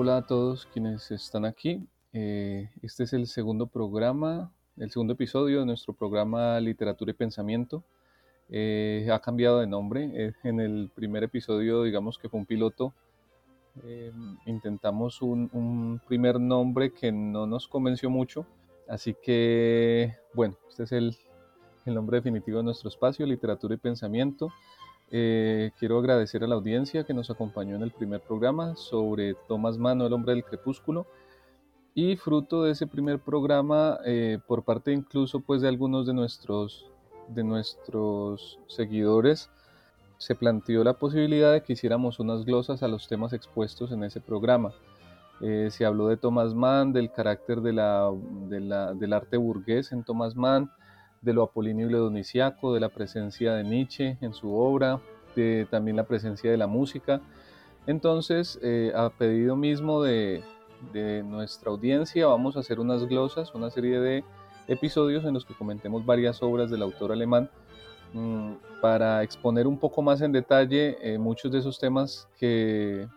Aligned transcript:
Hola 0.00 0.18
a 0.18 0.22
todos 0.22 0.66
quienes 0.66 1.10
están 1.10 1.44
aquí. 1.44 1.84
Eh, 2.12 2.70
este 2.82 3.02
es 3.02 3.12
el 3.14 3.26
segundo 3.26 3.66
programa, 3.66 4.52
el 4.76 4.92
segundo 4.92 5.14
episodio 5.14 5.58
de 5.58 5.66
nuestro 5.66 5.92
programa 5.92 6.60
Literatura 6.60 7.10
y 7.10 7.14
Pensamiento. 7.14 7.82
Eh, 8.48 9.08
ha 9.12 9.18
cambiado 9.18 9.58
de 9.58 9.66
nombre. 9.66 10.08
Eh, 10.14 10.34
en 10.44 10.60
el 10.60 10.92
primer 10.94 11.24
episodio, 11.24 11.82
digamos 11.82 12.16
que 12.16 12.28
fue 12.28 12.38
un 12.38 12.46
piloto, 12.46 12.94
intentamos 14.46 15.20
un, 15.20 15.50
un, 15.52 16.00
primer 16.06 16.38
nombre 16.38 16.92
que 16.92 17.10
no 17.10 17.48
nos 17.48 17.66
convenció 17.66 18.08
mucho. 18.08 18.46
Así 18.88 19.16
que, 19.20 20.14
bueno, 20.32 20.56
este 20.68 20.84
es 20.84 20.92
el, 20.92 21.16
el 21.86 21.94
nombre 21.94 22.18
definitivo 22.18 22.58
de 22.58 22.64
nuestro 22.64 22.88
espacio, 22.88 23.26
Literatura 23.26 23.74
y 23.74 23.78
Pensamiento. 23.78 24.52
Eh, 25.10 25.70
quiero 25.78 25.98
agradecer 25.98 26.44
a 26.44 26.46
la 26.46 26.54
audiencia 26.54 27.04
que 27.04 27.14
nos 27.14 27.30
acompañó 27.30 27.76
en 27.76 27.82
el 27.82 27.90
primer 27.92 28.20
programa 28.20 28.76
sobre 28.76 29.34
Thomas 29.46 29.78
Mann, 29.78 30.02
el 30.02 30.12
hombre 30.12 30.34
del 30.34 30.44
crepúsculo. 30.44 31.06
Y 31.94 32.16
fruto 32.16 32.62
de 32.62 32.72
ese 32.72 32.86
primer 32.86 33.18
programa, 33.18 33.98
eh, 34.04 34.38
por 34.46 34.62
parte 34.62 34.92
incluso 34.92 35.40
pues, 35.40 35.62
de 35.62 35.68
algunos 35.68 36.06
de 36.06 36.14
nuestros, 36.14 36.90
de 37.28 37.42
nuestros 37.42 38.58
seguidores, 38.68 39.50
se 40.18 40.34
planteó 40.34 40.84
la 40.84 40.94
posibilidad 40.94 41.52
de 41.52 41.62
que 41.62 41.72
hiciéramos 41.72 42.18
unas 42.18 42.44
glosas 42.44 42.82
a 42.82 42.88
los 42.88 43.08
temas 43.08 43.32
expuestos 43.32 43.92
en 43.92 44.04
ese 44.04 44.20
programa. 44.20 44.72
Eh, 45.40 45.68
se 45.70 45.84
habló 45.84 46.08
de 46.08 46.16
Thomas 46.16 46.54
Mann, 46.54 46.92
del 46.92 47.12
carácter 47.12 47.60
del 47.60 47.78
arte 49.12 49.36
burgués 49.36 49.92
en 49.92 50.02
Thomas 50.02 50.34
Mann, 50.34 50.70
de 51.20 51.32
lo 51.32 51.42
apolíneo 51.42 51.88
y 51.88 51.90
lo 51.90 52.10
de 52.10 52.80
la 52.80 52.88
presencia 52.88 53.54
de 53.54 53.64
Nietzsche 53.64 54.16
en 54.20 54.32
su 54.32 54.54
obra, 54.54 55.00
de 55.34 55.66
también 55.70 55.96
la 55.96 56.04
presencia 56.04 56.50
de 56.50 56.56
la 56.56 56.66
música. 56.66 57.20
Entonces, 57.86 58.58
eh, 58.62 58.92
a 58.94 59.10
pedido 59.10 59.56
mismo 59.56 60.02
de, 60.02 60.42
nuestra 61.24 61.70
audiencia, 61.70 62.26
vamos 62.26 62.56
a 62.56 62.60
hacer 62.60 62.78
unas 62.78 63.04
glosas, 63.06 63.52
una 63.54 63.70
serie 63.70 63.98
de 63.98 64.24
episodios 64.68 65.24
en 65.24 65.34
los 65.34 65.44
que 65.44 65.54
comentemos 65.54 66.06
varias 66.06 66.42
obras 66.42 66.70
del 66.70 66.82
autor 66.82 67.10
alemán 67.10 67.50
mm, 68.12 68.52
para 68.80 69.22
exponer 69.22 69.66
un 69.66 69.78
poco 69.78 70.02
más 70.02 70.20
en 70.20 70.30
detalle 70.30 70.98
eh, 71.02 71.18
muchos 71.18 71.50
de 71.50 71.58
esos 71.58 71.80
temas 71.80 72.28
que, 72.38 73.08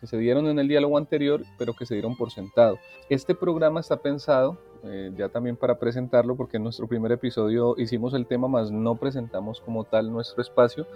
que 0.00 0.06
se 0.06 0.16
dieron 0.16 0.46
en 0.46 0.58
el 0.58 0.66
diálogo 0.66 0.96
anterior, 0.96 1.42
pero 1.58 1.74
que 1.74 1.84
se 1.84 1.94
dieron 1.94 2.16
por 2.16 2.30
sentado. 2.30 2.78
Este 3.10 3.34
programa 3.34 3.80
está 3.80 3.98
pensado 3.98 4.58
eh, 4.82 5.12
ya 5.16 5.28
también 5.28 5.56
para 5.56 5.78
presentarlo, 5.78 6.36
porque 6.36 6.56
en 6.56 6.64
nuestro 6.64 6.86
primer 6.88 7.12
episodio 7.12 7.74
hicimos 7.76 8.14
el 8.14 8.26
tema, 8.26 8.48
más 8.48 8.70
no 8.70 8.96
presentamos 8.96 9.60
como 9.60 9.84
tal 9.84 10.10
nuestro 10.10 10.40
espacio. 10.40 10.86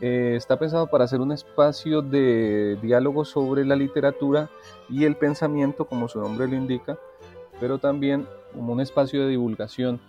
Eh, 0.00 0.34
está 0.36 0.58
pensado 0.58 0.88
para 0.88 1.04
hacer 1.04 1.20
un 1.20 1.30
espacio 1.30 2.02
de 2.02 2.76
diálogo 2.82 3.24
sobre 3.24 3.64
la 3.64 3.76
literatura 3.76 4.50
y 4.90 5.04
el 5.04 5.14
pensamiento, 5.14 5.84
como 5.86 6.08
su 6.08 6.20
nombre 6.20 6.48
lo 6.48 6.56
indica, 6.56 6.98
pero 7.60 7.78
también 7.78 8.26
como 8.52 8.72
un 8.72 8.80
espacio 8.80 9.22
de 9.22 9.28
divulgación 9.28 10.00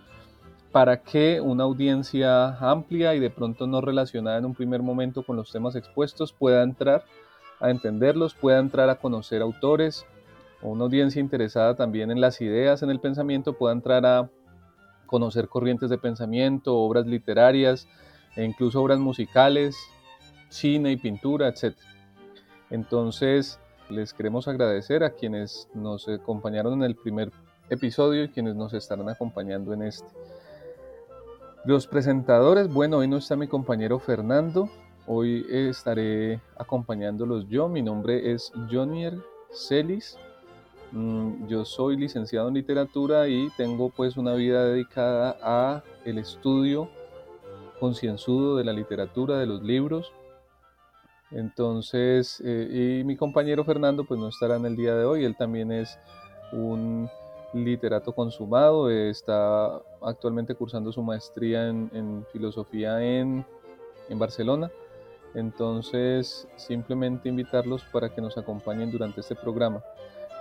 para 0.72 1.00
que 1.02 1.40
una 1.40 1.64
audiencia 1.64 2.56
amplia 2.58 3.14
y 3.14 3.20
de 3.20 3.30
pronto 3.30 3.68
no 3.68 3.80
relacionada 3.80 4.38
en 4.38 4.44
un 4.44 4.54
primer 4.54 4.82
momento 4.82 5.22
con 5.22 5.36
los 5.36 5.50
temas 5.50 5.76
expuestos 5.76 6.32
pueda 6.32 6.62
entrar 6.62 7.04
a 7.60 7.70
entenderlos, 7.70 8.34
pueda 8.34 8.58
entrar 8.58 8.90
a 8.90 8.96
conocer 8.96 9.42
autores, 9.42 10.06
o 10.62 10.70
una 10.70 10.84
audiencia 10.84 11.20
interesada 11.20 11.74
también 11.74 12.10
en 12.10 12.20
las 12.20 12.40
ideas, 12.40 12.82
en 12.82 12.90
el 12.90 13.00
pensamiento, 13.00 13.54
pueda 13.54 13.74
entrar 13.74 14.06
a 14.06 14.30
conocer 15.06 15.48
corrientes 15.48 15.90
de 15.90 15.98
pensamiento, 15.98 16.76
obras 16.76 17.06
literarias 17.06 17.88
e 18.34 18.44
incluso 18.44 18.82
obras 18.82 18.98
musicales, 18.98 19.76
cine 20.48 20.92
y 20.92 20.96
pintura, 20.96 21.48
etc. 21.48 21.76
Entonces, 22.70 23.60
les 23.88 24.12
queremos 24.12 24.48
agradecer 24.48 25.04
a 25.04 25.10
quienes 25.10 25.68
nos 25.74 26.08
acompañaron 26.08 26.74
en 26.74 26.82
el 26.82 26.96
primer 26.96 27.30
episodio 27.70 28.24
y 28.24 28.28
quienes 28.28 28.56
nos 28.56 28.74
estarán 28.74 29.08
acompañando 29.08 29.72
en 29.72 29.82
este. 29.82 30.08
Los 31.64 31.86
presentadores, 31.86 32.72
bueno, 32.72 32.98
hoy 32.98 33.08
no 33.08 33.16
está 33.16 33.36
mi 33.36 33.48
compañero 33.48 33.98
Fernando, 33.98 34.68
hoy 35.06 35.46
estaré 35.50 36.40
acompañándolos 36.56 37.48
yo, 37.48 37.68
mi 37.68 37.82
nombre 37.82 38.32
es 38.32 38.52
Jonier 38.70 39.16
Celis, 39.52 40.18
Mm, 40.92 41.48
yo 41.48 41.64
soy 41.64 41.96
licenciado 41.96 42.48
en 42.48 42.54
literatura 42.54 43.28
y 43.28 43.50
tengo 43.56 43.90
pues 43.90 44.16
una 44.16 44.34
vida 44.34 44.64
dedicada 44.64 45.36
a 45.42 45.82
el 46.04 46.18
estudio 46.18 46.88
concienzudo 47.80 48.56
de 48.56 48.64
la 48.64 48.72
literatura, 48.72 49.38
de 49.38 49.46
los 49.46 49.62
libros. 49.62 50.12
Entonces, 51.32 52.40
eh, 52.44 53.00
y 53.00 53.04
mi 53.04 53.16
compañero 53.16 53.64
Fernando 53.64 54.04
pues 54.04 54.18
no 54.20 54.28
estará 54.28 54.56
en 54.56 54.66
el 54.66 54.76
día 54.76 54.94
de 54.94 55.04
hoy, 55.04 55.24
él 55.24 55.36
también 55.36 55.72
es 55.72 55.98
un 56.52 57.10
literato 57.52 58.12
consumado, 58.12 58.90
está 58.90 59.82
actualmente 60.00 60.54
cursando 60.54 60.92
su 60.92 61.02
maestría 61.02 61.68
en, 61.68 62.24
filosofía 62.32 63.02
en, 63.02 63.44
en 64.08 64.18
Barcelona. 64.18 64.70
Entonces, 65.36 66.48
simplemente 66.56 67.28
invitarlos 67.28 67.84
para 67.92 68.08
que 68.08 68.22
nos 68.22 68.38
acompañen 68.38 68.90
durante 68.90 69.20
este 69.20 69.34
programa. 69.34 69.82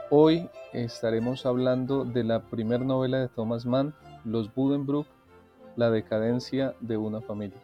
Hoy 0.09 0.49
estaremos 0.71 1.45
hablando 1.45 2.05
de 2.05 2.23
la 2.23 2.39
primera 2.39 2.85
novela 2.85 3.19
de 3.19 3.27
Thomas 3.27 3.65
Mann, 3.65 3.93
Los 4.23 4.55
Buddenbrook, 4.55 5.05
La 5.75 5.91
decadencia 5.91 6.75
de 6.79 6.95
una 6.95 7.19
familia. 7.19 7.61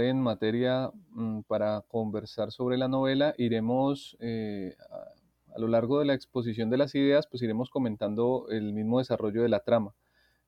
En 0.00 0.20
materia 0.20 0.90
mm, 1.10 1.40
para 1.42 1.82
conversar 1.88 2.52
sobre 2.52 2.76
la 2.78 2.88
novela. 2.88 3.34
Iremos, 3.38 4.16
eh, 4.20 4.76
a, 5.54 5.58
lo 5.58 5.68
largo 5.68 5.98
de 5.98 6.06
la 6.06 6.14
exposición 6.14 6.70
de 6.70 6.76
las 6.76 6.94
ideas, 6.94 7.26
pues 7.26 7.42
iremos 7.42 7.70
comentando 7.70 8.46
el 8.50 8.72
mismo 8.72 8.98
desarrollo 8.98 9.42
de 9.42 9.48
la 9.48 9.60
trama. 9.60 9.94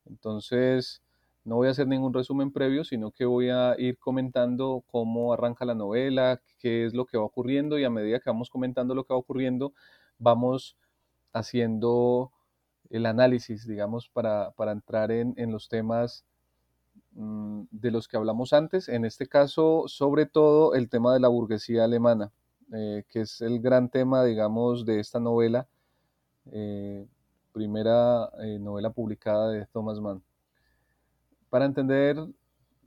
Entonces, 0.05 1.03
no 1.45 1.57
voy 1.57 1.69
a 1.69 1.71
hacer 1.71 1.89
ningún 1.89 2.13
resumen 2.13 2.53
previo, 2.53 2.85
sino 2.85 3.11
que 3.11 3.25
voy 3.25 3.51
a 3.51 3.75
ir 3.79 3.99
comentando 3.99 4.85
cómo 4.87 5.33
arranca 5.33 5.65
la 5.65 5.75
novela, 5.75 6.41
qué 6.59 6.85
es 6.85 6.95
lo 6.95 7.07
que 7.07 7.17
va 7.19 7.25
ocurriendo 7.25 7.79
y 7.79 7.85
a 7.85 7.91
medida 7.91 8.21
que 8.21 8.31
vamos 8.31 8.51
comentando 8.51 8.95
lo 8.95 9.05
que 9.05 9.15
va 9.15 9.19
ocurriendo, 9.19 9.73
vamos 10.19 10.77
haciendo 11.33 12.33
el 12.91 13.07
análisis, 13.07 13.67
digamos, 13.67 14.09
para, 14.09 14.53
entrar 14.71 15.11
en, 15.11 15.35
en 15.37 15.53
los 15.53 15.69
temas 15.69 16.25
Mm, 17.13 17.63
de 17.71 17.91
los 17.91 18.07
que 18.07 18.17
hablamos 18.17 18.53
antes, 18.53 18.89
en 18.89 19.05
este 19.05 19.27
caso 19.27 19.85
sobre 19.89 20.27
todo 20.27 20.75
el 20.75 20.89
tema 20.89 21.15
de 21.15 21.21
la 21.21 21.29
burguesía 21.29 21.85
alemana, 21.85 22.31
eh, 22.73 23.05
que 23.09 23.23
es 23.23 23.41
el 23.41 23.61
gran 23.61 23.89
tema, 23.91 24.25
digamos, 24.25 24.85
de 24.87 25.01
esta 25.01 25.19
novela, 25.19 25.67
eh, 26.53 27.07
primera 27.53 28.31
eh, 28.43 28.59
novela 28.61 28.91
publicada 28.91 29.51
de 29.51 29.67
Thomas 29.67 30.01
Mann. 30.01 30.23
Para 31.51 31.65
entender 31.65 32.17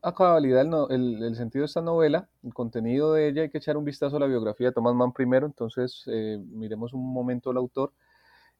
a 0.01 0.13
cabalidad 0.13 0.61
el, 0.91 1.23
el, 1.23 1.35
sentido 1.35 1.63
de 1.63 1.67
esta 1.67 1.81
novela, 1.81 2.29
el 2.43 2.53
contenido 2.53 3.13
de 3.13 3.27
ella, 3.27 3.41
hay 3.43 3.49
que 3.49 3.57
echar 3.57 3.75
un 3.77 3.85
vistazo 3.85 4.17
a 4.17 4.19
la 4.19 4.27
biografía 4.27 4.67
de 4.67 4.73
Thomas 4.73 4.95
Mann 4.95 5.13
primero, 5.13 5.45
entonces 5.45 6.05
miremos 6.07 6.93
un 6.93 7.11
momento 7.11 7.49
al 7.49 7.57
autor. 7.57 7.91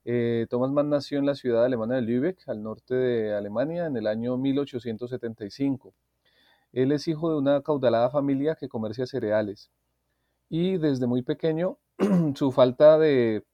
Eh, 0.04 0.46
Thomas 0.50 0.70
Mann 0.72 0.90
nació 0.90 1.18
en 1.18 1.26
la 1.26 1.34
ciudad 1.34 1.64
alemana 1.64 1.96
de 1.96 2.02
Lübeck, 2.02 2.48
al 2.48 2.62
norte 2.62 2.94
de 2.94 3.34
Alemania, 3.34 3.86
en 3.86 3.96
el 3.96 4.06
año 4.06 4.36
1875. 4.36 5.94
Él 6.72 6.92
es 6.92 7.06
hijo 7.08 7.30
de 7.30 7.38
una 7.38 7.62
caudalada 7.62 8.10
familia 8.10 8.56
que 8.56 8.68
comercia 8.68 9.06
cereales. 9.06 9.70
Y 10.48 10.78
desde 10.78 11.06
muy 11.06 11.22
pequeño, 11.22 11.78
su 12.34 12.52
falta 12.52 12.98
de 12.98 13.44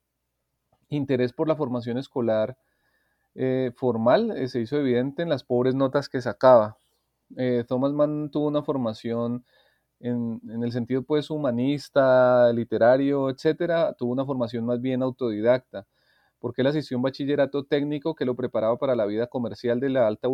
interés 0.89 1.33
por 1.33 1.49
la 1.49 1.56
formación 1.56 1.99
escolar 1.99 2.56
eh, 3.35 3.73
formal 3.77 4.33
eh, 4.37 4.49
se 4.49 4.61
hizo 4.61 4.79
evidente 4.79 5.23
en 5.23 5.29
las 5.29 5.45
pobres 5.45 5.75
notas 5.75 6.09
que 6.09 6.21
sacaba. 6.21 6.79
Thomas 7.69 7.93
Mann 7.93 8.31
tuvo 8.31 8.47
una 8.49 8.62
formación 8.62 9.45
en, 10.00 10.41
en, 10.49 10.65
el 10.65 10.73
sentido 10.73 11.03
pues 11.03 11.29
humanista, 11.31 12.50
literario, 12.55 13.29
etcétera, 13.29 13.93
tuvo 13.99 14.12
una 14.12 14.25
formación 14.25 14.65
más 14.65 14.81
bien 14.81 15.03
autodidacta 15.03 15.87
porque 16.38 16.62
él 16.62 16.69
asistió 16.69 16.96
a 16.96 16.99
un 16.99 17.02
bachillerato 17.02 17.64
técnico 17.64 18.14
que 18.14 18.25
lo 18.25 18.35
preparaba 18.37 18.76
para 18.76 18.94
la 18.94 19.06
vida 19.06 19.26
comercial 19.26 19.81
de 19.81 19.90
la 19.90 20.06
alta, 20.06 20.29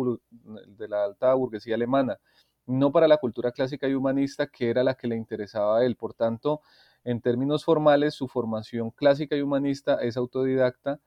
de 0.67 0.87
la 0.87 1.05
alta 1.05 1.33
burguesía 1.33 1.75
alemana. 1.75 2.19
no 2.67 2.91
para 2.91 3.07
la 3.07 3.17
cultura 3.17 3.51
clásica 3.51 3.87
y 3.87 3.93
humanista, 3.93 4.47
que 4.47 4.69
era 4.69 4.83
la 4.83 4.95
que 4.95 5.07
le 5.07 5.15
interesaba 5.15 5.79
a 5.79 5.85
él. 5.85 5.95
Por 5.95 6.15
tanto, 6.15 6.61
en 7.03 7.21
términos 7.21 7.63
formales, 7.63 8.15
su 8.15 8.27
formación 8.27 8.89
clásica 8.91 9.35
y 9.35 9.41
humanista 9.41 9.95
es 10.01 10.17
autodidacta. 10.17 10.99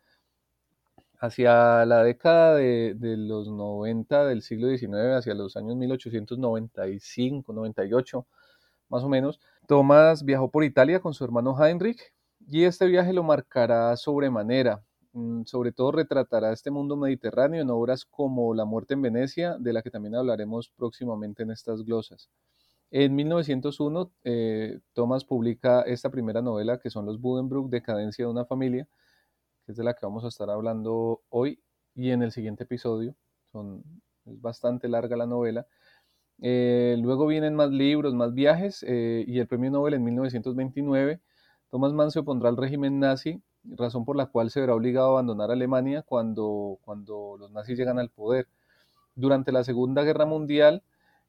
Hacia 1.20 1.84
la 1.84 2.04
década 2.04 2.54
de, 2.54 2.94
los 3.18 3.48
90 3.48 4.24
del 4.26 4.42
siglo 4.42 4.68
XIX, 4.68 5.16
hacia 5.16 5.34
los 5.34 5.56
años 5.56 5.74
1895, 5.74 7.52
98, 7.52 8.26
más 8.88 9.02
o 9.02 9.08
menos, 9.08 9.40
Thomas 9.66 10.24
viajó 10.24 10.48
por 10.48 10.62
Italia 10.62 11.00
con 11.00 11.14
su 11.14 11.24
hermano 11.24 11.56
Heinrich 11.60 12.12
y 12.46 12.64
este 12.64 12.86
viaje 12.86 13.12
lo 13.12 13.24
marcará 13.24 13.96
sobremanera. 13.96 14.82
Mm, 15.18 15.44
sobre 15.46 15.72
todo 15.72 15.90
retratará 15.92 16.52
este 16.52 16.70
mundo 16.70 16.96
mediterráneo 16.96 17.60
en 17.62 17.70
obras 17.70 18.04
como 18.04 18.54
La 18.54 18.64
muerte 18.64 18.94
en 18.94 19.02
Venecia, 19.02 19.56
de 19.58 19.72
la 19.72 19.82
que 19.82 19.90
también 19.90 20.14
hablaremos 20.14 20.70
próximamente 20.70 21.42
en 21.42 21.50
estas 21.50 21.84
glosas. 21.84 22.30
En 22.90 23.16
1901, 23.16 24.12
eh, 24.24 24.80
Thomas 24.94 25.24
publica 25.24 25.82
esta 25.82 26.10
primera 26.10 26.40
novela, 26.42 26.78
que 26.78 26.90
son 26.90 27.06
Los 27.06 27.20
Buddenbrook, 27.20 27.68
Decadencia 27.70 28.24
de 28.26 28.30
una 28.30 28.44
familia, 28.44 28.88
que 29.66 29.72
es 29.72 29.78
de 29.78 29.84
la 29.84 29.94
que 29.94 30.06
vamos 30.06 30.24
a 30.24 30.28
estar 30.28 30.50
hablando 30.50 31.22
hoy 31.30 31.60
y 31.94 32.10
en 32.10 32.22
el 32.22 32.32
siguiente 32.32 32.64
episodio. 32.64 33.16
Son, 33.52 33.82
es 34.26 34.40
bastante 34.40 34.88
larga 34.88 35.16
la 35.16 35.26
novela. 35.26 35.66
Eh, 36.42 36.96
luego 37.00 37.26
vienen 37.26 37.54
más 37.56 37.70
libros, 37.70 38.14
más 38.14 38.34
viajes, 38.34 38.84
eh, 38.88 39.24
y 39.26 39.40
el 39.40 39.48
premio 39.48 39.70
Nobel 39.72 39.94
en 39.94 40.04
1929. 40.04 41.20
Thomas 41.70 41.92
Mann 41.92 42.10
se 42.12 42.20
opondrá 42.20 42.50
al 42.50 42.56
régimen 42.56 43.00
nazi 43.00 43.42
razón 43.64 44.04
por 44.04 44.16
la 44.16 44.26
cual 44.26 44.50
se 44.50 44.60
verá 44.60 44.74
obligado 44.74 45.08
a 45.08 45.10
abandonar 45.12 45.50
Alemania 45.50 46.02
cuando, 46.02 46.78
cuando 46.82 47.36
los 47.38 47.50
nazis 47.52 47.78
llegan 47.78 47.98
al 47.98 48.10
poder. 48.10 48.48
Durante 49.14 49.52
la 49.52 49.64
Segunda 49.64 50.02
Guerra 50.04 50.26
Mundial, 50.26 50.82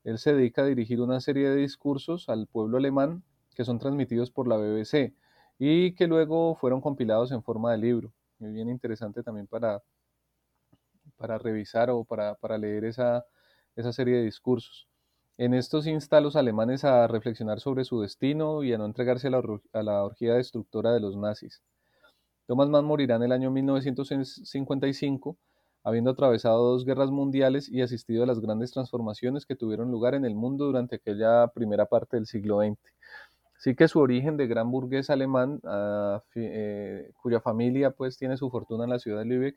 él 0.04 0.18
se 0.18 0.34
dedica 0.34 0.62
a 0.62 0.66
dirigir 0.66 1.02
una 1.02 1.20
serie 1.22 1.50
de 1.50 1.56
discursos 1.58 2.30
al 2.30 2.48
pueblo 2.48 2.78
alemán 2.78 3.24
que 3.56 3.66
son 3.66 3.80
transmitidos 3.80 4.32
por 4.32 4.48
la 4.48 4.58
BBC 4.58 5.14
y 5.58 5.94
que 5.96 6.08
luego 6.08 6.56
fueron 6.56 6.82
compilados 6.82 7.32
en 7.32 7.44
forma 7.44 7.72
de 7.72 7.78
libro. 7.78 8.14
Es 8.40 8.54
bien 8.54 8.70
interesante 8.70 9.24
también 9.24 9.48
para, 9.48 9.84
para 11.18 11.38
revisar 11.38 11.90
o 11.90 12.04
para, 12.06 12.36
para 12.36 12.58
leer 12.58 12.86
esa, 12.86 13.26
esa 13.76 13.92
serie 13.92 14.18
de 14.18 14.24
discursos. 14.24 14.88
En 15.38 15.54
estos 15.54 15.88
insta 15.88 16.18
a 16.18 16.22
los 16.22 16.36
alemanes 16.36 16.84
a 16.84 17.08
reflexionar 17.08 17.60
sobre 17.60 17.86
su 17.86 18.02
destino 18.02 18.64
y 18.64 18.74
a 18.74 18.78
no 18.78 18.86
entregarse 18.86 19.28
a 19.28 19.32
la, 19.32 19.42
a 19.74 19.84
la 19.84 20.04
orgía 20.04 20.36
destructora 20.36 20.92
de 20.94 21.00
los 21.00 21.16
nazis. 21.16 21.62
Thomas 22.50 22.68
Mann 22.68 22.84
morirá 22.84 23.18
en 23.18 23.22
el 23.22 23.32
año 23.32 23.52
1955, 23.52 25.38
habiendo 25.84 26.10
atravesado 26.10 26.72
dos 26.72 26.84
guerras 26.84 27.12
mundiales 27.12 27.70
y 27.70 27.84
asistido 27.84 28.24
a 28.24 28.26
las 28.26 28.40
grandes 28.40 28.72
transformaciones 28.72 29.46
que 29.46 29.56
tuvieron 29.56 29.92
lugar 29.92 30.16
en 30.16 30.26
el 30.26 30.34
mundo 30.34 30.66
durante 30.66 30.96
aquella 30.96 31.50
primera 31.50 31.86
parte 31.86 32.18
del 32.18 32.26
siglo 32.26 32.62
XX. 32.62 32.80
Así 33.56 33.76
que 33.76 33.88
su 33.88 34.00
origen 34.00 34.36
de 34.36 34.48
gran 34.48 34.72
burgués 34.72 35.12
alemán, 35.12 35.60
ah, 35.64 36.24
eh, 36.34 37.12
cuya 37.22 37.40
familia 37.40 37.92
pues 37.92 38.18
tiene 38.18 38.36
su 38.36 38.50
fortuna 38.50 38.86
en 38.86 38.90
la 38.90 38.98
ciudad 38.98 39.20
de 39.20 39.26
Lübeck, 39.26 39.56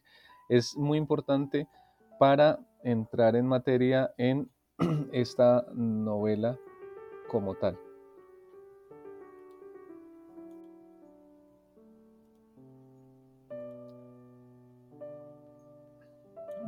es 0.51 0.77
muy 0.77 0.99
importante 0.99 1.69
para 2.19 2.59
entrar 2.85 3.37
en 3.37 3.47
materia 3.47 4.13
en 4.19 4.51
esta 5.13 5.65
novela 5.73 6.59
como 7.31 7.55
tal. 7.55 7.79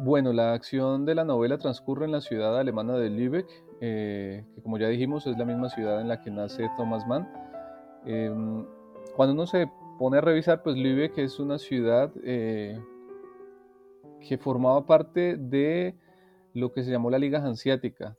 Bueno, 0.04 0.34
la 0.34 0.52
acción 0.52 1.06
de 1.06 1.14
la 1.14 1.24
novela 1.24 1.56
transcurre 1.56 2.04
en 2.04 2.12
la 2.12 2.20
ciudad 2.20 2.58
alemana 2.58 2.98
de 2.98 3.08
Lübeck, 3.08 3.48
eh, 3.80 4.44
que 4.54 4.60
como 4.60 4.76
ya 4.76 4.88
dijimos 4.88 5.26
es 5.26 5.38
la 5.38 5.46
misma 5.46 5.70
ciudad 5.70 5.98
en 5.98 6.08
la 6.08 6.20
que 6.20 6.30
nace 6.30 6.68
Thomas 6.76 7.06
Mann. 7.06 7.26
Em, 8.04 8.66
cuando 9.16 9.32
uno 9.32 9.46
se 9.46 9.66
pone 9.98 10.18
a 10.18 10.20
revisar, 10.20 10.62
pues 10.62 10.76
Lübeck 10.76 11.16
es 11.16 11.40
una 11.40 11.56
ciudad 11.56 12.12
eh, 12.22 12.78
que 14.20 14.36
formaba 14.36 14.84
parte 14.84 15.38
de 15.38 15.96
lo 16.52 16.70
que 16.70 16.82
se 16.82 16.90
llamó 16.90 17.08
la 17.08 17.18
Liga 17.18 17.42
Hanseática, 17.42 18.14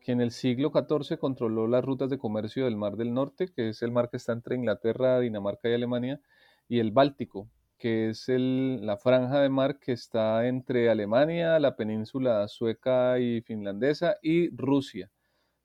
que 0.00 0.12
en 0.12 0.22
el 0.22 0.30
siglo 0.30 0.72
XIV 0.72 1.18
controló 1.18 1.66
las 1.66 1.84
rutas 1.84 2.08
de 2.08 2.16
comercio 2.16 2.64
del 2.64 2.78
Mar 2.78 2.96
del 2.96 3.12
Norte, 3.12 3.48
que 3.54 3.68
es 3.68 3.82
el 3.82 3.92
mar 3.92 4.08
que 4.08 4.16
está 4.16 4.32
entre 4.32 4.56
Inglaterra, 4.56 5.20
Dinamarca 5.20 5.68
y 5.68 5.74
Alemania, 5.74 6.18
y 6.66 6.78
el 6.78 6.92
Báltico, 6.92 7.50
que 7.78 8.10
es 8.10 8.26
la 8.28 8.96
franja 8.96 9.40
de 9.40 9.48
mar 9.48 9.78
que 9.78 9.92
está 9.92 10.46
entre 10.46 10.90
Alemania, 10.90 11.58
la 11.58 11.76
península 11.76 12.48
sueca 12.48 13.18
y 13.18 13.42
finlandesa 13.42 14.16
y 14.22 14.48
Rusia, 14.56 15.10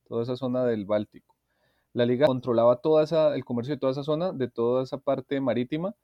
toda 0.07 0.23
esa 0.23 0.35
zona 0.35 0.65
del 0.65 0.85
Báltico. 0.85 1.35
La 1.93 2.05
liga 2.05 2.27
controlaba 2.27 2.77
todo 2.77 3.01
el 3.33 3.45
comercio 3.45 3.75
de 3.75 3.79
toda 3.79 3.91
esa 3.91 4.03
zona, 4.03 4.31
de 4.31 4.47
toda 4.47 4.83
esa 4.83 4.97
parte 4.97 5.39
marítima, 5.41 5.95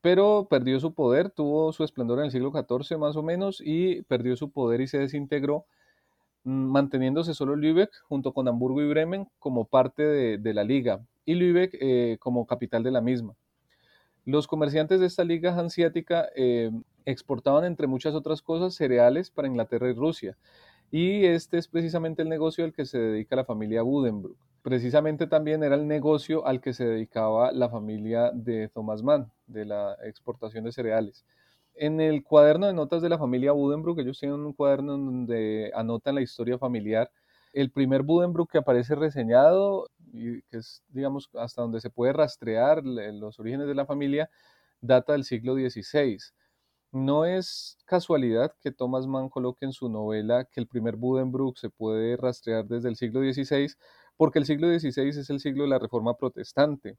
pero 0.00 0.46
perdió 0.48 0.80
su 0.80 0.94
poder, 0.94 1.30
tuvo 1.30 1.72
su 1.72 1.84
esplendor 1.84 2.18
en 2.20 2.26
el 2.26 2.30
siglo 2.30 2.52
XIV 2.52 2.98
más 2.98 3.16
o 3.16 3.22
menos 3.22 3.62
y 3.64 4.02
perdió 4.02 4.36
su 4.36 4.50
poder 4.50 4.80
y 4.80 4.86
se 4.86 4.98
desintegró, 4.98 5.66
mm, 6.44 6.70
manteniéndose 6.70 7.34
solo 7.34 7.56
Lübeck 7.56 7.90
junto 8.08 8.32
con 8.32 8.48
Hamburgo 8.48 8.82
y 8.82 8.88
Bremen 8.88 9.28
como 9.38 9.66
parte 9.66 10.02
de, 10.02 10.54
la 10.54 10.64
liga 10.64 11.04
y 11.24 11.34
Lübeck 11.34 11.76
eh, 11.80 12.16
como 12.20 12.46
capital 12.46 12.82
de 12.82 12.90
la 12.92 13.00
misma. 13.00 13.34
Los 14.26 14.48
comerciantes 14.48 14.98
de 14.98 15.06
esta 15.06 15.22
liga 15.22 15.56
hanseática 15.56 16.28
eh, 16.34 16.72
exportaban, 17.04 17.64
entre 17.64 17.86
muchas 17.86 18.12
otras 18.12 18.42
cosas, 18.42 18.74
cereales 18.74 19.30
para 19.30 19.46
Inglaterra 19.46 19.88
y 19.88 19.92
Rusia. 19.92 20.36
Y 20.90 21.24
este 21.26 21.58
es 21.58 21.68
precisamente 21.68 22.22
el 22.22 22.28
negocio 22.28 22.64
al 22.64 22.72
que 22.72 22.86
se 22.86 22.98
dedica 22.98 23.36
la 23.36 23.44
familia 23.44 23.82
Buddenbrook. 23.82 24.36
Precisamente 24.62 25.28
también 25.28 25.62
era 25.62 25.76
el 25.76 25.86
negocio 25.86 26.44
al 26.44 26.60
que 26.60 26.72
se 26.72 26.84
dedicaba 26.84 27.52
la 27.52 27.68
familia 27.68 28.32
de 28.34 28.68
Thomas 28.68 29.04
Mann, 29.04 29.30
de 29.46 29.64
la 29.64 29.96
exportación 30.02 30.64
de 30.64 30.72
cereales. 30.72 31.24
En 31.76 32.00
el 32.00 32.24
cuaderno 32.24 32.66
de 32.66 32.72
notas 32.72 33.02
de 33.02 33.08
la 33.08 33.18
familia 33.18 33.52
Buddenbrook, 33.52 34.00
ellos 34.00 34.18
tienen 34.18 34.40
un 34.40 34.54
cuaderno 34.54 34.98
donde 34.98 35.70
anotan 35.72 36.16
la 36.16 36.22
historia 36.22 36.58
familiar. 36.58 37.12
El 37.56 37.70
primer 37.70 38.02
Buddenbrook 38.02 38.50
que 38.52 38.58
aparece 38.58 38.94
reseñado 38.94 39.88
y 40.12 40.42
que 40.42 40.58
es, 40.58 40.82
digamos, 40.88 41.30
hasta 41.32 41.62
donde 41.62 41.80
se 41.80 41.88
puede 41.88 42.12
rastrear 42.12 42.84
los 42.84 43.40
orígenes 43.40 43.66
de 43.66 43.74
la 43.74 43.86
familia, 43.86 44.28
data 44.82 45.14
del 45.14 45.24
siglo 45.24 45.54
XVI. 45.54 46.18
No 46.92 47.24
es 47.24 47.78
casualidad 47.86 48.52
que 48.60 48.72
Thomas 48.72 49.06
Mann 49.06 49.30
coloque 49.30 49.64
en 49.64 49.72
su 49.72 49.88
novela 49.88 50.44
que 50.44 50.60
el 50.60 50.66
primer 50.68 50.96
Buddenbrook 50.96 51.56
se 51.56 51.70
puede 51.70 52.18
rastrear 52.18 52.66
desde 52.66 52.90
el 52.90 52.96
siglo 52.96 53.20
XVI, 53.20 53.68
porque 54.18 54.38
el 54.38 54.44
siglo 54.44 54.68
XVI 54.68 55.08
es 55.08 55.30
el 55.30 55.40
siglo 55.40 55.62
de 55.62 55.70
la 55.70 55.78
Reforma 55.78 56.14
Protestante, 56.14 56.98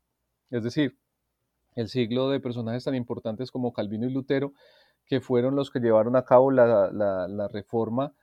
es 0.49 0.63
decir, 0.63 0.97
el 1.75 1.87
siglo 1.87 2.31
de 2.31 2.39
personajes 2.39 2.83
tan 2.83 2.95
importantes 2.95 3.51
como 3.51 3.73
Calvino 3.73 4.07
y 4.07 4.11
Lutero, 4.11 4.53
que 5.05 5.21
fueron 5.21 5.55
los 5.55 5.69
que 5.69 5.81
llevaron 5.81 6.15
a 6.15 6.25
cabo 6.25 6.49
la, 6.49 6.89
la, 6.91 7.27
la 7.27 7.47
reforma 7.47 8.15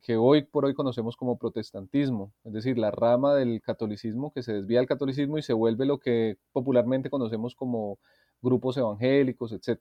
que 0.00 0.16
hoy 0.16 0.42
por 0.42 0.64
hoy 0.64 0.74
conocemos 0.74 1.16
como 1.16 1.38
protestantismo, 1.38 2.32
es 2.44 2.52
decir, 2.52 2.78
la 2.78 2.90
rama 2.90 3.34
del 3.34 3.60
catolicismo 3.60 4.32
que 4.32 4.42
se 4.42 4.54
desvía 4.54 4.80
al 4.80 4.86
catolicismo 4.86 5.38
y 5.38 5.42
se 5.42 5.52
vuelve 5.52 5.84
lo 5.84 5.98
que 5.98 6.38
popularmente 6.52 7.10
conocemos 7.10 7.54
como 7.54 7.98
grupos 8.40 8.76
evangélicos, 8.78 9.52
etc. 9.52 9.80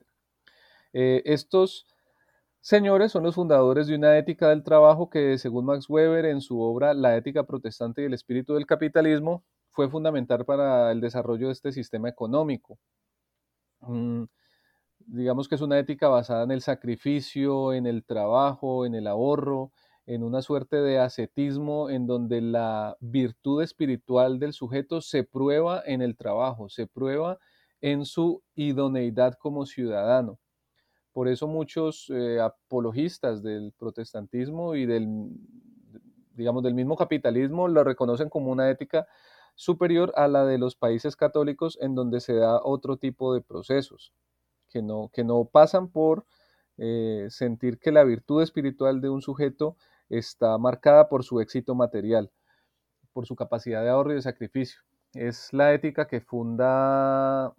Eh, 0.93 1.21
estos 1.25 1.85
señores 2.59 3.11
son 3.11 3.23
los 3.23 3.35
fundadores 3.35 3.87
de 3.87 3.95
una 3.95 4.17
ética 4.17 4.49
del 4.49 4.63
trabajo 4.63 5.09
que, 5.09 5.37
según 5.37 5.65
Max 5.65 5.89
Weber 5.89 6.25
en 6.25 6.41
su 6.41 6.59
obra 6.61 6.93
La 6.93 7.15
ética 7.15 7.43
protestante 7.43 8.01
y 8.01 8.05
el 8.05 8.13
espíritu 8.13 8.55
del 8.55 8.65
capitalismo, 8.65 9.43
fue 9.71 9.89
fundamental 9.89 10.45
para 10.45 10.91
el 10.91 10.99
desarrollo 10.99 11.47
de 11.47 11.53
este 11.53 11.71
sistema 11.71 12.09
económico. 12.09 12.77
Mm, 13.81 14.25
digamos 14.99 15.47
que 15.47 15.55
es 15.55 15.61
una 15.61 15.79
ética 15.79 16.09
basada 16.09 16.43
en 16.43 16.51
el 16.51 16.61
sacrificio, 16.61 17.73
en 17.73 17.85
el 17.87 18.03
trabajo, 18.03 18.85
en 18.85 18.95
el 18.95 19.07
ahorro, 19.07 19.71
en 20.09 20.23
una 20.23 20.41
suerte 20.41 20.77
de 20.77 20.97
ascetismo 20.97 21.91
en 21.91 22.07
donde 22.07 22.41
la 22.41 22.97
virtud 22.99 23.61
espiritual 23.61 24.39
del 24.39 24.53
sujeto 24.53 25.01
se 25.01 25.23
prueba 25.23 25.83
en 25.85 26.01
el 26.01 26.17
trabajo, 26.17 26.67
se 26.67 26.87
prueba 26.87 27.37
en 27.79 28.05
su 28.05 28.41
idoneidad 28.55 29.35
como 29.35 29.67
ciudadano. 29.67 30.39
Por 31.11 31.27
eso 31.27 31.47
muchos 31.47 32.09
eh, 32.09 32.39
apologistas 32.41 33.43
del 33.43 33.71
protestantismo 33.77 34.73
y 34.73 34.87
del, 34.87 35.29
digamos, 36.33 36.63
del 36.63 36.73
mismo 36.73 36.95
capitalismo 36.95 37.67
lo 37.67 37.83
reconocen 37.83 38.29
como 38.29 38.51
una 38.51 38.67
ética 38.71 39.05
superior 39.53 40.11
a 40.15 40.27
la 40.27 40.43
de 40.43 40.57
los 40.57 40.75
países 40.75 41.15
católicos 41.15 41.77
en 41.81 41.93
donde 41.93 42.19
se 42.19 42.33
da 42.33 42.59
otro 42.63 42.97
tipo 42.97 43.31
de 43.35 43.41
procesos, 43.41 44.11
que 44.69 44.81
no, 44.81 45.11
que 45.13 45.23
no 45.23 45.45
pasan 45.45 45.87
por 45.87 46.25
eh, 46.79 47.27
sentir 47.29 47.77
que 47.77 47.91
la 47.91 48.03
virtud 48.03 48.41
espiritual 48.41 49.01
de 49.01 49.09
un 49.09 49.21
sujeto 49.21 49.77
está 50.09 50.57
marcada 50.57 51.09
por 51.09 51.23
su 51.23 51.39
éxito 51.39 51.75
material, 51.75 52.31
por 53.13 53.25
su 53.25 53.35
capacidad 53.35 53.83
de 53.83 53.89
ahorro 53.89 54.11
y 54.11 54.15
de 54.15 54.21
sacrificio. 54.21 54.81
Es 55.13 55.53
la 55.53 55.73
ética 55.73 56.07
que 56.07 56.21
funda, 56.21 57.53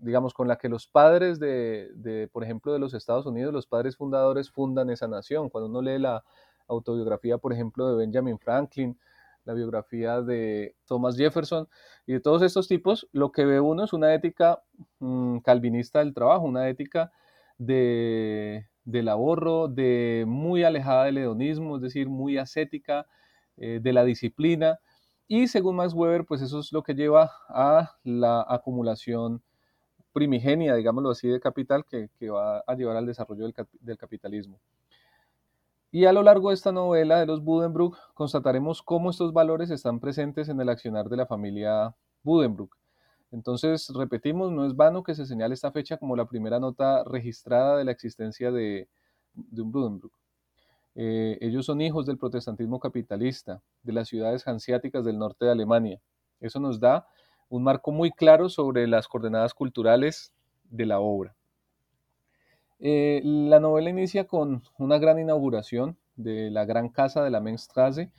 digamos, 0.00 0.34
con 0.34 0.48
la 0.48 0.56
que 0.56 0.68
los 0.68 0.86
padres 0.86 1.38
de, 1.38 2.28
por 2.32 2.44
ejemplo, 2.44 2.72
de 2.72 2.78
los 2.78 2.94
Estados 2.94 3.26
Unidos, 3.26 3.52
los 3.52 3.66
padres 3.66 3.96
fundadores 3.96 4.50
fundan 4.50 4.90
esa 4.90 5.08
nación. 5.08 5.50
Cuando 5.50 5.68
uno 5.68 5.82
lee 5.82 5.98
la 5.98 6.24
autobiografía, 6.68 7.38
por 7.38 7.52
ejemplo, 7.52 7.88
de 7.88 7.96
Benjamin 7.96 8.38
Franklin 8.38 8.98
la 9.44 9.54
biografía 9.54 10.22
de 10.22 10.74
Thomas 10.86 11.16
Jefferson 11.16 11.68
y 12.06 12.14
de 12.14 12.20
todos 12.20 12.42
estos 12.42 12.66
tipos, 12.68 13.08
lo 13.12 13.30
que 13.30 13.44
ve 13.44 13.60
uno 13.60 13.84
es 13.84 13.92
una 13.92 14.14
ética 14.14 14.62
mm, 15.00 15.38
calvinista 15.38 15.98
del 15.98 16.14
trabajo, 16.14 16.44
una 16.44 16.68
ética 16.68 17.12
de, 17.58 18.66
del 18.84 19.08
ahorro, 19.08 19.68
de 19.68 20.24
muy 20.26 20.64
alejada 20.64 21.04
del 21.04 21.18
hedonismo, 21.18 21.76
es 21.76 21.82
decir, 21.82 22.08
muy 22.08 22.38
ascética, 22.38 23.06
eh, 23.56 23.80
de 23.82 23.92
la 23.92 24.04
disciplina. 24.04 24.80
Y 25.28 25.48
según 25.48 25.76
Max 25.76 25.94
Weber, 25.94 26.24
pues 26.26 26.42
eso 26.42 26.58
es 26.58 26.72
lo 26.72 26.82
que 26.82 26.94
lleva 26.94 27.30
a 27.48 27.96
la 28.02 28.44
acumulación 28.48 29.42
primigenia, 30.12 30.74
digámoslo 30.74 31.10
así, 31.10 31.28
de 31.28 31.40
capital 31.40 31.84
que, 31.84 32.08
va 32.30 32.60
a 32.66 32.74
llevar 32.74 32.96
al 32.96 33.06
desarrollo 33.06 33.50
del, 33.80 33.98
capitalismo. 33.98 34.58
Y 35.90 36.06
a 36.06 36.12
lo 36.12 36.22
largo 36.22 36.48
de 36.48 36.54
esta 36.54 36.72
novela 36.72 37.20
de 37.20 37.26
los 37.26 37.42
Budenbrook 37.42 37.96
constataremos 38.14 38.82
cómo 38.82 39.10
estos 39.10 39.32
valores 39.32 39.70
están 39.70 40.00
presentes 40.00 40.48
en 40.48 40.60
el 40.60 40.68
accionar 40.68 41.08
de 41.08 41.16
la 41.16 41.26
familia 41.26 41.94
Budenbrook. 42.22 42.76
Entonces, 43.34 43.90
repetimos, 43.92 44.52
no 44.52 44.64
es 44.64 44.76
vano 44.76 45.02
que 45.02 45.16
se 45.16 45.26
señale 45.26 45.54
esta 45.54 45.72
fecha 45.72 45.96
como 45.96 46.14
la 46.14 46.26
primera 46.26 46.60
nota 46.60 47.02
registrada 47.02 47.76
de 47.76 47.84
la 47.84 47.90
existencia 47.90 48.52
de, 48.52 48.88
un 49.34 49.72
Budenbrook. 49.72 50.12
Eh, 50.94 51.36
ellos 51.40 51.66
son 51.66 51.80
hijos 51.80 52.06
del 52.06 52.16
protestantismo 52.16 52.78
capitalista, 52.78 53.60
de 53.82 53.92
las 53.92 54.06
ciudades 54.06 54.46
hanseáticas 54.46 55.04
del 55.04 55.18
norte 55.18 55.46
de 55.46 55.50
Alemania. 55.50 56.00
Eso 56.38 56.60
nos 56.60 56.78
da 56.78 57.08
un 57.48 57.64
marco 57.64 57.90
muy 57.90 58.12
claro 58.12 58.48
sobre 58.48 58.86
las 58.86 59.08
coordenadas 59.08 59.52
culturales 59.52 60.32
de 60.70 60.86
la 60.86 61.00
obra. 61.00 61.34
Eh, 62.78 63.20
la 63.24 63.58
novela 63.58 63.90
inicia 63.90 64.28
con 64.28 64.62
una 64.78 64.98
gran 64.98 65.18
inauguración 65.18 65.98
de 66.14 66.52
la 66.52 66.64
gran 66.66 66.88
casa 66.88 67.24
de 67.24 67.30
la 67.30 67.40
Menstrasse, 67.40 68.12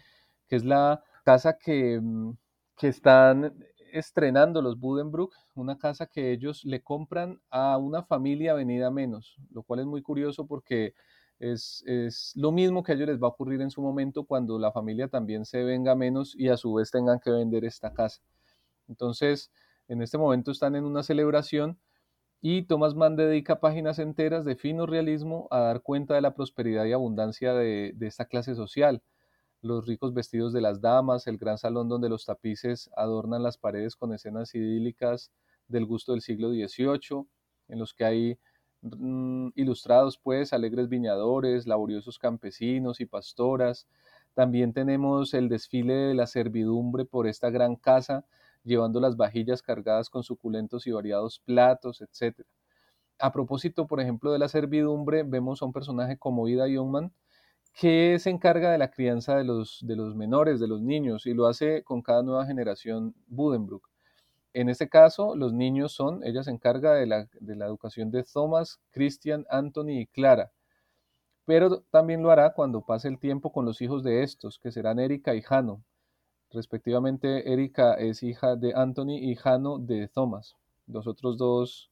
que 0.50 0.58
es 0.58 0.66
la 0.66 1.02
casa 1.24 1.58
que, 1.58 2.02
mm, 2.02 2.32
que 2.76 2.90
están 2.90 3.56
estrenando 3.98 4.62
los 4.62 4.80
Budenbrook, 4.80 5.34
una 5.56 5.78
casa 5.78 6.06
que 6.08 6.32
ellos 6.32 6.66
le 6.66 6.82
compran 6.82 7.42
a 7.50 7.78
una 7.78 8.04
familia 8.04 8.54
venida 8.54 8.92
menos, 8.92 9.38
lo 9.52 9.64
cual 9.64 9.82
es 9.82 9.86
muy 9.86 10.02
curioso 10.02 10.46
porque 10.48 10.94
es, 11.40 11.84
es, 11.86 12.34
lo 12.36 12.52
mismo 12.52 12.84
que 12.84 12.92
a 12.92 12.96
ellos 12.96 13.08
les 13.08 13.22
va 13.22 13.28
a 13.28 13.32
ocurrir 13.32 13.62
en 13.62 13.72
su 13.72 13.82
momento 13.82 14.26
cuando 14.26 14.60
la 14.60 14.72
familia 14.72 15.08
también 15.08 15.46
se 15.46 15.64
venga 15.64 15.96
menos 15.96 16.36
y 16.36 16.50
a 16.50 16.58
su 16.58 16.74
vez 16.74 16.92
tengan 16.92 17.20
que 17.20 17.32
vender 17.32 17.66
esta 17.66 17.94
casa. 17.94 18.22
Entonces, 18.88 19.52
en 19.88 20.02
este 20.02 20.18
momento 20.18 20.52
están 20.52 20.76
en 20.76 20.86
una 20.86 21.04
celebración 21.04 21.80
y 22.42 22.64
Thomas 22.64 22.94
Mann 22.94 23.16
dedica 23.16 23.60
páginas 23.60 23.98
enteras 23.98 24.46
de 24.46 24.56
fino 24.56 24.86
realismo 24.86 25.48
a 25.50 25.60
dar 25.62 25.82
cuenta 25.82 26.14
de 26.14 26.22
la 26.22 26.36
prosperidad 26.36 26.86
y 26.86 26.94
abundancia 26.94 27.54
de, 27.54 27.96
esta 28.02 28.26
clase 28.26 28.54
social. 28.54 29.02
Los 29.66 29.88
ricos 29.88 30.14
vestidos 30.14 30.54
de 30.54 30.62
las 30.62 30.80
damas, 30.80 31.26
el 31.26 31.40
gran 31.40 31.58
salón 31.58 31.90
donde 31.90 32.08
los 32.08 32.24
tapices 32.24 32.92
adornan 32.96 33.42
las 33.42 33.58
paredes 33.58 33.96
con 33.96 34.14
escenas 34.14 34.54
idílicas 34.54 35.32
del 35.68 35.88
gusto 35.88 36.12
del 36.12 36.22
siglo 36.22 36.52
XVIII, 36.52 37.26
en 37.70 37.80
los 37.80 37.96
que 37.96 38.06
hay 38.06 38.40
ilustrados 39.56 40.20
pues 40.20 40.54
alegres 40.54 40.88
viñadores, 40.88 41.66
laboriosos 41.66 42.20
campesinos 42.20 43.02
y 43.02 43.08
pastoras. 43.08 43.88
También 44.36 44.72
tenemos 44.72 45.34
el 45.34 45.50
desfile 45.50 45.96
de 45.96 46.14
la 46.14 46.28
servidumbre 46.28 47.04
por 47.04 47.26
esta 47.26 47.50
gran 47.50 47.76
casa, 47.76 48.24
llevando 48.64 49.00
las 49.00 49.18
vajillas 49.18 49.64
cargadas 49.64 50.12
con 50.12 50.22
suculentos 50.22 50.86
y 50.86 50.92
variados 50.92 51.40
platos, 51.40 52.02
etc. 52.02 52.46
A 53.18 53.32
propósito, 53.32 53.88
por 53.88 54.00
ejemplo, 54.00 54.32
de 54.32 54.38
la 54.38 54.48
servidumbre, 54.48 55.24
vemos 55.24 55.64
a 55.64 55.66
un 55.66 55.74
personaje 55.74 56.20
como 56.20 56.48
Ida 56.48 56.68
Youngman, 56.68 57.12
que 57.76 58.18
se 58.20 58.30
encarga 58.30 58.72
de 58.72 58.78
la 58.78 58.90
crianza 58.90 59.36
de 59.38 59.44
los, 59.44 59.80
de 59.86 59.96
los 59.96 60.16
menores, 60.16 60.60
de 60.60 60.68
los 60.68 60.82
niños, 60.82 61.26
y 61.26 61.34
lo 61.34 61.48
hace 61.48 61.84
con 61.84 62.02
cada 62.02 62.24
nueva 62.24 62.46
generación 62.46 63.14
Budenbrook. 63.28 63.90
En 64.54 64.70
este 64.70 64.90
caso, 64.90 65.36
los 65.36 65.54
niños 65.54 65.92
son, 65.92 66.24
ella 66.24 66.44
se 66.44 66.52
encarga 66.52 66.94
de 66.94 67.06
la, 67.06 67.28
de 67.40 67.56
la 67.56 67.66
educación 67.66 68.12
de 68.12 68.24
Thomas, 68.24 68.80
Christian, 68.92 69.46
Anthony 69.50 70.00
y 70.02 70.08
Clara, 70.08 70.52
pero 71.46 71.82
también 71.92 72.24
lo 72.24 72.32
hará 72.32 72.54
cuando 72.54 72.82
pase 72.82 73.10
el 73.10 73.20
tiempo 73.20 73.52
con 73.52 73.66
los 73.66 73.82
hijos 73.82 74.04
de 74.04 74.24
estos, 74.24 74.58
que 74.58 74.72
serán 74.72 75.00
Erika 75.00 75.36
y 75.36 75.42
Jano, 75.42 75.84
Respectivamente, 76.56 77.52
Erika 77.52 77.96
es 77.96 78.24
hija 78.24 78.56
de 78.56 78.74
Anthony 78.74 79.18
y 79.20 79.36
Jano 79.36 79.78
de 79.78 80.08
Thomas. 80.08 80.56
Los 80.88 81.06
otros 81.06 81.38
dos 81.38 81.92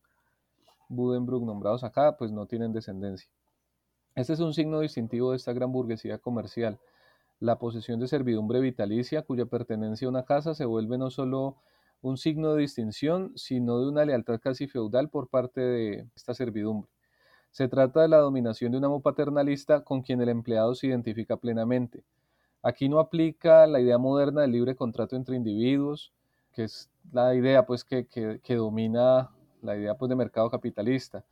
Budenbrook 0.87 1.43
nombrados 1.43 1.83
acá, 1.83 2.15
pues 2.15 2.31
no 2.31 2.45
tienen 2.45 2.71
descendencia. 2.71 3.29
Este 4.15 4.33
es 4.33 4.39
un 4.39 4.53
signo 4.53 4.79
distintivo 4.79 5.31
de 5.31 5.37
esta 5.37 5.53
gran 5.53 5.71
burguesía 5.71 6.19
comercial. 6.19 6.79
La 7.39 7.57
posesión 7.57 7.99
de 7.99 8.07
servidumbre 8.07 8.59
vitalicia, 8.59 9.23
cuya 9.23 9.47
pertenencia 9.47 10.05
a 10.05 10.11
una 10.11 10.23
casa 10.23 10.53
se 10.53 10.65
vuelve 10.65 10.99
no 10.99 11.09
solo 11.09 11.57
un 12.03 12.17
signo 12.17 12.53
de 12.53 12.61
distinción, 12.61 13.31
sino 13.35 13.79
de 13.79 13.87
una 13.87 14.05
lealtad 14.05 14.39
casi 14.39 14.67
feudal 14.67 15.09
por 15.09 15.29
parte 15.29 15.61
de 15.61 16.05
esta 16.15 16.35
servidumbre. 16.35 16.91
Se 17.49 17.67
trata 17.67 18.01
de 18.01 18.07
la 18.07 18.17
dominación 18.17 18.71
de 18.71 18.77
un 18.77 18.85
amo 18.85 19.01
paternalista 19.01 19.83
con 19.83 20.03
quien 20.03 20.21
el 20.21 20.29
empleado 20.29 20.75
se 20.75 20.87
identifica 20.87 21.37
plenamente. 21.37 22.03
Aquí 22.61 22.89
no 22.89 22.99
aplica 22.99 23.65
la 23.65 23.79
idea 23.79 23.97
moderna 23.97 24.41
del 24.41 24.51
libre 24.51 24.75
contrato 24.75 25.15
entre 25.15 25.37
individuos, 25.37 26.13
que 26.51 26.65
es 26.65 26.89
la 27.11 27.33
idea 27.33 27.65
pues 27.65 27.83
que, 27.83 28.05
domina 28.47 29.31
la 29.63 29.75
idea 29.75 29.95
pues 29.95 30.09
de 30.09 30.15
mercado 30.15 30.51
capitalista. 30.51 31.23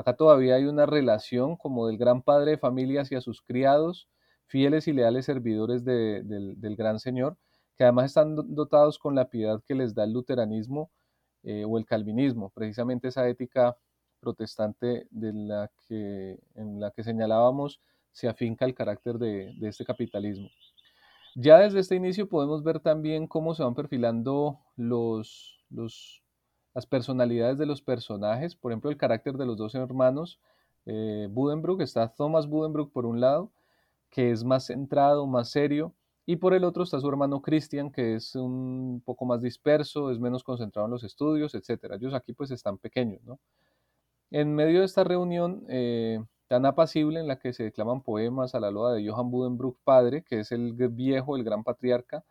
Acá 0.00 0.14
todavía 0.16 0.56
hay 0.56 0.64
una 0.64 0.86
relación 0.86 1.56
como 1.56 1.86
del 1.86 1.98
gran 1.98 2.22
padre 2.22 2.52
de 2.52 2.58
familia 2.58 3.02
hacia 3.02 3.20
sus 3.20 3.42
criados, 3.42 4.08
fieles 4.46 4.88
y 4.88 4.92
leales 4.92 5.26
servidores 5.26 5.84
del, 5.84 6.76
gran 6.76 6.98
señor, 6.98 7.36
que 7.76 7.84
además 7.84 8.06
están 8.06 8.36
dotados 8.54 8.98
con 8.98 9.14
la 9.14 9.30
piedad 9.30 9.62
que 9.66 9.74
les 9.74 9.94
da 9.94 10.04
el 10.04 10.12
luteranismo 10.12 10.90
eh, 11.42 11.64
o 11.66 11.78
el 11.78 11.86
calvinismo, 11.86 12.50
precisamente 12.50 13.08
esa 13.08 13.28
ética 13.28 13.76
protestante 14.20 15.06
de 15.10 15.32
la 15.32 15.70
que, 15.86 16.38
en 16.54 16.80
la 16.80 16.90
que 16.90 17.02
señalábamos 17.02 17.80
se 18.12 18.28
afinca 18.28 18.64
el 18.64 18.74
carácter 18.74 19.18
de 19.18 19.54
este 19.62 19.84
capitalismo. 19.84 20.48
Ya 21.36 21.58
desde 21.58 21.78
este 21.80 21.94
inicio 21.94 22.28
podemos 22.28 22.64
ver 22.64 22.80
también 22.80 23.28
cómo 23.28 23.54
se 23.54 23.62
van 23.62 23.74
perfilando 23.74 24.58
los, 24.76 25.62
las 26.80 26.86
personalidades 26.86 27.58
de 27.58 27.66
los 27.66 27.82
personajes, 27.82 28.56
por 28.56 28.72
ejemplo, 28.72 28.88
el 28.88 28.96
carácter 28.96 29.34
de 29.34 29.44
los 29.44 29.58
dos 29.58 29.74
hermanos 29.74 30.40
eh, 30.86 31.28
Budenbrook, 31.30 31.82
está 31.82 32.08
Thomas 32.08 32.48
Budenbrook 32.48 32.90
por 32.90 33.04
un 33.04 33.20
lado, 33.20 33.52
que 34.08 34.30
es 34.30 34.44
más 34.44 34.68
centrado, 34.68 35.26
más 35.26 35.50
serio, 35.50 35.92
y 36.24 36.36
por 36.36 36.54
el 36.54 36.64
otro 36.64 36.82
está 36.82 36.98
su 36.98 37.06
hermano 37.06 37.42
Christian, 37.42 37.90
que 37.90 38.14
es 38.14 38.34
un 38.34 39.02
poco 39.04 39.26
más 39.26 39.42
disperso, 39.42 40.10
es 40.10 40.18
menos 40.18 40.42
concentrado 40.42 40.86
en 40.86 40.92
los 40.92 41.04
estudios, 41.04 41.54
etc. 41.54 41.96
Ellos 41.96 42.14
aquí 42.14 42.32
pues 42.32 42.50
están 42.50 42.78
pequeños, 42.78 43.22
¿no? 43.24 43.38
En 44.30 44.54
medio 44.54 44.78
de 44.78 44.86
esta 44.86 45.04
reunión, 45.04 45.66
eh, 45.68 46.18
tan 46.46 46.64
apacible 46.64 47.20
en 47.20 47.28
la 47.28 47.38
que 47.38 47.52
se 47.52 47.64
declaman 47.64 48.00
poemas 48.00 48.54
a 48.54 48.60
la 48.60 48.70
loa 48.70 48.94
de 48.94 49.06
Johann 49.06 49.30
Budenbrook 49.30 49.76
padre, 49.84 50.22
que 50.22 50.40
es 50.40 50.50
el 50.50 50.72
viejo, 50.72 51.36
el 51.36 51.44
gran 51.44 51.62
patriarca, 51.62 52.24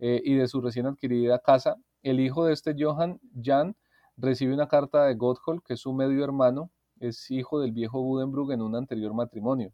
eh, 0.00 0.20
y 0.22 0.34
de 0.34 0.48
su 0.48 0.60
recién 0.60 0.84
adquirida 0.84 1.38
casa. 1.38 1.76
El 2.02 2.20
hijo 2.20 2.44
de 2.44 2.52
este 2.52 2.74
Johann, 2.78 3.20
Jan, 3.42 3.74
recibe 4.16 4.54
una 4.54 4.68
carta 4.68 5.04
de 5.04 5.14
Gotthold, 5.14 5.62
que 5.62 5.74
es 5.74 5.80
su 5.80 5.92
medio 5.92 6.24
hermano, 6.24 6.70
es 7.00 7.30
hijo 7.30 7.60
del 7.60 7.72
viejo 7.72 8.02
Budenbrook 8.02 8.52
en 8.52 8.62
un 8.62 8.74
anterior 8.76 9.14
matrimonio. 9.14 9.72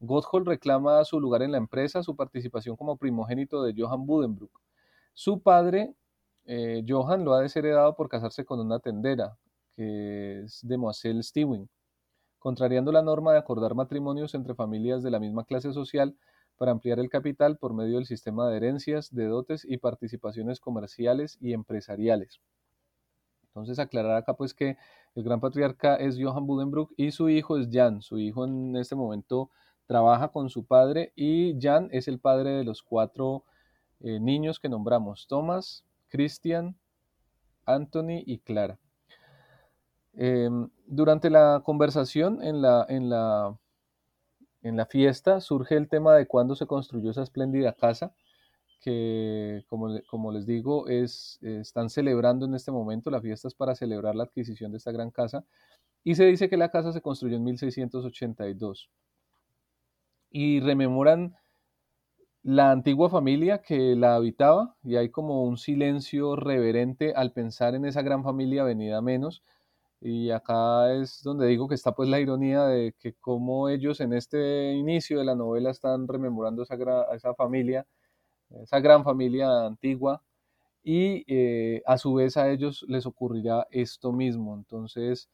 Gotthold 0.00 0.48
reclama 0.48 1.04
su 1.04 1.20
lugar 1.20 1.42
en 1.42 1.52
la 1.52 1.58
empresa, 1.58 2.02
su 2.02 2.16
participación 2.16 2.76
como 2.76 2.96
primogénito 2.96 3.62
de 3.62 3.74
Johann 3.76 4.06
Budenbrook. 4.06 4.52
Su 5.14 5.42
padre, 5.42 5.94
eh, 6.46 6.84
Johann, 6.88 7.24
lo 7.24 7.34
ha 7.34 7.40
desheredado 7.40 7.94
por 7.96 8.08
casarse 8.08 8.44
con 8.44 8.60
una 8.60 8.78
tendera, 8.80 9.36
que 9.76 10.42
es 10.42 10.60
de 10.62 10.76
Moiselle 10.78 11.22
Stewing 11.22 11.68
contrariando 12.40 12.90
la 12.90 13.02
norma 13.02 13.32
de 13.32 13.38
acordar 13.38 13.76
matrimonios 13.76 14.34
entre 14.34 14.54
familias 14.54 15.02
de 15.04 15.10
la 15.12 15.20
misma 15.20 15.44
clase 15.44 15.72
social 15.72 16.16
para 16.56 16.72
ampliar 16.72 16.98
el 16.98 17.08
capital 17.08 17.58
por 17.58 17.74
medio 17.74 17.96
del 17.96 18.06
sistema 18.06 18.48
de 18.48 18.56
herencias, 18.56 19.14
de 19.14 19.26
dotes 19.26 19.64
y 19.64 19.76
participaciones 19.76 20.58
comerciales 20.58 21.38
y 21.40 21.52
empresariales. 21.52 22.40
Entonces 23.60 23.78
aclarar 23.78 24.16
acá 24.16 24.34
pues 24.34 24.54
que 24.54 24.76
el 25.14 25.24
gran 25.24 25.40
patriarca 25.40 25.96
es 25.96 26.18
Johann 26.20 26.46
Budenbrook 26.46 26.92
y 26.96 27.10
su 27.10 27.28
hijo 27.28 27.58
es 27.58 27.68
Jan. 27.70 28.02
Su 28.02 28.18
hijo 28.18 28.44
en 28.44 28.76
este 28.76 28.94
momento 28.94 29.50
trabaja 29.86 30.28
con 30.28 30.50
su 30.50 30.64
padre 30.64 31.12
y 31.16 31.58
Jan 31.60 31.88
es 31.92 32.08
el 32.08 32.20
padre 32.20 32.50
de 32.50 32.64
los 32.64 32.82
cuatro 32.82 33.44
eh, 34.00 34.20
niños 34.20 34.60
que 34.60 34.68
nombramos, 34.68 35.26
Thomas, 35.26 35.84
Christian, 36.08 36.76
Anthony 37.66 38.22
y 38.24 38.38
Clara. 38.38 38.78
Em, 40.14 40.70
durante 40.86 41.30
la 41.30 41.62
conversación 41.64 42.42
en 42.42 42.62
la, 42.62 42.84
en, 42.88 43.10
la, 43.10 43.56
en 44.62 44.76
la 44.76 44.86
fiesta 44.86 45.40
surge 45.40 45.76
el 45.76 45.88
tema 45.88 46.14
de 46.14 46.26
cuándo 46.26 46.54
se 46.54 46.66
construyó 46.66 47.10
esa 47.10 47.22
espléndida 47.22 47.72
casa, 47.72 48.12
que 48.80 49.64
como, 49.68 50.00
como 50.08 50.32
les 50.32 50.46
digo, 50.46 50.88
es, 50.88 51.38
están 51.42 51.90
celebrando 51.90 52.46
en 52.46 52.54
este 52.54 52.72
momento, 52.72 53.10
la 53.10 53.20
fiesta 53.20 53.48
es 53.48 53.54
para 53.54 53.74
celebrar 53.74 54.14
la 54.14 54.24
adquisición 54.24 54.72
de 54.72 54.78
esta 54.78 54.92
gran 54.92 55.10
casa, 55.10 55.44
y 56.04 56.14
se 56.14 56.24
dice 56.24 56.48
que 56.48 56.56
la 56.56 56.70
casa 56.70 56.92
se 56.92 57.02
construyó 57.02 57.36
en 57.36 57.44
1682. 57.44 58.90
Y 60.30 60.60
rememoran 60.60 61.36
la 62.42 62.70
antigua 62.70 63.10
familia 63.10 63.58
que 63.62 63.94
la 63.96 64.14
habitaba 64.14 64.76
y 64.82 64.96
hay 64.96 65.10
como 65.10 65.44
un 65.44 65.58
silencio 65.58 66.36
reverente 66.36 67.12
al 67.14 67.32
pensar 67.32 67.74
en 67.74 67.84
esa 67.84 68.02
gran 68.02 68.24
familia 68.24 68.64
venida 68.64 69.02
menos. 69.02 69.42
Y 70.00 70.30
acá 70.30 70.94
es 70.94 71.22
donde 71.22 71.46
digo 71.46 71.68
que 71.68 71.74
está 71.74 71.92
pues 71.92 72.08
la 72.08 72.20
ironía 72.20 72.64
de 72.64 72.94
que 72.98 73.14
como 73.14 73.68
ellos 73.68 74.00
en 74.00 74.14
este 74.14 74.72
inicio 74.72 75.18
de 75.18 75.26
la 75.26 75.34
novela 75.34 75.70
están 75.70 76.08
rememorando 76.08 76.62
esa, 76.62 76.76
esa 77.14 77.34
familia, 77.34 77.86
esa 78.62 78.80
gran 78.80 79.04
familia 79.04 79.66
antigua, 79.66 80.22
y 80.82 81.24
eh, 81.28 81.82
a 81.86 81.98
su 81.98 82.14
vez 82.14 82.36
a 82.36 82.50
ellos 82.50 82.84
les 82.88 83.06
ocurrirá 83.06 83.66
esto 83.70 84.12
mismo. 84.12 84.54
Entonces, 84.54 85.28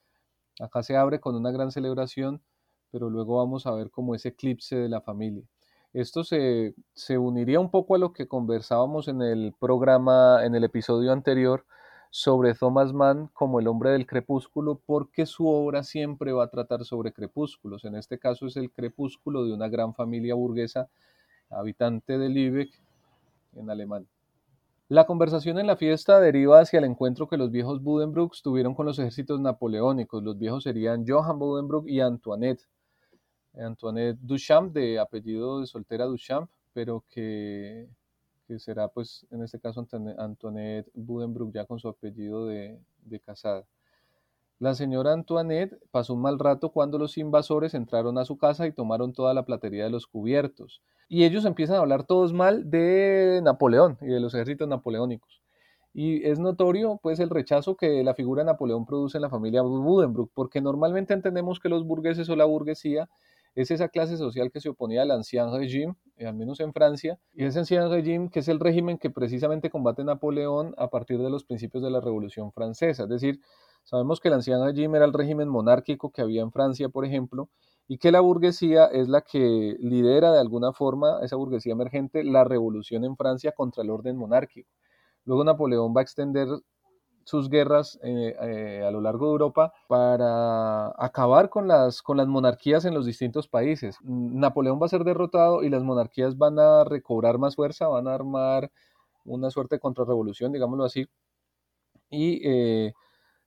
acá 0.61 0.83
se 0.83 0.97
abre 0.97 1.21
con 1.21 1.35
una 1.37 1.53
gran 1.53 1.71
celebración, 1.71 2.43
pero 2.91 3.11
luego 3.11 3.39
vamos 3.39 3.67
a 3.67 3.73
ver 3.73 3.91
como 3.91 4.15
ese 4.15 4.31
eclipse 4.31 4.77
de 4.77 4.89
la 4.89 5.01
familia. 5.01 5.45
Esto 5.93 6.25
se, 6.25 6.75
se 6.95 7.17
uniría 7.19 7.61
un 7.61 7.71
poco 7.71 7.95
a 7.95 7.99
lo 7.99 8.13
que 8.13 8.29
conversábamos 8.29 9.09
en 9.09 9.23
el 9.23 9.55
programa, 9.59 10.45
en 10.45 10.55
el 10.55 10.65
episodio 10.65 11.13
anterior, 11.13 11.65
sobre 12.11 12.55
Thomas 12.55 12.93
Mann 12.93 13.29
como 13.33 13.61
el 13.61 13.69
hombre 13.69 13.91
del 13.91 14.07
crepúsculo, 14.07 14.81
porque 14.87 15.27
su 15.27 15.49
obra 15.49 15.83
siempre 15.83 16.33
va 16.33 16.45
a 16.45 16.51
tratar 16.51 16.85
sobre 16.85 17.13
crepúsculos. 17.13 17.85
En 17.85 17.95
este 17.95 18.19
caso 18.19 18.47
es 18.47 18.57
el 18.57 18.71
crepúsculo 18.71 19.45
de 19.45 19.53
una 19.53 19.69
gran 19.69 19.95
familia 19.95 20.35
burguesa 20.35 20.89
habitante 21.51 22.19
de 22.19 22.29
Lübeck, 22.29 22.71
en 23.57 23.71
Alemania. 23.71 24.09
La 24.89 25.05
conversación 25.05 25.59
en 25.59 25.67
la 25.67 25.77
fiesta 25.77 26.21
deriva 26.21 26.61
hacia 26.61 26.79
el 26.79 26.85
encuentro 26.85 27.27
que 27.27 27.37
los 27.37 27.51
viejos 27.51 27.83
Buddenbrooks 27.83 28.43
tuvieron 28.43 28.75
con 28.75 28.87
los 28.87 28.99
ejércitos 29.01 29.41
napoleónicos. 29.41 30.23
Los 30.23 30.39
viejos 30.39 30.63
serían 30.63 31.05
Johann 31.05 31.41
Buddenbrook 31.41 31.89
y 31.89 32.01
Antoinette. 32.01 32.69
Antoinette 33.55 34.19
Duchamp, 34.21 34.73
de 34.73 34.99
apellido 34.99 35.61
de 35.61 35.67
soltera 35.67 36.05
Duchamp, 36.05 36.49
pero 36.73 37.03
que, 37.11 37.89
será, 38.59 38.87
pues, 38.87 39.27
en 39.31 39.43
este 39.43 39.59
caso 39.59 39.85
Antoinette 40.19 40.89
Buddenbrook 40.95 41.53
ya 41.53 41.65
con 41.65 41.81
su 41.81 41.89
apellido 41.89 42.47
de 42.47 42.79
casada. 43.25 43.67
La 44.59 44.75
señora 44.75 45.13
Antoinette 45.13 45.79
pasó 45.91 46.15
un 46.15 46.23
mal 46.23 46.39
rato 46.39 46.71
cuando 46.71 46.97
los 46.97 47.19
invasores 47.19 47.75
entraron 47.75 48.17
a 48.17 48.25
su 48.25 48.39
casa 48.39 48.67
y 48.67 48.73
tomaron 48.73 49.13
toda 49.13 49.35
la 49.35 49.45
platería 49.45 49.85
de 49.85 49.91
los 49.91 50.07
cubiertos. 50.07 50.81
Y 51.09 51.25
ellos 51.25 51.45
empiezan 51.45 51.77
a 51.77 51.81
hablar 51.81 52.05
todos 52.05 52.33
mal 52.33 52.71
de 52.71 53.41
Napoleón 53.45 53.99
y 54.01 54.07
de 54.07 54.19
los 54.19 54.35
ejércitos 54.35 54.67
napoleónicos. 54.67 55.43
Y 55.93 56.27
es 56.27 56.39
notorio 56.39 56.99
pues 57.03 57.21
el 57.21 57.29
rechazo 57.29 57.77
que 57.77 58.03
la 58.03 58.15
figura 58.15 58.43
de 58.43 58.47
Napoleón 58.47 58.87
produce 58.87 59.19
en 59.19 59.23
la 59.23 59.31
familia 59.31 59.61
Buddenbrook, 59.61 60.31
porque 60.35 60.63
normalmente 60.63 61.13
entendemos 61.13 61.61
que 61.61 61.69
los 61.69 61.85
burgueses 61.85 62.29
o 62.31 62.37
la 62.37 62.47
burguesía 62.47 63.11
es 63.55 63.71
esa 63.71 63.89
clase 63.89 64.17
social 64.17 64.51
que 64.51 64.61
se 64.61 64.71
oponía 64.71 65.03
al 65.03 65.11
ancien 65.11 65.51
régime, 65.53 65.95
eh, 66.17 66.27
al 66.27 66.35
menos 66.35 66.61
en 66.61 66.73
Francia, 66.73 67.19
y 67.35 67.45
ese 67.45 67.59
ancien 67.59 67.91
régime 67.91 68.31
que 68.31 68.41
es 68.41 68.49
el 68.49 68.61
régimen 68.61 68.99
que 68.99 69.11
precisamente 69.11 69.71
combate 69.71 70.05
Napoleón 70.05 70.75
a 70.77 70.89
partir 70.89 71.19
de 71.19 71.31
los 71.31 71.45
principios 71.45 71.83
de 71.83 71.91
la 71.91 72.01
Revolución 72.01 72.53
Francesa, 72.53 73.05
es 73.05 73.09
decir, 73.09 73.41
Sabemos 73.87 74.19
que 74.19 74.27
el 74.27 74.35
ancien 74.35 74.65
régime 74.65 74.97
era 74.97 75.07
el 75.07 75.13
régimen 75.13 75.49
monárquico 75.49 76.11
que 76.11 76.21
había 76.21 76.43
en 76.43 76.51
Francia, 76.51 76.89
por 76.89 77.05
ejemplo, 77.05 77.49
y 77.87 77.99
que 77.99 78.11
la 78.11 78.19
burguesía 78.19 78.87
es 78.87 79.09
la 79.09 79.21
que 79.21 79.77
lidera 79.79 80.33
de 80.33 80.41
alguna 80.41 80.73
forma, 80.73 81.21
esa 81.23 81.37
burguesía 81.37 81.73
emergente, 81.73 82.25
la 82.25 82.43
revolución 82.43 83.05
en 83.05 83.17
Francia 83.17 83.53
contra 83.53 83.85
el 83.85 83.91
orden 83.91 84.17
monárquico. 84.17 84.69
Luego 85.25 85.45
Napoleón 85.45 85.95
va 85.97 86.01
a 86.01 86.03
extender 86.03 86.49
sus 87.23 87.49
guerras 87.49 87.97
eh, 88.03 88.35
eh, 88.41 88.85
a 88.85 88.91
lo 88.91 89.01
largo 89.01 89.27
de 89.27 89.33
Europa 89.33 89.73
para 89.87 90.89
acabar 90.99 91.49
con 91.49 91.69
las, 91.69 92.03
con 92.03 92.17
las 92.17 92.27
monarquías 92.27 92.85
en 92.87 92.95
los 92.95 93.07
distintos 93.07 93.47
países. 93.47 93.99
Napoleón 94.03 94.81
va 94.83 94.87
a 94.87 94.89
ser 94.89 95.05
derrotado 95.05 95.63
y 95.63 95.71
las 95.71 95.85
monarquías 95.85 96.37
van 96.37 96.59
a 96.59 96.83
recobrar 96.83 97.39
más 97.39 97.55
fuerza, 97.55 97.87
van 97.87 98.09
a 98.09 98.15
armar 98.15 98.73
una 99.25 99.49
suerte 99.51 99.77
de 99.77 99.81
contrarrevolución, 99.81 100.51
digámoslo 100.53 100.85
así, 100.85 101.07
y 102.11 102.41
eh, 102.49 102.95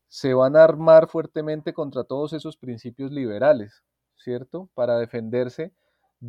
se 0.09 0.33
van 0.33 0.55
a 0.55 0.63
armar 0.63 1.07
fuertemente 1.07 1.73
contra 1.73 2.03
todos 2.03 2.33
esos 2.33 2.57
principios 2.57 3.11
liberales, 3.11 3.83
¿cierto? 4.17 4.69
Para 4.73 4.97
defenderse 4.99 5.71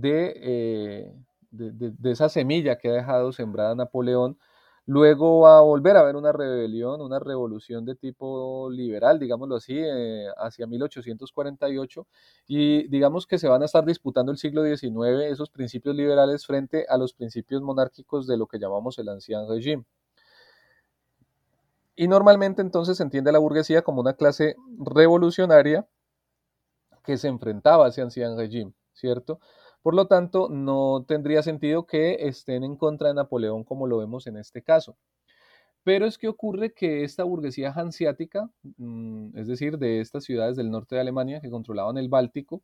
eh, 0.03 1.13
de, 1.51 1.73
de, 1.73 2.11
esa 2.13 2.29
semilla 2.29 2.79
que 2.79 2.91
ha 2.91 2.93
dejado 2.93 3.33
sembrada 3.33 3.75
Napoleón. 3.75 4.39
Luego 4.87 5.41
va 5.41 5.59
a 5.59 5.63
volver 5.63 5.97
a 5.97 6.01
haber 6.01 6.17
una 6.17 6.33
rebelión, 6.33 7.01
una 7.01 7.19
revolución 7.21 7.85
de 7.85 7.95
tipo 7.95 8.69
liberal, 8.71 9.19
digámoslo 9.19 9.57
así, 9.57 9.75
eh, 9.79 10.27
hacia 10.37 10.67
1848, 10.67 12.07
y 12.49 12.89
digamos 12.89 13.27
que 13.27 13.39
se 13.39 13.49
van 13.49 13.63
a 13.63 13.67
estar 13.67 13.85
disputando 13.85 14.33
el 14.33 14.39
siglo 14.39 14.65
XIX 14.65 15.31
esos 15.31 15.51
principios 15.51 15.95
liberales 15.97 16.47
frente 16.47 16.87
a 16.89 16.97
los 16.99 17.15
principios 17.15 17.63
monárquicos 17.63 18.27
de 18.27 18.37
lo 18.37 18.47
que 18.47 18.59
llamamos 18.59 18.99
el 18.99 19.09
ancien 19.09 19.49
régime. 19.49 19.85
Y 22.01 22.09
normalmente 22.09 22.63
entonces 22.63 22.97
se 22.97 23.03
entiende 23.03 23.29
a 23.29 23.35
la 23.35 23.41
burguesía 23.41 23.83
como 23.83 24.01
una 24.01 24.15
clase 24.15 24.57
revolucionaria 24.79 25.87
que 27.05 27.19
se 27.19 27.29
enfrentaba 27.29 27.85
a 27.85 27.89
ese 27.91 28.01
ancien 28.01 28.39
régime, 28.39 28.73
¿cierto? 28.95 29.39
Por 29.83 29.95
lo 29.95 30.07
tanto, 30.07 30.49
no 30.49 31.05
tendría 31.07 31.43
sentido 31.43 31.85
que 31.85 32.27
estén 32.27 32.65
en 32.65 32.77
contra 32.77 33.09
de 33.09 33.15
Napoleón 33.17 33.65
como 33.65 33.87
lo 33.87 33.99
vemos 33.99 34.27
en 34.27 34.39
este 34.39 34.63
caso. 34.63 34.97
Pero 35.85 36.07
es 36.07 36.17
que 36.17 36.29
ocurre 36.29 36.73
que 36.73 37.05
esta 37.05 37.25
burguesía 37.25 37.71
hanseática, 37.77 38.49
mm, 38.79 39.37
es 39.37 39.47
decir, 39.47 39.77
de 39.77 40.01
estas 40.01 40.25
ciudades 40.25 40.57
del 40.57 40.71
norte 40.71 40.95
de 40.95 41.03
Alemania 41.03 41.43
que 41.43 41.51
controlaban 41.51 41.99
el 41.99 42.09
Báltico, 42.09 42.63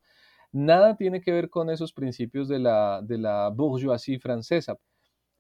nada 0.50 0.96
tiene 0.96 1.20
que 1.20 1.32
ver 1.32 1.50
con 1.50 1.68
esos 1.68 1.92
principios 1.92 2.48
de 2.48 2.58
la, 2.58 3.02
de 3.02 3.18
la 3.18 3.50
bourgeoisie 3.50 4.18
francesa. 4.18 4.78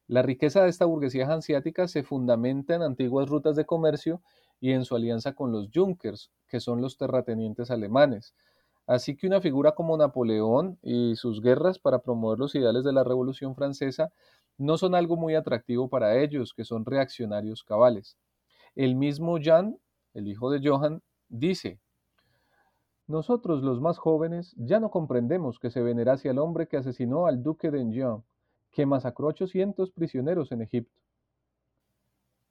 La 0.08 0.22
riqueza 0.22 0.62
de 0.62 0.68
esta 0.68 0.84
burguesía 0.84 1.26
hanseática 1.26 1.88
se 1.88 2.04
fundamenta 2.04 2.76
en 2.76 2.82
antiguas 2.82 3.28
rutas 3.28 3.56
de 3.56 3.66
comercio 3.66 4.22
y 4.60 4.70
en 4.70 4.84
su 4.84 4.94
alianza 4.94 5.34
con 5.34 5.50
los 5.50 5.68
Junkers, 5.74 6.30
que 6.46 6.60
son 6.60 6.80
los 6.80 6.96
terratenientes 6.96 7.72
alemanes. 7.72 8.34
Así 8.86 9.16
que 9.16 9.26
una 9.26 9.40
figura 9.40 9.72
como 9.72 9.96
Napoleón 9.96 10.78
y 10.80 11.16
sus 11.16 11.42
guerras 11.42 11.80
para 11.80 11.98
promover 11.98 12.38
los 12.38 12.54
ideales 12.54 12.84
de 12.84 12.92
la 12.92 13.02
Revolución 13.02 13.56
Francesa 13.56 14.12
no 14.58 14.78
son 14.78 14.94
algo 14.94 15.16
muy 15.16 15.34
atractivo 15.34 15.88
para 15.88 16.16
ellos, 16.20 16.54
que 16.54 16.64
son 16.64 16.84
reaccionarios 16.84 17.64
cabales. 17.64 18.16
El 18.76 18.94
mismo 18.94 19.38
Jan, 19.42 19.78
el 20.14 20.28
hijo 20.28 20.50
de 20.50 20.66
Johann, 20.66 21.02
dice, 21.28 21.80
Nosotros 23.08 23.64
los 23.64 23.80
más 23.80 23.98
jóvenes 23.98 24.54
ya 24.56 24.78
no 24.78 24.90
comprendemos 24.90 25.58
que 25.58 25.70
se 25.70 25.82
venerase 25.82 26.30
al 26.30 26.38
hombre 26.38 26.68
que 26.68 26.76
asesinó 26.76 27.26
al 27.26 27.42
duque 27.42 27.72
de 27.72 27.80
Enghien, 27.80 28.22
que 28.76 28.84
masacró 28.84 29.28
800 29.28 29.90
prisioneros 29.90 30.52
en 30.52 30.60
Egipto. 30.60 31.00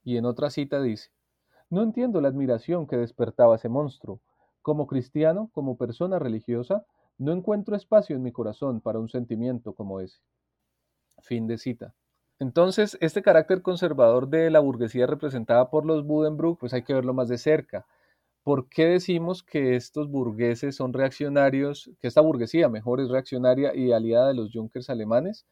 Y 0.03 0.17
en 0.17 0.25
otra 0.25 0.49
cita 0.49 0.81
dice, 0.81 1.11
no 1.69 1.83
entiendo 1.83 2.19
la 2.19 2.29
admiración 2.29 2.88
que 2.88 2.97
despertaba 2.97 3.57
ese 3.57 3.69
monstruo. 3.69 4.21
Como 4.63 4.88
cristiano, 4.88 5.51
como 5.53 5.77
persona 5.77 6.17
religiosa, 6.17 6.83
no 7.19 7.31
encuentro 7.31 7.75
espacio 7.75 8.15
en 8.15 8.23
mi 8.23 8.31
corazón 8.31 8.81
para 8.81 8.97
un 8.97 9.07
sentimiento 9.07 9.73
como 9.73 9.99
ese. 9.99 10.17
Fin 11.19 11.45
de 11.45 11.59
cita. 11.59 11.93
Entonces, 12.39 12.97
este 13.01 13.21
carácter 13.21 13.61
conservador 13.61 14.27
de 14.27 14.49
la 14.49 14.61
burguesía 14.61 15.05
representada 15.05 15.69
por 15.69 15.85
los 15.85 16.07
Buddenbrook, 16.07 16.59
pues 16.59 16.73
hay 16.73 16.81
que 16.81 16.95
verlo 16.95 17.13
más 17.13 17.29
de 17.29 17.38
cerca. 17.38 17.85
¿Por 18.41 18.67
qué 18.67 18.85
decimos 18.88 19.43
que 19.43 19.75
estos 19.75 20.09
burgueses 20.09 20.75
son 20.75 20.91
reaccionarios, 20.91 21.91
que 22.01 22.07
esta 22.07 22.21
burguesía 22.21 22.67
mejor 22.67 22.99
es 22.99 23.09
reaccionaria 23.09 23.75
y 23.75 23.91
aliada 23.91 24.29
de 24.29 24.33
los 24.33 24.49
Junkers 24.51 24.89
alemanes? 24.89 25.45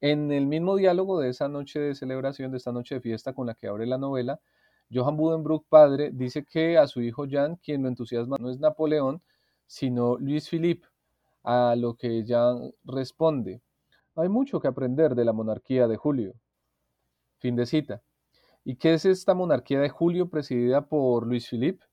En 0.00 0.32
el 0.32 0.46
mismo 0.46 0.76
diálogo 0.76 1.20
de 1.20 1.28
esa 1.28 1.48
noche 1.48 1.78
de 1.78 1.94
celebración, 1.94 2.50
de 2.50 2.56
esta 2.56 2.72
noche 2.72 2.96
de 2.96 3.00
fiesta 3.00 3.32
con 3.34 3.46
la 3.46 3.54
que 3.54 3.68
abre 3.68 3.86
la 3.86 3.98
novela, 3.98 4.40
Johann 4.92 5.16
Buddenbrook 5.16 5.66
padre 5.68 6.10
dice 6.12 6.44
que 6.44 6.78
a 6.78 6.86
su 6.86 7.02
hijo 7.02 7.26
Jan 7.30 7.56
quien 7.56 7.82
lo 7.82 7.88
entusiasma 7.88 8.36
no 8.40 8.50
es 8.50 8.58
Napoleón, 8.58 9.22
sino 9.66 10.16
Luis 10.18 10.48
Philippe, 10.48 10.88
a 11.44 11.74
lo 11.76 11.94
que 11.94 12.24
Jan 12.26 12.72
responde, 12.84 13.62
hay 14.16 14.28
mucho 14.28 14.60
que 14.60 14.68
aprender 14.68 15.14
de 15.14 15.24
la 15.24 15.32
monarquía 15.32 15.88
de 15.88 15.96
Julio. 15.96 16.34
Fin 17.38 17.56
de 17.56 17.66
cita. 17.66 18.02
¿Y 18.64 18.76
qué 18.76 18.94
es 18.94 19.04
esta 19.04 19.34
monarquía 19.34 19.80
de 19.80 19.88
Julio 19.88 20.28
presidida 20.28 20.86
por 20.86 21.26
Luis 21.26 21.48
Philippe? 21.48 21.84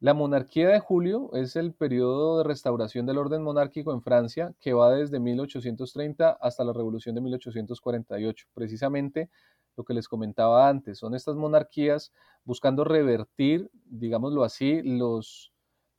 La 0.00 0.14
monarquía 0.14 0.70
de 0.70 0.80
Julio 0.80 1.28
es 1.34 1.56
el 1.56 1.74
periodo 1.74 2.38
de 2.38 2.44
restauración 2.44 3.04
del 3.04 3.18
orden 3.18 3.42
monárquico 3.42 3.92
en 3.92 4.00
Francia 4.00 4.54
que 4.58 4.72
va 4.72 4.90
desde 4.90 5.20
1830 5.20 6.38
hasta 6.40 6.64
la 6.64 6.72
Revolución 6.72 7.14
de 7.14 7.20
1848. 7.20 8.46
Precisamente 8.54 9.28
lo 9.76 9.84
que 9.84 9.92
les 9.92 10.08
comentaba 10.08 10.70
antes, 10.70 10.98
son 10.98 11.14
estas 11.14 11.36
monarquías 11.36 12.12
buscando 12.44 12.82
revertir, 12.82 13.70
digámoslo 13.84 14.42
así, 14.42 14.80
los, 14.82 15.52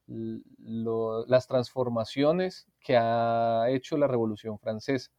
las 0.07 1.45
transformaciones 1.45 2.67
que 2.79 2.97
ha 2.97 3.67
hecho 3.69 3.97
la 3.97 4.07
Revolución 4.07 4.57
Francesa. 4.57 5.11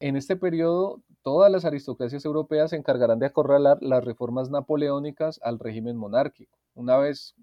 En 0.00 0.16
este 0.16 0.34
periodo, 0.36 1.02
todas 1.22 1.52
las 1.52 1.64
aristocracias 1.66 2.24
europeas 2.24 2.70
se 2.70 2.76
encargarán 2.76 3.18
de 3.18 3.26
acorralar 3.26 3.78
las 3.82 4.02
reformas 4.04 4.50
napoleónicas 4.50 5.38
al 5.42 5.58
régimen 5.58 5.96
monárquico. 5.96 6.58
Una 6.74 6.96
vez, 6.96 7.34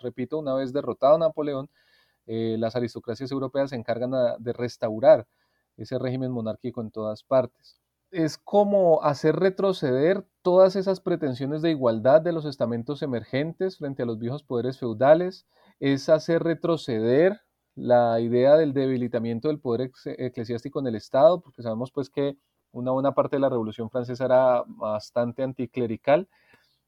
repito, 0.00 0.38
una 0.38 0.54
vez 0.54 0.72
derrotado 0.72 1.18
Napoleón, 1.18 1.68
eh, 2.26 2.56
las 2.58 2.76
aristocracias 2.76 3.30
europeas 3.30 3.70
se 3.70 3.76
encargan 3.76 4.12
de 4.38 4.52
restaurar 4.52 5.26
ese 5.76 5.98
régimen 5.98 6.30
monárquico 6.32 6.80
en 6.80 6.90
todas 6.90 7.22
partes. 7.22 7.80
es 8.10 8.38
como 8.38 9.02
hacer 9.02 9.36
retroceder 9.36 10.26
todas 10.42 10.76
esas 10.76 11.00
pretensiones 11.00 11.62
de 11.62 11.70
igualdad 11.70 12.22
de 12.22 12.32
los 12.32 12.46
estamentos 12.46 13.02
emergentes 13.02 13.76
frente 13.78 14.02
a 14.02 14.06
los 14.06 14.18
viejos 14.18 14.42
poderes 14.42 14.78
feudales, 14.78 15.46
es 15.78 16.08
hacer 16.08 16.42
retroceder 16.42 17.42
la 17.78 18.20
idea 18.20 18.56
del 18.56 18.72
debilitamiento 18.72 19.48
del 19.48 19.60
poder 19.60 19.90
eclesiástico 20.04 20.80
en 20.80 20.88
el 20.88 20.96
Estado, 20.96 21.40
porque 21.40 21.62
sabemos 21.62 21.92
pues 21.92 22.10
que 22.10 22.36
una 22.72 22.90
buena 22.90 23.12
parte 23.12 23.36
de 23.36 23.40
la 23.40 23.48
Revolución 23.48 23.88
Francesa 23.90 24.24
era 24.24 24.64
bastante 24.66 25.42
anticlerical, 25.42 26.28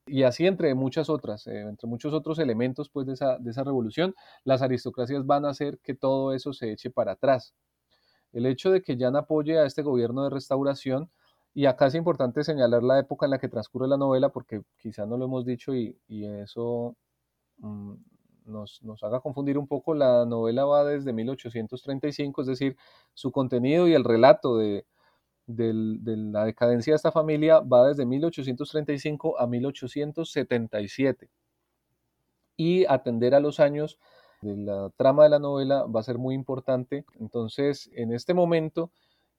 y 0.07 0.25
así 0.25 0.47
entre 0.47 0.75
muchas 0.75 1.09
otras, 1.09 1.47
eh, 1.47 1.61
entre 1.61 1.89
muchos 1.89 2.13
otros 2.13 2.39
elementos 2.41 2.91
pues 2.91 3.07
de 3.07 3.13
esa, 3.13 3.39
de 3.39 3.51
esa 3.51 3.63
revolución, 3.63 4.15
las 4.45 4.63
aristocracias 4.63 5.25
van 5.25 5.45
a 5.45 5.51
hacer 5.51 5.79
que 5.83 5.95
todo 5.95 6.35
eso 6.35 6.53
se 6.53 6.73
eche 6.73 6.91
para 6.91 7.13
atrás. 7.13 7.55
El 8.33 8.47
hecho 8.47 8.71
de 8.71 8.83
que 8.83 8.97
Jan 8.99 9.17
apoye 9.17 9.59
a 9.59 9.67
este 9.67 9.83
gobierno 9.83 10.25
de 10.25 10.31
restauración, 10.31 11.11
y 11.55 11.67
acá 11.67 11.87
es 11.87 11.95
importante 11.95 12.45
señalar 12.45 12.83
la 12.83 12.99
época 12.99 13.27
en 13.27 13.31
la 13.31 13.39
que 13.39 13.49
transcurre 13.49 13.89
la 13.89 13.97
novela, 13.97 14.31
porque 14.31 14.63
quizá 14.79 15.07
no 15.07 15.17
lo 15.17 15.27
hemos 15.27 15.45
dicho 15.45 15.75
y, 15.75 15.97
eso 16.09 16.97
mm, 17.59 17.95
nos, 18.51 18.81
haga 19.03 19.21
confundir 19.21 19.59
un 19.59 19.67
poco, 19.67 19.95
la 19.95 20.27
novela 20.27 20.65
va 20.65 20.85
desde 20.85 21.13
1835, 21.13 22.41
es 22.43 22.47
decir, 22.47 22.77
su 23.15 23.33
contenido 23.33 23.89
y 23.89 23.95
el 23.95 24.05
relato 24.05 24.59
de, 24.59 24.85
la 25.47 26.45
decadencia 26.45 26.93
de 26.93 26.97
esta 26.97 27.13
familia 27.13 27.61
va 27.61 27.89
desde 27.89 28.07
1835 28.07 29.41
a 29.41 29.47
1877. 29.47 31.29
Y 32.57 32.85
atender 32.87 33.35
a 33.35 33.41
los 33.41 33.59
años 33.59 33.99
de 34.43 34.57
la 34.57 34.91
trama 34.97 35.25
de 35.25 35.31
la 35.31 35.39
novela 35.39 35.85
va 35.85 36.01
a 36.01 36.05
ser 36.05 36.19
muy 36.19 36.35
importante. 36.35 37.05
Entonces, 37.19 37.91
en 37.95 38.13
este 38.13 38.35
momento, 38.35 38.91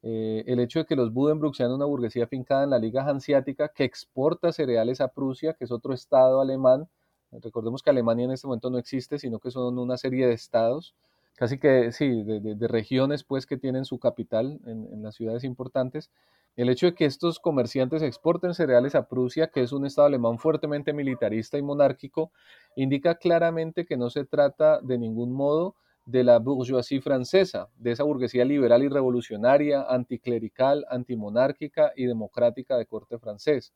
eh, 0.04 0.44
el 0.48 0.60
hecho 0.60 0.80
de 0.80 0.86
que 0.86 0.96
los 0.96 1.14
Buddenbrook 1.14 1.56
sean 1.56 1.72
una 1.72 1.86
burguesía 1.86 2.28
fincada 2.28 2.64
en 2.64 2.72
la 2.72 2.80
Liga 2.80 3.08
Hanseática 3.08 3.70
que 3.70 3.84
exporta 3.84 4.52
cereales 4.52 5.02
a 5.02 5.10
Prusia, 5.10 5.54
que 5.54 5.66
es 5.66 5.72
otro 5.72 5.94
estado 5.94 6.42
alemán. 6.42 6.88
Recordemos 7.32 7.82
que 7.82 7.90
Alemania 7.90 8.26
en 8.26 8.32
este 8.32 8.48
momento 8.48 8.70
no 8.70 8.78
existe, 8.78 9.20
sino 9.20 9.40
que 9.40 9.52
son 9.52 9.78
una 9.80 9.98
serie 9.98 10.28
de 10.28 10.34
estados 10.34 10.96
casi 11.42 11.58
que 11.58 11.92
sí, 11.92 12.22
de, 12.24 12.68
regiones 12.68 13.24
pues 13.24 13.48
que 13.48 13.58
tienen 13.58 13.84
su 13.84 13.98
capital 13.98 14.60
en, 14.66 14.88
en, 14.94 15.02
las 15.02 15.16
ciudades 15.16 15.44
importantes. 15.44 16.12
El 16.56 16.70
hecho 16.70 16.86
de 16.86 16.94
que 16.94 17.06
estos 17.06 17.40
comerciantes 17.40 18.04
exporten 18.04 18.54
cereales 18.54 18.94
a 18.94 19.08
Prusia, 19.08 19.48
que 19.48 19.64
es 19.64 19.72
un 19.72 19.88
estado 19.88 20.06
alemán 20.06 20.38
fuertemente 20.38 20.94
militarista 20.94 21.58
y 21.58 21.64
monárquico, 21.64 22.32
indica 22.76 23.16
claramente 23.16 23.88
que 23.88 23.98
no 23.98 24.12
se 24.12 24.24
trata 24.24 24.82
de 24.82 25.00
ningún 25.00 25.32
modo 25.34 25.76
de 26.06 26.24
la 26.24 26.38
bourgeoisie 26.38 27.02
francesa, 27.02 27.70
de 27.78 27.94
esa 27.94 28.04
burguesía 28.04 28.46
liberal 28.46 28.84
y 28.84 28.90
revolucionaria, 28.90 29.82
anticlerical, 29.90 30.86
antimonárquica 30.90 31.92
y 31.96 32.06
democrática 32.06 32.78
de 32.78 32.86
corte 32.86 33.18
francés. 33.18 33.74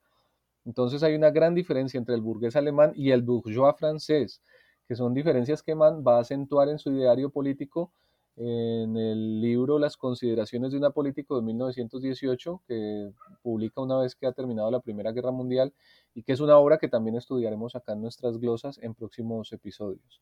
Entonces 0.66 1.02
hay 1.02 1.14
una 1.14 1.30
gran 1.30 1.54
diferencia 1.54 1.96
entre 1.96 2.14
el 2.14 2.20
burgués 2.20 2.56
alemán 2.56 2.92
y 2.94 3.12
el 3.12 3.22
bourgeois 3.22 3.74
francés 3.78 4.42
que 4.86 4.94
son 4.94 5.14
diferencias 5.14 5.62
que 5.62 5.74
Mann 5.74 6.04
va 6.06 6.18
a 6.18 6.20
acentuar 6.20 6.68
en 6.68 6.78
su 6.78 6.92
ideario 6.92 7.30
político 7.30 7.92
en 8.36 8.96
el 8.96 9.40
libro 9.40 9.78
Las 9.78 9.96
consideraciones 9.96 10.70
de 10.70 10.78
una 10.78 10.90
político 10.90 11.36
de 11.36 11.42
1918, 11.42 12.62
que 12.68 13.10
publica 13.42 13.80
una 13.80 13.98
vez 13.98 14.14
que 14.14 14.26
ha 14.26 14.32
terminado 14.32 14.70
la 14.70 14.80
Primera 14.80 15.10
Guerra 15.12 15.30
Mundial 15.30 15.72
y 16.14 16.22
que 16.22 16.32
es 16.32 16.40
una 16.40 16.58
obra 16.58 16.76
que 16.76 16.88
también 16.88 17.16
estudiaremos 17.16 17.74
acá 17.74 17.94
en 17.94 18.02
nuestras 18.02 18.38
glosas 18.38 18.78
en 18.82 18.94
próximos 18.94 19.52
episodios. 19.52 20.20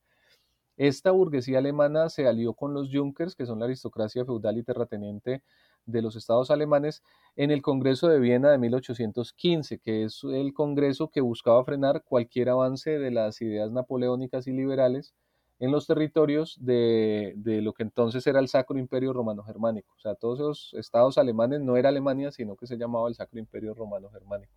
Esta 0.76 1.10
burguesía 1.10 1.58
alemana 1.58 2.08
se 2.08 2.26
alió 2.26 2.54
con 2.54 2.72
los 2.72 2.88
Junkers, 2.92 3.34
que 3.34 3.46
son 3.46 3.58
la 3.58 3.66
aristocracia 3.66 4.24
feudal 4.24 4.58
y 4.58 4.62
terrateniente 4.62 5.42
de 5.86 6.02
los 6.02 6.16
estados 6.16 6.50
alemanes 6.50 7.02
en 7.36 7.50
el 7.50 7.62
Congreso 7.62 8.08
de 8.08 8.18
Viena 8.18 8.50
de 8.50 8.58
1815, 8.58 9.78
que 9.78 10.04
es 10.04 10.22
el 10.24 10.52
Congreso 10.54 11.08
que 11.10 11.20
buscaba 11.20 11.64
frenar 11.64 12.02
cualquier 12.04 12.50
avance 12.50 12.98
de 12.98 13.10
las 13.10 13.40
ideas 13.42 13.70
napoleónicas 13.70 14.46
y 14.46 14.52
liberales 14.52 15.14
en 15.60 15.70
los 15.70 15.86
territorios 15.86 16.56
de, 16.60 17.34
lo 17.62 17.72
que 17.72 17.84
entonces 17.84 18.26
era 18.26 18.40
el 18.40 18.48
Sacro 18.48 18.78
Imperio 18.78 19.12
Romano 19.12 19.42
Germánico. 19.44 19.94
O 19.96 20.00
sea, 20.00 20.14
todos 20.14 20.38
esos 20.40 20.74
estados 20.74 21.18
alemanes 21.18 21.60
no 21.60 21.76
era 21.76 21.88
Alemania, 21.88 22.30
sino 22.32 22.56
que 22.56 22.66
se 22.66 22.76
llamaba 22.76 23.08
el 23.08 23.14
Sacro 23.14 23.38
Imperio 23.38 23.74
Romano 23.74 24.10
Germánico. 24.10 24.52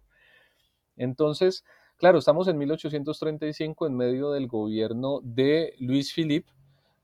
Entonces, 0.95 1.63
claro, 1.97 2.17
estamos 2.17 2.47
en 2.47 2.57
1835 2.57 3.87
en 3.87 3.95
medio 3.95 4.31
del 4.31 4.47
gobierno 4.47 5.19
de 5.23 5.75
Luis 5.79 6.13
Philippe, 6.13 6.51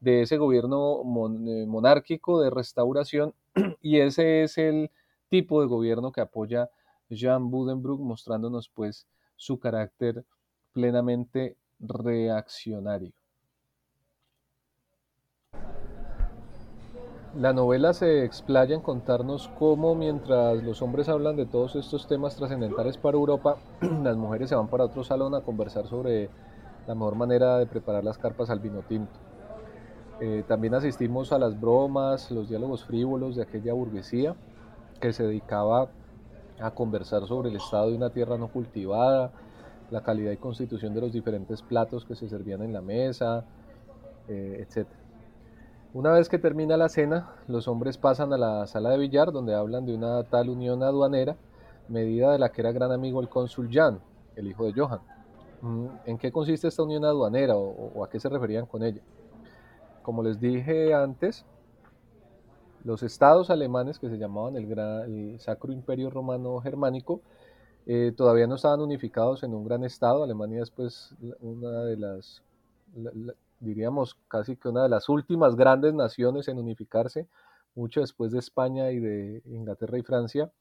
de 0.04 0.22
ese 0.22 0.38
gobierno 0.38 1.02
eh, 1.02 1.66
monárquico 1.66 2.42
de 2.42 2.50
restauración 2.50 3.34
y 3.82 4.00
ese 4.00 4.44
es 4.44 4.58
el 4.58 4.92
tipo 5.30 5.62
de 5.62 5.68
gobierno 5.68 6.12
que 6.12 6.20
apoya 6.20 6.70
Jean 7.10 7.50
Buddenbrook, 7.50 8.02
mostrándonos 8.02 8.68
pues 8.68 9.08
su 9.38 9.60
carácter 9.60 10.26
plenamente 10.74 11.56
reaccionario. 11.80 13.13
La 17.39 17.54
novela 17.54 17.94
se 17.94 18.26
explaya 18.26 18.76
en 18.76 18.82
contarnos 18.82 19.50
cómo 19.58 19.96
mientras 19.96 20.62
los 20.63 20.82
hombres 20.82 21.08
hablan 21.08 21.38
de 21.38 21.46
todos 21.46 21.76
estos 21.76 22.08
temas 22.08 22.36
trascendentales 22.36 22.98
para 22.98 23.18
Europa, 23.18 23.58
las 24.04 24.18
mujeres 24.18 24.50
se 24.50 24.56
van 24.56 24.68
para 24.68 24.84
otro 24.84 25.04
salón 25.04 25.34
a 25.34 25.42
conversar 25.42 25.88
sobre 25.88 26.30
la 26.88 26.94
mejor 26.94 27.16
manera 27.16 27.58
de 27.58 27.66
preparar 27.66 28.04
las 28.04 28.18
carpas 28.18 28.50
al 28.50 28.60
vino 28.60 28.82
tinto. 28.82 29.33
Eh, 30.26 30.46
también 30.48 30.74
asistimos 30.74 31.34
a 31.34 31.38
las 31.38 31.60
bromas, 31.60 32.32
los 32.32 32.48
diálogos 32.48 32.86
frívolos 32.86 33.36
de 33.36 33.44
aquella 33.44 33.74
burguesía 33.74 34.38
que 35.02 35.12
se 35.12 35.24
dedicaba 35.24 35.90
a 36.62 36.72
conversar 36.72 37.28
sobre 37.28 37.50
el 37.50 37.58
estado 37.58 37.90
de 37.90 37.98
una 37.98 38.10
tierra 38.10 38.38
no 38.38 38.48
cultivada, 38.48 39.34
la 39.92 40.02
calidad 40.02 40.32
y 40.32 40.38
constitución 40.38 40.94
de 40.94 41.02
los 41.02 41.12
diferentes 41.12 41.62
platos 41.62 42.06
que 42.06 42.16
se 42.16 42.30
servían 42.30 42.62
en 42.62 42.72
la 42.72 42.82
mesa, 42.82 43.44
eh, 44.30 44.66
etc. 44.66 44.88
Una 45.94 46.14
vez 46.14 46.30
que 46.30 46.40
termina 46.40 46.78
la 46.78 46.88
cena, 46.88 47.32
los 47.50 47.68
hombres 47.68 47.98
pasan 47.98 48.32
a 48.32 48.38
la 48.38 48.66
sala 48.66 48.92
de 48.92 49.00
billar 49.00 49.34
donde 49.34 49.54
hablan 49.54 49.86
de 49.86 49.94
una 49.94 50.24
tal 50.24 50.48
unión 50.48 50.84
aduanera, 50.84 51.36
medida 51.90 52.32
de 52.32 52.40
la 52.40 52.48
que 52.48 52.62
era 52.62 52.72
gran 52.72 52.94
amigo 52.94 53.20
el 53.20 53.28
cónsul 53.28 53.68
Jan, 53.70 54.00
el 54.38 54.48
hijo 54.48 54.64
de 54.64 54.72
Johan. 54.72 55.02
Mm, 55.60 55.88
¿En 56.06 56.18
qué 56.18 56.32
consiste 56.32 56.70
esta 56.70 56.82
unión 56.82 57.04
aduanera 57.04 57.58
o 57.58 58.02
a 58.06 58.10
qué 58.10 58.22
se 58.22 58.30
referían 58.30 58.68
con 58.68 58.84
ella? 58.84 59.02
Como 60.04 60.22
les 60.22 60.39
dije 60.39 60.94
antes, 60.94 61.46
los 62.84 63.02
estados 63.02 63.50
alemanes 63.50 63.98
que 63.98 64.10
se 64.10 64.18
llamaban 64.18 64.56
el, 64.58 65.39
Sacro 65.39 65.72
Imperio 65.72 66.10
Romano 66.10 66.60
Germánico 66.60 67.22
eh, 67.86 68.13
todavía 68.16 68.48
no 68.48 68.56
estaban 68.56 68.82
unificados 68.82 69.44
en 69.44 69.54
un 69.54 69.66
gran 69.66 69.84
estado. 69.84 70.24
Alemania 70.24 70.62
es 70.62 70.70
pues 70.70 71.16
una 71.39 71.84
de 71.86 71.98
las, 71.98 72.44
diríamos 73.60 74.18
casi 74.28 74.56
que 74.56 74.70
una 74.70 74.84
de 74.84 74.89
las 74.89 75.10
últimas 75.10 75.56
grandes 75.56 75.94
naciones 75.94 76.48
en 76.48 76.60
unificarse, 76.60 77.28
mucho 77.76 78.02
después 78.02 78.32
de 78.32 78.39
España 78.39 78.92
y 78.92 79.00
de 79.00 79.42
Inglaterra 79.46 79.98
y 79.98 80.04
Francia. 80.04 80.52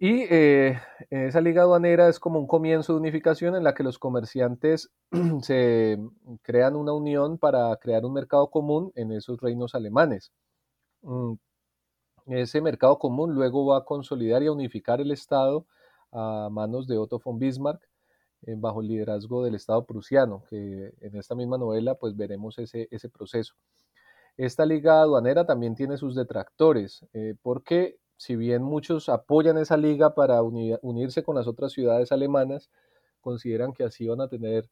Y 0.00 0.26
eh, 0.30 0.80
esa 1.10 1.40
liga 1.40 1.62
aduanera 1.62 2.08
es 2.08 2.20
como 2.20 2.38
un 2.38 2.46
comienzo 2.46 2.92
de 2.92 3.00
unificación 3.00 3.56
en 3.56 3.64
la 3.64 3.74
que 3.74 3.82
los 3.82 3.98
comerciantes 3.98 4.92
se 5.42 5.98
crean 6.42 6.76
una 6.76 6.92
unión 6.92 7.36
para 7.36 7.74
crear 7.78 8.04
un 8.04 8.12
mercado 8.12 8.48
común 8.48 8.92
en 8.94 9.10
esos 9.10 9.40
reinos 9.40 9.74
alemanes. 9.74 10.30
Mm, 11.02 11.32
ese 12.28 12.60
mercado 12.60 13.00
común 13.00 13.34
luego 13.34 13.66
va 13.66 13.78
a 13.78 13.84
consolidar 13.84 14.40
y 14.44 14.46
a 14.46 14.52
unificar 14.52 15.00
el 15.00 15.10
Estado 15.10 15.66
a 16.12 16.48
manos 16.48 16.86
de 16.86 16.96
Otto 16.96 17.20
von 17.24 17.40
Bismarck 17.40 17.82
eh, 18.42 18.54
bajo 18.56 18.82
el 18.82 18.86
liderazgo 18.86 19.42
del 19.42 19.56
Estado 19.56 19.84
prusiano, 19.84 20.44
que 20.48 20.94
en 21.00 21.16
esta 21.16 21.34
misma 21.34 21.58
novela 21.58 21.96
pues 21.96 22.16
veremos 22.16 22.56
ese, 22.60 22.86
ese 22.92 23.08
proceso. 23.08 23.54
Esta 24.36 24.64
liga 24.64 25.00
aduanera 25.00 25.44
también 25.44 25.74
tiene 25.74 25.96
sus 25.96 26.14
detractores, 26.14 27.04
eh, 27.14 27.34
porque 27.42 27.98
si 28.18 28.36
bien 28.36 28.62
muchos 28.62 29.08
apoyan 29.08 29.56
esa 29.58 29.76
liga 29.76 30.14
para 30.14 30.42
unirse 30.42 31.22
con 31.22 31.36
las 31.36 31.46
otras 31.46 31.72
ciudades 31.72 32.12
alemanas, 32.12 32.68
consideran 33.20 33.72
que 33.72 33.84
así 33.84 34.06
van 34.08 34.20
a 34.20 34.28
tener 34.28 34.68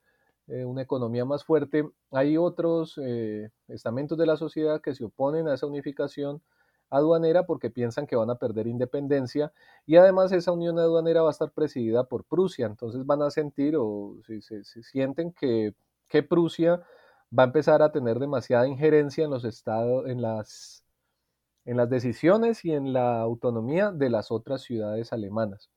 eh, 0.49 0.65
una 0.65 0.83
economía 0.83 1.25
más 1.25 1.45
fuerte, 1.45 1.89
hay 2.11 2.37
otros 2.37 2.99
eh, 3.03 3.51
estamentos 3.69 4.19
de 4.19 4.27
la 4.27 4.37
sociedad 4.37 4.81
que 4.81 4.95
se 4.95 5.05
oponen 5.05 5.49
a 5.49 5.55
esa 5.55 5.67
unificación 5.67 6.43
aduanera 6.91 7.47
porque 7.47 7.71
piensan 7.71 8.07
que 8.07 8.17
van 8.17 8.31
a 8.31 8.37
perder 8.37 8.67
independencia 8.67 9.53
y 9.87 9.97
además 9.97 10.33
esa 10.33 10.53
unión 10.53 10.79
aduanera 10.79 11.23
va 11.23 11.29
a 11.29 11.33
estar 11.33 11.53
presidida 11.53 12.05
por 12.05 12.25
Prusia, 12.25 12.67
entonces 12.67 13.07
van 13.07 13.23
a 13.23 13.31
sentir 13.31 13.77
o 13.77 14.17
si 14.27 14.41
se, 14.41 14.65
sienten 14.65 15.33
que, 15.33 15.75
que 16.09 16.23
Prusia 16.23 16.83
va 17.37 17.45
a 17.45 17.47
empezar 17.47 17.83
a 17.83 17.93
tener 17.93 18.19
demasiada 18.19 18.69
injerencia 18.69 19.25
en 19.25 19.31
los 19.31 19.45
estados, 19.45 20.07
en 20.09 20.23
las 20.23 20.86
en 21.67 21.77
las 21.77 21.91
decisiones 21.91 22.65
y 22.65 22.73
en 22.73 22.93
la 22.93 23.21
autonomía 23.21 23.93
de 23.93 24.09
las 24.09 24.31
otras 24.31 24.63
ciudades 24.63 25.13
alemanas. 25.13 25.71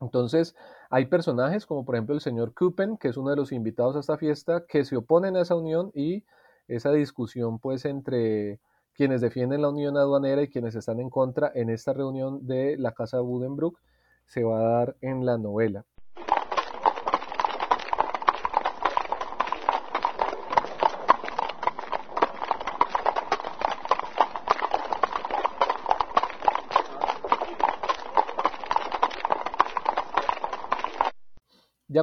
Entonces, 0.00 0.54
hay 0.90 1.06
personajes 1.06 1.66
como 1.66 1.84
por 1.84 1.94
ejemplo 1.94 2.14
el 2.14 2.20
señor 2.20 2.54
Kupen, 2.54 2.96
que 2.98 3.08
es 3.08 3.16
uno 3.16 3.30
de 3.30 3.36
los 3.36 3.52
invitados 3.52 3.96
a 3.96 4.00
esta 4.00 4.18
fiesta, 4.18 4.64
que 4.66 4.84
se 4.84 4.96
oponen 4.96 5.36
a 5.36 5.42
esa 5.42 5.54
unión 5.54 5.90
y 5.94 6.24
esa 6.68 6.92
discusión 6.92 7.58
pues 7.58 7.84
entre 7.84 8.60
quienes 8.94 9.20
defienden 9.20 9.62
la 9.62 9.70
unión 9.70 9.96
aduanera 9.96 10.42
y 10.42 10.48
quienes 10.48 10.74
están 10.74 11.00
en 11.00 11.10
contra 11.10 11.50
en 11.54 11.70
esta 11.70 11.92
reunión 11.92 12.46
de 12.46 12.76
la 12.78 12.92
Casa 12.92 13.20
Budenbrook 13.20 13.78
se 14.26 14.44
va 14.44 14.58
a 14.58 14.62
dar 14.62 14.96
en 15.00 15.26
la 15.26 15.36
novela. 15.38 15.84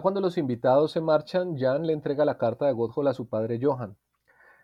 Cuando 0.02 0.20
los 0.20 0.38
invitados 0.38 0.92
se 0.92 1.02
marchan, 1.02 1.58
Jan 1.58 1.86
le 1.86 1.94
entrega 1.94 2.26
la 2.26 2.38
carta 2.38 2.66
de 2.66 2.74
Godhol 2.74 3.08
a 3.08 3.14
su 3.14 3.28
padre 3.28 3.60
Johan. 3.62 3.96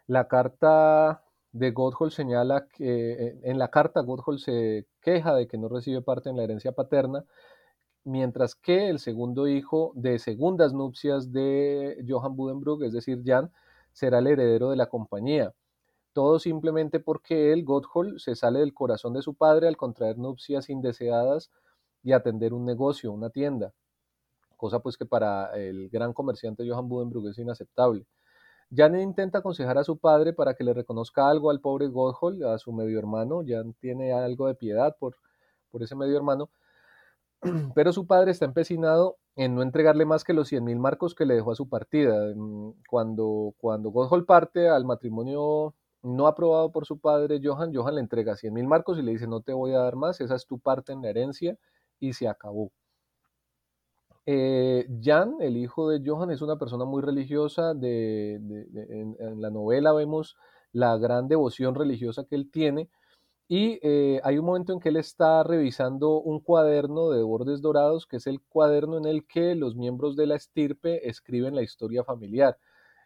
La 0.07 0.27
carta 0.27 1.23
de 1.51 1.71
Godhol 1.71 2.11
señala 2.11 2.67
que 2.67 3.11
eh, 3.11 3.39
en 3.43 3.59
la 3.59 3.69
carta 3.69 4.01
Godhol 4.01 4.39
se 4.39 4.87
queja 5.01 5.35
de 5.35 5.47
que 5.47 5.57
no 5.57 5.69
recibe 5.69 6.01
parte 6.01 6.29
en 6.29 6.37
la 6.37 6.43
herencia 6.43 6.71
paterna, 6.71 7.23
mientras 8.03 8.55
que 8.55 8.89
el 8.89 8.99
segundo 8.99 9.47
hijo 9.47 9.91
de 9.95 10.17
segundas 10.17 10.73
nupcias 10.73 11.31
de 11.31 12.03
Johan 12.07 12.35
Budenbrook, 12.35 12.83
es 12.83 12.93
decir, 12.93 13.21
Jan, 13.25 13.51
será 13.91 14.19
el 14.19 14.27
heredero 14.27 14.71
de 14.71 14.77
la 14.77 14.87
compañía. 14.87 15.53
Todo 16.13 16.39
simplemente 16.39 16.99
porque 16.99 17.53
él, 17.53 17.63
Godhol, 17.63 18.19
se 18.19 18.35
sale 18.35 18.59
del 18.59 18.73
corazón 18.73 19.13
de 19.13 19.21
su 19.21 19.35
padre 19.35 19.67
al 19.67 19.77
contraer 19.77 20.17
nupcias 20.17 20.69
indeseadas 20.69 21.51
y 22.01 22.13
atender 22.13 22.53
un 22.53 22.65
negocio, 22.65 23.11
una 23.11 23.29
tienda, 23.29 23.73
cosa 24.57 24.79
pues 24.79 24.97
que 24.97 25.05
para 25.05 25.55
el 25.55 25.89
gran 25.89 26.13
comerciante 26.13 26.67
Johan 26.69 26.89
Budenbrook 26.89 27.27
es 27.27 27.37
inaceptable. 27.37 28.05
Jan 28.75 28.99
intenta 28.99 29.39
aconsejar 29.39 29.77
a 29.77 29.83
su 29.83 29.97
padre 29.97 30.33
para 30.33 30.53
que 30.53 30.63
le 30.63 30.73
reconozca 30.73 31.29
algo 31.29 31.49
al 31.51 31.61
pobre 31.61 31.87
Godhol, 31.87 32.43
a 32.43 32.57
su 32.57 32.73
medio 32.73 32.99
hermano. 32.99 33.41
Jan 33.47 33.73
tiene 33.79 34.11
algo 34.11 34.47
de 34.47 34.55
piedad 34.55 34.95
por, 34.99 35.15
por 35.71 35.83
ese 35.83 35.95
medio 35.95 36.17
hermano, 36.17 36.49
pero 37.75 37.93
su 37.93 38.07
padre 38.07 38.31
está 38.31 38.45
empecinado 38.45 39.17
en 39.35 39.55
no 39.55 39.61
entregarle 39.61 40.05
más 40.05 40.23
que 40.23 40.33
los 40.33 40.47
100 40.49 40.63
mil 40.63 40.79
marcos 40.79 41.15
que 41.15 41.25
le 41.25 41.35
dejó 41.35 41.51
a 41.51 41.55
su 41.55 41.69
partida. 41.69 42.33
Cuando, 42.89 43.53
cuando 43.57 43.93
parte 44.25 44.67
al 44.67 44.83
matrimonio 44.83 45.75
no 46.01 46.27
aprobado 46.27 46.71
por 46.71 46.85
su 46.85 46.99
padre 46.99 47.39
Johan, 47.43 47.73
Johan 47.73 47.95
le 47.95 48.01
entrega 48.01 48.35
100 48.35 48.53
mil 48.53 48.67
marcos 48.67 48.97
y 48.97 49.03
le 49.03 49.11
dice 49.11 49.27
no 49.27 49.41
te 49.41 49.53
voy 49.53 49.73
a 49.73 49.79
dar 49.79 49.95
más, 49.95 50.19
esa 50.21 50.35
es 50.35 50.45
tu 50.45 50.59
parte 50.59 50.91
en 50.91 51.01
la 51.01 51.09
herencia 51.09 51.57
y 51.99 52.13
se 52.13 52.27
acabó. 52.27 52.71
Eh, 54.29 54.85
Jan, 55.01 55.37
el 55.39 55.55
hijo 55.55 55.89
de 55.89 56.01
Johan, 56.05 56.31
es 56.31 56.41
una 56.41 56.57
persona 56.57 56.83
muy 56.83 57.01
religiosa. 57.01 57.73
De, 57.73 58.35
en, 58.35 59.41
la 59.41 59.49
novela 59.49 59.93
vemos 59.93 60.35
la 60.73 60.97
gran 60.97 61.29
devoción 61.29 61.75
religiosa 61.75 62.25
que 62.25 62.35
él 62.35 62.51
tiene. 62.51 62.89
Y 63.47 63.79
eh, 63.81 64.19
hay 64.23 64.37
un 64.37 64.45
momento 64.45 64.73
en 64.73 64.81
que 64.81 64.89
él 64.89 64.97
está 64.97 65.43
revisando 65.43 66.19
un 66.19 66.41
cuaderno 66.41 67.09
de 67.11 67.23
bordes 67.23 67.61
dorados, 67.61 68.05
que 68.05 68.17
es 68.17 68.27
el 68.27 68.41
cuaderno 68.41 68.97
en 68.97 69.05
el 69.05 69.25
que 69.25 69.55
los 69.55 69.77
miembros 69.77 70.17
de 70.17 70.27
la 70.27 70.35
estirpe 70.35 71.07
escriben 71.09 71.55
la 71.55 71.63
historia 71.63 72.03
familiar. 72.03 72.57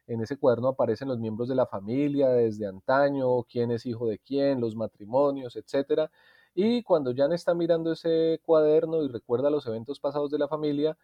En 0.08 0.22
ese 0.22 0.38
cuaderno 0.38 0.70
aparecen 0.70 1.08
los 1.10 1.20
miembros 1.20 1.48
de 1.50 1.56
la 1.56 1.68
familia 1.68 2.30
desde 2.30 2.66
antaño, 2.66 3.44
quién 3.44 3.70
es 3.72 3.86
hijo 3.86 4.08
de 4.08 4.18
quién, 4.20 4.60
los 4.60 4.76
matrimonios, 4.76 5.56
etcétera. 5.56 6.10
Y 6.54 6.84
cuando 6.84 7.14
Jan 7.16 7.32
está 7.34 7.54
mirando 7.54 7.92
ese 7.94 8.42
cuaderno 8.44 9.04
y 9.04 9.08
recuerda 9.08 9.50
los 9.50 9.66
eventos 9.68 10.00
pasados 10.00 10.32
de 10.32 10.40
la 10.40 10.48
familia, 10.48 10.98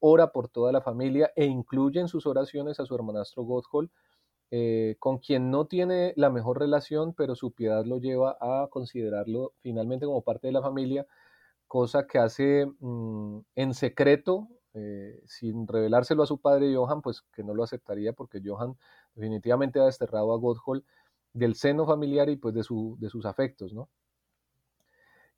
ora 0.00 0.32
por 0.32 0.48
toda 0.48 0.72
la 0.72 0.80
familia 0.80 1.32
e 1.36 1.44
incluye 1.46 2.00
en 2.00 2.08
sus 2.08 2.26
oraciones 2.26 2.80
a 2.80 2.86
su 2.86 2.94
hermanastro 2.94 3.44
Godhol, 3.44 3.90
eh, 4.50 4.96
con 4.98 5.18
quien 5.18 5.50
no 5.50 5.66
tiene 5.66 6.14
la 6.16 6.30
mejor 6.30 6.58
relación, 6.58 7.14
pero 7.14 7.34
su 7.36 7.52
piedad 7.52 7.84
lo 7.84 7.98
lleva 7.98 8.36
a 8.40 8.68
considerarlo 8.70 9.52
finalmente 9.60 10.06
como 10.06 10.22
parte 10.22 10.48
de 10.48 10.52
la 10.52 10.62
familia, 10.62 11.06
cosa 11.66 12.06
que 12.06 12.18
hace 12.18 12.66
mm, 12.80 13.40
en 13.56 13.74
secreto, 13.74 14.48
eh, 14.74 15.20
sin 15.26 15.66
revelárselo 15.66 16.22
a 16.22 16.26
su 16.26 16.40
padre 16.40 16.74
Johan, 16.74 17.02
pues 17.02 17.22
que 17.34 17.44
no 17.44 17.54
lo 17.54 17.62
aceptaría 17.64 18.12
porque 18.12 18.40
Johan 18.44 18.76
definitivamente 19.14 19.80
ha 19.80 19.84
desterrado 19.84 20.32
a 20.32 20.38
Godhol 20.38 20.84
del 21.32 21.54
seno 21.54 21.86
familiar 21.86 22.28
y 22.30 22.36
pues 22.36 22.54
de, 22.54 22.62
su, 22.62 22.96
de 23.00 23.10
sus 23.10 23.26
afectos, 23.26 23.72
¿no? 23.74 23.88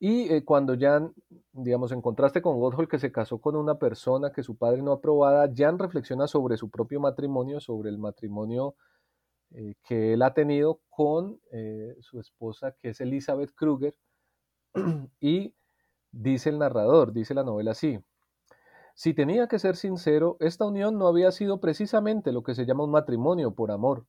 Y 0.03 0.33
eh, 0.33 0.45
cuando 0.47 0.75
Jan, 0.81 1.13
digamos, 1.53 1.93
en 1.93 2.01
contraste 2.01 2.41
con 2.41 2.59
Godhol, 2.59 2.89
que 2.89 2.99
se 2.99 3.13
casó 3.13 3.39
con 3.39 3.55
una 3.55 3.79
persona 3.79 4.33
que 4.33 4.43
su 4.43 4.57
padre 4.57 4.81
no 4.81 4.93
aprobaba, 4.93 5.47
Jan 5.55 5.79
reflexiona 5.79 6.27
sobre 6.27 6.57
su 6.57 6.71
propio 6.71 7.01
matrimonio, 7.01 7.61
sobre 7.61 7.91
el 7.91 7.99
matrimonio 7.99 8.77
eh, 9.51 9.75
que 9.87 10.15
él 10.15 10.23
ha 10.23 10.33
tenido 10.33 10.81
con 10.89 11.39
eh, 11.53 11.97
su 12.01 12.19
esposa, 12.19 12.73
que 12.81 12.91
es 12.91 13.01
Elizabeth 13.03 13.51
Kruger, 13.55 13.95
y 15.21 15.55
dice 16.13 16.49
el 16.49 16.59
narrador, 16.59 17.13
dice 17.13 17.35
la 17.35 17.45
novela 17.45 17.73
así. 17.73 17.99
Si 18.95 19.13
tenía 19.13 19.49
que 19.49 19.59
ser 19.59 19.77
sincero, 19.77 20.39
esta 20.41 20.65
unión 20.65 20.99
no 20.99 21.09
había 21.09 21.31
sido 21.31 21.61
precisamente 21.61 22.33
lo 22.33 22.43
que 22.43 22.55
se 22.55 22.65
llama 22.65 22.85
un 22.85 22.91
matrimonio 22.91 23.55
por 23.55 23.71
amor. 23.71 24.07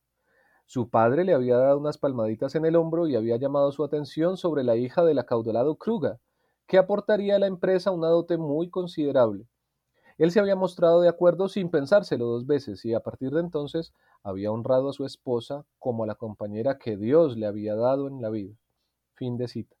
Su 0.66 0.88
padre 0.88 1.24
le 1.24 1.34
había 1.34 1.56
dado 1.56 1.78
unas 1.78 1.98
palmaditas 1.98 2.54
en 2.54 2.64
el 2.64 2.76
hombro 2.76 3.06
y 3.06 3.16
había 3.16 3.36
llamado 3.36 3.72
su 3.72 3.84
atención 3.84 4.36
sobre 4.36 4.64
la 4.64 4.76
hija 4.76 5.04
del 5.04 5.18
acaudalado 5.18 5.76
Kruger, 5.76 6.18
que 6.66 6.78
aportaría 6.78 7.36
a 7.36 7.38
la 7.38 7.46
empresa 7.46 7.90
una 7.90 8.08
dote 8.08 8.38
muy 8.38 8.70
considerable. 8.70 9.46
Él 10.18 10.30
se 10.30 10.40
había 10.40 10.56
mostrado 10.56 11.00
de 11.00 11.08
acuerdo 11.08 11.48
sin 11.48 11.70
pensárselo 11.70 12.26
dos 12.26 12.46
veces 12.46 12.84
y 12.84 12.94
a 12.94 13.00
partir 13.00 13.30
de 13.30 13.40
entonces 13.40 13.92
había 14.22 14.52
honrado 14.52 14.88
a 14.88 14.92
su 14.92 15.04
esposa 15.04 15.64
como 15.78 16.04
a 16.04 16.06
la 16.06 16.14
compañera 16.14 16.78
que 16.78 16.96
Dios 16.96 17.36
le 17.36 17.46
había 17.46 17.74
dado 17.74 18.08
en 18.08 18.22
la 18.22 18.30
vida. 18.30 18.54
Fin 19.14 19.36
de 19.36 19.48
cita. 19.48 19.76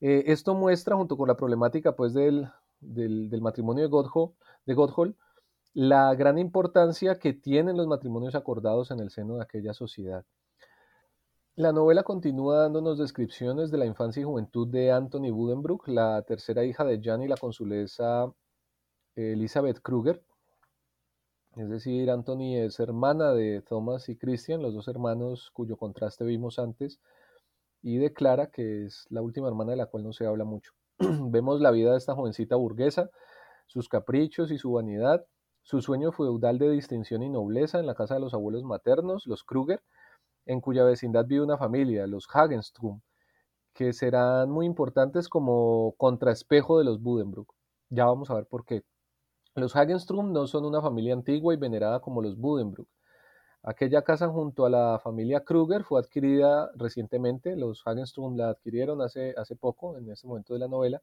Eh, 0.00 0.24
esto 0.26 0.54
muestra, 0.54 0.96
junto 0.96 1.16
con 1.16 1.28
la 1.28 1.36
problemática 1.36 1.96
pues, 1.96 2.12
del, 2.12 2.50
del, 2.80 3.40
matrimonio 3.40 3.84
de 3.84 3.88
Godhol, 3.88 4.32
de 4.66 4.74
Godhol, 4.74 5.16
la 5.74 6.14
gran 6.14 6.38
importancia 6.38 7.18
que 7.18 7.32
tienen 7.32 7.76
los 7.76 7.88
matrimonios 7.88 8.36
acordados 8.36 8.92
en 8.92 9.00
el 9.00 9.10
seno 9.10 9.36
de 9.36 9.42
aquella 9.42 9.74
sociedad. 9.74 10.24
La 11.56 11.72
novela 11.72 12.04
continúa 12.04 12.62
dándonos 12.62 12.98
descripciones 12.98 13.72
de 13.72 13.78
la 13.78 13.86
infancia 13.86 14.20
y 14.20 14.24
juventud 14.24 14.68
de 14.68 14.92
Anthony 14.92 15.32
Budenbrook, 15.32 15.88
la 15.88 16.22
tercera 16.22 16.64
hija 16.64 16.84
de 16.84 17.00
Jan 17.02 17.22
y 17.22 17.28
la 17.28 17.36
consulesa 17.36 18.32
Elizabeth 19.16 19.80
Kruger. 19.80 20.22
Es 21.56 21.68
decir, 21.68 22.08
Anthony 22.08 22.56
es 22.56 22.78
hermana 22.78 23.32
de 23.32 23.60
Thomas 23.62 24.08
y 24.08 24.16
Christian, 24.16 24.62
los 24.62 24.74
dos 24.74 24.86
hermanos 24.86 25.50
cuyo 25.52 25.76
contraste 25.76 26.24
vimos 26.24 26.60
antes, 26.60 27.00
y 27.82 27.98
declara 27.98 28.46
que 28.48 28.84
es 28.84 29.06
la 29.10 29.22
última 29.22 29.48
hermana 29.48 29.72
de 29.72 29.76
la 29.76 29.86
cual 29.86 30.04
no 30.04 30.12
se 30.12 30.26
habla 30.26 30.44
mucho. 30.44 30.72
Vemos 30.98 31.60
la 31.60 31.72
vida 31.72 31.92
de 31.92 31.98
esta 31.98 32.14
jovencita 32.14 32.54
burguesa, 32.56 33.10
sus 33.66 33.88
caprichos 33.88 34.50
y 34.50 34.58
su 34.58 34.72
vanidad, 34.72 35.26
su 35.64 35.80
sueño 35.80 36.12
feudal 36.12 36.58
de 36.58 36.70
distinción 36.70 37.22
y 37.22 37.30
nobleza 37.30 37.80
en 37.80 37.86
la 37.86 37.94
casa 37.94 38.14
de 38.14 38.20
los 38.20 38.34
abuelos 38.34 38.64
maternos, 38.64 39.26
los 39.26 39.44
Kruger, 39.44 39.82
en 40.44 40.60
cuya 40.60 40.84
vecindad 40.84 41.24
vive 41.26 41.42
una 41.42 41.56
familia, 41.56 42.06
los 42.06 42.28
Hagenstrom, 42.30 43.00
que 43.72 43.94
serán 43.94 44.50
muy 44.50 44.66
importantes 44.66 45.28
como 45.28 45.94
contraespejo 45.96 46.78
de 46.78 46.84
los 46.84 47.00
Budenbrook. 47.00 47.54
Ya 47.88 48.04
vamos 48.04 48.30
a 48.30 48.34
ver 48.34 48.46
por 48.46 48.66
qué. 48.66 48.82
Los 49.54 49.74
Hagenstrom 49.74 50.32
no 50.32 50.46
son 50.46 50.66
una 50.66 50.82
familia 50.82 51.14
antigua 51.14 51.54
y 51.54 51.56
venerada 51.56 52.00
como 52.00 52.20
los 52.20 52.36
Budenbrook. 52.36 52.88
Aquella 53.62 54.02
casa 54.02 54.28
junto 54.28 54.66
a 54.66 54.70
la 54.70 55.00
familia 55.02 55.44
Kruger 55.44 55.84
fue 55.84 55.98
adquirida 55.98 56.70
recientemente, 56.74 57.56
los 57.56 57.82
Hagenstrom 57.86 58.36
la 58.36 58.50
adquirieron 58.50 59.00
hace, 59.00 59.34
hace 59.38 59.56
poco, 59.56 59.96
en 59.96 60.10
este 60.10 60.26
momento 60.26 60.52
de 60.52 60.60
la 60.60 60.68
novela, 60.68 61.00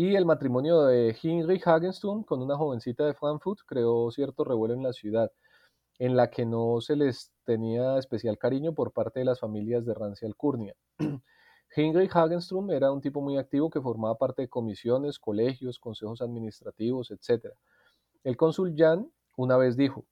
y 0.00 0.14
el 0.14 0.26
matrimonio 0.26 0.82
de 0.82 1.16
Heinrich 1.20 1.66
Hagenstum 1.66 2.22
con 2.22 2.40
una 2.40 2.56
jovencita 2.56 3.04
de 3.04 3.14
Frankfurt 3.14 3.58
creó 3.66 4.12
cierto 4.12 4.44
revuelo 4.44 4.72
en 4.72 4.84
la 4.84 4.92
ciudad, 4.92 5.32
en 5.98 6.16
la 6.16 6.30
que 6.30 6.46
no 6.46 6.80
se 6.80 6.94
les 6.94 7.32
tenía 7.42 7.98
especial 7.98 8.38
cariño 8.38 8.74
por 8.74 8.92
parte 8.92 9.18
de 9.18 9.24
las 9.24 9.40
familias 9.40 9.84
de 9.84 9.94
rancia 9.94 10.28
alcurnia. 10.28 10.76
Heinrich 11.74 12.14
Hagenstum 12.14 12.70
era 12.70 12.92
un 12.92 13.00
tipo 13.00 13.20
muy 13.20 13.38
activo 13.38 13.70
que 13.70 13.80
formaba 13.80 14.16
parte 14.16 14.42
de 14.42 14.48
comisiones, 14.48 15.18
colegios, 15.18 15.80
consejos 15.80 16.22
administrativos, 16.22 17.10
etc. 17.10 17.46
El 18.22 18.36
cónsul 18.36 18.76
Jan 18.76 19.10
una 19.36 19.56
vez 19.56 19.76
dijo, 19.76 20.04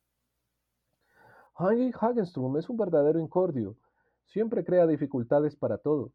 Heinrich 1.61 1.95
Hagenstum 2.01 2.57
es 2.57 2.69
un 2.69 2.77
verdadero 2.77 3.21
incordio, 3.21 3.77
siempre 4.25 4.65
crea 4.65 4.89
dificultades 4.89 5.55
para 5.55 5.79
todo. 5.79 6.11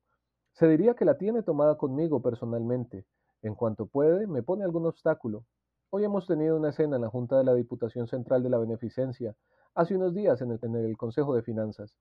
Se 0.51 0.67
diría 0.67 0.93
que 0.93 1.05
la 1.05 1.17
tiene 1.17 1.41
tomada 1.41 1.77
conmigo 1.77 2.21
personalmente. 2.21 3.05
En 3.41 3.55
cuanto 3.55 3.87
puede, 3.87 4.27
me 4.27 4.43
pone 4.43 4.63
algún 4.63 4.85
obstáculo. 4.85 5.45
Hoy 5.89 6.03
hemos 6.03 6.27
tenido 6.27 6.57
una 6.57 6.69
escena 6.69 6.95
en 6.95 7.01
la 7.01 7.09
Junta 7.09 7.37
de 7.37 7.43
la 7.43 7.53
Diputación 7.53 8.07
Central 8.07 8.43
de 8.43 8.49
la 8.49 8.59
Beneficencia, 8.59 9.35
hace 9.73 9.95
unos 9.95 10.13
días 10.13 10.41
en 10.41 10.51
el, 10.51 10.97
Consejo 10.97 11.35
de 11.35 11.41
Finanzas. 11.41 11.95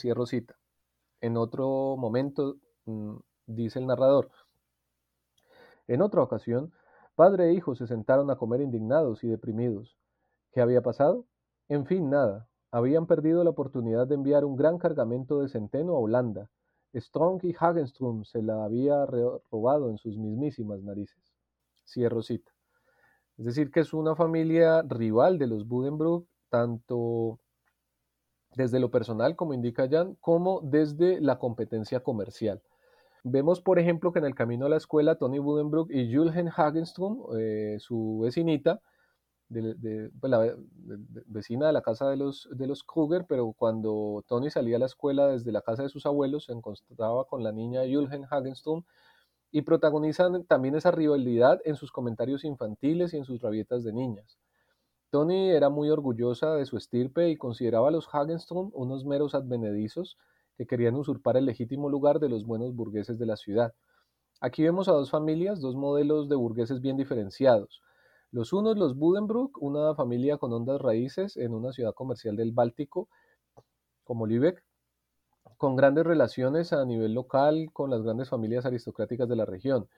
Cierro 0.00 0.26
cita. 0.26 0.56
En 1.20 1.36
otro 1.36 1.96
momento, 1.96 2.56
mm, 2.84 3.16
dice 3.46 3.78
el 3.78 3.86
narrador, 3.86 4.30
en 5.88 6.02
otra 6.02 6.22
ocasión, 6.22 6.72
padre 7.14 7.48
e 7.48 7.52
hijo 7.54 7.76
se 7.76 7.86
sentaron 7.86 8.30
a 8.30 8.36
comer 8.36 8.60
indignados 8.60 9.22
y 9.22 9.28
deprimidos. 9.28 9.96
¿Qué 10.50 10.60
había 10.60 10.82
pasado? 10.82 11.26
En 11.68 11.86
fin, 11.86 12.10
nada. 12.10 12.48
habían 12.72 13.06
perdido 13.06 13.44
la 13.44 13.50
oportunidad 13.50 14.06
de 14.06 14.16
enviar 14.16 14.44
un 14.44 14.56
gran 14.56 14.78
cargamento 14.78 15.40
de 15.40 15.48
centeno 15.48 15.94
a 15.94 16.00
Holanda. 16.00 16.50
Strong 16.96 17.40
y 17.44 17.54
Hagenström 17.54 18.24
se 18.24 18.42
la 18.42 18.64
había 18.64 19.04
robado 19.06 19.90
en 19.90 19.98
sus 19.98 20.16
mismísimas 20.16 20.82
narices. 20.82 21.34
Cierro 21.86 22.22
cita. 22.22 22.52
Es 23.38 23.44
decir, 23.44 23.70
que 23.70 23.80
es 23.80 23.92
una 23.92 24.16
familia 24.16 24.82
rival 24.82 25.38
de 25.38 25.46
los 25.46 25.68
Budenbrook, 25.68 26.26
tanto 26.48 27.38
desde 28.54 28.80
lo 28.80 28.90
personal, 28.90 29.36
como 29.36 29.52
indica 29.52 29.88
Jan, 29.88 30.16
como 30.20 30.60
desde 30.62 31.20
la 31.20 31.38
competencia 31.38 32.00
comercial. 32.00 32.62
Vemos, 33.22 33.60
por 33.60 33.78
ejemplo, 33.78 34.12
que 34.12 34.20
en 34.20 34.24
el 34.24 34.34
camino 34.34 34.66
a 34.66 34.68
la 34.68 34.76
escuela, 34.76 35.16
Tony 35.16 35.38
Budenbrook 35.38 35.90
y 35.90 36.14
Julgen 36.14 36.48
Hagenström, 36.48 37.36
eh, 37.38 37.76
su 37.78 38.20
vecinita, 38.22 38.80
de, 39.48 40.10
pues, 40.20 40.30
la 40.30 40.56
vecina 41.26 41.68
de 41.68 41.72
la 41.72 41.82
casa 41.82 42.08
de 42.08 42.16
los, 42.16 42.48
de 42.52 42.66
los 42.66 42.82
Kruger, 42.82 43.26
pero 43.28 43.52
cuando 43.52 44.24
Tony 44.26 44.50
salía 44.50 44.76
a 44.76 44.80
la 44.80 44.86
escuela 44.86 45.28
desde 45.28 45.52
la 45.52 45.62
casa 45.62 45.82
de 45.82 45.88
sus 45.88 46.06
abuelos, 46.06 46.46
se 46.46 46.52
encontraba 46.52 47.24
con 47.26 47.42
la 47.42 47.52
niña 47.52 47.82
Julgen 47.90 48.24
Hagenström 48.24 48.84
y 49.52 49.62
protagonizan 49.62 50.44
también 50.44 50.74
esa 50.74 50.90
rivalidad 50.90 51.60
en 51.64 51.76
sus 51.76 51.92
comentarios 51.92 52.44
infantiles 52.44 53.14
y 53.14 53.18
en 53.18 53.24
sus 53.24 53.40
rabietas 53.40 53.84
de 53.84 53.92
niñas. 53.92 54.38
Tony 55.10 55.50
era 55.50 55.70
muy 55.70 55.90
orgullosa 55.90 56.54
de 56.54 56.66
su 56.66 56.76
estirpe 56.76 57.30
y 57.30 57.36
consideraba 57.36 57.88
a 57.88 57.92
los 57.92 58.08
Hagenström 58.08 58.70
unos 58.74 59.04
meros 59.04 59.34
advenedizos 59.34 60.18
que 60.56 60.66
querían 60.66 60.96
usurpar 60.96 61.36
el 61.36 61.46
legítimo 61.46 61.88
lugar 61.88 62.18
de 62.18 62.28
los 62.28 62.44
buenos 62.44 62.74
burgueses 62.74 63.18
de 63.18 63.26
la 63.26 63.36
ciudad. 63.36 63.74
Aquí 64.40 64.62
vemos 64.62 64.88
a 64.88 64.92
dos 64.92 65.10
familias, 65.10 65.60
dos 65.60 65.76
modelos 65.76 66.28
de 66.28 66.36
burgueses 66.36 66.80
bien 66.80 66.96
diferenciados. 66.96 67.82
Los 68.36 68.52
unos, 68.52 68.76
los 68.76 68.98
Budenbrook, 68.98 69.62
una 69.62 69.94
familia 69.94 70.36
con 70.36 70.52
hondas 70.52 70.78
raíces 70.78 71.38
en 71.38 71.54
una 71.54 71.72
ciudad 71.72 71.94
comercial 71.94 72.36
del 72.36 72.52
Báltico, 72.52 73.08
como 74.04 74.26
Lübeck, 74.26 74.62
con 75.56 75.74
grandes 75.74 76.04
relaciones 76.04 76.74
a 76.74 76.84
nivel 76.84 77.14
local 77.14 77.70
con 77.72 77.88
las 77.88 78.02
grandes 78.02 78.28
familias 78.28 78.66
aristocráticas 78.66 79.26
de 79.26 79.36
la 79.36 79.46
región. 79.46 79.88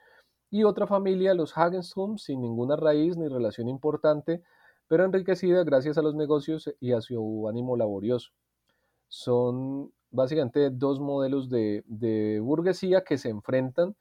Y 0.51 0.62
otra 0.62 0.87
familia, 0.87 1.35
los 1.35 1.59
Hagenström, 1.59 2.16
sin 2.16 2.40
ninguna 2.40 2.77
raíz 2.77 3.16
ni 3.16 3.27
relación 3.27 3.68
importante, 3.68 4.44
pero 4.87 5.05
enriquecida 5.05 5.64
gracias 5.64 5.98
a 5.98 6.03
los 6.03 6.14
negocios 6.14 6.72
y 6.79 6.92
a 6.92 7.01
su 7.01 7.48
ánimo 7.48 7.77
laborioso. 7.77 8.31
Son 9.09 9.92
básicamente 10.12 10.70
dos 10.70 11.01
modelos 11.01 11.48
de, 11.48 11.83
de 11.87 12.38
burguesía 12.38 13.03
que 13.03 13.18
se 13.18 13.31
enfrentan 13.31 13.96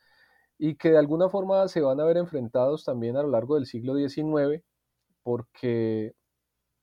y 0.57 0.75
que 0.75 0.91
de 0.91 0.97
alguna 0.97 1.29
forma 1.29 1.67
se 1.67 1.81
van 1.81 1.99
a 1.99 2.05
ver 2.05 2.17
enfrentados 2.17 2.83
también 2.83 3.17
a 3.17 3.23
lo 3.23 3.29
largo 3.29 3.55
del 3.55 3.65
siglo 3.65 3.95
XIX, 3.95 4.63
porque 5.23 6.15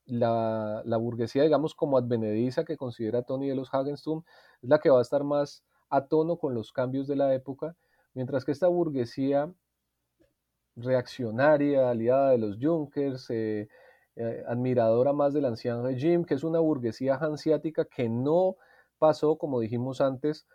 la, 0.05 0.83
burguesía, 0.99 1.43
digamos, 1.43 1.75
como 1.75 1.97
advenediza 1.97 2.63
que 2.63 2.77
considera 2.77 3.23
Tony 3.23 3.49
de 3.49 3.55
los 3.55 3.73
Hagenstum, 3.73 4.23
es 4.61 4.69
la 4.69 4.79
que 4.79 4.89
va 4.89 4.99
a 4.99 5.01
estar 5.01 5.23
más 5.23 5.63
a 5.89 6.07
tono 6.07 6.37
con 6.37 6.53
los 6.53 6.71
cambios 6.71 7.07
de 7.07 7.15
la 7.15 7.33
época, 7.33 7.75
mientras 8.13 8.45
que 8.45 8.51
esta 8.51 8.67
burguesía 8.67 9.53
reaccionaria, 10.75 11.89
aliada 11.89 12.31
de 12.31 12.37
los 12.37 12.57
Junkers, 12.61 13.29
eh, 13.29 13.67
eh, 14.17 14.43
admiradora 14.47 15.13
más 15.13 15.33
del 15.33 15.45
anciano 15.45 15.83
regime, 15.83 16.25
que 16.25 16.35
es 16.35 16.43
una 16.43 16.59
burguesía 16.59 17.15
hanseática 17.15 17.85
que 17.85 18.09
no 18.09 18.57
pasó, 18.97 19.37
como 19.37 19.59
dijimos 19.59 20.01
antes, 20.01 20.47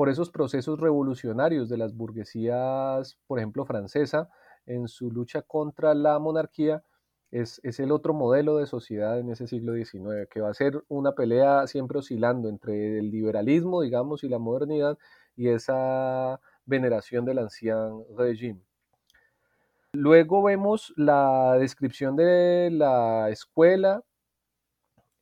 por 0.00 0.08
esos 0.08 0.30
procesos 0.30 0.80
revolucionarios 0.80 1.68
de 1.68 1.76
las 1.76 1.94
burguesías, 1.94 3.18
por 3.26 3.38
ejemplo, 3.38 3.66
francesa, 3.66 4.30
en 4.64 4.88
su 4.88 5.10
lucha 5.10 5.42
contra 5.42 5.92
la 5.92 6.18
monarquía, 6.18 6.82
es, 7.30 7.60
el 7.62 7.92
otro 7.92 8.14
modelo 8.14 8.56
de 8.56 8.66
sociedad 8.66 9.18
en 9.18 9.28
ese 9.28 9.46
siglo 9.46 9.74
XIX, 9.74 10.26
que 10.30 10.40
va 10.40 10.48
a 10.48 10.54
ser 10.54 10.82
una 10.88 11.12
pelea 11.12 11.66
siempre 11.66 11.98
oscilando 11.98 12.48
entre 12.48 12.98
el 12.98 13.10
liberalismo, 13.10 13.82
digamos, 13.82 14.24
y 14.24 14.30
la 14.30 14.38
modernidad, 14.38 14.96
y 15.36 15.48
esa 15.48 16.40
veneración 16.64 17.26
del 17.26 17.40
anciano 17.40 18.06
régimen. 18.16 18.64
Luego 19.92 20.42
vemos 20.42 20.94
la 20.96 21.58
descripción 21.58 22.16
de 22.16 22.70
la 22.72 23.28
escuela 23.28 24.02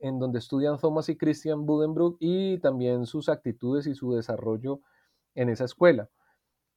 en 0.01 0.19
donde 0.19 0.39
estudian 0.39 0.79
Thomas 0.79 1.09
y 1.09 1.17
Christian 1.17 1.67
Budenbrook 1.67 2.17
y 2.21 2.59
también 2.59 3.07
sus 3.07 3.29
actitudes 3.29 3.87
y 3.87 3.95
su 3.95 4.15
desarrollo 4.15 4.81
en 5.35 5.49
esa 5.49 5.65
escuela. 5.65 6.09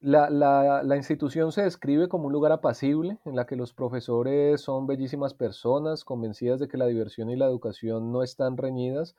La, 0.00 0.96
institución 0.96 1.52
se 1.52 1.62
describe 1.62 2.08
como 2.08 2.26
un 2.26 2.32
lugar 2.32 2.50
apacible 2.50 3.18
en 3.24 3.36
la 3.36 3.46
que 3.46 3.54
los 3.54 3.72
profesores 3.72 4.60
son 4.60 4.88
bellísimas 4.88 5.32
personas 5.32 6.04
convencidas 6.04 6.58
de 6.58 6.66
que 6.66 6.76
la 6.76 6.86
diversión 6.86 7.30
y 7.30 7.36
la 7.36 7.46
educación 7.46 8.10
no 8.10 8.24
están 8.24 8.56
reñidas. 8.56 9.14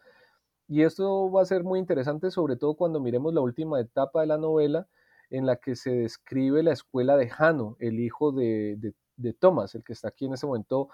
Y 0.67 0.83
esto 0.83 1.31
va 1.31 1.41
a 1.41 1.45
ser 1.45 1.63
muy 1.63 1.79
interesante, 1.79 2.31
sobre 2.31 2.57
todo 2.57 2.75
cuando 2.75 2.99
miremos 2.99 3.33
la 3.33 3.41
última 3.41 3.79
etapa 3.79 4.21
de 4.21 4.27
la 4.27 4.37
novela, 4.37 4.87
en 5.29 5.45
la 5.45 5.55
que 5.55 5.75
se 5.75 5.91
describe 5.91 6.63
la 6.63 6.73
escuela 6.73 7.15
de 7.15 7.29
Jano, 7.29 7.77
el 7.79 7.99
hijo 8.01 8.33
de, 8.33 8.93
de 9.15 9.33
Thomas, 9.33 9.75
el 9.75 9.83
que 9.83 9.93
está 9.93 10.09
aquí 10.09 10.25
en 10.25 10.33
ese 10.33 10.45
momento 10.45 10.89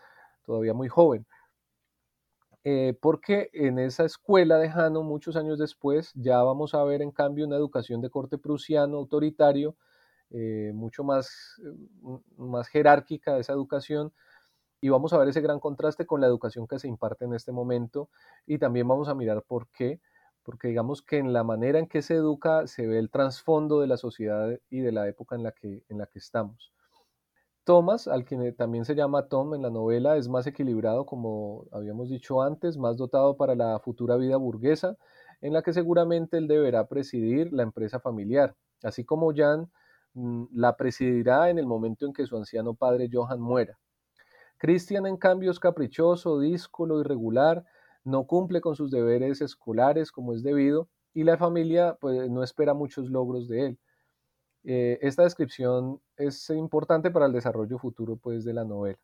todavía 0.46 0.74
muy 0.74 0.88
joven. 0.88 1.26
Eh, 2.66 2.94
porque 3.02 3.50
en 3.54 3.80
esa 3.80 4.04
escuela 4.04 4.58
de 4.58 4.70
Jano, 4.70 5.02
muchos 5.04 5.38
años 5.38 5.58
después, 5.60 6.12
ya 6.16 6.44
vamos 6.44 6.74
a 6.74 6.84
ver 6.84 7.02
en 7.02 7.12
cambio 7.12 7.46
una 7.48 7.56
educación 7.56 8.02
de 8.02 8.10
corte 8.10 8.38
prusiano, 8.38 8.98
autoritario, 8.98 9.78
eh, 10.32 10.72
mucho 10.76 11.04
más, 11.06 11.30
mm, 12.02 12.18
más 12.38 12.68
jerárquica 12.68 13.38
esa 13.40 13.54
educación, 13.54 14.14
y 14.82 14.90
vamos 14.90 15.14
a 15.14 15.20
ver 15.20 15.30
ese 15.30 15.42
gran 15.42 15.60
contraste 15.60 16.06
con 16.06 16.22
la 16.22 16.28
educación 16.28 16.68
que 16.68 16.80
se 16.80 16.88
imparte 16.90 17.26
en 17.26 17.34
este 17.36 17.52
momento, 17.54 18.10
y 18.48 18.60
también 18.60 18.88
vamos 18.88 19.10
a 19.10 19.16
mirar 19.16 19.44
por 19.44 19.70
qué, 19.70 20.02
porque 20.44 20.70
digamos 20.70 21.02
que 21.04 21.18
en 21.20 21.34
la 21.34 21.44
manera 21.44 21.80
en 21.80 21.88
que 21.88 22.02
se 22.04 22.16
educa 22.16 22.68
se 22.68 22.88
ve 22.88 23.00
el 23.00 23.10
trasfondo 23.12 23.82
de 23.82 23.88
la 23.88 23.98
sociedad 23.98 24.60
y 24.70 24.82
de 24.82 24.92
la 24.94 25.08
época 25.08 25.36
en 25.36 25.44
la 25.44 25.52
que, 25.54 25.84
en 25.90 25.98
la 26.00 26.08
que 26.08 26.20
estamos. 26.20 26.74
Thomas, 27.70 28.08
al 28.08 28.26
que 28.26 28.52
también 28.54 28.84
se 28.84 28.96
llama 28.96 29.28
Tom 29.28 29.54
en 29.54 29.62
la 29.62 29.70
novela, 29.70 30.18
es 30.18 30.28
más 30.28 30.48
equilibrado, 30.48 31.06
como 31.06 31.68
habíamos 31.72 32.10
dicho 32.10 32.42
antes, 32.42 32.80
más 32.80 32.98
dotado 32.98 33.38
para 33.38 33.54
la 33.54 33.78
futura 33.78 34.18
vida 34.18 34.38
burguesa, 34.38 34.98
en 35.40 35.54
la 35.54 35.62
que 35.62 35.72
seguramente 35.72 36.38
él 36.40 36.48
deberá 36.48 36.88
presidir 36.88 37.54
la 37.54 37.62
empresa 37.62 38.00
familiar, 38.00 38.56
así 38.82 39.06
como 39.06 39.36
Jan 39.36 39.70
mm, 40.16 40.46
la 40.52 40.78
presidirá 40.78 41.52
en 41.52 41.60
el 41.60 41.68
momento 41.68 42.08
en 42.08 42.14
que 42.14 42.26
su 42.26 42.38
anciano 42.38 42.74
padre 42.74 43.08
Johan 43.14 43.40
muera. 43.40 43.78
Christian, 44.58 45.06
en 45.06 45.18
cambio, 45.18 45.52
es 45.52 45.60
caprichoso, 45.60 46.40
díscolo, 46.40 47.00
irregular, 47.02 47.64
no 48.04 48.26
cumple 48.26 48.62
con 48.62 48.76
sus 48.76 48.90
deberes 48.90 49.42
escolares 49.42 50.12
como 50.12 50.34
es 50.34 50.42
debido, 50.42 50.90
y 51.14 51.24
la 51.24 51.38
familia 51.38 52.00
pues, 52.02 52.32
no 52.32 52.42
espera 52.42 52.74
muchos 52.74 53.12
logros 53.12 53.48
de 53.48 53.68
él. 53.68 53.80
Eh, 54.64 55.00
esta 55.02 55.24
descripción 55.24 56.02
es 56.18 56.50
importante 56.50 57.12
para 57.12 57.26
el 57.26 57.34
desarrollo 57.34 57.78
futuro 57.78 58.18
pues, 58.18 58.44
de 58.44 58.54
la 58.54 58.66
novela. 58.66 59.00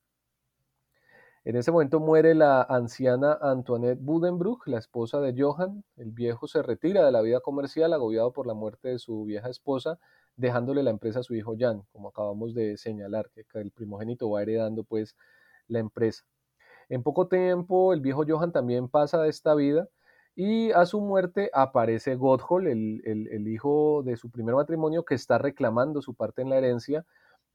En 1.45 1.55
ese 1.55 1.71
momento 1.71 1.99
muere 1.99 2.33
la 2.33 2.63
anciana 2.63 3.37
Antoinette 3.39 4.01
Budenbrook, 4.01 4.67
la 4.67 4.79
esposa 4.79 5.21
de 5.21 5.35
Johann. 5.39 5.83
El 5.95 6.11
viejo 6.11 6.47
se 6.47 6.63
retira 6.63 7.05
de 7.05 7.11
la 7.11 7.21
vida 7.21 7.39
comercial 7.39 7.93
agobiado 7.93 8.33
por 8.33 8.47
la 8.47 8.55
muerte 8.55 8.89
de 8.89 8.99
su 8.99 9.25
vieja 9.25 9.49
esposa, 9.49 9.99
dejándole 10.35 10.81
la 10.81 10.89
empresa 10.89 11.19
a 11.19 11.23
su 11.23 11.35
hijo 11.35 11.55
Jan, 11.57 11.83
como 11.91 12.09
acabamos 12.09 12.55
de 12.55 12.77
señalar, 12.77 13.29
que 13.31 13.45
el 13.59 13.71
primogénito 13.71 14.29
va 14.29 14.41
heredando 14.41 14.83
pues 14.83 15.15
la 15.67 15.79
empresa. 15.79 16.23
En 16.89 17.03
poco 17.03 17.27
tiempo 17.27 17.93
el 17.93 18.01
viejo 18.01 18.23
Johann 18.27 18.51
también 18.51 18.89
pasa 18.89 19.21
de 19.21 19.29
esta 19.29 19.53
vida 19.53 19.87
y 20.35 20.71
a 20.71 20.85
su 20.85 20.99
muerte 20.99 21.49
aparece 21.53 22.15
Gotthold, 22.15 22.67
el, 22.67 23.47
hijo 23.47 24.03
de 24.03 24.17
su 24.17 24.29
primer 24.29 24.55
matrimonio, 24.55 25.05
que 25.05 25.15
está 25.15 25.37
reclamando 25.37 26.01
su 26.01 26.13
parte 26.13 26.41
en 26.41 26.49
la 26.49 26.57
herencia. 26.57 27.05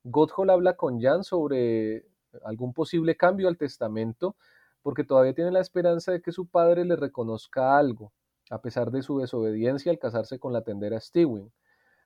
Gotthold 0.04 0.50
habla 0.50 0.76
con 0.76 1.00
Jan 1.00 1.22
sobre 1.22 2.06
algún 2.42 2.72
posible 2.72 3.16
cambio 3.16 3.48
al 3.48 3.58
testamento, 3.58 4.34
porque 4.82 5.04
todavía 5.04 5.34
tiene 5.34 5.50
la 5.50 5.60
esperanza 5.60 6.10
de 6.12 6.22
que 6.22 6.32
su 6.32 6.46
padre 6.46 6.86
le 6.86 6.96
reconozca 6.96 7.76
algo, 7.76 8.12
a 8.48 8.62
pesar 8.62 8.90
de 8.90 9.02
su 9.02 9.18
desobediencia 9.18 9.92
al 9.92 9.98
casarse 9.98 10.38
con 10.38 10.54
la 10.54 10.62
tendera 10.62 10.98
Stewing. 10.98 11.52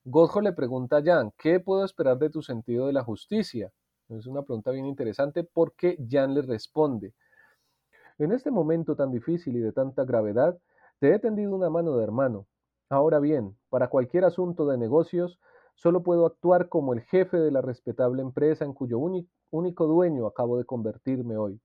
Gotthold 0.05 0.47
le 0.49 0.53
pregunta 0.55 0.97
a 0.97 1.03
Jan, 1.05 1.33
¿qué 1.39 1.61
puedo 1.61 1.85
esperar 1.85 2.19
de 2.19 2.31
tu 2.31 2.43
sentido 2.43 2.89
de 2.89 2.93
la 2.93 3.05
justicia? 3.05 3.73
Es 4.09 4.27
una 4.27 4.43
pregunta 4.43 4.73
bien 4.73 4.87
interesante 4.87 5.45
porque 5.45 5.97
Jan 6.11 6.35
le 6.35 6.43
responde, 6.43 7.15
en 8.19 8.33
este 8.33 8.51
momento 8.51 8.95
tan 8.95 9.11
difícil 9.11 9.57
y 9.57 9.61
de 9.61 9.73
tanta 9.73 10.05
gravedad, 10.05 10.57
te 10.99 11.15
he 11.15 11.19
tendido 11.19 11.55
una 11.55 11.71
mano 11.71 11.97
de 11.97 12.05
hermano. 12.05 12.47
Ahora 12.89 13.19
bien, 13.19 13.57
para 13.69 13.89
cualquier 13.89 14.25
asunto 14.25 14.67
de 14.67 14.79
negocios, 14.79 15.39
solo 15.75 16.03
puedo 16.03 16.27
actuar 16.27 16.69
como 16.69 16.93
el 16.93 17.01
jefe 17.03 17.39
de 17.39 17.51
la 17.51 17.61
respetable 17.61 18.23
empresa 18.23 18.65
en 18.65 18.73
cuyo 18.73 18.99
único 18.99 19.87
dueño 19.87 20.27
acabo 20.27 20.59
de 20.59 20.65
convertirme 20.65 21.37
hoy. 21.37 21.61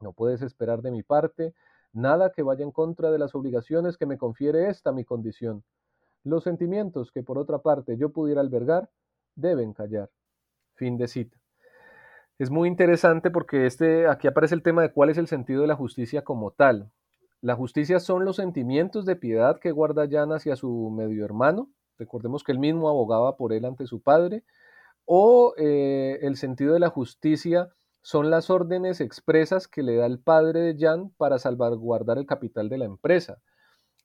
No 0.00 0.12
puedes 0.12 0.42
esperar 0.42 0.82
de 0.82 0.90
mi 0.90 1.02
parte 1.02 1.54
nada 1.92 2.32
que 2.32 2.42
vaya 2.42 2.64
en 2.64 2.72
contra 2.72 3.10
de 3.10 3.18
las 3.18 3.34
obligaciones 3.34 3.96
que 3.96 4.06
me 4.06 4.18
confiere 4.18 4.68
esta 4.68 4.92
mi 4.92 5.04
condición. 5.04 5.62
Los 6.24 6.44
sentimientos 6.44 7.12
que 7.12 7.22
por 7.22 7.38
otra 7.38 7.58
parte 7.58 7.96
yo 7.96 8.10
pudiera 8.10 8.40
albergar 8.40 8.90
deben 9.34 9.72
callar. 9.72 10.10
Fin 10.74 10.96
de 10.96 11.08
cita 11.08 11.42
es 12.42 12.50
muy 12.50 12.68
interesante 12.68 13.30
porque 13.30 13.66
este, 13.66 14.08
aquí 14.08 14.26
aparece 14.26 14.54
el 14.54 14.62
tema 14.62 14.82
de 14.82 14.92
cuál 14.92 15.10
es 15.10 15.18
el 15.18 15.28
sentido 15.28 15.62
de 15.62 15.68
la 15.68 15.76
justicia 15.76 16.22
como 16.22 16.50
tal. 16.50 16.90
La 17.42 17.56
justicia 17.56 17.98
son 17.98 18.24
los 18.24 18.36
sentimientos 18.36 19.04
de 19.04 19.16
piedad 19.16 19.58
que 19.58 19.72
guarda 19.72 20.06
Jan 20.08 20.30
hacia 20.30 20.54
su 20.54 20.90
medio 20.96 21.24
hermano. 21.24 21.68
Recordemos 21.98 22.44
que 22.44 22.52
él 22.52 22.60
mismo 22.60 22.88
abogaba 22.88 23.36
por 23.36 23.52
él 23.52 23.64
ante 23.64 23.88
su 23.88 24.00
padre. 24.00 24.44
O 25.06 25.52
eh, 25.56 26.20
el 26.22 26.36
sentido 26.36 26.72
de 26.72 26.78
la 26.78 26.88
justicia 26.88 27.70
son 28.00 28.30
las 28.30 28.48
órdenes 28.48 29.00
expresas 29.00 29.66
que 29.66 29.82
le 29.82 29.96
da 29.96 30.06
el 30.06 30.20
padre 30.20 30.60
de 30.60 30.76
Jan 30.78 31.10
para 31.16 31.40
salvaguardar 31.40 32.16
el 32.16 32.26
capital 32.26 32.68
de 32.68 32.78
la 32.78 32.84
empresa. 32.84 33.42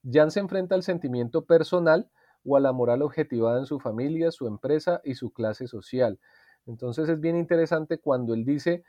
Jan 0.02 0.32
se 0.32 0.40
enfrenta 0.40 0.74
al 0.74 0.82
sentimiento 0.82 1.44
personal 1.44 2.10
o 2.44 2.56
a 2.56 2.60
la 2.60 2.72
moral 2.72 3.02
objetivada 3.02 3.60
en 3.60 3.66
su 3.66 3.78
familia, 3.78 4.32
su 4.32 4.48
empresa 4.48 5.00
y 5.04 5.14
su 5.14 5.32
clase 5.32 5.68
social. 5.68 6.18
Entonces 6.66 7.08
es 7.08 7.20
bien 7.20 7.36
interesante 7.36 7.98
cuando 7.98 8.34
él 8.34 8.44
dice 8.44 8.82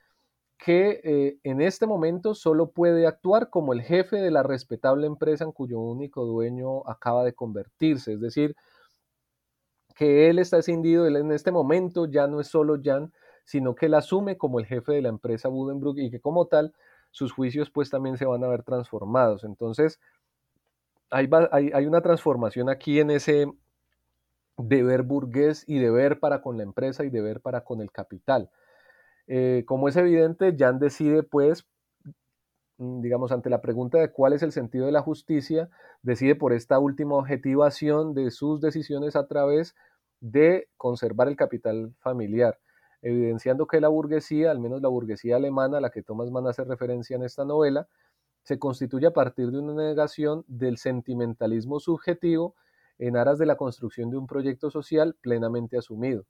que 0.60 0.99
eh, 1.05 1.39
en 1.43 1.62
este 1.62 1.88
momento 1.88 2.36
solo 2.36 2.72
puede 2.72 3.07
actuar 3.07 3.49
como 3.49 3.72
el 3.72 3.82
jefe 3.82 4.18
de 4.18 4.30
la 4.30 4.43
respetable 4.43 5.07
empresa 5.07 5.45
en 5.45 5.53
cuyo 5.53 5.80
único 5.80 6.26
dueño 6.26 6.86
acaba 6.86 7.24
de 7.24 7.34
convertirse. 7.34 8.14
Es 8.14 8.20
decir, 8.20 8.57
que 9.95 10.30
él 10.30 10.38
está 10.38 10.57
escindido, 10.57 11.07
él 11.07 11.16
en 11.16 11.32
este 11.32 11.51
momento 11.51 12.05
ya 12.07 12.28
no 12.28 12.41
es 12.41 12.47
solo 12.47 12.78
Jan, 12.84 13.14
sino 13.45 13.74
que 13.74 13.86
él 13.86 13.93
asume 13.93 14.38
como 14.38 14.60
el 14.60 14.66
jefe 14.66 14.91
de 14.91 15.01
la 15.01 15.10
empresa 15.10 15.47
Budenbrook 15.47 15.97
y 15.97 16.12
que 16.12 16.20
como 16.20 16.47
tal 16.47 16.74
sus 17.10 17.32
juicios 17.32 17.70
pues 17.72 17.89
también 17.89 18.18
se 18.18 18.26
van 18.26 18.43
a 18.43 18.49
ver 18.49 18.64
transformados. 18.64 19.45
Entonces, 19.45 19.97
hay, 21.10 21.30
hay 21.74 21.86
una 21.86 22.01
transformación 22.01 22.70
aquí 22.70 22.99
en 22.99 23.12
ese 23.12 23.47
deber 24.57 25.03
burgués 25.03 25.64
y 25.68 25.80
deber 25.80 26.20
para 26.20 26.41
con 26.41 26.57
la 26.57 26.64
empresa 26.64 27.05
y 27.05 27.10
deber 27.10 27.39
para 27.39 27.64
con 27.64 27.80
el 27.80 27.91
capital. 27.93 28.49
Eh, 29.30 29.63
como 29.67 29.88
es 29.88 29.95
evidente, 29.95 30.55
Jan 30.57 30.80
decide, 30.80 31.23
pues, 31.23 31.67
mm, 32.77 33.01
digamos, 33.01 33.32
ante 33.32 33.49
la 33.49 33.61
pregunta 33.61 33.99
de 33.99 34.11
cuál 34.11 34.34
es 34.34 34.43
el 34.43 34.51
sentido 34.51 34.86
de 34.86 34.91
la 34.91 35.01
justicia, 35.01 35.69
decide 36.01 36.36
por 36.36 36.53
esta 36.53 36.80
última 36.80 37.15
objetivación 37.15 38.13
de 38.13 38.32
sus 38.32 38.59
decisiones 38.61 39.15
a 39.15 39.27
través 39.27 39.75
de 40.19 40.67
conservar 40.77 41.27
el 41.27 41.36
capital 41.36 41.93
familiar, 41.99 42.59
evidenciando 43.01 43.67
que 43.67 43.82
la 43.82 43.88
burguesía, 43.89 44.51
al 44.51 44.59
menos 44.59 44.82
la 44.82 44.89
burguesía 44.89 45.36
alemana 45.38 45.77
a 45.77 45.82
la 45.82 45.91
que 45.91 46.03
Thomas 46.03 46.32
Mann 46.32 46.47
hace 46.47 46.63
referencia 46.63 47.15
en 47.15 47.23
esta 47.23 47.45
novela, 47.45 47.88
se 48.43 48.57
constituye 48.59 49.07
a 49.07 49.13
partir 49.13 49.51
de 49.51 49.59
una 49.59 49.73
negación 49.75 50.43
del 50.47 50.77
sentimentalismo 50.77 51.80
subjetivo 51.80 52.55
en 52.97 53.15
aras 53.15 53.38
de 53.38 53.45
la 53.45 53.57
construcción 53.57 54.09
de 54.09 54.17
un 54.17 54.27
proyecto 54.27 54.71
social 54.71 55.15
plenamente 55.21 55.77
asumido. 55.77 56.25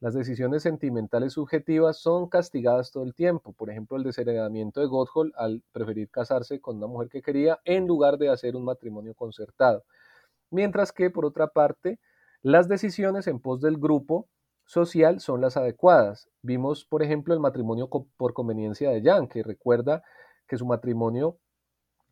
Las 0.00 0.14
decisiones 0.14 0.62
sentimentales 0.62 1.32
subjetivas 1.32 1.98
son 1.98 2.28
castigadas 2.28 2.92
todo 2.92 3.02
el 3.02 3.14
tiempo. 3.14 3.52
Por 3.52 3.68
ejemplo, 3.68 3.96
el 3.96 4.04
desheredamiento 4.04 4.80
de 4.80 4.86
Gotthold 4.86 5.32
al 5.36 5.60
preferir 5.72 6.08
casarse 6.08 6.60
con 6.60 6.76
una 6.76 6.86
mujer 6.86 7.08
que 7.08 7.20
quería 7.20 7.58
en 7.64 7.88
lugar 7.88 8.16
de 8.16 8.28
hacer 8.28 8.54
un 8.54 8.64
matrimonio 8.64 9.14
concertado. 9.14 9.82
Mientras 10.50 10.92
que, 10.92 11.10
por 11.10 11.26
otra 11.26 11.48
parte, 11.48 11.98
las 12.42 12.68
decisiones 12.68 13.26
en 13.26 13.40
pos 13.40 13.60
del 13.60 13.76
grupo 13.76 14.28
social 14.66 15.18
son 15.18 15.40
las 15.40 15.56
adecuadas. 15.56 16.28
Vimos, 16.42 16.84
por 16.84 17.02
ejemplo, 17.02 17.34
el 17.34 17.40
matrimonio 17.40 17.88
por 17.88 18.34
conveniencia 18.34 18.90
de 18.90 19.02
Jan, 19.02 19.26
que 19.26 19.42
recuerda 19.42 20.04
que 20.46 20.58
su 20.58 20.64
matrimonio 20.64 21.38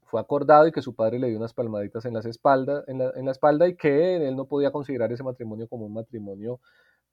fue 0.06 0.20
acordado 0.20 0.66
y 0.66 0.72
que 0.72 0.82
su 0.82 0.96
padre 0.96 1.20
le 1.20 1.28
dio 1.28 1.36
unas 1.36 1.54
palmaditas 1.54 2.04
en, 2.04 2.14
las 2.14 2.26
en, 2.26 2.98
la, 2.98 3.12
en 3.14 3.24
la 3.24 3.30
espalda 3.30 3.68
y 3.68 3.76
que 3.76 4.16
él 4.16 4.34
no 4.34 4.46
podía 4.46 4.72
considerar 4.72 5.12
ese 5.12 5.22
matrimonio 5.22 5.68
como 5.68 5.86
un 5.86 5.94
matrimonio 5.94 6.60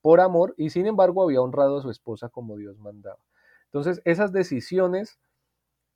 por 0.04 0.20
amor 0.20 0.54
y 0.58 0.70
sin 0.70 0.86
embargo 0.86 1.24
había 1.24 1.42
honrado 1.42 1.78
a 1.78 1.82
su 1.82 1.90
esposa 1.90 2.28
como 2.28 2.58
Dios 2.58 2.78
mandaba. 2.78 3.24
Entonces, 3.68 4.02
esas 4.04 4.34
decisiones 4.34 5.18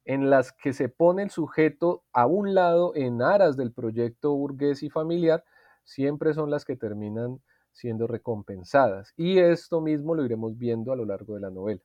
en 0.06 0.30
las 0.30 0.54
que 0.54 0.72
se 0.72 0.88
pone 0.88 1.24
el 1.24 1.30
sujeto 1.30 2.06
a 2.14 2.26
un 2.26 2.56
lado 2.56 2.94
en 2.96 3.22
aras 3.22 3.58
del 3.58 3.74
proyecto 3.74 4.34
burgués 4.34 4.82
y 4.82 4.90
familiar, 4.90 5.44
siempre 5.84 6.34
son 6.34 6.50
las 6.50 6.64
que 6.64 6.78
terminan 6.78 7.42
siendo 7.74 8.08
recompensadas. 8.08 9.14
Y 9.18 9.40
esto 9.40 9.82
mismo 9.82 10.16
lo 10.16 10.24
iremos 10.24 10.58
viendo 10.58 10.94
a 10.94 10.96
lo 10.96 11.04
largo 11.04 11.36
de 11.36 11.42
la 11.42 11.50
novela. 11.50 11.82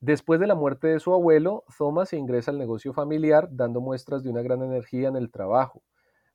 Después 0.00 0.40
de 0.40 0.48
la 0.48 0.56
muerte 0.56 0.88
de 0.88 0.98
su 0.98 1.14
abuelo, 1.14 1.62
Thomas 1.78 2.12
ingresa 2.12 2.50
al 2.50 2.58
negocio 2.58 2.92
familiar 2.92 3.48
dando 3.52 3.80
muestras 3.80 4.24
de 4.24 4.30
una 4.30 4.42
gran 4.42 4.60
energía 4.60 5.06
en 5.06 5.14
el 5.14 5.30
trabajo 5.30 5.84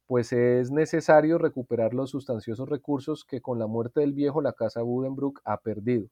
pues 0.08 0.32
es 0.34 0.72
necesario 0.72 1.38
recuperar 1.38 1.94
los 1.94 2.12
sustanciosos 2.12 2.70
recursos 2.70 3.26
que 3.26 3.42
con 3.42 3.60
la 3.60 3.68
muerte 3.68 4.00
del 4.00 4.14
viejo 4.14 4.42
la 4.42 4.54
casa 4.54 4.82
Budenbrook 4.82 5.42
ha 5.44 5.62
perdido. 5.62 6.08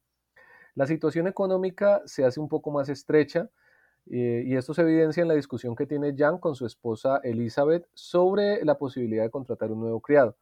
La 0.76 0.86
situación 0.86 1.28
económica 1.28 2.02
se 2.06 2.26
hace 2.26 2.40
un 2.42 2.50
poco 2.50 2.70
más 2.72 2.90
estrecha 2.90 3.50
eh, 4.08 4.44
y 4.46 4.56
esto 4.56 4.74
se 4.74 4.82
evidencia 4.82 5.22
en 5.22 5.30
la 5.30 5.34
discusión 5.34 5.76
que 5.76 5.88
tiene 5.88 6.14
Jan 6.16 6.38
con 6.38 6.56
su 6.56 6.66
esposa 6.66 7.22
Elizabeth 7.24 7.88
sobre 7.94 8.64
la 8.66 8.78
posibilidad 8.78 9.24
de 9.24 9.32
contratar 9.32 9.72
un 9.72 9.80
nuevo 9.80 10.02
criado. 10.02 10.36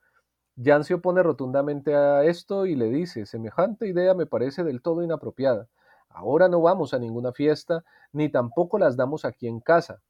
Jan 0.62 0.84
se 0.84 0.96
opone 0.96 1.24
rotundamente 1.24 1.96
a 1.96 2.24
esto 2.24 2.66
y 2.66 2.76
le 2.76 2.90
dice, 2.90 3.26
semejante 3.26 3.88
idea 3.88 4.14
me 4.16 4.26
parece 4.26 4.64
del 4.64 4.82
todo 4.82 5.04
inapropiada. 5.04 5.68
Ahora 6.10 6.48
no 6.50 6.62
vamos 6.62 6.94
a 6.94 7.00
ninguna 7.00 7.32
fiesta, 7.32 7.84
ni 8.12 8.30
tampoco 8.30 8.78
las 8.78 8.98
damos 8.98 9.26
aquí 9.26 9.48
en 9.48 9.60
casa. 9.60 10.02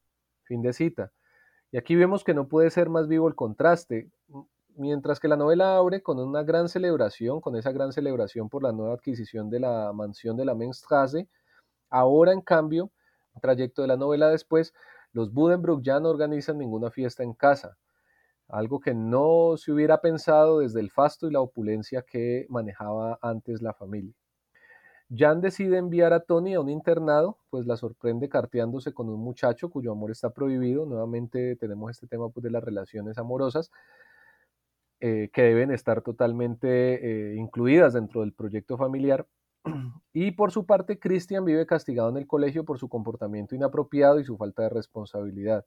Fin 0.42 0.60
de 0.62 0.72
cita. 0.72 1.12
Y 1.74 1.76
aquí 1.76 1.96
vemos 1.96 2.22
que 2.22 2.34
no 2.34 2.46
puede 2.46 2.70
ser 2.70 2.88
más 2.88 3.08
vivo 3.08 3.26
el 3.26 3.34
contraste. 3.34 4.08
Mientras 4.76 5.18
que 5.18 5.26
la 5.26 5.36
novela 5.36 5.76
abre 5.76 6.04
con 6.04 6.20
una 6.20 6.44
gran 6.44 6.68
celebración, 6.68 7.40
con 7.40 7.56
esa 7.56 7.72
gran 7.72 7.90
celebración 7.90 8.48
por 8.48 8.62
la 8.62 8.70
nueva 8.70 8.94
adquisición 8.94 9.50
de 9.50 9.58
la 9.58 9.92
mansión 9.92 10.36
de 10.36 10.44
la 10.44 10.54
Menstrasse, 10.54 11.28
ahora 11.90 12.30
en 12.30 12.42
cambio, 12.42 12.92
trayecto 13.42 13.82
de 13.82 13.88
la 13.88 13.96
novela 13.96 14.28
después, 14.28 14.72
los 15.10 15.32
Budenbrook 15.32 15.82
ya 15.82 15.98
no 15.98 16.10
organizan 16.10 16.58
ninguna 16.58 16.92
fiesta 16.92 17.24
en 17.24 17.34
casa, 17.34 17.76
algo 18.46 18.78
que 18.78 18.94
no 18.94 19.56
se 19.56 19.72
hubiera 19.72 20.00
pensado 20.00 20.60
desde 20.60 20.78
el 20.78 20.92
fasto 20.92 21.26
y 21.26 21.32
la 21.32 21.40
opulencia 21.40 22.02
que 22.02 22.46
manejaba 22.50 23.18
antes 23.20 23.62
la 23.62 23.74
familia. 23.74 24.14
Jan 25.16 25.40
decide 25.40 25.78
enviar 25.78 26.12
a 26.12 26.20
Tony 26.20 26.54
a 26.54 26.60
un 26.60 26.68
internado, 26.68 27.38
pues 27.50 27.66
la 27.66 27.76
sorprende 27.76 28.28
carteándose 28.28 28.92
con 28.92 29.08
un 29.08 29.20
muchacho 29.20 29.70
cuyo 29.70 29.92
amor 29.92 30.10
está 30.10 30.30
prohibido. 30.30 30.86
Nuevamente 30.86 31.56
tenemos 31.56 31.90
este 31.90 32.06
tema 32.06 32.28
pues, 32.30 32.42
de 32.42 32.50
las 32.50 32.64
relaciones 32.64 33.18
amorosas 33.18 33.70
eh, 35.00 35.30
que 35.32 35.42
deben 35.42 35.70
estar 35.70 36.02
totalmente 36.02 37.32
eh, 37.32 37.36
incluidas 37.36 37.92
dentro 37.92 38.22
del 38.22 38.32
proyecto 38.32 38.76
familiar. 38.76 39.26
Y 40.12 40.30
por 40.30 40.52
su 40.52 40.64
parte, 40.64 40.98
Christian 40.98 41.44
vive 41.44 41.66
castigado 41.66 42.08
en 42.08 42.16
el 42.16 42.26
colegio 42.26 42.64
por 42.64 42.78
su 42.78 42.88
comportamiento 42.88 43.54
inapropiado 43.54 44.20
y 44.20 44.24
su 44.24 44.36
falta 44.36 44.62
de 44.62 44.68
responsabilidad. 44.68 45.66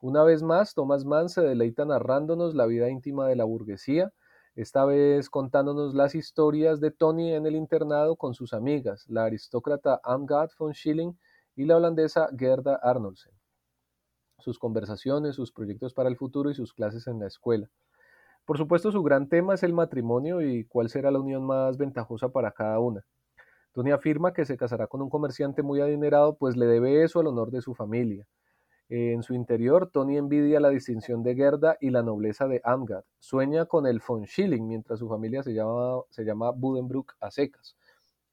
Una 0.00 0.22
vez 0.24 0.42
más, 0.42 0.74
Thomas 0.74 1.04
Mann 1.04 1.28
se 1.28 1.42
deleita 1.42 1.84
narrándonos 1.84 2.54
la 2.54 2.66
vida 2.66 2.90
íntima 2.90 3.26
de 3.26 3.36
la 3.36 3.44
burguesía, 3.44 4.12
esta 4.54 4.84
vez 4.84 5.30
contándonos 5.30 5.94
las 5.94 6.14
historias 6.14 6.80
de 6.80 6.90
Tony 6.90 7.32
en 7.32 7.46
el 7.46 7.56
internado 7.56 8.16
con 8.16 8.34
sus 8.34 8.52
amigas, 8.52 9.06
la 9.08 9.24
aristócrata 9.24 10.00
Amgad 10.04 10.50
von 10.58 10.74
Schilling 10.74 11.18
y 11.56 11.64
la 11.64 11.76
holandesa 11.76 12.28
Gerda 12.36 12.78
Arnoldsen. 12.82 13.32
Sus 14.38 14.58
conversaciones, 14.58 15.36
sus 15.36 15.52
proyectos 15.52 15.94
para 15.94 16.08
el 16.08 16.16
futuro 16.16 16.50
y 16.50 16.54
sus 16.54 16.74
clases 16.74 17.06
en 17.06 17.18
la 17.18 17.28
escuela. 17.28 17.70
Por 18.44 18.58
supuesto, 18.58 18.92
su 18.92 19.02
gran 19.02 19.28
tema 19.28 19.54
es 19.54 19.62
el 19.62 19.72
matrimonio 19.72 20.42
y 20.42 20.64
cuál 20.64 20.90
será 20.90 21.10
la 21.10 21.20
unión 21.20 21.46
más 21.46 21.78
ventajosa 21.78 22.28
para 22.28 22.50
cada 22.50 22.78
una. 22.80 23.04
Tony 23.72 23.90
afirma 23.90 24.34
que 24.34 24.44
se 24.44 24.56
casará 24.56 24.86
con 24.86 25.00
un 25.00 25.08
comerciante 25.08 25.62
muy 25.62 25.80
adinerado, 25.80 26.36
pues 26.36 26.56
le 26.56 26.66
debe 26.66 27.04
eso 27.04 27.20
al 27.20 27.28
honor 27.28 27.50
de 27.50 27.62
su 27.62 27.74
familia. 27.74 28.26
En 28.94 29.22
su 29.22 29.32
interior, 29.32 29.88
Tony 29.90 30.18
envidia 30.18 30.60
la 30.60 30.68
distinción 30.68 31.22
de 31.22 31.34
Gerda 31.34 31.78
y 31.80 31.88
la 31.88 32.02
nobleza 32.02 32.46
de 32.46 32.60
Amgad. 32.62 33.04
Sueña 33.20 33.64
con 33.64 33.86
el 33.86 34.02
von 34.06 34.26
Schilling, 34.26 34.68
mientras 34.68 34.98
su 34.98 35.08
familia 35.08 35.42
se 35.42 35.54
llama, 35.54 36.02
se 36.10 36.26
llama 36.26 36.50
Budenbrook 36.50 37.14
a 37.18 37.30
secas. 37.30 37.74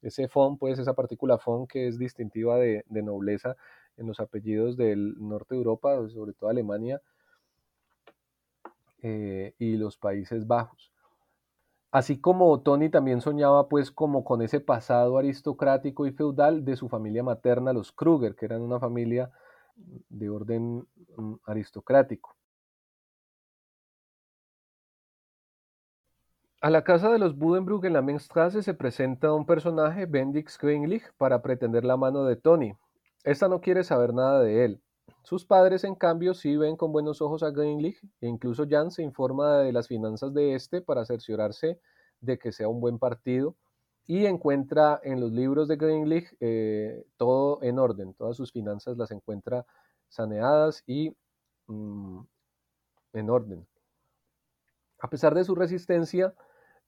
Ese 0.02 0.28
von, 0.30 0.58
pues, 0.58 0.78
esa 0.78 0.92
partícula 0.92 1.38
von 1.42 1.66
que 1.66 1.88
es 1.88 1.98
distintiva 1.98 2.58
de, 2.58 2.84
nobleza 2.90 3.56
en 3.96 4.06
los 4.06 4.20
apellidos 4.20 4.76
del 4.76 5.14
norte 5.18 5.54
de 5.54 5.60
Europa, 5.60 5.96
sobre 6.10 6.34
todo 6.34 6.50
Alemania 6.50 7.00
eh, 9.00 9.54
y 9.58 9.78
los 9.78 9.96
Países 9.96 10.46
Bajos. 10.46 10.92
Así 11.90 12.20
como 12.20 12.60
Tony 12.60 12.90
también 12.90 13.22
soñaba 13.22 13.66
pues 13.66 13.90
como 13.90 14.24
con 14.24 14.42
ese 14.42 14.60
pasado 14.60 15.16
aristocrático 15.16 16.06
y 16.06 16.12
feudal 16.12 16.66
de 16.66 16.76
su 16.76 16.90
familia 16.90 17.22
materna, 17.22 17.72
los 17.72 17.92
Kruger, 17.92 18.34
que 18.34 18.44
eran 18.44 18.60
una 18.60 18.78
familia 18.78 19.30
de 20.08 20.28
orden 20.28 20.86
mm, 21.16 21.34
aristocrático. 21.44 22.36
A 26.62 26.68
la 26.68 26.84
casa 26.84 27.10
de 27.10 27.18
los 27.18 27.38
Budenbrook 27.38 27.86
en 27.86 27.94
la 27.94 28.02
Menstrasse 28.02 28.62
se 28.62 28.74
presenta 28.74 29.32
un 29.32 29.46
personaje, 29.46 30.04
Bendix 30.04 30.58
Greenlich, 30.58 31.10
para 31.16 31.40
pretender 31.40 31.84
la 31.84 31.96
mano 31.96 32.24
de 32.24 32.36
Tony. 32.36 32.74
Esta 33.24 33.48
no 33.48 33.62
quiere 33.62 33.82
saber 33.82 34.12
nada 34.12 34.42
de 34.42 34.66
él. 34.66 34.82
Sus 35.22 35.46
padres, 35.46 35.84
en 35.84 35.94
cambio, 35.94 36.34
sí 36.34 36.56
ven 36.56 36.76
con 36.76 36.92
buenos 36.92 37.22
ojos 37.22 37.42
a 37.42 37.50
Greenlich 37.50 38.02
e 38.20 38.26
incluso 38.26 38.66
Jan 38.68 38.90
se 38.90 39.02
informa 39.02 39.58
de 39.58 39.72
las 39.72 39.88
finanzas 39.88 40.34
de 40.34 40.54
este 40.54 40.82
para 40.82 41.04
cerciorarse 41.06 41.80
de 42.20 42.38
que 42.38 42.52
sea 42.52 42.68
un 42.68 42.80
buen 42.80 42.98
partido 42.98 43.56
y 44.06 44.26
encuentra 44.26 45.00
en 45.02 45.20
los 45.20 45.32
libros 45.32 45.68
de 45.68 45.76
Greenlich 45.76 46.36
eh, 46.40 47.04
todo 47.16 47.62
en 47.62 47.78
orden, 47.78 48.14
todas 48.14 48.36
sus 48.36 48.52
finanzas 48.52 48.96
las 48.96 49.10
encuentra 49.10 49.64
saneadas 50.08 50.82
y 50.86 51.14
mm, 51.66 52.20
en 53.12 53.30
orden. 53.30 53.66
A 54.98 55.08
pesar 55.08 55.34
de 55.34 55.44
su 55.44 55.54
resistencia, 55.54 56.34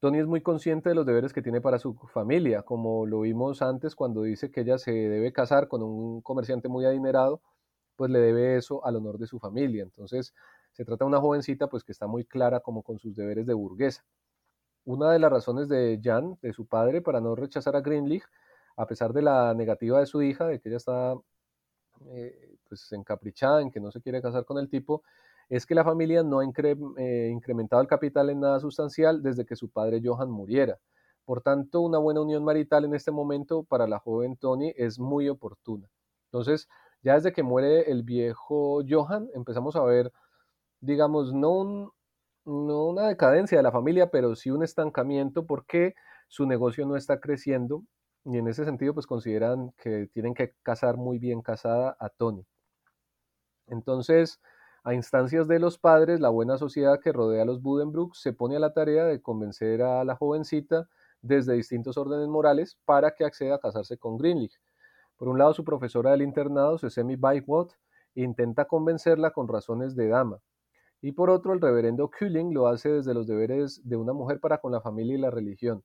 Tony 0.01 0.19
es 0.19 0.27
muy 0.27 0.43
consciente 0.43 0.89
de 0.89 0.95
los 0.95 1.07
deberes 1.07 1.33
que 1.33 1.43
tiene 1.43 1.61
para 1.61 1.79
su 1.79 1.95
familia, 1.95 2.63
como 2.63 3.07
lo 3.07 3.21
vimos 3.21 3.63
antes 3.63 3.95
cuando 3.95 4.23
dice 4.23 4.51
que 4.51 4.63
ella 4.63 4.77
se 4.77 4.91
debe 4.91 5.33
casar 5.33 5.69
con 5.69 5.83
un 5.83 6.21
comerciante 6.23 6.69
muy 6.69 6.85
adinerado, 6.85 7.41
pues 7.97 8.11
le 8.11 8.19
debe 8.19 8.57
eso 8.57 8.85
al 8.85 8.97
honor 8.97 9.19
de 9.19 9.27
su 9.27 9.39
familia. 9.39 9.83
Entonces, 9.85 10.35
se 10.73 10.85
trata 10.85 11.05
de 11.05 11.09
una 11.09 11.21
jovencita 11.21 11.69
pues 11.69 11.85
que 11.85 11.93
está 11.93 12.07
muy 12.07 12.25
clara 12.25 12.61
como 12.61 12.83
con 12.83 12.99
sus 12.99 13.15
deberes 13.15 13.47
de 13.47 13.55
burguesa. 13.55 14.05
Una 14.85 15.12
de 15.12 15.18
las 15.18 15.30
razones 15.30 15.68
de 15.68 16.01
Jan, 16.03 16.39
de 16.43 16.53
su 16.53 16.66
padre, 16.66 17.03
para 17.03 17.20
no 17.20 17.35
rechazar 17.37 17.76
a 17.76 17.80
Greenleaf, 17.80 18.24
a 18.76 18.87
pesar 18.87 19.12
de 19.12 19.22
la 19.22 19.55
negativa 19.55 20.01
de 20.01 20.07
su 20.07 20.22
hija, 20.22 20.47
de 20.47 20.61
que 20.61 20.68
ella 20.68 20.78
está 20.78 21.14
eh, 22.07 22.57
pues 22.68 22.91
encaprichada 22.93 23.61
en 23.62 23.70
que 23.70 23.80
no 23.80 23.91
se 23.91 24.01
quiere 24.01 24.22
casar 24.22 24.45
con 24.45 24.59
el 24.59 24.68
tipo, 24.68 25.03
es 25.49 25.66
que 25.66 25.74
la 25.74 25.85
familia 25.85 26.22
no 26.22 26.41
ha 26.41 26.45
eh, 26.45 27.28
incrementado 27.30 27.83
el 27.83 27.89
capital 27.89 28.30
en 28.30 28.41
nada 28.41 28.59
sustancial 28.61 29.22
desde 29.22 29.45
que 29.45 29.57
su 29.57 29.68
padre 29.68 30.01
Johan 30.03 30.30
muriera. 30.30 30.78
Por 31.24 31.43
tanto, 31.43 31.80
una 31.80 31.99
buena 31.99 32.22
unión 32.22 32.45
marital 32.45 32.85
en 32.85 32.95
este 32.95 33.11
momento 33.11 33.62
para 33.62 33.87
la 33.87 33.99
joven 33.99 34.37
Tony 34.37 34.72
es 34.76 34.99
muy 34.99 35.28
oportuna. 35.28 35.89
Entonces, 36.26 36.68
ya 37.03 37.14
desde 37.14 37.33
que 37.33 37.43
muere 37.43 37.91
el 37.91 38.03
viejo 38.03 38.80
Johan, 38.89 39.28
empezamos 39.35 39.76
a 39.76 39.83
ver, 39.83 40.12
digamos, 40.80 41.33
no, 41.33 41.95
no 42.45 42.86
una 42.86 43.09
decadencia 43.09 43.59
de 43.59 43.62
la 43.62 43.72
familia, 43.72 44.11
pero 44.11 44.34
sí 44.34 44.51
un 44.51 44.62
estancamiento 44.62 45.47
porque 45.47 45.95
su 46.28 46.47
negocio 46.47 46.86
no 46.86 46.97
está 46.97 47.20
creciendo 47.20 47.84
y 48.24 48.38
en 48.38 48.49
ese 48.49 48.64
sentido 48.64 48.95
pues 48.95 49.07
consideran 49.07 49.72
que 49.78 50.09
tienen 50.12 50.34
que 50.34 50.55
casar 50.62 50.97
muy 50.97 51.18
bien 51.18 51.43
casada 51.43 51.97
a 51.99 52.09
Tony. 52.09 52.47
Entonces, 53.66 54.40
a 54.84 54.95
instancias 54.95 55.47
de 55.47 55.59
los 55.59 55.78
padres, 55.78 56.20
la 56.20 56.28
buena 56.28 56.59
sociedad 56.59 57.01
que 57.01 57.12
rodea 57.12 57.43
a 57.43 57.47
los 57.47 57.62
Budenbrook 57.62 58.14
se 58.16 58.32
pone 58.32 58.57
a 58.57 58.61
la 58.61 58.72
tarea 58.72 59.05
de 59.05 59.22
convencer 59.22 59.82
a 59.82 60.05
la 60.05 60.16
jovencita 60.16 60.88
desde 61.20 61.55
distintos 61.55 61.97
órdenes 61.97 62.28
morales 62.28 62.78
para 62.84 63.12
que 63.12 63.24
acceda 63.24 63.57
a 63.57 63.61
casarse 63.61 63.97
con 63.97 64.18
Greenleaf. 64.18 64.53
Por 65.16 65.28
un 65.28 65.38
lado, 65.38 65.55
su 65.55 65.64
profesora 65.64 66.11
del 66.11 66.22
internado, 66.22 66.78
Sesemi 66.78 67.14
Bywot, 67.14 67.76
intenta 68.14 68.64
convencerla 68.64 69.30
con 69.30 69.47
razones 69.47 69.95
de 69.95 70.09
dama. 70.09 70.40
Y 71.03 71.12
por 71.12 71.30
otro, 71.30 71.53
el 71.53 71.61
reverendo 71.61 72.11
Culling 72.16 72.55
lo 72.55 72.68
hace 72.68 72.88
desde 72.88 73.12
los 73.12 73.26
deberes 73.26 73.86
de 73.86 73.96
una 73.96 74.12
mujer 74.12 74.38
para 74.38 74.59
con 74.59 74.70
la 74.70 74.80
familia 74.80 75.16
y 75.16 75.20
la 75.20 75.30
religión. 75.30 75.82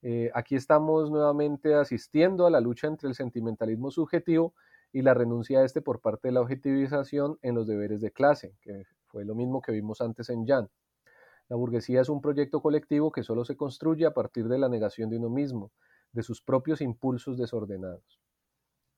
Eh, 0.00 0.30
aquí 0.32 0.54
estamos 0.54 1.10
nuevamente 1.10 1.74
asistiendo 1.74 2.46
a 2.46 2.50
la 2.50 2.60
lucha 2.60 2.86
entre 2.86 3.08
el 3.08 3.16
sentimentalismo 3.16 3.90
subjetivo 3.90 4.54
y 4.92 5.02
la 5.02 5.12
renuncia 5.12 5.58
a 5.58 5.64
este 5.64 5.82
por 5.82 6.00
parte 6.00 6.28
de 6.28 6.32
la 6.32 6.40
objetivización 6.40 7.36
en 7.42 7.56
los 7.56 7.66
deberes 7.66 8.00
de 8.00 8.12
clase, 8.12 8.54
que 8.62 8.84
fue 9.08 9.24
lo 9.24 9.34
mismo 9.34 9.60
que 9.60 9.72
vimos 9.72 10.00
antes 10.00 10.30
en 10.30 10.46
Jan. 10.46 10.70
La 11.48 11.56
burguesía 11.56 12.00
es 12.00 12.08
un 12.08 12.20
proyecto 12.20 12.62
colectivo 12.62 13.10
que 13.10 13.24
solo 13.24 13.44
se 13.44 13.56
construye 13.56 14.06
a 14.06 14.14
partir 14.14 14.46
de 14.46 14.58
la 14.58 14.68
negación 14.68 15.10
de 15.10 15.16
uno 15.18 15.30
mismo, 15.30 15.72
de 16.12 16.22
sus 16.22 16.42
propios 16.42 16.80
impulsos 16.80 17.38
desordenados. 17.38 18.20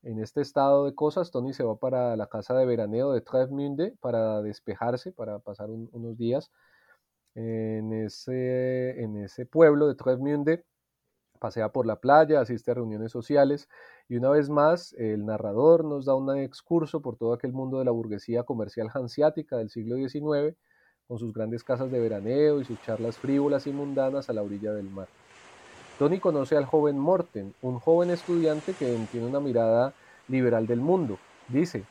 En 0.03 0.19
este 0.19 0.41
estado 0.41 0.85
de 0.85 0.95
cosas, 0.95 1.31
Tony 1.31 1.53
se 1.53 1.63
va 1.63 1.75
para 1.77 2.15
la 2.15 2.27
casa 2.27 2.55
de 2.55 2.65
veraneo 2.65 3.11
de 3.13 3.21
Trevmunde 3.21 3.95
para 4.01 4.41
despejarse, 4.41 5.11
para 5.11 5.39
pasar 5.39 5.69
unos 5.69 6.17
días 6.17 6.51
en 7.35 7.93
ese, 7.93 9.01
en 9.01 9.17
ese 9.17 9.45
pueblo 9.45 9.87
de 9.87 9.95
Trevmunde 9.95 10.65
pasea 11.39 11.71
por 11.71 11.87
la 11.87 11.99
playa, 11.99 12.39
asiste 12.41 12.71
a 12.71 12.75
reuniones 12.75 13.11
sociales 13.11 13.67
y 14.07 14.17
una 14.17 14.29
vez 14.29 14.49
más 14.49 14.93
el 14.93 15.25
narrador 15.25 15.85
nos 15.85 16.05
da 16.05 16.15
un 16.15 16.37
excurso 16.37 17.01
por 17.01 17.17
todo 17.17 17.33
aquel 17.33 17.51
mundo 17.53 17.79
de 17.79 17.85
la 17.85 17.91
burguesía 17.91 18.43
comercial 18.43 18.89
hanseática 18.93 19.57
del 19.57 19.71
siglo 19.71 19.95
XIX, 19.97 20.55
con 21.07 21.17
sus 21.19 21.33
grandes 21.33 21.63
casas 21.63 21.91
de 21.91 21.99
veraneo 21.99 22.61
y 22.61 22.65
sus 22.65 22.79
charlas 22.79 23.19
frívolas 23.19 23.65
y 23.67 23.73
mundanas 23.73 24.29
a 24.29 24.33
la 24.33 24.43
orilla 24.43 24.73
del 24.73 24.89
mar. 24.91 25.09
Tony 26.01 26.19
conoce 26.19 26.57
al 26.57 26.65
joven 26.65 26.97
Morten, 26.97 27.53
un 27.61 27.77
joven 27.77 28.09
estudiante 28.09 28.73
que 28.73 28.97
tiene 29.11 29.27
una 29.27 29.39
mirada 29.39 29.93
liberal 30.29 30.65
del 30.65 30.81
mundo. 30.81 31.19
Dice, 31.47 31.85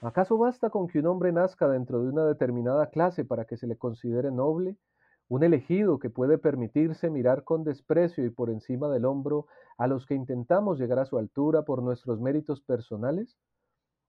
¿acaso 0.00 0.38
basta 0.38 0.70
con 0.70 0.88
que 0.88 1.00
un 1.00 1.06
hombre 1.06 1.32
nazca 1.32 1.68
dentro 1.68 2.00
de 2.00 2.08
una 2.08 2.24
determinada 2.24 2.86
clase 2.86 3.26
para 3.26 3.44
que 3.44 3.58
se 3.58 3.66
le 3.66 3.76
considere 3.76 4.30
noble? 4.30 4.78
un 5.28 5.44
elegido 5.44 5.98
que 5.98 6.08
puede 6.08 6.38
permitirse 6.38 7.10
mirar 7.10 7.44
con 7.44 7.62
desprecio 7.62 8.24
y 8.24 8.30
por 8.30 8.48
encima 8.48 8.88
del 8.88 9.04
hombro 9.04 9.48
a 9.76 9.86
los 9.86 10.06
que 10.06 10.14
intentamos 10.14 10.78
llegar 10.78 10.98
a 10.98 11.04
su 11.04 11.18
altura 11.18 11.60
por 11.60 11.82
nuestros 11.82 12.18
méritos 12.18 12.62
personales? 12.62 13.36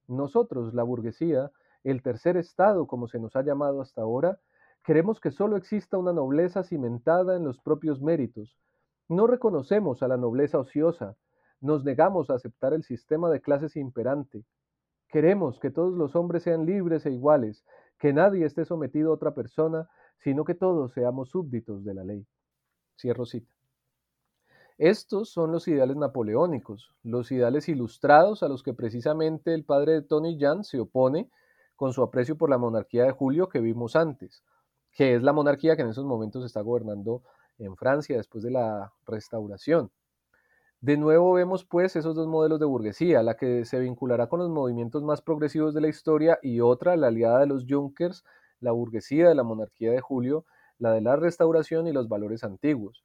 Nosotros, 0.08 0.74
la 0.74 0.84
burguesía, 0.84 1.52
el 1.84 2.02
tercer 2.02 2.38
estado, 2.38 2.88
como 2.88 3.10
se 3.10 3.20
nos 3.20 3.36
ha 3.36 3.42
llamado 3.42 3.82
hasta 3.82 4.04
ahora, 4.04 4.40
queremos 4.86 5.20
que 5.20 5.32
solo 5.32 5.58
exista 5.58 5.98
una 5.98 6.14
nobleza 6.14 6.64
cimentada 6.64 7.36
en 7.36 7.44
los 7.44 7.60
propios 7.60 8.02
méritos. 8.02 8.58
No 9.10 9.26
reconocemos 9.26 10.04
a 10.04 10.08
la 10.08 10.18
nobleza 10.18 10.60
ociosa, 10.60 11.16
nos 11.62 11.84
negamos 11.84 12.30
a 12.30 12.36
aceptar 12.36 12.74
el 12.74 12.84
sistema 12.84 13.30
de 13.30 13.42
clases 13.42 13.76
imperante. 13.76 14.44
Queremos 15.08 15.60
que 15.60 15.72
todos 15.72 15.98
los 15.98 16.16
hombres 16.16 16.44
sean 16.44 16.66
libres 16.66 17.06
e 17.06 17.12
iguales, 17.12 17.64
que 17.98 18.14
nadie 18.14 18.46
esté 18.46 18.66
sometido 18.66 19.12
a 19.12 19.16
otra 19.16 19.34
persona, 19.34 19.90
sino 20.20 20.44
que 20.44 20.56
todos 20.56 20.92
seamos 20.94 21.30
súbditos 21.30 21.84
de 21.86 21.94
la 21.94 22.04
ley. 22.04 22.28
Cierro 23.00 23.26
cita. 23.26 23.54
Estos 24.78 25.32
son 25.32 25.52
los 25.52 25.68
ideales 25.68 25.96
napoleónicos, 25.96 26.94
los 27.02 27.32
ideales 27.32 27.68
ilustrados 27.70 28.44
a 28.44 28.48
los 28.48 28.62
que 28.62 28.74
precisamente 28.74 29.54
el 29.54 29.64
padre 29.64 29.94
de 29.94 30.02
Tony 30.04 30.38
Jan 30.40 30.64
se 30.64 30.80
opone 30.80 31.32
con 31.76 31.94
su 31.94 32.04
aprecio 32.04 32.38
por 32.38 32.50
la 32.50 32.60
monarquía 32.60 33.06
de 33.06 33.12
Julio 33.12 33.50
que 33.50 33.60
vimos 33.60 33.96
antes, 33.96 34.44
que 34.92 35.16
es 35.16 35.24
la 35.24 35.34
monarquía 35.34 35.76
que 35.76 35.82
en 35.82 35.90
esos 35.90 36.06
momentos 36.06 36.46
está 36.46 36.62
gobernando 36.62 37.24
en 37.58 37.76
Francia 37.76 38.18
después 38.18 38.44
de 38.44 38.52
la 38.52 38.94
restauración. 39.06 39.92
De 40.80 40.96
nuevo 40.96 41.34
vemos 41.34 41.66
pues 41.66 41.96
esos 41.96 42.16
dos 42.16 42.28
modelos 42.28 42.60
de 42.60 42.66
burguesía, 42.66 43.24
la 43.24 43.36
que 43.36 43.66
se 43.66 43.80
vinculará 43.80 44.28
con 44.28 44.40
los 44.40 44.50
movimientos 44.50 45.04
más 45.04 45.22
progresivos 45.22 45.74
de 45.74 45.82
la 45.82 45.88
historia 45.88 46.38
y 46.42 46.60
otra, 46.60 46.96
la 46.96 47.08
aliada 47.08 47.40
de 47.40 47.48
los 47.48 47.66
Junkers, 47.68 48.24
la 48.60 48.72
burguesía 48.72 49.28
de 49.28 49.36
la 49.36 49.44
monarquía 49.44 49.92
de 49.92 50.02
Julio, 50.02 50.46
la 50.78 50.92
de 50.92 51.02
la 51.02 51.16
restauración 51.16 51.88
y 51.88 51.94
los 51.94 52.08
valores 52.08 52.44
antiguos. 52.44 53.04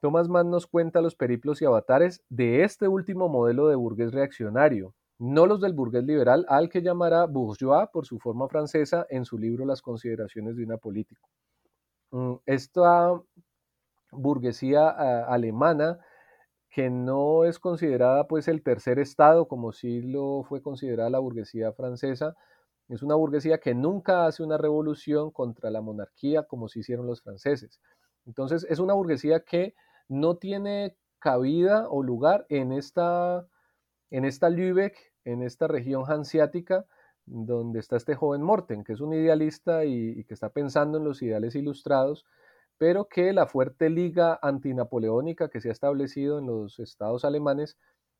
Thomas 0.00 0.28
Mann 0.28 0.50
nos 0.50 0.66
cuenta 0.66 1.00
los 1.00 1.14
periplos 1.14 1.62
y 1.62 1.64
avatares 1.64 2.22
de 2.28 2.64
este 2.64 2.88
último 2.88 3.28
modelo 3.28 3.68
de 3.68 3.76
burgués 3.76 4.12
reaccionario, 4.12 4.94
no 5.18 5.46
los 5.46 5.60
del 5.60 5.72
burgués 5.74 6.04
liberal, 6.04 6.44
al 6.48 6.68
que 6.68 6.82
llamará 6.82 7.26
bourgeois 7.26 7.88
por 7.92 8.04
su 8.04 8.18
forma 8.18 8.48
francesa 8.48 9.06
en 9.08 9.24
su 9.24 9.38
libro 9.38 9.64
Las 9.64 9.80
consideraciones 9.80 10.56
de 10.56 10.64
una 10.64 10.76
político. 10.76 11.28
Mm, 12.10 12.34
esta 12.46 13.12
burguesía 14.16 14.88
ah, 14.88 15.26
alemana 15.28 15.98
que 16.70 16.90
no 16.90 17.44
es 17.44 17.58
considerada 17.58 18.26
pues 18.26 18.48
el 18.48 18.62
tercer 18.62 18.98
estado 18.98 19.46
como 19.46 19.72
sí 19.72 20.02
lo 20.02 20.42
fue 20.44 20.60
considerada 20.62 21.10
la 21.10 21.20
burguesía 21.20 21.72
francesa, 21.72 22.34
es 22.88 23.02
una 23.02 23.14
burguesía 23.14 23.58
que 23.58 23.74
nunca 23.74 24.26
hace 24.26 24.42
una 24.42 24.58
revolución 24.58 25.30
contra 25.30 25.70
la 25.70 25.80
monarquía 25.80 26.44
como 26.44 26.68
se 26.68 26.80
hicieron 26.80 27.06
los 27.06 27.22
franceses. 27.22 27.80
Entonces 28.26 28.66
es 28.68 28.78
una 28.78 28.94
burguesía 28.94 29.40
que 29.40 29.74
no 30.08 30.36
tiene 30.36 30.96
cabida 31.18 31.88
o 31.88 32.02
lugar 32.02 32.44
en 32.48 32.72
esta, 32.72 33.46
en 34.10 34.24
esta 34.24 34.50
Lübeck, 34.50 34.96
en 35.24 35.42
esta 35.42 35.68
región 35.68 36.04
hanseática, 36.06 36.86
donde 37.26 37.80
está 37.80 37.96
este 37.96 38.14
joven 38.14 38.42
Morten, 38.42 38.84
que 38.84 38.92
es 38.92 39.00
un 39.00 39.14
idealista 39.14 39.84
y, 39.84 40.24
que 40.24 40.34
está 40.34 40.50
pensando 40.50 40.98
en 40.98 41.04
los 41.04 41.22
ideales 41.22 41.54
ilustrados, 41.54 42.26
pero 42.78 43.06
que 43.06 43.32
la 43.32 43.46
fuerte 43.46 43.90
liga 43.90 44.38
antinapoleónica 44.42 45.48
que 45.48 45.60
se 45.60 45.68
ha 45.68 45.72
establecido 45.72 46.38
en 46.38 46.46
los 46.46 46.78
estados 46.80 47.24
alemanes 47.24 47.76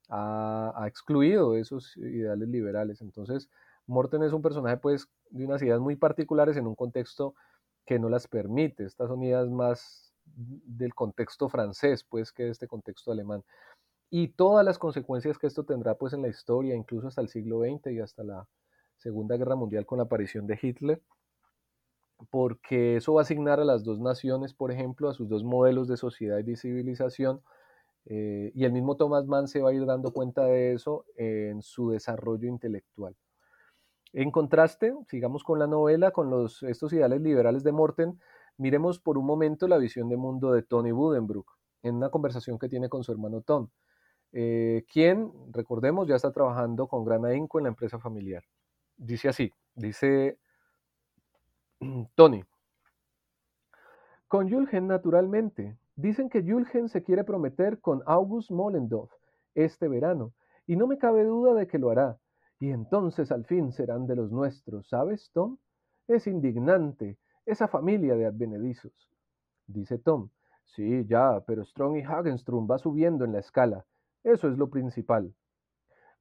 ha, 0.09 0.85
excluido 0.87 1.57
esos 1.57 1.97
ideales 1.97 2.49
liberales. 2.49 3.01
Entonces, 3.01 3.49
Morten 3.87 4.23
es 4.23 4.33
un 4.33 4.43
personaje 4.43 4.77
pues 4.77 5.09
de 5.31 5.45
unas 5.45 5.63
ideas 5.63 5.81
muy 5.81 5.97
particulares 5.97 6.57
en 6.57 6.67
un 6.67 6.75
contexto 6.75 7.35
que 7.87 7.99
no 7.99 8.09
las 8.09 8.29
permite. 8.29 8.85
Estas 8.85 9.09
son 9.09 9.23
ideas 9.23 9.49
más 9.51 10.13
del 10.27 10.95
contexto 10.95 11.49
francés 11.49 12.05
pues 12.05 12.33
que 12.33 12.45
de 12.45 12.51
este 12.51 12.69
contexto 12.69 13.13
alemán. 13.13 13.43
Y 14.11 14.29
todas 14.29 14.65
las 14.65 14.79
consecuencias 14.79 15.39
que 15.39 15.47
esto 15.47 15.65
tendrá 15.65 15.97
pues 15.97 16.13
en 16.13 16.23
la 16.23 16.29
historia, 16.29 16.75
incluso 16.75 17.09
hasta 17.09 17.21
el 17.21 17.29
siglo 17.29 17.61
XX 17.61 17.93
y 17.93 18.01
hasta 18.01 18.23
la 18.23 18.47
Segunda 18.97 19.37
Guerra 19.37 19.57
Mundial 19.57 19.87
con 19.87 19.99
la 19.99 20.05
aparición 20.05 20.47
de 20.47 20.59
Hitler, 20.61 21.03
porque 22.31 22.97
eso 22.97 23.14
va 23.14 23.20
a 23.20 23.25
asignar 23.25 23.61
a 23.61 23.64
las 23.64 23.85
dos 23.85 24.01
naciones, 24.01 24.55
por 24.55 24.70
ejemplo, 24.72 25.09
a 25.09 25.14
sus 25.14 25.29
dos 25.29 25.45
modelos 25.45 25.89
de 25.89 25.97
sociedad 25.97 26.39
y 26.39 26.43
de 26.43 26.57
civilización, 26.57 27.41
eh, 28.07 28.53
y 28.55 28.64
el 28.64 28.72
mismo 28.72 28.97
Thomas 28.97 29.27
Mann 29.27 29.49
se 29.49 29.62
va 29.62 29.70
a 29.70 29.72
ir 29.72 29.87
dando 29.87 30.12
cuenta 30.12 30.45
de 30.45 30.75
eso 30.75 31.07
en 31.16 31.62
su 31.62 31.91
desarrollo 31.91 32.49
intelectual. 32.49 33.16
En 34.12 34.31
contraste, 34.31 34.95
sigamos 35.09 35.43
con 35.43 35.59
la 35.59 35.66
novela, 35.66 36.11
con 36.12 36.31
los, 36.31 36.62
estos 36.62 36.93
ideales 36.93 37.20
liberales 37.20 37.64
de 37.64 37.72
Morten, 37.72 38.20
miremos 38.59 39.01
por 39.01 39.18
un 39.18 39.27
momento 39.27 39.66
la 39.66 39.79
visión 39.79 40.09
de 40.09 40.16
mundo 40.16 40.53
de 40.53 40.62
Tony 40.62 40.93
Budenbrook 40.93 41.59
en 41.83 41.97
una 41.97 42.11
conversación 42.11 42.59
que 42.59 42.68
tiene 42.68 42.89
con 42.89 43.03
su 43.05 43.12
hermano 43.12 43.41
Tom, 43.43 43.68
eh, 44.33 44.85
quien, 44.93 45.33
recordemos, 45.53 46.09
ya 46.09 46.16
está 46.16 46.33
trabajando 46.33 46.87
con 46.89 47.05
gran 47.05 47.25
ahínco 47.25 47.59
en 47.59 47.64
la 47.64 47.68
empresa 47.70 47.99
familiar. 47.99 48.45
dice 48.97 49.29
así, 49.29 49.53
dice 49.75 50.39
Tony. 52.14 52.45
Con 54.28 54.51
Julgen, 54.51 54.87
naturalmente. 54.87 55.76
Dicen 55.97 56.28
que 56.28 56.43
Julgen 56.43 56.89
se 56.89 57.03
quiere 57.03 57.24
prometer 57.24 57.80
con 57.80 58.03
August 58.07 58.51
Mollendorf 58.51 59.12
este 59.55 59.87
verano, 59.87 60.32
y 60.66 60.74
no 60.76 60.89
me 60.89 60.99
cabe 60.99 61.22
duda 61.24 61.55
de 61.55 61.68
que 61.68 61.78
lo 61.78 61.91
hará. 61.91 62.18
Y 62.59 62.70
entonces 62.70 63.30
al 63.30 63.45
fin 63.45 63.70
serán 63.70 64.07
de 64.07 64.16
los 64.16 64.32
nuestros, 64.32 64.89
¿sabes, 64.89 65.30
Tom? 65.32 65.59
Es 66.09 66.26
indignante, 66.26 67.18
esa 67.47 67.68
familia 67.68 68.16
de 68.16 68.26
advenedizos. 68.26 69.09
Dice 69.66 69.99
Tom. 69.99 70.30
Sí, 70.64 71.05
ya, 71.07 71.45
pero 71.47 71.64
Strong 71.64 71.99
y 71.99 72.03
Hagenstrom 72.03 72.68
va 72.68 72.78
subiendo 72.78 73.24
en 73.24 73.32
la 73.32 73.39
escala. 73.39 73.85
Eso 74.24 74.49
es 74.49 74.59
lo 74.59 74.70
principal. 74.70 75.32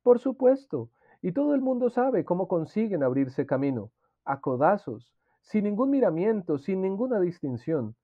Por 0.03 0.19
supuesto, 0.19 0.89
y 1.21 1.31
todo 1.31 1.55
el 1.55 1.61
mundo 1.61 1.89
sabe 1.89 2.25
cómo 2.25 2.47
consiguen 2.47 3.01
abrirse 3.01 3.47
camino, 3.47 3.89
a 4.25 4.41
codazos, 4.41 5.13
sin 5.43 5.65
ningún 5.65 5.91
miramiento, 5.91 6.57
sin 6.57 6.81
ninguna 6.81 7.19
distinción. 7.19 7.95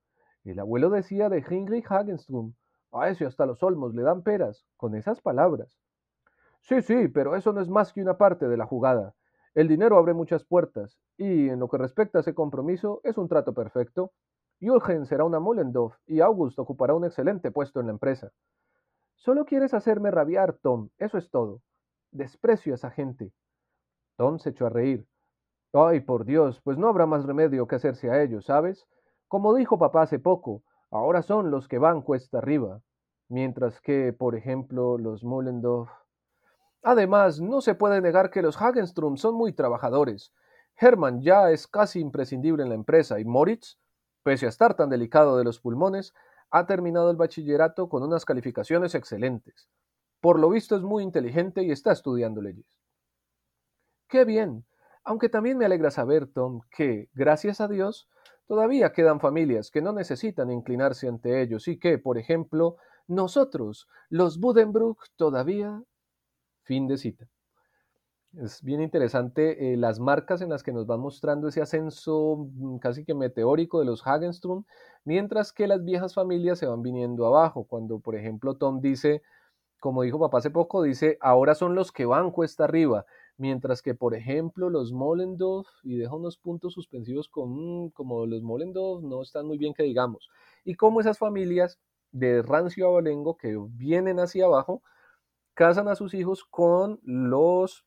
El 0.43 0.59
abuelo 0.59 0.89
decía 0.89 1.29
de 1.29 1.39
Heinrich 1.39 1.89
Hagenstrom, 1.89 2.53
a 2.91 3.09
ese 3.09 3.25
hasta 3.25 3.45
los 3.45 3.63
olmos 3.63 3.93
le 3.93 4.03
dan 4.03 4.23
peras, 4.23 4.65
con 4.77 4.95
esas 4.95 5.21
palabras. 5.21 5.77
Sí, 6.61 6.81
sí, 6.81 7.07
pero 7.07 7.35
eso 7.35 7.53
no 7.53 7.61
es 7.61 7.69
más 7.69 7.93
que 7.93 8.01
una 8.01 8.17
parte 8.17 8.47
de 8.47 8.57
la 8.57 8.65
jugada. 8.65 9.15
El 9.55 9.67
dinero 9.67 9.97
abre 9.97 10.13
muchas 10.13 10.43
puertas, 10.43 10.99
y 11.17 11.49
en 11.49 11.59
lo 11.59 11.69
que 11.69 11.77
respecta 11.77 12.19
a 12.19 12.21
ese 12.21 12.33
compromiso, 12.33 13.01
es 13.03 13.17
un 13.17 13.27
trato 13.27 13.53
perfecto. 13.53 14.11
Jürgen 14.59 15.05
será 15.05 15.23
una 15.23 15.39
Mollendorf 15.39 15.95
y 16.05 16.19
August 16.19 16.59
ocupará 16.59 16.93
un 16.93 17.05
excelente 17.05 17.51
puesto 17.51 17.79
en 17.79 17.87
la 17.87 17.93
empresa. 17.93 18.31
Solo 19.15 19.45
quieres 19.45 19.73
hacerme 19.73 20.11
rabiar, 20.11 20.57
Tom, 20.61 20.89
eso 20.97 21.17
es 21.17 21.29
todo. 21.29 21.61
Desprecio 22.11 22.73
a 22.73 22.75
esa 22.75 22.91
gente. 22.91 23.31
Tom 24.17 24.39
se 24.39 24.49
echó 24.49 24.65
a 24.65 24.69
reír. 24.69 25.07
Ay, 25.73 25.99
por 26.01 26.25
Dios, 26.25 26.61
pues 26.63 26.77
no 26.77 26.87
habrá 26.87 27.05
más 27.05 27.25
remedio 27.25 27.67
que 27.67 27.75
hacerse 27.75 28.09
a 28.09 28.21
ellos, 28.21 28.45
¿sabes? 28.45 28.87
Como 29.27 29.53
dijo 29.53 29.77
papá 29.77 30.03
hace 30.03 30.17
poco, 30.19 30.63
ahora 30.89 31.21
son 31.21 31.51
los 31.51 31.67
que 31.67 31.77
van 31.77 32.01
cuesta 32.01 32.39
arriba, 32.39 32.81
mientras 33.27 33.79
que, 33.81 34.11
por 34.13 34.35
ejemplo, 34.35 34.97
los 34.97 35.23
Mullendorf. 35.23 35.89
Además, 36.83 37.41
no 37.41 37.61
se 37.61 37.75
puede 37.75 38.01
negar 38.01 38.31
que 38.31 38.41
los 38.41 38.61
Hagenstrom 38.61 39.17
son 39.17 39.35
muy 39.35 39.53
trabajadores. 39.53 40.33
Hermann 40.77 41.21
ya 41.21 41.51
es 41.51 41.67
casi 41.67 41.99
imprescindible 41.99 42.63
en 42.63 42.69
la 42.69 42.75
empresa 42.75 43.19
y 43.19 43.25
Moritz, 43.25 43.77
pese 44.23 44.45
a 44.45 44.49
estar 44.49 44.75
tan 44.75 44.89
delicado 44.89 45.37
de 45.37 45.43
los 45.43 45.59
pulmones, 45.59 46.13
ha 46.51 46.65
terminado 46.65 47.11
el 47.11 47.17
bachillerato 47.17 47.89
con 47.89 48.01
unas 48.03 48.25
calificaciones 48.25 48.95
excelentes. 48.95 49.69
Por 50.21 50.39
lo 50.39 50.49
visto 50.49 50.75
es 50.75 50.81
muy 50.81 51.03
inteligente 51.03 51.63
y 51.63 51.71
está 51.71 51.91
estudiando 51.91 52.41
leyes. 52.41 52.79
Qué 54.07 54.25
bien. 54.25 54.65
Aunque 55.03 55.29
también 55.29 55.57
me 55.57 55.65
alegra 55.65 55.91
saber, 55.91 56.27
Tom, 56.27 56.61
que, 56.75 57.09
gracias 57.13 57.61
a 57.61 57.67
Dios, 57.67 58.07
todavía 58.47 58.91
quedan 58.93 59.19
familias 59.19 59.71
que 59.71 59.81
no 59.81 59.93
necesitan 59.93 60.51
inclinarse 60.51 61.07
ante 61.07 61.41
ellos 61.41 61.67
y 61.67 61.77
que, 61.77 61.97
por 61.97 62.17
ejemplo, 62.17 62.77
nosotros, 63.07 63.87
los 64.09 64.39
Budenbrook, 64.39 65.05
todavía... 65.15 65.81
Fin 66.63 66.87
de 66.87 66.97
cita. 66.97 67.27
Es 68.37 68.61
bien 68.61 68.79
interesante 68.79 69.73
eh, 69.73 69.77
las 69.77 69.99
marcas 69.99 70.41
en 70.41 70.49
las 70.49 70.61
que 70.61 70.71
nos 70.71 70.85
van 70.85 70.99
mostrando 70.99 71.47
ese 71.47 71.63
ascenso 71.63 72.47
mm, 72.53 72.77
casi 72.77 73.03
que 73.03 73.15
meteórico 73.15 73.79
de 73.79 73.85
los 73.85 74.05
Hagenstrom, 74.05 74.65
mientras 75.03 75.51
que 75.51 75.67
las 75.67 75.83
viejas 75.83 76.13
familias 76.13 76.59
se 76.59 76.67
van 76.67 76.83
viniendo 76.83 77.25
abajo. 77.25 77.63
Cuando, 77.63 77.99
por 77.99 78.15
ejemplo, 78.15 78.55
Tom 78.55 78.81
dice, 78.81 79.23
como 79.79 80.03
dijo 80.03 80.19
papá 80.19 80.37
hace 80.39 80.51
poco, 80.51 80.83
dice, 80.83 81.17
ahora 81.21 81.55
son 81.55 81.73
los 81.73 81.91
que 81.91 82.05
van 82.05 82.29
cuesta 82.29 82.65
arriba, 82.65 83.05
mientras 83.39 83.81
que, 83.81 83.95
por 83.95 84.15
ejemplo, 84.15 84.69
los 84.69 84.93
Mollendorf, 84.93 85.67
y 85.83 85.97
deja 85.97 86.15
unos 86.15 86.37
puntos 86.37 86.73
suspensivos 86.75 87.29
con, 87.29 87.85
mm, 87.87 87.89
como 87.91 88.27
los 88.27 88.43
Mollendorf, 88.43 89.03
no 89.03 89.23
están 89.23 89.47
muy 89.47 89.57
bien 89.57 89.73
que 89.73 89.83
digamos. 89.83 90.29
Y 90.65 90.75
como 90.75 91.01
esas 91.01 91.17
familias 91.19 91.79
de 92.11 92.43
rancio 92.43 92.87
abolengo 92.87 93.37
que 93.37 93.57
vienen 93.71 94.19
hacia 94.19 94.45
abajo, 94.45 94.83
casan 95.55 95.87
a 95.89 95.95
sus 95.95 96.13
hijos 96.13 96.45
con 96.45 96.99
los 97.03 97.85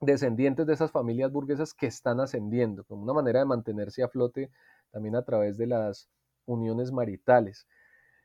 descendientes 0.00 0.66
de 0.66 0.74
esas 0.74 0.92
familias 0.92 1.32
burguesas 1.32 1.74
que 1.74 1.86
están 1.86 2.20
ascendiendo, 2.20 2.84
como 2.84 3.02
una 3.04 3.14
manera 3.14 3.40
de 3.40 3.46
mantenerse 3.46 4.02
a 4.02 4.08
flote 4.08 4.50
también 4.92 5.16
a 5.16 5.24
través 5.24 5.56
de 5.58 5.66
las 5.68 6.08
uniones 6.46 6.92
maritales. 6.92 7.66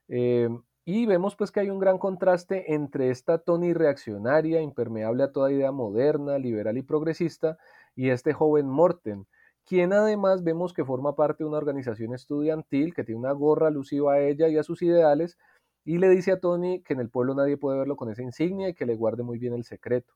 Eh, 0.09 0.49
y 0.91 1.05
vemos 1.05 1.35
pues 1.35 1.51
que 1.51 1.59
hay 1.59 1.69
un 1.69 1.77
gran 1.77 1.99
contraste 1.99 2.73
entre 2.73 3.11
esta 3.11 3.37
Tony 3.37 3.73
reaccionaria, 3.73 4.59
impermeable 4.59 5.21
a 5.21 5.31
toda 5.31 5.51
idea 5.51 5.71
moderna, 5.71 6.39
liberal 6.39 6.79
y 6.79 6.81
progresista, 6.81 7.59
y 7.95 8.09
este 8.09 8.33
joven 8.33 8.67
Morten, 8.67 9.27
quien 9.67 9.93
además 9.93 10.43
vemos 10.43 10.73
que 10.73 10.83
forma 10.83 11.15
parte 11.15 11.43
de 11.43 11.47
una 11.47 11.59
organización 11.59 12.15
estudiantil 12.15 12.95
que 12.95 13.03
tiene 13.03 13.19
una 13.19 13.33
gorra 13.33 13.67
alusiva 13.67 14.13
a 14.13 14.19
ella 14.19 14.47
y 14.47 14.57
a 14.57 14.63
sus 14.63 14.81
ideales, 14.81 15.37
y 15.85 15.99
le 15.99 16.09
dice 16.09 16.31
a 16.31 16.39
Tony 16.39 16.81
que 16.81 16.93
en 16.93 17.01
el 17.01 17.11
pueblo 17.11 17.35
nadie 17.35 17.55
puede 17.55 17.77
verlo 17.77 17.95
con 17.95 18.09
esa 18.09 18.23
insignia 18.23 18.69
y 18.69 18.73
que 18.73 18.87
le 18.87 18.95
guarde 18.95 19.21
muy 19.21 19.37
bien 19.37 19.53
el 19.53 19.65
secreto. 19.65 20.15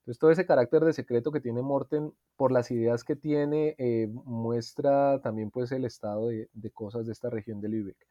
Entonces 0.00 0.18
todo 0.18 0.30
ese 0.30 0.44
carácter 0.44 0.84
de 0.84 0.92
secreto 0.92 1.32
que 1.32 1.40
tiene 1.40 1.62
Morten 1.62 2.12
por 2.36 2.52
las 2.52 2.70
ideas 2.70 3.04
que 3.04 3.16
tiene 3.16 3.74
eh, 3.78 4.06
muestra 4.26 5.18
también 5.22 5.50
pues 5.50 5.72
el 5.72 5.86
estado 5.86 6.28
de, 6.28 6.48
cosas 6.74 7.06
de 7.06 7.12
esta 7.12 7.30
región 7.30 7.62
de 7.62 7.70
Lübeck. 7.70 8.06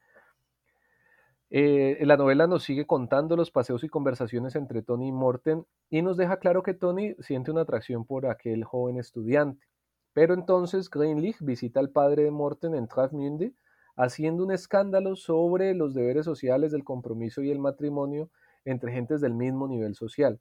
Eh, 1.52 1.98
la 2.06 2.16
novela 2.16 2.46
nos 2.46 2.62
sigue 2.62 2.86
contando 2.86 3.36
los 3.36 3.50
paseos 3.50 3.82
y 3.82 3.88
conversaciones 3.88 4.54
entre 4.54 4.82
Tony 4.82 5.08
y 5.08 5.12
Morten 5.12 5.66
y 5.90 6.00
nos 6.00 6.16
deja 6.16 6.38
claro 6.38 6.62
que 6.62 6.74
Tony 6.74 7.16
siente 7.18 7.50
una 7.50 7.62
atracción 7.62 8.04
por 8.04 8.26
aquel 8.26 8.62
joven 8.62 8.98
estudiante. 8.98 9.66
Pero 10.12 10.34
entonces 10.34 10.88
Greenlich 10.88 11.40
visita 11.40 11.80
al 11.80 11.90
padre 11.90 12.22
de 12.22 12.30
Morten 12.30 12.74
en 12.74 12.86
Travmünde 12.86 13.52
haciendo 13.96 14.44
un 14.44 14.52
escándalo 14.52 15.16
sobre 15.16 15.74
los 15.74 15.92
deberes 15.92 16.24
sociales 16.24 16.70
del 16.70 16.84
compromiso 16.84 17.42
y 17.42 17.50
el 17.50 17.58
matrimonio 17.58 18.30
entre 18.64 18.92
gentes 18.92 19.20
del 19.20 19.34
mismo 19.34 19.66
nivel 19.66 19.96
social. 19.96 20.40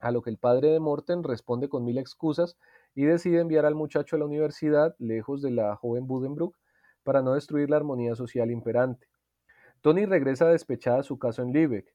A 0.00 0.10
lo 0.10 0.22
que 0.22 0.30
el 0.30 0.38
padre 0.38 0.68
de 0.70 0.80
Morten 0.80 1.22
responde 1.22 1.68
con 1.68 1.84
mil 1.84 1.98
excusas 1.98 2.56
y 2.94 3.04
decide 3.04 3.40
enviar 3.40 3.66
al 3.66 3.74
muchacho 3.74 4.16
a 4.16 4.18
la 4.18 4.24
universidad, 4.24 4.96
lejos 4.98 5.42
de 5.42 5.50
la 5.50 5.76
joven 5.76 6.06
Budenbrook, 6.06 6.56
para 7.04 7.22
no 7.22 7.34
destruir 7.34 7.68
la 7.70 7.76
armonía 7.76 8.14
social 8.14 8.50
imperante. 8.50 9.11
Tony 9.82 10.06
regresa 10.06 10.48
despechada 10.48 11.00
a 11.00 11.02
su 11.02 11.18
casa 11.18 11.42
en 11.42 11.52
Lübeck, 11.52 11.92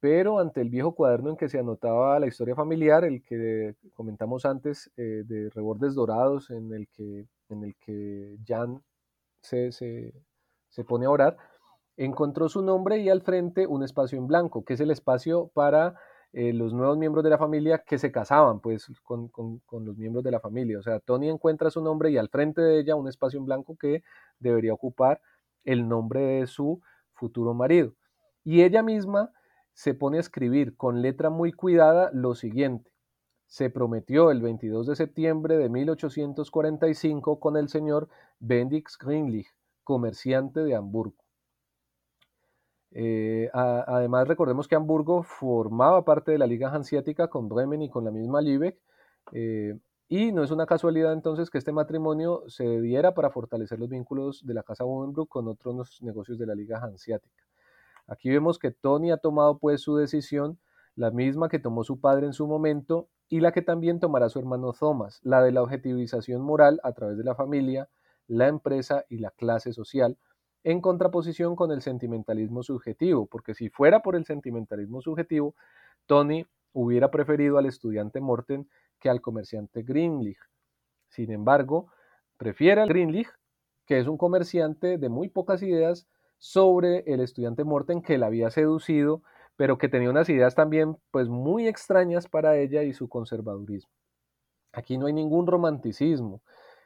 pero 0.00 0.40
ante 0.40 0.60
el 0.60 0.68
viejo 0.68 0.94
cuaderno 0.96 1.30
en 1.30 1.36
que 1.36 1.48
se 1.48 1.60
anotaba 1.60 2.18
la 2.18 2.26
historia 2.26 2.56
familiar, 2.56 3.04
el 3.04 3.22
que 3.22 3.76
comentamos 3.94 4.44
antes, 4.44 4.90
eh, 4.96 5.22
de 5.24 5.48
Rebordes 5.50 5.94
Dorados, 5.94 6.50
en 6.50 6.72
el 6.72 6.88
que, 6.88 7.28
en 7.48 7.62
el 7.62 7.76
que 7.76 8.36
Jan 8.44 8.82
se, 9.40 9.70
se, 9.70 10.84
pone 10.84 11.06
a 11.06 11.10
orar, 11.10 11.36
encontró 11.96 12.48
su 12.48 12.62
nombre 12.62 12.98
y 12.98 13.08
al 13.08 13.22
frente 13.22 13.68
un 13.68 13.84
espacio 13.84 14.18
en 14.18 14.26
blanco, 14.26 14.64
que 14.64 14.74
es 14.74 14.80
el 14.80 14.90
espacio 14.90 15.52
para 15.54 15.94
eh, 16.32 16.52
los 16.52 16.74
nuevos 16.74 16.98
miembros 16.98 17.22
de 17.22 17.30
la 17.30 17.38
familia 17.38 17.84
que 17.86 17.98
se 17.98 18.10
casaban 18.10 18.58
pues 18.58 18.88
con, 19.04 19.28
con, 19.28 19.84
los 19.84 19.96
miembros 19.96 20.24
de 20.24 20.32
la 20.32 20.40
familia. 20.40 20.80
O 20.80 20.82
sea, 20.82 20.98
Tony 20.98 21.28
encuentra 21.28 21.70
su 21.70 21.80
nombre 21.80 22.10
y 22.10 22.16
al 22.16 22.28
frente 22.28 22.60
de 22.60 22.80
ella 22.80 22.96
un 22.96 23.06
espacio 23.06 23.38
en 23.38 23.44
blanco 23.46 23.76
que 23.76 24.02
debería 24.40 24.72
ocupar 24.72 25.20
el 25.64 25.88
nombre 25.88 26.20
de 26.20 26.46
su 26.48 26.80
futuro 27.22 27.54
marido. 27.54 27.94
Y 28.42 28.62
ella 28.62 28.82
misma 28.82 29.30
se 29.74 29.94
pone 29.94 30.16
a 30.16 30.20
escribir 30.20 30.76
con 30.76 31.02
letra 31.02 31.30
muy 31.30 31.52
cuidada 31.52 32.10
lo 32.12 32.34
siguiente. 32.34 32.90
Se 33.46 33.70
prometió 33.70 34.32
el 34.32 34.42
22 34.42 34.88
de 34.88 34.96
septiembre 34.96 35.56
de 35.56 35.68
1845 35.68 37.38
con 37.38 37.56
el 37.56 37.68
señor 37.68 38.08
Bendix 38.40 38.98
Greenlich, 38.98 39.46
comerciante 39.84 40.60
de 40.64 40.74
Hamburgo. 40.74 41.22
Eh, 42.90 43.50
además, 43.52 44.26
recordemos 44.26 44.66
que 44.66 44.74
Hamburgo 44.74 45.22
formaba 45.22 46.04
parte 46.04 46.32
de 46.32 46.38
la 46.38 46.46
Liga 46.48 46.70
Hanseática 46.74 47.28
con 47.28 47.48
Bremen 47.48 47.82
y 47.82 47.88
con 47.88 48.04
la 48.04 48.10
misma 48.10 48.42
Lübeck, 48.42 48.78
eh, 49.32 49.78
y 50.14 50.30
no 50.30 50.42
es 50.42 50.50
una 50.50 50.66
casualidad 50.66 51.14
entonces 51.14 51.48
que 51.48 51.56
este 51.56 51.72
matrimonio 51.72 52.42
se 52.46 52.82
diera 52.82 53.14
para 53.14 53.30
fortalecer 53.30 53.78
los 53.78 53.88
vínculos 53.88 54.44
de 54.44 54.52
la 54.52 54.62
Casa 54.62 54.84
Bodenbrook 54.84 55.30
con 55.30 55.48
otros 55.48 56.02
negocios 56.02 56.38
de 56.38 56.44
la 56.44 56.54
Liga 56.54 56.80
Hanseática. 56.84 57.42
Aquí 58.06 58.28
vemos 58.28 58.58
que 58.58 58.72
Tony 58.72 59.10
ha 59.10 59.16
tomado 59.16 59.56
pues 59.56 59.80
su 59.80 59.96
decisión, 59.96 60.58
la 60.96 61.10
misma 61.10 61.48
que 61.48 61.58
tomó 61.58 61.82
su 61.82 61.98
padre 61.98 62.26
en 62.26 62.34
su 62.34 62.46
momento 62.46 63.08
y 63.30 63.40
la 63.40 63.52
que 63.52 63.62
también 63.62 64.00
tomará 64.00 64.28
su 64.28 64.38
hermano 64.38 64.74
Thomas, 64.78 65.18
la 65.22 65.42
de 65.42 65.50
la 65.50 65.62
objetivización 65.62 66.42
moral 66.42 66.78
a 66.84 66.92
través 66.92 67.16
de 67.16 67.24
la 67.24 67.34
familia, 67.34 67.88
la 68.26 68.48
empresa 68.48 69.06
y 69.08 69.16
la 69.16 69.30
clase 69.30 69.72
social, 69.72 70.18
en 70.62 70.82
contraposición 70.82 71.56
con 71.56 71.72
el 71.72 71.80
sentimentalismo 71.80 72.62
subjetivo, 72.62 73.24
porque 73.24 73.54
si 73.54 73.70
fuera 73.70 74.02
por 74.02 74.14
el 74.16 74.26
sentimentalismo 74.26 75.00
subjetivo, 75.00 75.54
Tony 76.04 76.44
hubiera 76.72 77.10
preferido 77.10 77.58
al 77.58 77.66
estudiante 77.66 78.20
Morten 78.20 78.68
que 78.98 79.10
al 79.10 79.20
comerciante 79.20 79.82
Greenlich. 79.82 80.38
Sin 81.08 81.30
embargo, 81.30 81.92
prefiere 82.36 82.80
al 82.80 82.88
Greenlich, 82.88 83.28
que 83.86 83.98
es 83.98 84.06
un 84.06 84.16
comerciante 84.16 84.98
de 84.98 85.08
muy 85.08 85.28
pocas 85.28 85.62
ideas 85.62 86.06
sobre 86.38 87.04
el 87.06 87.20
estudiante 87.20 87.64
Morten 87.64 88.02
que 88.02 88.18
la 88.18 88.26
había 88.26 88.50
seducido, 88.50 89.22
pero 89.56 89.78
que 89.78 89.88
tenía 89.88 90.10
unas 90.10 90.28
ideas 90.28 90.54
también 90.54 90.96
pues 91.10 91.28
muy 91.28 91.68
extrañas 91.68 92.28
para 92.28 92.56
ella 92.56 92.82
y 92.82 92.92
su 92.92 93.08
conservadurismo. 93.08 93.92
Aquí 94.72 94.96
no 94.96 95.06
hay 95.06 95.12
ningún 95.12 95.46
romanticismo. 95.46 96.42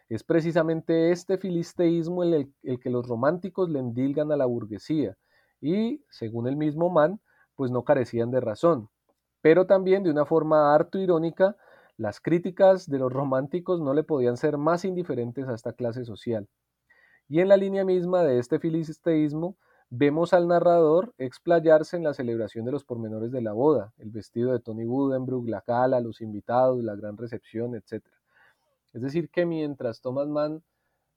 Es 0.09 0.25
precisamente 0.25 1.11
este 1.11 1.39
filisteísmo 1.39 2.23
el, 2.23 2.53
el, 2.63 2.81
que 2.81 2.91
los 2.91 3.07
románticos 3.07 3.71
le 3.71 3.79
endilgan 3.79 4.31
a 4.31 4.37
la 4.37 4.47
burguesía 4.47 5.17
y, 5.61 6.05
según 6.11 6.49
el 6.49 6.57
mismo 6.57 6.91
Mann, 6.91 7.21
pues 7.55 7.71
no 7.71 7.85
carecían 7.85 8.31
de 8.31 8.41
razón. 8.41 8.89
Pero 9.47 9.65
también 9.65 10.03
de 10.03 10.11
una 10.11 10.27
forma 10.27 10.75
harto 10.75 10.99
irónica, 10.99 11.55
las 11.97 12.21
críticas 12.21 12.91
de 12.91 12.99
los 12.99 13.13
románticos 13.13 13.81
no 13.81 13.95
le 13.95 14.03
podían 14.03 14.37
ser 14.37 14.59
más 14.59 14.85
indiferentes 14.85 15.47
a 15.47 15.55
esta 15.55 15.73
clase 15.73 16.05
social. 16.05 16.49
Y 17.29 17.39
en 17.39 17.47
la 17.47 17.57
línea 17.57 17.85
misma 17.85 18.25
de 18.25 18.41
este 18.41 18.59
filisteísmo, 18.59 19.57
vemos 19.89 20.33
al 20.33 20.49
narrador 20.49 21.15
explayarse 21.17 21.97
en 21.97 22.03
la 22.03 22.13
celebración 22.13 22.65
de 22.65 22.73
los 22.73 22.83
pormenores 22.83 23.31
de 23.31 23.41
la 23.41 23.53
boda, 23.53 23.93
el 23.99 24.11
vestido 24.11 24.51
de 24.51 24.59
Tony 24.59 24.85
Budenbrook, 24.85 25.49
la 25.49 25.61
cala, 25.61 26.01
los 26.01 26.21
invitados, 26.23 26.83
la 26.83 26.97
gran 26.97 27.17
recepción, 27.17 27.77
etc. 27.77 28.05
Es 28.95 29.01
decir, 29.01 29.31
que 29.31 29.47
mientras 29.47 30.01
Thomas 30.01 30.27
Mann 30.27 30.65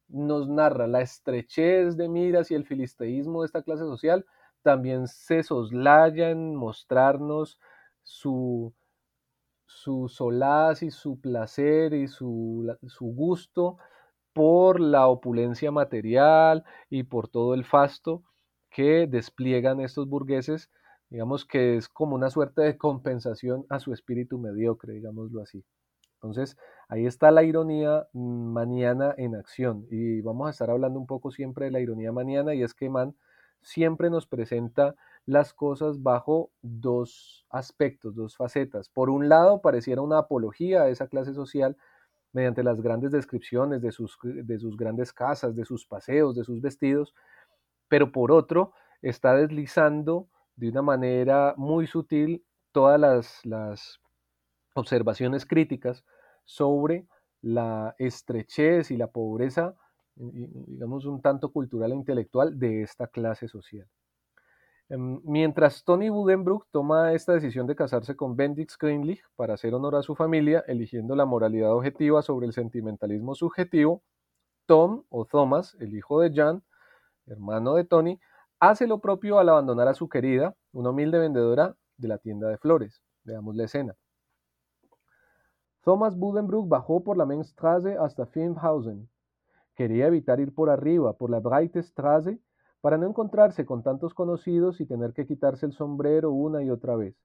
nos 0.07 0.47
narra 0.47 0.85
la 0.85 1.01
estrechez 1.01 1.97
de 1.97 2.07
miras 2.07 2.51
y 2.51 2.53
el 2.53 2.67
filisteísmo 2.67 3.41
de 3.41 3.47
esta 3.47 3.63
clase 3.63 3.85
social, 3.85 4.23
también 4.61 5.07
se 5.07 5.41
soslaya 5.41 6.29
en 6.29 6.53
mostrarnos 6.55 7.59
su, 8.03 8.73
su 9.65 10.07
solaz 10.09 10.83
y 10.83 10.91
su 10.91 11.19
placer 11.19 11.93
y 11.93 12.07
su, 12.07 12.75
su 12.87 13.05
gusto 13.05 13.77
por 14.33 14.79
la 14.79 15.07
opulencia 15.07 15.71
material 15.71 16.63
y 16.89 17.03
por 17.03 17.27
todo 17.27 17.53
el 17.53 17.65
fasto 17.65 18.23
que 18.69 19.07
despliegan 19.07 19.79
estos 19.79 20.07
burgueses, 20.07 20.69
digamos 21.09 21.45
que 21.45 21.75
es 21.75 21.89
como 21.89 22.15
una 22.15 22.29
suerte 22.29 22.61
de 22.61 22.77
compensación 22.77 23.65
a 23.69 23.79
su 23.79 23.93
espíritu 23.93 24.37
mediocre, 24.37 24.93
digámoslo 24.93 25.41
así. 25.41 25.65
Entonces, 26.15 26.57
ahí 26.89 27.05
está 27.05 27.31
la 27.31 27.43
ironía 27.43 28.07
maniana 28.13 29.13
en 29.17 29.35
acción 29.35 29.87
y 29.89 30.21
vamos 30.21 30.47
a 30.47 30.51
estar 30.51 30.69
hablando 30.69 30.99
un 30.99 31.07
poco 31.07 31.31
siempre 31.31 31.65
de 31.65 31.71
la 31.71 31.79
ironía 31.79 32.11
maniana 32.11 32.53
y 32.53 32.61
es 32.61 32.73
que 32.73 32.89
Man 32.89 33.15
siempre 33.61 34.09
nos 34.09 34.27
presenta 34.27 34.95
las 35.25 35.53
cosas 35.53 36.01
bajo 36.01 36.51
dos 36.61 37.45
aspectos, 37.49 38.15
dos 38.15 38.35
facetas. 38.35 38.89
Por 38.89 39.09
un 39.09 39.29
lado, 39.29 39.61
pareciera 39.61 40.01
una 40.01 40.19
apología 40.19 40.83
a 40.83 40.89
esa 40.89 41.07
clase 41.07 41.33
social 41.33 41.77
mediante 42.31 42.63
las 42.63 42.81
grandes 42.81 43.11
descripciones 43.11 43.81
de 43.81 43.91
sus, 43.91 44.17
de 44.23 44.59
sus 44.59 44.77
grandes 44.77 45.13
casas, 45.13 45.55
de 45.55 45.65
sus 45.65 45.85
paseos, 45.85 46.35
de 46.35 46.43
sus 46.43 46.61
vestidos, 46.61 47.13
pero 47.87 48.11
por 48.11 48.31
otro, 48.31 48.73
está 49.01 49.35
deslizando 49.35 50.27
de 50.55 50.69
una 50.69 50.81
manera 50.81 51.53
muy 51.57 51.87
sutil 51.87 52.43
todas 52.71 52.99
las, 52.99 53.45
las 53.45 53.99
observaciones 54.75 55.45
críticas 55.45 56.03
sobre 56.45 57.07
la 57.41 57.95
estrechez 57.97 58.91
y 58.91 58.97
la 58.97 59.07
pobreza, 59.07 59.75
digamos, 60.15 61.05
un 61.05 61.21
tanto 61.21 61.51
cultural 61.51 61.91
e 61.91 61.95
intelectual 61.95 62.59
de 62.59 62.81
esta 62.83 63.07
clase 63.07 63.47
social. 63.47 63.87
Em, 64.89 65.21
mientras 65.23 65.83
Tony 65.83 66.09
Budenbrook 66.09 66.67
toma 66.71 67.13
esta 67.13 67.33
decisión 67.33 67.67
de 67.67 67.75
casarse 67.75 68.15
con 68.15 68.35
Bendix 68.35 68.75
Greenlich 68.75 69.21
para 69.35 69.53
hacer 69.53 69.73
honor 69.75 69.95
a 69.95 70.01
su 70.01 70.15
familia, 70.15 70.63
eligiendo 70.67 71.15
la 71.15 71.25
moralidad 71.25 71.73
objetiva 71.73 72.23
sobre 72.23 72.47
el 72.47 72.53
sentimentalismo 72.53 73.35
subjetivo, 73.35 74.01
Tom 74.65 75.03
o 75.09 75.25
Thomas, 75.25 75.77
el 75.79 75.95
hijo 75.95 76.21
de 76.21 76.33
Jan, 76.33 76.63
hermano 77.27 77.75
de 77.75 77.83
Tony, 77.83 78.19
hace 78.59 78.87
lo 78.87 78.99
propio 78.99 79.37
al 79.37 79.49
abandonar 79.49 79.87
a 79.87 79.93
su 79.93 80.09
querida, 80.09 80.55
una 80.71 80.89
humilde 80.89 81.19
vendedora 81.19 81.75
de 81.97 82.07
la 82.07 82.17
tienda 82.17 82.49
de 82.49 82.57
flores. 82.57 83.03
Veamos 83.23 83.55
la 83.55 83.65
escena. 83.65 83.95
Thomas 85.83 86.17
Budenbrook 86.17 86.67
bajó 86.67 87.03
por 87.03 87.15
la 87.15 87.25
Mainstrasse 87.25 87.95
hasta 87.97 88.25
Filmhausen. 88.25 89.07
Quería 89.75 90.07
evitar 90.07 90.39
ir 90.39 90.53
por 90.53 90.69
arriba, 90.69 91.13
por 91.13 91.29
la 91.29 91.39
Breite 91.39 91.81
Straße, 91.81 92.39
para 92.81 92.97
no 92.97 93.07
encontrarse 93.07 93.65
con 93.65 93.83
tantos 93.83 94.13
conocidos 94.13 94.79
y 94.79 94.85
tener 94.85 95.13
que 95.13 95.25
quitarse 95.25 95.65
el 95.65 95.73
sombrero 95.73 96.31
una 96.31 96.63
y 96.63 96.69
otra 96.69 96.95
vez. 96.95 97.15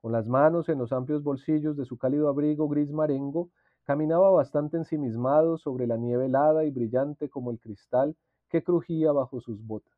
Con 0.00 0.12
las 0.12 0.28
manos 0.28 0.68
en 0.68 0.78
los 0.78 0.92
amplios 0.92 1.22
bolsillos 1.22 1.76
de 1.76 1.84
su 1.84 1.96
cálido 1.96 2.28
abrigo 2.28 2.68
gris 2.68 2.90
marengo, 2.90 3.50
caminaba 3.84 4.30
bastante 4.30 4.76
ensimismado 4.76 5.58
sobre 5.58 5.86
la 5.86 5.96
nieve 5.96 6.26
helada 6.26 6.64
y 6.64 6.70
brillante 6.70 7.28
como 7.28 7.50
el 7.50 7.58
cristal 7.58 8.16
que 8.48 8.62
crujía 8.62 9.12
bajo 9.12 9.40
sus 9.40 9.64
botas. 9.64 9.92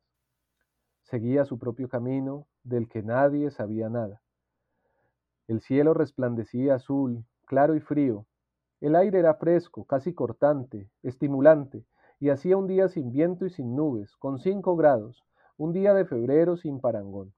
Seguía 1.03 1.45
su 1.45 1.59
propio 1.59 1.87
camino, 1.89 2.47
del 2.63 2.87
que 2.87 3.03
nadie 3.03 3.51
sabía 3.51 3.89
nada. 3.89 4.21
El 5.47 5.61
cielo 5.61 5.93
resplandecía 5.93 6.75
azul, 6.75 7.25
claro 7.45 7.75
y 7.75 7.79
frío. 7.79 8.25
El 8.81 8.95
aire 8.95 9.19
era 9.19 9.35
fresco, 9.35 9.85
casi 9.85 10.13
cortante, 10.13 10.89
estimulante, 11.03 11.85
y 12.19 12.29
hacía 12.29 12.57
un 12.57 12.67
día 12.67 12.87
sin 12.87 13.11
viento 13.11 13.45
y 13.45 13.49
sin 13.49 13.75
nubes, 13.75 14.15
con 14.17 14.39
cinco 14.39 14.75
grados, 14.75 15.23
un 15.57 15.73
día 15.73 15.93
de 15.93 16.05
febrero 16.05 16.57
sin 16.57 16.79
parangón. 16.79 17.33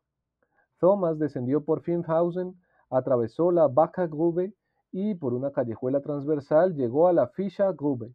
Thomas 0.80 1.18
descendió 1.20 1.64
por 1.66 1.82
Finhausen, 1.82 2.56
atravesó 2.90 3.52
la 3.52 3.68
Baca 3.68 4.08
Grube 4.08 4.54
y 4.92 5.16
por 5.16 5.34
una 5.34 5.52
callejuela 5.52 6.02
transversal 6.02 6.76
llegó 6.76 7.08
a 7.08 7.14
la 7.14 7.28
Fischer 7.28 7.74
Grube. 7.74 8.14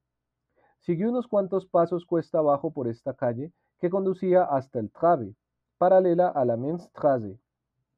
Siguió 0.80 1.10
unos 1.10 1.28
cuantos 1.28 1.66
pasos 1.66 2.06
cuesta 2.06 2.38
abajo 2.38 2.72
por 2.72 2.88
esta 2.88 3.14
calle 3.14 3.52
que 3.78 3.90
conducía 3.90 4.44
hasta 4.44 4.78
el 4.78 4.90
Trabe, 4.90 5.34
paralela 5.78 6.28
a 6.28 6.44
la 6.44 6.56
Menstrasse, 6.56 7.38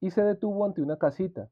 y 0.01 0.11
se 0.11 0.23
detuvo 0.23 0.65
ante 0.65 0.83
una 0.83 0.97
casita, 0.97 1.51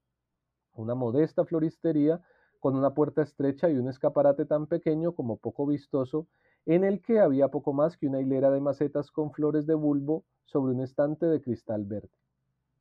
una 0.75 0.95
modesta 0.95 1.45
floristería 1.45 2.23
con 2.61 2.77
una 2.77 2.95
puerta 2.95 3.23
estrecha 3.23 3.69
y 3.69 3.77
un 3.77 3.89
escaparate 3.89 4.47
tan 4.47 4.67
pequeño 4.67 5.13
como 5.13 5.37
poco 5.37 5.67
vistoso 5.67 6.27
en 6.67 6.85
el 6.85 7.01
que 7.03 7.21
había 7.21 7.49
poco 7.49 7.73
más 7.73 7.97
que 7.97 8.07
una 8.07 8.21
hilera 8.21 8.51
de 8.51 8.61
macetas 8.61 9.11
con 9.11 9.33
flores 9.33 9.67
de 9.67 9.75
bulbo 9.75 10.25
sobre 10.45 10.75
un 10.75 10.81
estante 10.81 11.27
de 11.27 11.41
cristal 11.41 11.85
verde. 11.85 12.11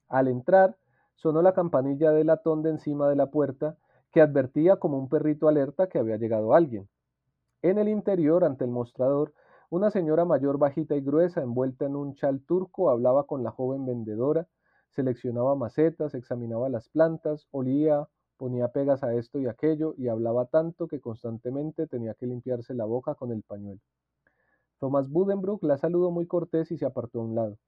Al 0.07 0.27
entrar, 0.27 0.77
sonó 1.15 1.41
la 1.41 1.53
campanilla 1.53 2.11
de 2.11 2.23
latón 2.23 2.63
de 2.63 2.71
encima 2.71 3.09
de 3.09 3.15
la 3.15 3.27
puerta, 3.27 3.77
que 4.11 4.21
advertía 4.21 4.75
como 4.75 4.97
un 4.97 5.07
perrito 5.07 5.47
alerta 5.47 5.87
que 5.87 5.97
había 5.97 6.17
llegado 6.17 6.53
alguien. 6.53 6.89
En 7.61 7.77
el 7.77 7.87
interior, 7.87 8.43
ante 8.43 8.65
el 8.65 8.71
mostrador, 8.71 9.33
una 9.69 9.89
señora 9.89 10.25
mayor 10.25 10.57
bajita 10.57 10.95
y 10.95 11.01
gruesa, 11.01 11.41
envuelta 11.41 11.85
en 11.85 11.95
un 11.95 12.13
chal 12.15 12.41
turco, 12.41 12.89
hablaba 12.89 13.25
con 13.25 13.43
la 13.43 13.51
joven 13.51 13.85
vendedora, 13.85 14.47
seleccionaba 14.89 15.55
macetas, 15.55 16.13
examinaba 16.13 16.67
las 16.69 16.89
plantas, 16.89 17.47
olía 17.51 18.07
ponía 18.41 18.69
pegas 18.69 19.03
a 19.03 19.13
esto 19.13 19.37
y 19.37 19.45
aquello 19.45 19.93
y 19.99 20.07
hablaba 20.07 20.47
tanto 20.47 20.87
que 20.87 20.99
constantemente 20.99 21.85
tenía 21.85 22.15
que 22.15 22.25
limpiarse 22.25 22.73
la 22.73 22.85
boca 22.85 23.13
con 23.13 23.31
el 23.31 23.43
pañuelo. 23.43 23.79
Thomas 24.79 25.11
Budenbrook 25.11 25.63
la 25.63 25.77
saludó 25.77 26.09
muy 26.09 26.25
cortés 26.25 26.71
y 26.71 26.79
se 26.79 26.87
apartó 26.87 27.19
a 27.19 27.23
un 27.23 27.35
lado. 27.35 27.59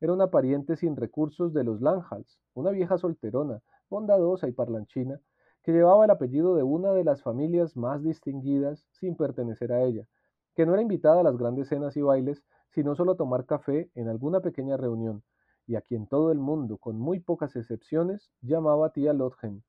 Era 0.00 0.12
una 0.12 0.30
pariente 0.30 0.76
sin 0.76 0.94
recursos 0.94 1.52
de 1.52 1.64
los 1.64 1.80
Langhals, 1.80 2.38
una 2.54 2.70
vieja 2.70 2.96
solterona, 2.96 3.60
bondadosa 3.88 4.46
y 4.46 4.52
parlanchina, 4.52 5.20
que 5.64 5.72
llevaba 5.72 6.04
el 6.04 6.12
apellido 6.12 6.54
de 6.54 6.62
una 6.62 6.92
de 6.92 7.02
las 7.02 7.24
familias 7.24 7.76
más 7.76 8.04
distinguidas 8.04 8.86
sin 8.92 9.16
pertenecer 9.16 9.72
a 9.72 9.82
ella, 9.82 10.06
que 10.54 10.64
no 10.64 10.74
era 10.74 10.82
invitada 10.82 11.22
a 11.22 11.24
las 11.24 11.36
grandes 11.36 11.66
cenas 11.66 11.96
y 11.96 12.02
bailes, 12.02 12.44
sino 12.68 12.94
solo 12.94 13.12
a 13.12 13.16
tomar 13.16 13.46
café 13.46 13.90
en 13.96 14.06
alguna 14.06 14.38
pequeña 14.38 14.76
reunión, 14.76 15.24
y 15.66 15.74
a 15.74 15.80
quien 15.80 16.06
todo 16.06 16.30
el 16.30 16.38
mundo, 16.38 16.78
con 16.78 17.00
muy 17.00 17.18
pocas 17.18 17.56
excepciones, 17.56 18.30
llamaba 18.42 18.92
tía 18.92 19.12
Lotgen, 19.12 19.64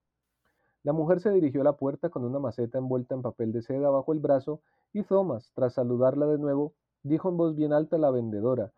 la 0.84 0.94
mujer 0.94 1.20
se 1.20 1.32
dirigió 1.32 1.62
a 1.62 1.66
la 1.66 1.78
puerta 1.78 2.10
con 2.10 2.24
una 2.26 2.40
maceta 2.40 2.78
envuelta 2.78 3.16
en 3.16 3.22
papel 3.22 3.52
de 3.52 3.62
seda 3.62 3.90
bajo 3.90 4.14
el 4.14 4.20
brazo, 4.20 4.62
y 4.94 5.04
Thomas, 5.04 5.52
tras 5.54 5.74
saludarla 5.74 6.26
de 6.26 6.38
nuevo, 6.38 6.74
dijo 7.04 7.30
en 7.30 7.38
voz 7.38 7.56
bien 7.56 7.74
alta 7.74 7.96
a 7.96 8.00
la 8.00 8.12
vendedora 8.12 8.72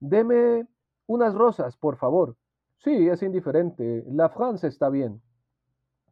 Deme 0.00 0.66
unas 1.06 1.34
rosas, 1.34 1.76
por 1.76 1.96
favor. 1.96 2.36
Sí, 2.78 3.08
es 3.08 3.22
indiferente. 3.22 4.04
La 4.08 4.28
France 4.28 4.66
está 4.66 4.88
bien. 4.88 5.22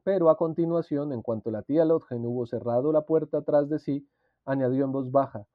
Pero 0.05 0.31
a 0.31 0.37
continuación, 0.37 1.13
en 1.13 1.23
cuanto 1.23 1.51
la 1.51 1.63
tía 1.63 1.85
Lotgen 1.85 2.25
hubo 2.25 2.47
cerrado 2.47 2.93
la 2.93 3.03
puerta 3.03 3.39
atrás 3.39 3.69
de 3.69 3.81
sí, 3.81 4.09
añadió 4.45 4.85
en 4.85 4.93
voz 4.93 5.11
baja 5.11 5.47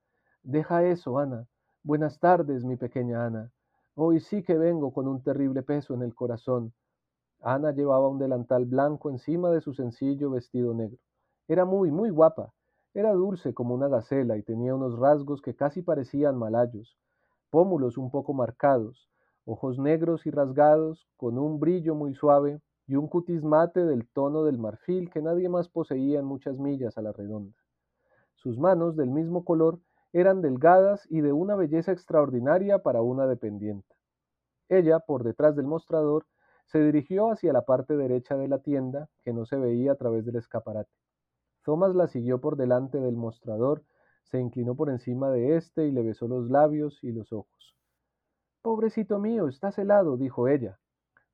Deja 0.43 0.83
eso, 0.83 1.17
Ana. 1.17 1.47
Buenas 1.83 2.19
tardes, 2.19 2.65
mi 2.65 2.75
pequeña 2.75 3.25
Ana. 3.25 3.51
Hoy 3.95 4.19
sí 4.19 4.43
que 4.43 4.57
vengo 4.57 4.91
con 4.91 5.07
un 5.07 5.23
terrible 5.23 5.63
peso 5.63 5.93
en 5.93 6.01
el 6.01 6.13
corazón. 6.13 6.73
Ana 7.47 7.71
llevaba 7.73 8.09
un 8.09 8.17
delantal 8.17 8.65
blanco 8.65 9.11
encima 9.11 9.51
de 9.51 9.61
su 9.61 9.75
sencillo 9.75 10.31
vestido 10.31 10.73
negro. 10.73 10.97
Era 11.47 11.63
muy, 11.63 11.91
muy 11.91 12.09
guapa. 12.09 12.51
Era 12.95 13.13
dulce 13.13 13.53
como 13.53 13.75
una 13.75 13.87
gacela 13.87 14.35
y 14.35 14.41
tenía 14.41 14.73
unos 14.73 14.97
rasgos 14.97 15.43
que 15.43 15.55
casi 15.55 15.83
parecían 15.83 16.39
malayos, 16.39 16.97
pómulos 17.51 17.99
un 17.99 18.09
poco 18.09 18.33
marcados, 18.33 19.11
ojos 19.45 19.77
negros 19.77 20.25
y 20.25 20.31
rasgados, 20.31 21.07
con 21.17 21.37
un 21.37 21.59
brillo 21.59 21.93
muy 21.93 22.15
suave 22.15 22.61
y 22.87 22.95
un 22.95 23.07
cutis 23.07 23.43
mate 23.43 23.85
del 23.85 24.07
tono 24.07 24.43
del 24.43 24.57
marfil 24.57 25.11
que 25.11 25.21
nadie 25.21 25.47
más 25.47 25.69
poseía 25.69 26.17
en 26.17 26.25
muchas 26.25 26.57
millas 26.57 26.97
a 26.97 27.03
la 27.03 27.11
redonda. 27.11 27.55
Sus 28.33 28.57
manos, 28.57 28.95
del 28.95 29.11
mismo 29.11 29.45
color, 29.45 29.79
eran 30.13 30.41
delgadas 30.41 31.05
y 31.11 31.21
de 31.21 31.31
una 31.31 31.55
belleza 31.55 31.91
extraordinaria 31.91 32.79
para 32.79 33.03
una 33.03 33.27
dependiente. 33.27 33.95
Ella, 34.67 34.99
por 34.99 35.23
detrás 35.23 35.55
del 35.55 35.67
mostrador, 35.67 36.25
se 36.65 36.83
dirigió 36.83 37.31
hacia 37.31 37.53
la 37.53 37.63
parte 37.63 37.95
derecha 37.95 38.35
de 38.37 38.47
la 38.47 38.59
tienda, 38.59 39.09
que 39.23 39.33
no 39.33 39.45
se 39.45 39.57
veía 39.57 39.93
a 39.93 39.95
través 39.95 40.25
del 40.25 40.37
escaparate. 40.37 40.91
Thomas 41.63 41.95
la 41.95 42.07
siguió 42.07 42.41
por 42.41 42.57
delante 42.57 42.99
del 42.99 43.15
mostrador, 43.15 43.83
se 44.23 44.39
inclinó 44.39 44.75
por 44.75 44.89
encima 44.89 45.29
de 45.29 45.55
éste 45.57 45.87
y 45.87 45.91
le 45.91 46.03
besó 46.03 46.27
los 46.27 46.49
labios 46.49 47.03
y 47.03 47.11
los 47.11 47.31
ojos. 47.31 47.75
Pobrecito 48.61 49.19
mío, 49.19 49.47
estás 49.47 49.77
helado, 49.77 50.17
dijo 50.17 50.47
ella. 50.47 50.79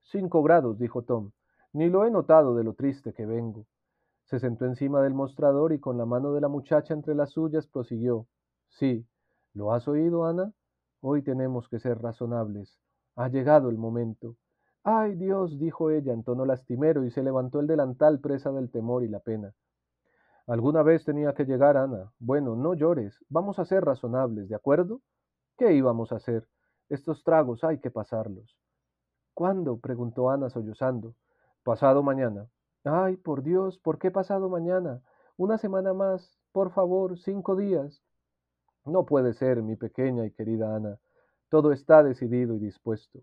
Cinco 0.04 0.44
grados, 0.44 0.78
dijo 0.78 1.04
Tom. 1.04 1.32
Ni 1.74 1.90
lo 1.90 2.06
he 2.06 2.12
notado 2.12 2.56
de 2.56 2.64
lo 2.66 2.74
triste 2.74 3.14
que 3.14 3.26
vengo. 3.26 3.66
Se 4.26 4.40
sentó 4.40 4.66
encima 4.66 5.02
del 5.02 5.14
mostrador 5.14 5.72
y 5.72 5.80
con 5.80 5.98
la 5.98 6.06
mano 6.06 6.34
de 6.34 6.42
la 6.42 6.50
muchacha 6.50 6.94
entre 6.94 7.16
las 7.16 7.32
suyas 7.32 7.68
prosiguió. 7.68 8.28
Sí, 8.68 9.06
¿lo 9.54 9.74
has 9.74 9.88
oído, 9.88 10.26
Ana? 10.26 10.54
Hoy 11.00 11.22
tenemos 11.22 11.70
que 11.70 11.80
ser 11.80 12.02
razonables. 12.02 12.78
Ha 13.16 13.30
llegado 13.30 13.70
el 13.70 13.78
momento. 13.78 14.36
Ay 14.84 15.14
Dios, 15.16 15.60
dijo 15.60 15.92
ella 15.92 16.12
en 16.12 16.24
tono 16.24 16.44
lastimero 16.44 17.06
y 17.06 17.12
se 17.12 17.22
levantó 17.22 17.60
el 17.60 17.68
delantal 17.68 18.20
presa 18.20 18.52
del 18.52 18.72
temor 18.72 19.04
y 19.04 19.10
la 19.10 19.20
pena. 19.20 19.54
Alguna 20.48 20.82
vez 20.82 21.06
tenía 21.06 21.34
que 21.34 21.46
llegar, 21.46 21.78
Ana. 21.78 22.12
Bueno, 22.18 22.56
no 22.56 22.74
llores. 22.74 23.24
Vamos 23.30 23.60
a 23.60 23.66
ser 23.66 23.86
razonables, 23.86 24.50
¿de 24.50 24.56
acuerdo? 24.56 25.02
¿Qué 25.56 25.74
íbamos 25.74 26.12
a 26.12 26.16
hacer? 26.16 26.48
Estos 26.90 27.24
tragos 27.24 27.64
hay 27.64 27.80
que 27.80 27.92
pasarlos. 27.92 28.58
¿Cuándo? 29.36 29.78
preguntó 29.78 30.32
Ana 30.32 30.50
sollozando. 30.50 31.14
Pasado 31.64 32.02
mañana. 32.02 32.48
Ay, 32.84 33.18
por 33.18 33.44
Dios, 33.44 33.78
¿por 33.78 34.00
qué 34.00 34.10
pasado 34.10 34.50
mañana? 34.50 35.02
Una 35.38 35.60
semana 35.60 35.94
más, 35.94 36.40
por 36.52 36.72
favor, 36.72 37.20
cinco 37.20 37.56
días. 37.56 38.02
No 38.84 39.06
puede 39.06 39.34
ser, 39.34 39.62
mi 39.62 39.76
pequeña 39.76 40.26
y 40.26 40.32
querida 40.32 40.76
Ana. 40.76 40.98
Todo 41.50 41.72
está 41.72 42.02
decidido 42.02 42.56
y 42.56 42.60
dispuesto. 42.60 43.20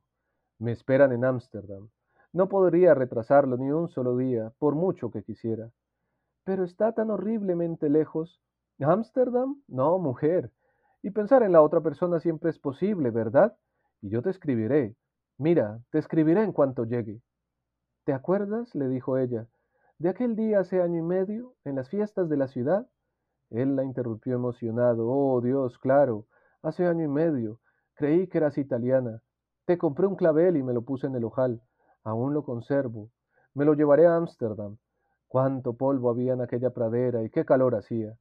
Me 0.59 0.73
esperan 0.73 1.13
en 1.13 1.25
Ámsterdam. 1.25 1.89
No 2.33 2.49
podría 2.49 2.95
retrasarlo 2.95 3.57
ni 3.57 3.71
un 3.71 3.89
solo 3.89 4.17
día, 4.17 4.53
por 4.59 4.75
mucho 4.75 5.11
que 5.11 5.23
quisiera. 5.23 5.71
Pero 6.45 6.65
está 6.65 6.93
tan 6.93 7.11
horriblemente 7.11 7.89
lejos. 7.89 8.41
¿Ámsterdam? 8.81 9.63
No, 9.67 9.99
mujer. 9.99 10.51
Y 11.03 11.11
pensar 11.11 11.43
en 11.43 11.53
la 11.53 11.63
otra 11.63 11.81
persona 11.81 12.21
siempre 12.21 12.51
es 12.51 12.59
posible, 12.59 13.11
¿verdad? 13.11 13.57
Y 14.03 14.11
yo 14.11 14.23
te 14.23 14.31
escribiré. 14.31 14.97
Mira, 15.37 15.81
te 15.91 15.99
escribiré 15.99 16.43
en 16.43 16.53
cuanto 16.53 16.85
llegue. 16.85 17.21
¿Te 18.05 18.13
acuerdas? 18.13 18.75
le 18.75 18.89
dijo 18.89 19.19
ella, 19.19 19.47
de 19.99 20.09
aquel 20.09 20.37
día 20.37 20.61
hace 20.61 20.81
año 20.81 20.99
y 20.99 21.03
medio, 21.03 21.55
en 21.65 21.75
las 21.75 21.89
fiestas 21.89 22.29
de 22.29 22.37
la 22.37 22.47
ciudad. 22.47 22.87
Él 23.51 23.75
la 23.75 23.83
interrumpió 23.83 24.37
emocionado. 24.37 25.09
Oh, 25.09 25.41
Dios, 25.41 25.77
claro, 25.79 26.27
hace 26.63 26.87
año 26.87 27.05
y 27.05 27.09
medio. 27.09 27.61
Creí 27.95 28.29
que 28.29 28.39
eras 28.39 28.59
italiana. 28.59 29.23
Te 29.69 29.77
compré 29.77 30.07
un 30.07 30.17
clavel 30.17 30.57
y 30.57 30.63
me 30.63 30.73
lo 30.73 30.81
puse 30.81 31.09
en 31.09 31.15
el 31.15 31.25
ojal. 31.25 31.61
Aún 32.03 32.33
lo 32.33 32.43
conservo. 32.43 33.11
Me 33.53 33.67
lo 33.67 33.75
llevaré 33.75 34.07
a 34.07 34.17
Ámsterdam. 34.17 34.79
Cuánto 35.27 35.75
polvo 35.75 36.09
había 36.09 36.33
en 36.33 36.41
aquella 36.41 36.71
pradera 36.71 37.23
y 37.23 37.29
qué 37.29 37.45
calor 37.45 37.75
hacía. 37.75 38.17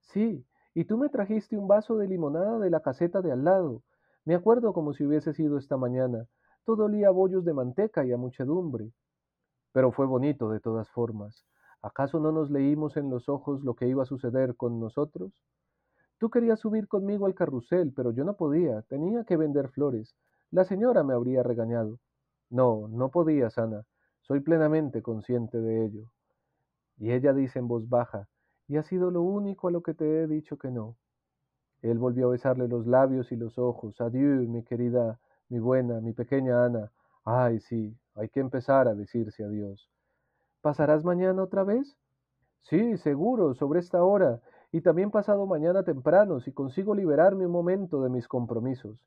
Sí, 0.00 0.44
y 0.74 0.84
tú 0.84 0.98
me 0.98 1.08
trajiste 1.08 1.56
un 1.56 1.66
vaso 1.66 1.96
de 1.96 2.08
limonada 2.08 2.58
de 2.58 2.68
la 2.68 2.80
caseta 2.80 3.22
de 3.22 3.32
al 3.32 3.42
lado. 3.42 3.82
Me 4.26 4.34
acuerdo 4.34 4.74
como 4.74 4.92
si 4.92 5.06
hubiese 5.06 5.32
sido 5.32 5.56
esta 5.56 5.78
mañana. 5.78 6.26
Todo 6.66 6.84
olía 6.84 7.08
a 7.08 7.10
bollos 7.10 7.46
de 7.46 7.54
manteca 7.54 8.04
y 8.04 8.12
a 8.12 8.18
muchedumbre. 8.18 8.92
Pero 9.72 9.92
fue 9.92 10.04
bonito 10.04 10.50
de 10.50 10.60
todas 10.60 10.90
formas. 10.90 11.46
¿Acaso 11.80 12.20
no 12.20 12.32
nos 12.32 12.50
leímos 12.50 12.98
en 12.98 13.08
los 13.08 13.30
ojos 13.30 13.64
lo 13.64 13.76
que 13.76 13.88
iba 13.88 14.02
a 14.02 14.04
suceder 14.04 14.56
con 14.56 14.78
nosotros? 14.78 15.32
Tú 16.18 16.28
querías 16.28 16.60
subir 16.60 16.86
conmigo 16.86 17.24
al 17.24 17.34
carrusel, 17.34 17.94
pero 17.96 18.10
yo 18.10 18.24
no 18.24 18.36
podía, 18.36 18.82
tenía 18.82 19.24
que 19.24 19.38
vender 19.38 19.70
flores. 19.70 20.14
La 20.52 20.64
señora 20.64 21.02
me 21.02 21.14
habría 21.14 21.42
regañado. 21.42 21.98
No, 22.50 22.86
no 22.86 23.10
podías, 23.10 23.56
Ana. 23.56 23.86
Soy 24.20 24.40
plenamente 24.40 25.00
consciente 25.00 25.58
de 25.58 25.86
ello. 25.86 26.04
Y 26.98 27.12
ella 27.12 27.32
dice 27.32 27.58
en 27.58 27.68
voz 27.68 27.88
baja, 27.88 28.28
y 28.68 28.76
ha 28.76 28.82
sido 28.82 29.10
lo 29.10 29.22
único 29.22 29.68
a 29.68 29.70
lo 29.70 29.82
que 29.82 29.94
te 29.94 30.04
he 30.04 30.26
dicho 30.26 30.58
que 30.58 30.70
no. 30.70 30.98
Él 31.80 31.96
volvió 31.96 32.26
a 32.28 32.32
besarle 32.32 32.68
los 32.68 32.86
labios 32.86 33.32
y 33.32 33.36
los 33.36 33.58
ojos. 33.58 33.98
Adiós, 34.02 34.46
mi 34.46 34.62
querida, 34.62 35.18
mi 35.48 35.58
buena, 35.58 36.02
mi 36.02 36.12
pequeña 36.12 36.66
Ana. 36.66 36.92
Ay, 37.24 37.58
sí, 37.60 37.96
hay 38.14 38.28
que 38.28 38.40
empezar 38.40 38.88
a 38.88 38.94
decirse 38.94 39.42
adiós. 39.44 39.88
¿Pasarás 40.60 41.02
mañana 41.02 41.42
otra 41.42 41.64
vez? 41.64 41.96
Sí, 42.60 42.98
seguro, 42.98 43.54
sobre 43.54 43.80
esta 43.80 44.04
hora, 44.04 44.42
y 44.70 44.82
también 44.82 45.10
pasado 45.10 45.46
mañana 45.46 45.82
temprano, 45.82 46.40
si 46.40 46.52
consigo 46.52 46.94
liberarme 46.94 47.46
un 47.46 47.52
momento 47.52 48.02
de 48.02 48.10
mis 48.10 48.28
compromisos. 48.28 48.98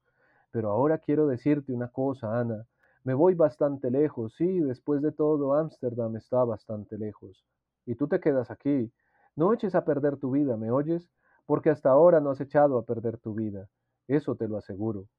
Pero 0.56 0.72
ahora 0.72 1.00
quiero 1.00 1.28
decirte 1.28 1.74
una 1.74 1.90
cosa, 1.90 2.40
Ana. 2.40 2.66
Me 3.04 3.14
voy 3.14 3.36
bastante 3.36 3.92
lejos, 3.92 4.36
sí, 4.38 4.62
después 4.62 5.02
de 5.02 5.12
todo, 5.12 5.54
Ámsterdam 5.54 6.16
está 6.16 6.46
bastante 6.46 6.98
lejos. 6.98 7.44
Y 7.86 7.96
tú 7.96 8.08
te 8.08 8.22
quedas 8.22 8.50
aquí. 8.50 8.90
No 9.36 9.52
eches 9.52 9.76
a 9.76 9.84
perder 9.84 10.16
tu 10.16 10.32
vida, 10.32 10.56
¿me 10.56 10.72
oyes? 10.72 11.10
Porque 11.46 11.72
hasta 11.72 11.90
ahora 11.90 12.22
no 12.22 12.30
has 12.30 12.40
echado 12.40 12.78
a 12.78 12.86
perder 12.86 13.18
tu 13.18 13.34
vida. 13.34 13.68
Eso 14.08 14.36
te 14.38 14.48
lo 14.48 14.56
aseguro. 14.56 15.10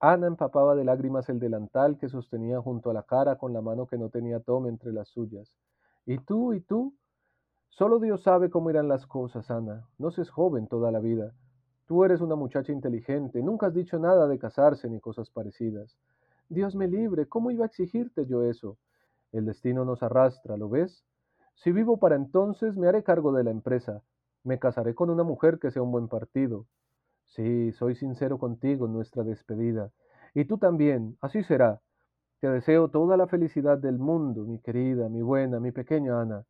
Ana 0.00 0.26
empapaba 0.26 0.74
de 0.74 0.86
lágrimas 0.86 1.28
el 1.28 1.38
delantal 1.38 1.98
que 1.98 2.08
sostenía 2.08 2.62
junto 2.62 2.88
a 2.88 2.94
la 2.94 3.02
cara 3.02 3.36
con 3.36 3.52
la 3.52 3.60
mano 3.60 3.86
que 3.86 3.98
no 3.98 4.08
tenía 4.08 4.40
Tom 4.40 4.68
entre 4.68 4.90
las 4.94 5.08
suyas. 5.08 5.54
¿Y 6.06 6.16
tú, 6.16 6.54
y 6.54 6.62
tú? 6.62 6.94
Solo 7.68 7.98
Dios 7.98 8.22
sabe 8.22 8.48
cómo 8.48 8.70
irán 8.70 8.88
las 8.88 9.06
cosas, 9.06 9.50
Ana. 9.50 9.86
No 9.98 10.10
seas 10.10 10.30
joven 10.30 10.66
toda 10.66 10.90
la 10.90 11.00
vida. 11.00 11.34
Tú 11.90 12.04
eres 12.04 12.20
una 12.20 12.36
muchacha 12.36 12.70
inteligente, 12.70 13.42
nunca 13.42 13.66
has 13.66 13.74
dicho 13.74 13.98
nada 13.98 14.28
de 14.28 14.38
casarse 14.38 14.88
ni 14.88 15.00
cosas 15.00 15.28
parecidas. 15.28 15.98
Dios 16.48 16.76
me 16.76 16.86
libre, 16.86 17.26
¿cómo 17.26 17.50
iba 17.50 17.64
a 17.64 17.66
exigirte 17.66 18.26
yo 18.26 18.44
eso? 18.44 18.78
El 19.32 19.44
destino 19.44 19.84
nos 19.84 20.00
arrastra, 20.04 20.56
¿lo 20.56 20.68
ves? 20.68 21.04
Si 21.56 21.72
vivo 21.72 21.96
para 21.96 22.14
entonces, 22.14 22.76
me 22.76 22.86
haré 22.86 23.02
cargo 23.02 23.32
de 23.32 23.42
la 23.42 23.50
empresa. 23.50 24.04
Me 24.44 24.60
casaré 24.60 24.94
con 24.94 25.10
una 25.10 25.24
mujer 25.24 25.58
que 25.58 25.72
sea 25.72 25.82
un 25.82 25.90
buen 25.90 26.06
partido. 26.06 26.66
Sí, 27.24 27.72
soy 27.72 27.96
sincero 27.96 28.38
contigo 28.38 28.86
en 28.86 28.92
nuestra 28.92 29.24
despedida. 29.24 29.90
Y 30.32 30.44
tú 30.44 30.58
también, 30.58 31.18
así 31.20 31.42
será. 31.42 31.80
Te 32.38 32.48
deseo 32.48 32.86
toda 32.86 33.16
la 33.16 33.26
felicidad 33.26 33.78
del 33.78 33.98
mundo, 33.98 34.44
mi 34.44 34.60
querida, 34.60 35.08
mi 35.08 35.22
buena, 35.22 35.58
mi 35.58 35.72
pequeña 35.72 36.20
Ana. 36.20 36.44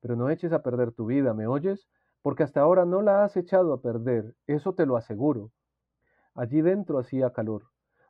Pero 0.00 0.16
no 0.16 0.30
eches 0.30 0.54
a 0.54 0.62
perder 0.62 0.92
tu 0.92 1.04
vida, 1.04 1.34
¿me 1.34 1.46
oyes? 1.46 1.86
Porque 2.26 2.42
hasta 2.42 2.60
ahora 2.60 2.84
no 2.84 3.02
la 3.02 3.22
has 3.22 3.36
echado 3.36 3.72
a 3.72 3.80
perder, 3.80 4.34
eso 4.48 4.74
te 4.74 4.84
lo 4.84 4.96
aseguro. 4.96 5.52
Allí 6.34 6.60
dentro 6.60 6.98
hacía 6.98 7.32
calor. 7.32 7.66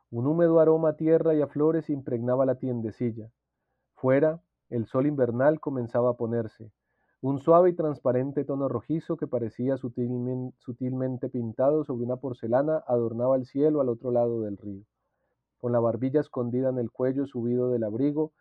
Un 0.09 0.25
húmedo 0.25 0.59
aroma 0.59 0.89
a 0.89 0.95
tierra 0.95 1.35
y 1.35 1.41
a 1.43 1.45
flores 1.45 1.87
impregnaba 1.91 2.43
la 2.47 2.55
tiendecilla. 2.55 3.29
Fuera, 3.93 4.41
el 4.69 4.87
sol 4.87 5.05
invernal 5.05 5.59
comenzaba 5.59 6.09
a 6.09 6.13
ponerse. 6.15 6.71
Un 7.21 7.37
suave 7.37 7.69
y 7.69 7.73
transparente 7.73 8.43
tono 8.43 8.67
rojizo 8.67 9.17
que 9.17 9.27
parecía 9.27 9.77
sutilmente 9.77 11.29
pintado 11.29 11.83
sobre 11.83 12.05
una 12.05 12.15
porcelana 12.15 12.83
adornaba 12.87 13.35
el 13.35 13.45
cielo 13.45 13.81
al 13.81 13.89
otro 13.89 14.09
lado 14.09 14.41
del 14.41 14.57
río. 14.57 14.83
Con 15.59 15.73
la 15.73 15.79
barbilla 15.79 16.21
escondida 16.21 16.69
en 16.69 16.79
el 16.79 16.89
cuello 16.89 17.27
subido 17.27 17.69
del 17.69 17.83
abrigo, 17.83 18.33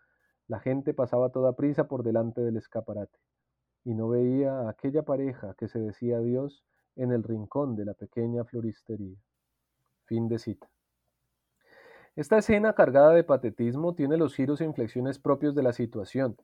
la 0.49 0.59
gente 0.59 0.95
pasaba 0.95 1.33
toda 1.33 1.53
prisa 1.53 1.87
por 1.87 2.03
delante 2.03 2.41
del 2.41 2.57
escaparate, 2.57 3.19
y 3.87 3.95
no 3.95 4.09
veía 4.09 4.61
a 4.61 4.69
aquella 4.69 5.05
pareja 5.05 5.55
que 5.55 5.69
se 5.69 5.79
decía 5.79 6.19
adiós 6.19 6.63
en 6.97 7.13
el 7.13 7.23
rincón 7.23 7.77
de 7.77 7.85
la 7.85 7.95
pequeña 7.95 8.45
floristería. 8.45 9.17
Fin 10.05 10.29
de 10.29 10.39
cita. 10.39 10.69
Esta 12.17 12.39
escena 12.39 12.73
cargada 12.73 13.13
de 13.13 13.25
patetismo 13.25 13.95
tiene 13.95 14.17
los 14.17 14.35
giros 14.35 14.61
e 14.61 14.65
inflexiones 14.65 15.19
propios 15.21 15.55
de 15.55 15.63
la 15.63 15.73
situación, 15.73 16.37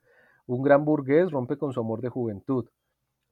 un 0.46 0.62
gran 0.62 0.84
burgués 0.84 1.30
rompe 1.30 1.56
con 1.56 1.72
su 1.72 1.80
amor 1.80 2.00
de 2.00 2.08
juventud. 2.08 2.68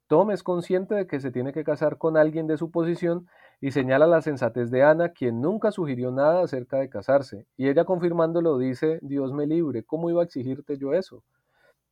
Tom 0.09 0.33
es 0.33 0.43
consciente 0.43 0.97
de 0.97 1.07
que 1.07 1.21
se 1.21 1.31
tiene 1.31 1.53
que 1.53 1.63
casar 1.63 1.99
con 1.99 2.17
alguien 2.17 2.49
de 2.49 2.57
su 2.57 2.73
posición 2.73 3.29
y 3.61 3.71
señala 3.71 4.09
la 4.09 4.23
sensatez 4.23 4.71
de 4.71 4.83
Ana, 4.83 5.11
quien 5.11 5.41
nunca 5.41 5.71
sugirió 5.71 6.11
nada 6.11 6.43
acerca 6.43 6.79
de 6.79 6.89
casarse, 6.89 7.47
y 7.57 7.69
ella 7.69 7.85
confirmándolo 7.85 8.59
dice, 8.59 8.99
Dios 9.03 9.33
me 9.33 9.47
libre, 9.47 9.85
¿cómo 9.85 10.11
iba 10.11 10.23
a 10.23 10.25
exigirte 10.25 10.79
yo 10.79 10.95
eso? 10.95 11.23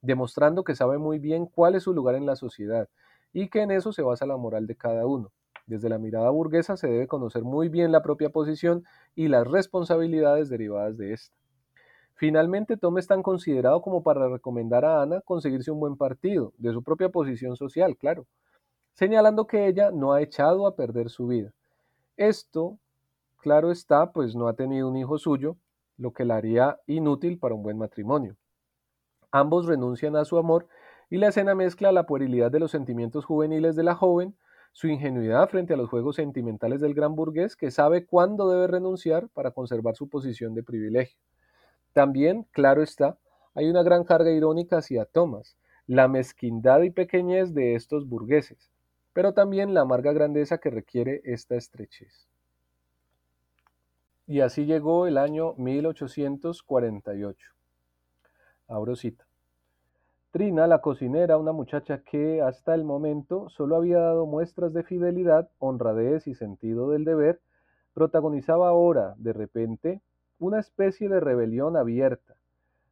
Demostrando 0.00 0.64
que 0.64 0.74
sabe 0.74 0.98
muy 0.98 1.18
bien 1.18 1.46
cuál 1.46 1.74
es 1.74 1.84
su 1.84 1.92
lugar 1.92 2.14
en 2.14 2.26
la 2.26 2.36
sociedad 2.36 2.88
y 3.32 3.48
que 3.48 3.62
en 3.62 3.70
eso 3.70 3.92
se 3.92 4.02
basa 4.02 4.26
la 4.26 4.36
moral 4.36 4.66
de 4.66 4.76
cada 4.76 5.06
uno. 5.06 5.32
Desde 5.66 5.88
la 5.88 5.98
mirada 5.98 6.30
burguesa 6.30 6.76
se 6.76 6.88
debe 6.88 7.06
conocer 7.06 7.42
muy 7.42 7.68
bien 7.68 7.92
la 7.92 8.02
propia 8.02 8.30
posición 8.30 8.84
y 9.14 9.28
las 9.28 9.46
responsabilidades 9.46 10.48
derivadas 10.48 10.96
de 10.96 11.12
esta. 11.12 11.36
Finalmente, 12.14 12.76
Tom 12.76 12.98
es 12.98 13.06
tan 13.06 13.22
considerado 13.22 13.80
como 13.80 14.02
para 14.02 14.28
recomendar 14.28 14.84
a 14.84 15.02
Ana 15.02 15.20
conseguirse 15.20 15.70
un 15.70 15.78
buen 15.78 15.96
partido, 15.96 16.52
de 16.58 16.72
su 16.72 16.82
propia 16.82 17.10
posición 17.10 17.54
social, 17.54 17.96
claro, 17.96 18.26
señalando 18.94 19.46
que 19.46 19.68
ella 19.68 19.92
no 19.92 20.12
ha 20.12 20.22
echado 20.22 20.66
a 20.66 20.74
perder 20.74 21.10
su 21.10 21.28
vida. 21.28 21.52
Esto, 22.16 22.78
claro 23.36 23.70
está, 23.70 24.10
pues 24.10 24.34
no 24.34 24.48
ha 24.48 24.54
tenido 24.54 24.88
un 24.88 24.96
hijo 24.96 25.18
suyo, 25.18 25.58
lo 25.96 26.12
que 26.12 26.24
la 26.24 26.36
haría 26.36 26.80
inútil 26.86 27.38
para 27.38 27.54
un 27.54 27.62
buen 27.62 27.78
matrimonio. 27.78 28.36
Ambos 29.30 29.66
renuncian 29.66 30.16
a 30.16 30.24
su 30.24 30.38
amor 30.38 30.68
y 31.10 31.18
la 31.18 31.28
escena 31.28 31.54
mezcla 31.54 31.92
la 31.92 32.06
puerilidad 32.06 32.50
de 32.50 32.60
los 32.60 32.70
sentimientos 32.70 33.24
juveniles 33.24 33.76
de 33.76 33.82
la 33.82 33.94
joven, 33.94 34.36
su 34.72 34.88
ingenuidad 34.88 35.48
frente 35.48 35.74
a 35.74 35.76
los 35.76 35.88
juegos 35.88 36.16
sentimentales 36.16 36.80
del 36.80 36.94
gran 36.94 37.14
burgués 37.14 37.56
que 37.56 37.70
sabe 37.70 38.06
cuándo 38.06 38.50
debe 38.50 38.66
renunciar 38.66 39.28
para 39.28 39.50
conservar 39.50 39.96
su 39.96 40.08
posición 40.08 40.54
de 40.54 40.62
privilegio. 40.62 41.18
También, 41.92 42.46
claro 42.52 42.82
está, 42.82 43.18
hay 43.54 43.68
una 43.68 43.82
gran 43.82 44.04
carga 44.04 44.30
irónica 44.30 44.78
hacia 44.78 45.04
Thomas, 45.04 45.56
la 45.86 46.06
mezquindad 46.06 46.82
y 46.82 46.90
pequeñez 46.90 47.54
de 47.54 47.74
estos 47.74 48.08
burgueses, 48.08 48.70
pero 49.12 49.34
también 49.34 49.74
la 49.74 49.80
amarga 49.80 50.12
grandeza 50.12 50.58
que 50.58 50.70
requiere 50.70 51.22
esta 51.24 51.56
estrechez. 51.56 52.28
Y 54.26 54.40
así 54.40 54.66
llegó 54.66 55.06
el 55.06 55.18
año 55.18 55.54
1848. 55.56 57.57
Abro. 58.68 58.92
Trina, 60.30 60.66
la 60.66 60.82
cocinera, 60.82 61.38
una 61.38 61.52
muchacha 61.52 62.02
que 62.02 62.42
hasta 62.42 62.74
el 62.74 62.84
momento 62.84 63.48
solo 63.48 63.76
había 63.76 63.98
dado 63.98 64.26
muestras 64.26 64.74
de 64.74 64.82
fidelidad, 64.82 65.48
honradez 65.58 66.26
y 66.26 66.34
sentido 66.34 66.90
del 66.90 67.06
deber, 67.06 67.40
protagonizaba 67.94 68.68
ahora, 68.68 69.14
de 69.16 69.32
repente, 69.32 70.02
una 70.38 70.60
especie 70.60 71.08
de 71.08 71.18
rebelión 71.18 71.78
abierta. 71.78 72.34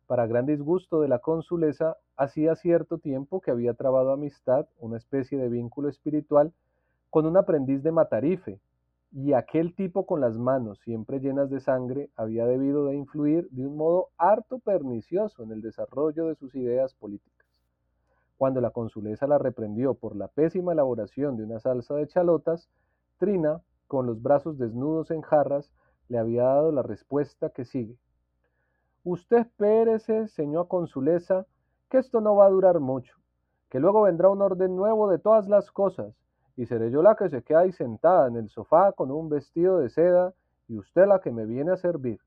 Para 0.07 0.27
gran 0.27 0.47
disgusto 0.47 1.03
de 1.03 1.09
la 1.09 1.19
consulesa, 1.19 1.99
hacía 2.17 2.57
cierto 2.57 2.97
tiempo 2.97 3.43
que 3.43 3.51
había 3.51 3.75
trabado 3.75 4.13
amistad, 4.13 4.67
una 4.79 4.97
especie 4.97 5.37
de 5.39 5.51
vínculo 5.51 5.91
espiritual, 5.91 6.55
con 7.11 7.27
un 7.27 7.37
aprendiz 7.37 7.83
de 7.83 7.93
Matarife, 7.93 8.61
y 9.13 9.33
aquel 9.33 9.75
tipo 9.75 10.07
con 10.07 10.21
las 10.21 10.37
manos 10.37 10.79
siempre 10.81 11.21
llenas 11.21 11.51
de 11.51 11.61
sangre 11.61 12.11
había 12.17 12.47
debido 12.47 12.87
de 12.87 12.97
influir 12.97 13.49
de 13.51 13.67
un 13.67 13.77
modo 13.77 14.09
harto 14.19 14.59
pernicioso 14.59 15.43
en 15.43 15.53
el 15.53 15.63
desarrollo 15.63 16.27
de 16.27 16.35
sus 16.35 16.55
ideas 16.55 16.95
políticas. 16.95 17.47
Cuando 18.37 18.61
la 18.61 18.71
consulesa 18.71 19.27
la 19.27 19.39
reprendió 19.39 19.95
por 19.95 20.15
la 20.15 20.29
pésima 20.29 20.73
elaboración 20.73 21.37
de 21.37 21.45
una 21.45 21.59
salsa 21.61 21.95
de 21.95 22.07
chalotas, 22.07 22.69
Trina, 23.19 23.63
con 23.87 24.07
los 24.07 24.21
brazos 24.21 24.59
desnudos 24.59 25.11
en 25.11 25.23
jarras, 25.23 25.73
le 26.09 26.19
había 26.19 26.43
dado 26.43 26.73
la 26.73 26.83
respuesta 26.83 27.51
que 27.51 27.65
sigue. 27.65 27.97
Usted 29.05 29.39
espérese, 29.39 30.29
señor 30.29 30.69
consulesa, 30.69 31.47
que 31.89 31.99
esto 31.99 32.21
no 32.21 32.37
va 32.37 32.47
a 32.47 32.51
durar 32.51 32.81
mucho, 32.81 33.17
que 33.71 33.81
luego 33.81 34.03
vendrá 34.03 34.29
un 34.29 34.43
orden 34.43 34.77
nuevo 34.77 35.09
de 35.09 35.19
todas 35.19 35.49
las 35.49 35.71
cosas, 35.71 36.15
y 36.57 36.67
seré 36.67 36.91
yo 36.91 37.03
la 37.03 37.15
que 37.15 37.29
se 37.29 37.43
queda 37.43 37.61
ahí 37.61 37.73
sentada 37.73 38.29
en 38.29 38.37
el 38.37 38.49
sofá 38.49 38.93
con 38.93 39.11
un 39.11 39.29
vestido 39.29 39.79
de 39.79 39.91
seda 39.91 40.33
y 40.69 40.79
usted 40.79 41.07
la 41.07 41.21
que 41.21 41.31
me 41.31 41.45
viene 41.45 41.73
a 41.73 41.77
servir. 41.77 42.19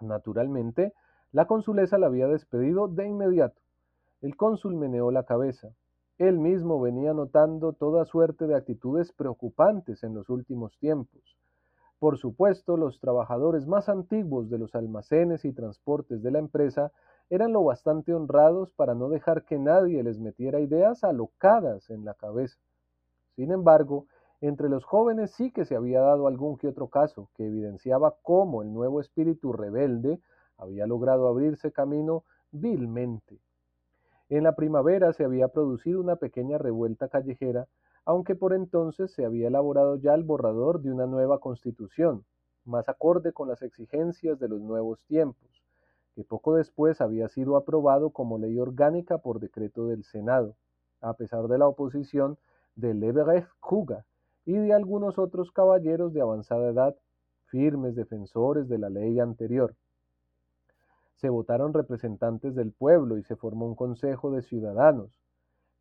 Naturalmente, 0.00 0.92
la 1.32 1.46
consulesa 1.46 1.98
la 1.98 2.06
había 2.06 2.28
despedido 2.28 2.88
de 2.88 3.06
inmediato. 3.06 3.60
El 4.22 4.36
cónsul 4.36 4.76
meneó 4.76 5.10
la 5.10 5.24
cabeza. 5.24 5.68
Él 6.18 6.38
mismo 6.38 6.80
venía 6.80 7.12
notando 7.12 7.72
toda 7.72 8.04
suerte 8.06 8.46
de 8.46 8.54
actitudes 8.54 9.12
preocupantes 9.12 10.02
en 10.02 10.14
los 10.14 10.30
últimos 10.30 10.78
tiempos. 10.78 11.36
Por 11.98 12.18
supuesto, 12.18 12.76
los 12.76 13.00
trabajadores 13.00 13.66
más 13.66 13.88
antiguos 13.88 14.48
de 14.48 14.58
los 14.58 14.74
almacenes 14.74 15.44
y 15.44 15.52
transportes 15.52 16.22
de 16.22 16.30
la 16.30 16.38
empresa 16.38 16.92
eran 17.28 17.52
lo 17.52 17.64
bastante 17.64 18.14
honrados 18.14 18.70
para 18.72 18.94
no 18.94 19.08
dejar 19.08 19.44
que 19.44 19.58
nadie 19.58 20.02
les 20.02 20.18
metiera 20.18 20.60
ideas 20.60 21.04
alocadas 21.04 21.90
en 21.90 22.04
la 22.04 22.14
cabeza. 22.14 22.58
Sin 23.36 23.52
embargo, 23.52 24.06
entre 24.40 24.68
los 24.68 24.84
jóvenes 24.84 25.30
sí 25.30 25.50
que 25.50 25.64
se 25.64 25.76
había 25.76 26.00
dado 26.00 26.26
algún 26.26 26.56
que 26.56 26.68
otro 26.68 26.88
caso 26.88 27.28
que 27.34 27.46
evidenciaba 27.46 28.16
cómo 28.22 28.62
el 28.62 28.72
nuevo 28.72 29.00
espíritu 29.00 29.52
rebelde 29.52 30.20
había 30.56 30.86
logrado 30.86 31.28
abrirse 31.28 31.70
camino 31.70 32.24
vilmente. 32.50 33.38
En 34.28 34.42
la 34.44 34.56
primavera 34.56 35.12
se 35.12 35.24
había 35.24 35.48
producido 35.48 36.00
una 36.00 36.16
pequeña 36.16 36.58
revuelta 36.58 37.08
callejera, 37.08 37.68
aunque 38.04 38.34
por 38.34 38.54
entonces 38.54 39.12
se 39.12 39.24
había 39.24 39.48
elaborado 39.48 39.96
ya 39.96 40.14
el 40.14 40.24
borrador 40.24 40.80
de 40.80 40.92
una 40.92 41.06
nueva 41.06 41.38
constitución, 41.38 42.24
más 42.64 42.88
acorde 42.88 43.32
con 43.32 43.48
las 43.48 43.62
exigencias 43.62 44.38
de 44.38 44.48
los 44.48 44.60
nuevos 44.60 45.00
tiempos, 45.06 45.62
que 46.14 46.24
poco 46.24 46.54
después 46.54 47.00
había 47.00 47.28
sido 47.28 47.56
aprobado 47.56 48.10
como 48.10 48.38
ley 48.38 48.58
orgánica 48.58 49.18
por 49.18 49.40
decreto 49.40 49.86
del 49.86 50.04
Senado, 50.04 50.56
a 51.00 51.14
pesar 51.14 51.46
de 51.48 51.58
la 51.58 51.68
oposición 51.68 52.38
de 52.76 52.94
Leberecht 52.94 53.48
Kruger 53.60 54.04
y 54.44 54.54
de 54.54 54.72
algunos 54.72 55.18
otros 55.18 55.50
caballeros 55.50 56.12
de 56.12 56.20
avanzada 56.20 56.70
edad, 56.70 56.94
firmes 57.46 57.96
defensores 57.96 58.68
de 58.68 58.78
la 58.78 58.90
ley 58.90 59.18
anterior. 59.18 59.74
Se 61.16 61.28
votaron 61.28 61.72
representantes 61.72 62.54
del 62.54 62.72
pueblo 62.72 63.18
y 63.18 63.24
se 63.24 63.36
formó 63.36 63.66
un 63.66 63.74
consejo 63.74 64.30
de 64.30 64.42
ciudadanos, 64.42 65.18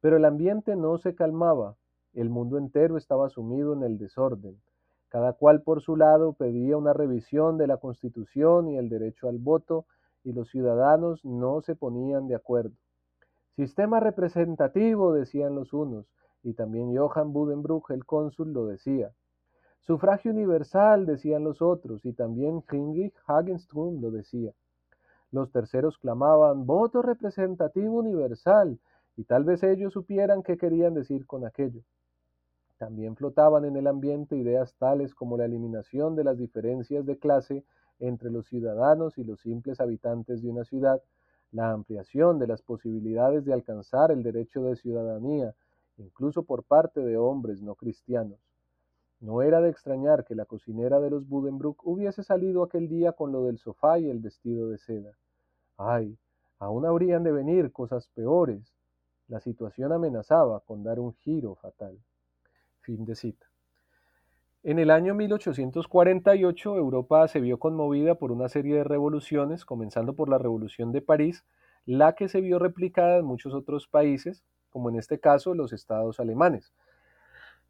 pero 0.02 0.18
el 0.18 0.26
ambiente 0.26 0.76
no 0.76 0.98
se 0.98 1.16
calmaba, 1.16 1.76
el 2.14 2.30
mundo 2.30 2.58
entero 2.58 2.98
estaba 2.98 3.30
sumido 3.30 3.74
en 3.74 3.84
el 3.84 3.98
desorden. 3.98 4.58
Cada 5.10 5.34
cual 5.34 5.62
por 5.62 5.82
su 5.82 5.96
lado 5.96 6.34
pedía 6.34 6.78
una 6.78 6.94
revisión 6.94 7.58
de 7.58 7.68
la 7.68 7.78
Constitución 7.78 8.70
y 8.70 8.78
el 8.78 8.90
derecho 8.90 9.28
al 9.28 9.38
voto, 9.38 9.86
y 10.24 10.34
los 10.34 10.50
ciudadanos 10.50 11.24
no 11.24 11.62
se 11.62 11.76
ponían 11.76 12.28
de 12.28 12.36
acuerdo. 12.36 12.74
Sistema 13.56 14.00
representativo, 14.00 15.14
decían 15.14 15.56
los 15.56 15.72
unos, 15.72 16.06
y 16.46 16.54
también 16.54 16.96
Johann 16.96 17.34
Budenbruch, 17.34 17.90
el 17.90 18.06
cónsul, 18.06 18.54
lo 18.54 18.68
decía. 18.68 19.12
Sufragio 19.80 20.32
universal, 20.32 21.08
decían 21.08 21.44
los 21.44 21.60
otros, 21.60 22.06
y 22.06 22.14
también 22.14 22.64
Heinrich 22.72 23.16
Hagenström 23.26 24.00
lo 24.00 24.12
decía. 24.12 24.54
Los 25.32 25.52
terceros 25.52 25.98
clamaban 25.98 26.68
voto 26.68 27.02
representativo 27.02 27.98
universal, 27.98 28.80
y 29.18 29.24
tal 29.24 29.44
vez 29.44 29.64
ellos 29.64 29.94
supieran 29.94 30.44
qué 30.44 30.56
querían 30.56 30.94
decir 30.94 31.26
con 31.26 31.46
aquello. 31.46 31.82
También 32.78 33.16
flotaban 33.16 33.66
en 33.66 33.76
el 33.76 33.88
ambiente 33.88 34.38
ideas 34.38 34.76
tales 34.78 35.16
como 35.16 35.38
la 35.38 35.46
eliminación 35.46 36.16
de 36.16 36.26
las 36.26 36.38
diferencias 36.38 37.08
de 37.08 37.18
clase 37.18 37.64
entre 37.98 38.30
los 38.30 38.46
ciudadanos 38.48 39.18
y 39.18 39.24
los 39.24 39.40
simples 39.42 39.80
habitantes 39.80 40.44
de 40.44 40.50
una 40.50 40.64
ciudad, 40.64 41.02
la 41.52 41.72
ampliación 41.72 42.38
de 42.38 42.48
las 42.48 42.62
posibilidades 42.62 43.46
de 43.46 43.54
alcanzar 43.54 44.12
el 44.12 44.22
derecho 44.22 44.62
de 44.62 44.76
ciudadanía, 44.76 45.56
incluso 45.98 46.44
por 46.44 46.64
parte 46.64 47.00
de 47.02 47.18
hombres 47.18 47.62
no 47.62 47.76
cristianos. 47.76 48.40
No 49.20 49.42
era 49.42 49.62
de 49.62 49.70
extrañar 49.70 50.26
que 50.26 50.36
la 50.36 50.46
cocinera 50.46 51.00
de 51.00 51.10
los 51.10 51.28
Budenbrook 51.28 51.86
hubiese 51.86 52.24
salido 52.24 52.64
aquel 52.64 52.88
día 52.88 53.14
con 53.14 53.32
lo 53.32 53.44
del 53.44 53.58
sofá 53.58 53.98
y 54.00 54.10
el 54.10 54.20
vestido 54.20 54.70
de 54.70 54.78
seda. 54.78 55.18
Ay, 55.78 56.18
aún 56.60 56.86
habrían 56.86 57.24
de 57.24 57.32
venir 57.32 57.72
cosas 57.72 58.08
peores. 58.10 58.76
La 59.28 59.40
situación 59.40 59.92
amenazaba 59.92 60.60
con 60.60 60.84
dar 60.84 61.00
un 61.00 61.14
giro 61.14 61.56
fatal. 61.56 61.98
Fin 62.82 63.06
de 63.06 63.16
cita. 63.16 63.48
En 64.68 64.80
el 64.80 64.90
año 64.90 65.14
1848 65.14 66.78
Europa 66.78 67.28
se 67.28 67.40
vio 67.40 67.60
conmovida 67.60 68.16
por 68.16 68.32
una 68.32 68.50
serie 68.50 68.78
de 68.78 68.84
revoluciones, 68.84 69.64
comenzando 69.64 70.16
por 70.16 70.28
la 70.28 70.40
Revolución 70.40 70.92
de 70.92 71.02
París, 71.02 71.46
la 71.86 72.16
que 72.16 72.28
se 72.28 72.42
vio 72.42 72.58
replicada 72.58 73.18
en 73.18 73.26
muchos 73.26 73.54
otros 73.54 73.88
países, 73.88 74.44
como 74.76 74.90
en 74.90 74.98
este 74.98 75.22
caso 75.22 75.56
los 75.56 75.72
estados 75.72 76.20
alemanes. 76.20 76.74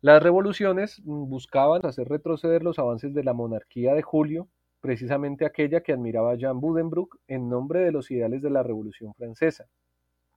Las 0.02 0.24
revoluciones 0.24 1.04
mm, 1.06 1.30
buscaban 1.30 1.86
hacer 1.86 2.10
retroceder 2.10 2.64
los 2.64 2.80
avances 2.80 3.14
de 3.14 3.24
la 3.24 3.34
monarquía 3.34 3.94
de 3.94 4.02
Julio, 4.02 4.48
precisamente 4.82 5.46
aquella 5.46 5.82
que 5.82 5.94
admiraba 5.94 6.34
Jean 6.34 6.60
Budenbrook 6.60 7.20
en 7.28 7.48
nombre 7.48 7.82
de 7.82 7.92
los 7.92 8.10
ideales 8.10 8.42
de 8.42 8.50
la 8.50 8.64
Revolución 8.64 9.14
Francesa. 9.14 9.68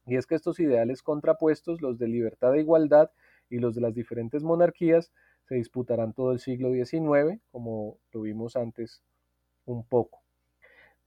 Y 0.04 0.16
es 0.16 0.26
que 0.26 0.34
estos 0.34 0.60
ideales 0.60 1.02
contrapuestos, 1.02 1.80
los 1.80 1.98
de 1.98 2.08
libertad 2.08 2.54
e 2.54 2.60
igualdad 2.60 3.12
y 3.48 3.60
los 3.60 3.74
de 3.74 3.80
las 3.80 3.94
diferentes 3.94 4.42
monarquías, 4.42 5.10
se 5.44 5.54
disputarán 5.54 6.12
todo 6.12 6.32
el 6.32 6.38
siglo 6.38 6.70
XIX, 6.70 7.40
como 7.50 7.96
lo 8.12 8.20
vimos 8.20 8.56
antes 8.56 9.02
un 9.64 9.86
poco 9.86 10.20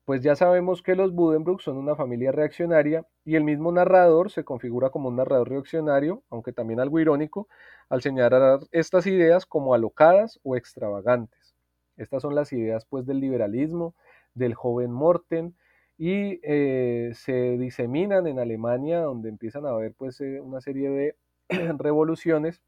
pues 0.05 0.21
ya 0.21 0.35
sabemos 0.35 0.81
que 0.81 0.95
los 0.95 1.13
Budenbrook 1.13 1.61
son 1.61 1.77
una 1.77 1.95
familia 1.95 2.31
reaccionaria 2.31 3.05
y 3.23 3.35
el 3.35 3.43
mismo 3.43 3.71
narrador 3.71 4.31
se 4.31 4.43
configura 4.43 4.89
como 4.89 5.09
un 5.09 5.15
narrador 5.15 5.49
reaccionario, 5.49 6.23
aunque 6.29 6.53
también 6.53 6.79
algo 6.79 6.99
irónico, 6.99 7.47
al 7.89 8.01
señalar 8.01 8.61
estas 8.71 9.05
ideas 9.07 9.45
como 9.45 9.73
alocadas 9.73 10.39
o 10.43 10.55
extravagantes. 10.55 11.55
Estas 11.97 12.23
son 12.23 12.35
las 12.35 12.51
ideas 12.51 12.85
pues 12.85 13.05
del 13.05 13.19
liberalismo, 13.19 13.95
del 14.33 14.55
joven 14.55 14.91
Morten, 14.91 15.55
y 15.97 16.39
eh, 16.41 17.11
se 17.13 17.57
diseminan 17.59 18.25
en 18.25 18.39
Alemania, 18.39 19.01
donde 19.01 19.29
empiezan 19.29 19.67
a 19.67 19.69
haber 19.69 19.93
pues 19.93 20.19
eh, 20.21 20.39
una 20.41 20.59
serie 20.61 20.89
de 20.89 21.15
revoluciones, 21.77 22.61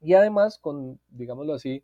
y 0.00 0.14
además 0.14 0.58
con, 0.58 1.00
digámoslo 1.08 1.54
así, 1.54 1.82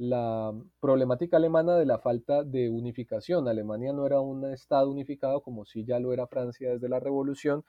la 0.00 0.54
problemática 0.80 1.36
alemana 1.36 1.76
de 1.76 1.84
la 1.84 1.98
falta 1.98 2.42
de 2.42 2.70
unificación. 2.70 3.46
Alemania 3.48 3.92
no 3.92 4.06
era 4.06 4.18
un 4.22 4.46
Estado 4.50 4.90
unificado 4.90 5.42
como 5.42 5.66
si 5.66 5.84
ya 5.84 5.98
lo 6.00 6.14
era 6.14 6.26
Francia 6.26 6.70
desde 6.70 6.88
la 6.88 7.00
Revolución 7.00 7.64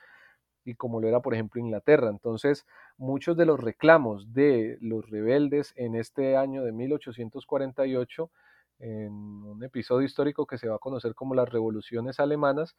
y 0.64 0.76
como 0.76 1.02
lo 1.02 1.10
era, 1.10 1.20
por 1.22 1.34
ejemplo, 1.34 1.60
Inglaterra. 1.60 2.10
Entonces, 2.10 2.66
muchos 2.98 3.36
de 3.36 3.46
los 3.46 3.60
reclamos 3.60 4.34
de 4.34 4.78
los 4.80 5.10
rebeldes 5.10 5.74
en 5.76 5.94
este 5.96 6.38
año 6.38 6.64
de 6.64 6.72
1848, 6.72 8.32
en 8.80 9.12
un 9.12 9.62
episodio 9.66 10.06
histórico 10.06 10.46
que 10.46 10.58
se 10.58 10.70
va 10.70 10.76
a 10.78 10.80
conocer 10.80 11.14
como 11.16 11.36
las 11.36 11.50
revoluciones 11.50 12.22
alemanas, 12.22 12.78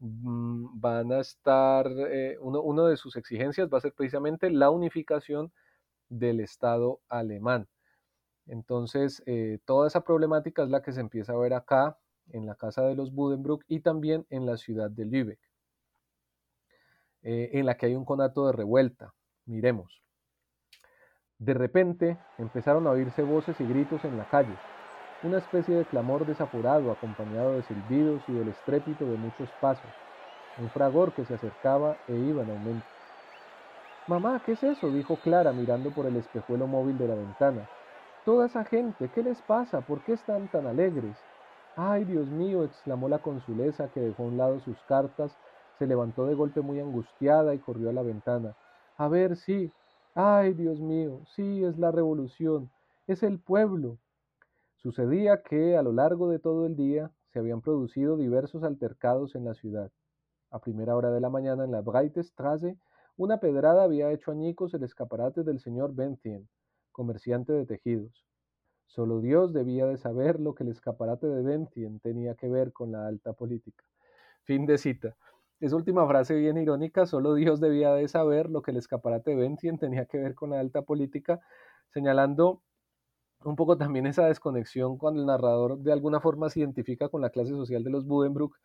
mm, 0.00 0.80
van 0.80 1.12
a 1.12 1.20
estar, 1.20 1.86
eh, 2.10 2.38
uno, 2.40 2.60
uno 2.60 2.86
de 2.86 2.96
sus 2.96 3.14
exigencias 3.14 3.68
va 3.72 3.78
a 3.78 3.82
ser 3.82 3.92
precisamente 3.94 4.50
la 4.50 4.70
unificación 4.70 5.52
del 6.08 6.40
Estado 6.40 7.00
alemán. 7.08 7.68
Entonces, 8.50 9.22
eh, 9.26 9.60
toda 9.66 9.88
esa 9.88 10.02
problemática 10.04 10.62
es 10.64 10.70
la 10.70 10.82
que 10.82 10.92
se 10.92 11.00
empieza 11.00 11.32
a 11.34 11.38
ver 11.38 11.54
acá 11.54 11.98
en 12.28 12.46
la 12.46 12.56
casa 12.56 12.82
de 12.84 12.96
los 12.96 13.14
Budenbrook 13.14 13.64
y 13.68 13.80
también 13.80 14.26
en 14.30 14.46
la 14.46 14.58
ciudad 14.58 14.90
de 14.90 15.06
Lübeck. 15.06 15.40
eh, 17.22 17.50
en 17.54 17.66
la 17.66 17.76
que 17.76 17.86
hay 17.86 17.94
un 17.94 18.04
conato 18.04 18.46
de 18.46 18.52
revuelta. 18.52 19.14
Miremos. 19.46 20.02
De 21.40 21.54
repente 21.54 22.20
empezaron 22.36 22.86
a 22.86 22.90
oírse 22.92 23.24
voces 23.24 23.60
y 23.60 23.66
gritos 23.66 24.04
en 24.04 24.16
la 24.16 24.26
calle, 24.26 24.62
una 25.20 25.38
especie 25.38 25.76
de 25.76 25.86
clamor 25.86 26.26
desaforado 26.26 26.92
acompañado 26.92 27.56
de 27.56 27.62
silbidos 27.64 28.28
y 28.28 28.34
del 28.34 28.48
estrépito 28.48 29.10
de 29.10 29.18
muchos 29.18 29.54
pasos, 29.54 30.02
un 30.56 30.70
fragor 30.70 31.14
que 31.14 31.24
se 31.26 31.34
acercaba 31.34 32.00
e 32.06 32.16
iba 32.18 32.42
en 32.42 32.50
aumento. 32.50 32.92
Mamá, 34.06 34.42
¿qué 34.42 34.52
es 34.52 34.62
eso? 34.62 34.92
dijo 34.92 35.22
Clara 35.22 35.54
mirando 35.54 35.94
por 35.94 36.06
el 36.06 36.16
espejuelo 36.16 36.66
móvil 36.68 36.98
de 36.98 37.08
la 37.08 37.14
ventana. 37.14 37.70
Toda 38.24 38.46
esa 38.46 38.64
gente, 38.64 39.08
¿qué 39.14 39.22
les 39.22 39.40
pasa? 39.42 39.80
¿Por 39.80 40.02
qué 40.02 40.12
están 40.12 40.46
tan 40.48 40.66
alegres? 40.66 41.16
Ay, 41.74 42.04
Dios 42.04 42.28
mío, 42.28 42.64
exclamó 42.64 43.08
la 43.08 43.20
consulesa, 43.20 43.88
que 43.88 44.00
dejó 44.00 44.24
a 44.24 44.26
un 44.26 44.36
lado 44.36 44.60
sus 44.60 44.76
cartas, 44.84 45.32
se 45.78 45.86
levantó 45.86 46.26
de 46.26 46.34
golpe 46.34 46.60
muy 46.60 46.80
angustiada 46.80 47.54
y 47.54 47.58
corrió 47.58 47.88
a 47.88 47.94
la 47.94 48.02
ventana. 48.02 48.54
A 48.98 49.08
ver, 49.08 49.36
sí. 49.36 49.72
Ay, 50.14 50.52
Dios 50.52 50.80
mío, 50.80 51.22
sí, 51.34 51.64
es 51.64 51.78
la 51.78 51.92
revolución, 51.92 52.70
es 53.06 53.22
el 53.22 53.38
pueblo. 53.38 53.96
Sucedía 54.76 55.42
que 55.42 55.76
a 55.76 55.82
lo 55.82 55.92
largo 55.92 56.28
de 56.28 56.38
todo 56.38 56.66
el 56.66 56.76
día 56.76 57.10
se 57.32 57.38
habían 57.38 57.62
producido 57.62 58.18
diversos 58.18 58.64
altercados 58.64 59.34
en 59.34 59.46
la 59.46 59.54
ciudad. 59.54 59.90
A 60.50 60.58
primera 60.58 60.94
hora 60.94 61.10
de 61.10 61.20
la 61.20 61.30
mañana 61.30 61.64
en 61.64 61.70
la 61.70 61.80
Breitestrasse, 61.80 62.76
una 63.16 63.38
pedrada 63.38 63.84
había 63.84 64.10
hecho 64.10 64.30
añicos 64.30 64.74
el 64.74 64.82
escaparate 64.82 65.42
del 65.42 65.60
señor 65.60 65.94
Bentien, 65.94 66.48
comerciante 67.00 67.54
de 67.54 67.64
tejidos. 67.64 68.26
Solo 68.84 69.22
Dios 69.22 69.54
debía 69.54 69.86
de 69.86 69.96
saber 69.96 70.38
lo 70.38 70.54
que 70.54 70.64
el 70.64 70.68
escaparate 70.68 71.26
de 71.28 71.42
Bentien 71.42 71.98
tenía 71.98 72.34
que 72.34 72.46
ver 72.46 72.74
con 72.74 72.92
la 72.92 73.06
alta 73.06 73.32
política. 73.32 73.86
Fin 74.42 74.66
de 74.66 74.76
cita. 74.76 75.16
Esa 75.60 75.76
última 75.76 76.06
frase 76.06 76.34
bien 76.34 76.58
irónica, 76.58 77.06
solo 77.06 77.34
Dios 77.34 77.58
debía 77.58 77.94
de 77.94 78.06
saber 78.06 78.50
lo 78.50 78.60
que 78.60 78.72
el 78.72 78.76
escaparate 78.76 79.30
de 79.30 79.36
Bentien 79.36 79.78
tenía 79.78 80.04
que 80.04 80.18
ver 80.18 80.34
con 80.34 80.50
la 80.50 80.60
alta 80.60 80.82
política, 80.82 81.40
señalando 81.88 82.60
un 83.44 83.56
poco 83.56 83.78
también 83.78 84.06
esa 84.06 84.26
desconexión 84.26 84.98
cuando 84.98 85.20
el 85.20 85.26
narrador 85.26 85.78
de 85.78 85.92
alguna 85.94 86.20
forma 86.20 86.50
se 86.50 86.60
identifica 86.60 87.08
con 87.08 87.22
la 87.22 87.30
clase 87.30 87.52
social 87.52 87.82
de 87.82 87.88
los 87.88 88.04
Budenbrook 88.04 88.58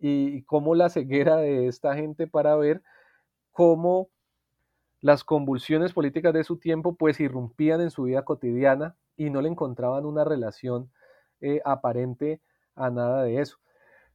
y, 0.00 0.42
cómo 0.42 0.74
la 0.74 0.88
ceguera 0.88 1.36
de 1.36 1.68
esta 1.68 1.94
gente 1.94 2.26
para 2.26 2.56
ver 2.56 2.82
cómo 3.52 4.10
las 5.06 5.22
convulsiones 5.22 5.92
políticas 5.92 6.34
de 6.34 6.42
su 6.42 6.58
tiempo 6.58 6.96
pues 6.96 7.20
irrumpían 7.20 7.80
en 7.80 7.92
su 7.92 8.02
vida 8.02 8.24
cotidiana 8.24 8.96
y 9.16 9.30
no 9.30 9.40
le 9.40 9.48
encontraban 9.48 10.04
una 10.04 10.24
relación 10.24 10.90
eh, 11.40 11.60
aparente 11.64 12.40
a 12.74 12.90
nada 12.90 13.22
de 13.22 13.40
eso. 13.40 13.58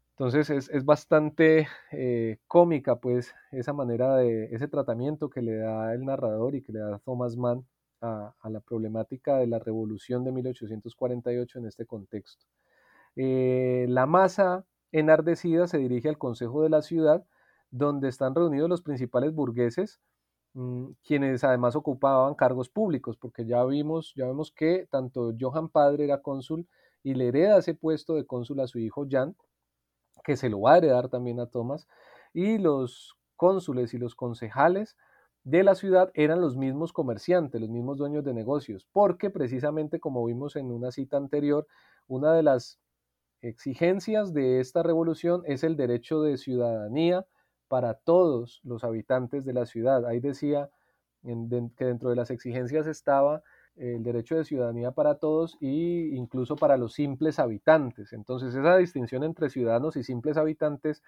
Entonces 0.10 0.50
es, 0.50 0.84
bastante 0.84 1.70
eh, 1.94 2.40
cómica 2.46 2.98
pues 2.98 3.34
esa 3.54 3.72
manera 3.72 4.18
de, 4.18 4.50
ese 4.52 4.68
tratamiento 4.68 5.30
que 5.30 5.42
le 5.42 5.56
da 5.60 5.94
el 5.94 6.04
narrador 6.04 6.56
y 6.56 6.62
que 6.62 6.74
le 6.74 6.80
da 6.80 7.00
Thomas 7.00 7.38
Mann 7.38 7.66
a, 8.02 8.34
la 8.50 8.60
problemática 8.60 9.38
de 9.38 9.48
la 9.48 9.60
revolución 9.60 10.26
de 10.26 10.34
1848 10.34 11.60
en 11.60 11.68
este 11.68 11.86
contexto. 11.86 12.48
Eh, 13.16 13.86
la 13.88 14.06
masa 14.08 14.66
enardecida 14.92 15.68
se 15.68 15.78
dirige 15.78 16.10
al 16.10 16.18
Consejo 16.18 16.64
de 16.64 16.70
la 16.70 16.82
Ciudad, 16.82 17.26
donde 17.70 18.10
están 18.10 18.36
reunidos 18.36 18.70
los 18.70 18.82
principales 18.82 19.34
burgueses 19.34 20.02
quienes 21.04 21.44
además 21.44 21.76
ocupaban 21.76 22.36
cargos 22.36 22.70
públicos, 22.70 23.18
porque 23.18 23.46
ya 23.46 23.64
vimos, 23.66 24.14
ya 24.16 24.26
vemos 24.26 24.52
que 24.52 24.88
tanto 24.90 25.34
Johann 25.40 25.70
Padre 25.70 26.06
era 26.06 26.22
cónsul 26.22 26.68
y 27.04 27.14
le 27.14 27.30
hereda 27.30 27.60
ese 27.60 27.74
puesto 27.74 28.16
de 28.16 28.26
cónsul 28.26 28.60
a 28.60 28.68
su 28.68 28.80
hijo 28.80 29.06
Jan, 29.10 29.36
que 30.24 30.38
se 30.38 30.50
lo 30.50 30.62
va 30.62 30.74
a 30.74 30.78
heredar 30.78 31.10
también 31.10 31.40
a 31.40 31.48
Thomas, 31.48 31.88
y 32.34 32.58
los 32.58 33.16
cónsules 33.38 33.94
y 33.94 33.98
los 33.98 34.16
concejales 34.16 34.98
de 35.44 35.64
la 35.64 35.74
ciudad 35.76 36.12
eran 36.14 36.42
los 36.42 36.58
mismos 36.58 36.94
comerciantes, 36.94 37.60
los 37.60 37.70
mismos 37.70 37.98
dueños 37.98 38.24
de 38.24 38.34
negocios, 38.34 38.88
porque 38.92 39.30
precisamente 39.30 40.00
como 40.00 40.24
vimos 40.26 40.56
en 40.56 40.72
una 40.72 40.92
cita 40.92 41.18
anterior, 41.18 41.66
una 42.08 42.34
de 42.34 42.44
las 42.44 42.80
exigencias 43.42 44.34
de 44.34 44.60
esta 44.60 44.84
revolución 44.84 45.44
es 45.46 45.64
el 45.64 45.76
derecho 45.76 46.22
de 46.22 46.38
ciudadanía 46.38 47.26
para 47.72 47.94
todos 47.94 48.60
los 48.66 48.84
habitantes 48.84 49.46
de 49.46 49.54
la 49.54 49.66
ciudad. 49.66 50.06
Ahí 50.06 50.20
decía 50.20 50.70
que 51.24 51.86
dentro 51.86 52.10
de 52.10 52.18
las 52.18 52.30
exigencias 52.30 52.86
estaba 52.86 53.44
el 53.78 54.04
derecho 54.04 54.36
de 54.36 54.44
ciudadanía 54.44 54.92
para 54.92 55.20
todos 55.20 55.58
e 55.62 56.10
incluso 56.12 56.58
para 56.58 56.76
los 56.76 56.92
simples 56.92 57.40
habitantes. 57.40 58.12
Entonces 58.12 58.54
esa 58.54 58.76
distinción 58.76 59.24
entre 59.24 59.50
ciudadanos 59.50 59.96
y 59.96 60.04
simples 60.04 60.36
habitantes 60.36 61.02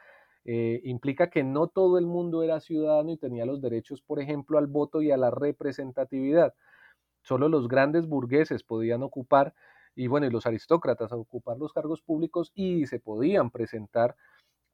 eh, 0.46 0.80
implica 0.86 1.30
que 1.30 1.44
no 1.44 1.68
todo 1.68 1.98
el 1.98 2.06
mundo 2.06 2.44
era 2.44 2.62
ciudadano 2.62 3.12
y 3.12 3.18
tenía 3.18 3.44
los 3.46 3.60
derechos, 3.60 4.02
por 4.02 4.22
ejemplo, 4.22 4.58
al 4.58 4.68
voto 4.68 5.02
y 5.02 5.12
a 5.12 5.18
la 5.18 5.32
representatividad. 5.32 6.54
Solo 7.24 7.50
los 7.50 7.68
grandes 7.68 8.08
burgueses 8.08 8.64
podían 8.64 9.04
ocupar, 9.04 9.54
y 9.96 10.08
bueno, 10.08 10.28
y 10.28 10.30
los 10.30 10.46
aristócratas 10.46 11.12
ocupar 11.12 11.58
los 11.58 11.74
cargos 11.74 12.02
públicos 12.02 12.54
y 12.56 12.86
se 12.86 13.02
podían 13.02 13.52
presentar 13.52 14.16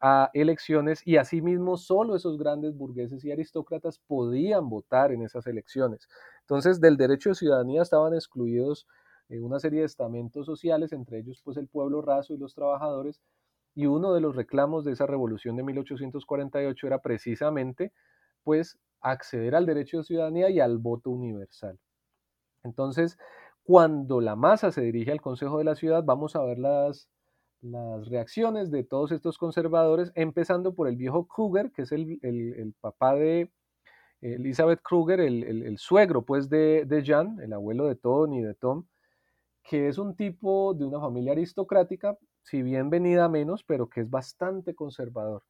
a 0.01 0.29
elecciones 0.33 1.05
y 1.05 1.17
asimismo 1.17 1.77
solo 1.77 2.15
esos 2.15 2.37
grandes 2.37 2.75
burgueses 2.75 3.23
y 3.25 3.31
aristócratas 3.31 3.99
podían 3.99 4.69
votar 4.69 5.11
en 5.11 5.23
esas 5.23 5.47
elecciones. 5.47 6.07
Entonces 6.41 6.79
del 6.79 6.97
derecho 6.97 7.29
de 7.29 7.35
ciudadanía 7.35 7.81
estaban 7.81 8.13
excluidos 8.13 8.87
eh, 9.29 9.39
una 9.39 9.59
serie 9.59 9.81
de 9.81 9.85
estamentos 9.85 10.45
sociales, 10.45 10.93
entre 10.93 11.19
ellos 11.19 11.41
pues 11.43 11.57
el 11.57 11.67
pueblo 11.67 12.01
raso 12.01 12.33
y 12.33 12.37
los 12.37 12.55
trabajadores, 12.55 13.21
y 13.75 13.85
uno 13.85 14.13
de 14.13 14.21
los 14.21 14.35
reclamos 14.35 14.83
de 14.83 14.93
esa 14.93 15.05
revolución 15.05 15.55
de 15.55 15.63
1848 15.63 16.87
era 16.87 16.99
precisamente 16.99 17.93
pues 18.43 18.79
acceder 19.01 19.55
al 19.55 19.65
derecho 19.65 19.97
de 19.97 20.03
ciudadanía 20.03 20.49
y 20.49 20.59
al 20.59 20.77
voto 20.77 21.11
universal. 21.11 21.79
Entonces, 22.63 23.17
cuando 23.63 24.21
la 24.21 24.35
masa 24.35 24.71
se 24.71 24.81
dirige 24.81 25.11
al 25.11 25.21
Consejo 25.21 25.59
de 25.59 25.63
la 25.63 25.75
Ciudad, 25.75 26.03
vamos 26.03 26.35
a 26.35 26.43
ver 26.43 26.59
las 26.59 27.07
las 27.61 28.07
reacciones 28.07 28.71
de 28.71 28.83
todos 28.83 29.11
estos 29.11 29.37
conservadores, 29.37 30.11
empezando 30.15 30.73
por 30.73 30.87
el 30.87 30.95
viejo 30.95 31.27
Kruger, 31.27 31.71
que 31.71 31.83
es 31.83 31.91
el, 31.91 32.73
papá 32.79 33.15
de 33.15 33.51
Elizabeth 34.21 34.81
Kruger, 34.81 35.19
el, 35.19 35.77
suegro 35.77 36.23
pues 36.23 36.49
de, 36.49 36.85
de, 36.85 37.03
Jan, 37.05 37.39
el 37.41 37.53
abuelo 37.53 37.87
de 37.87 37.95
Tony 37.95 38.39
y 38.39 38.43
de 38.43 38.53
Tom, 38.53 38.85
que 39.63 39.87
es 39.87 39.97
un 39.97 40.15
tipo 40.15 40.73
de 40.73 40.85
una 40.85 40.99
familia 40.99 41.33
aristocrática, 41.33 42.17
si 42.43 42.63
bien 42.63 42.89
venida 42.89 43.29
menos, 43.29 43.63
pero 43.63 43.89
que 43.89 44.01
es 44.01 44.09
bastante 44.09 44.73
conservador. 44.73 45.43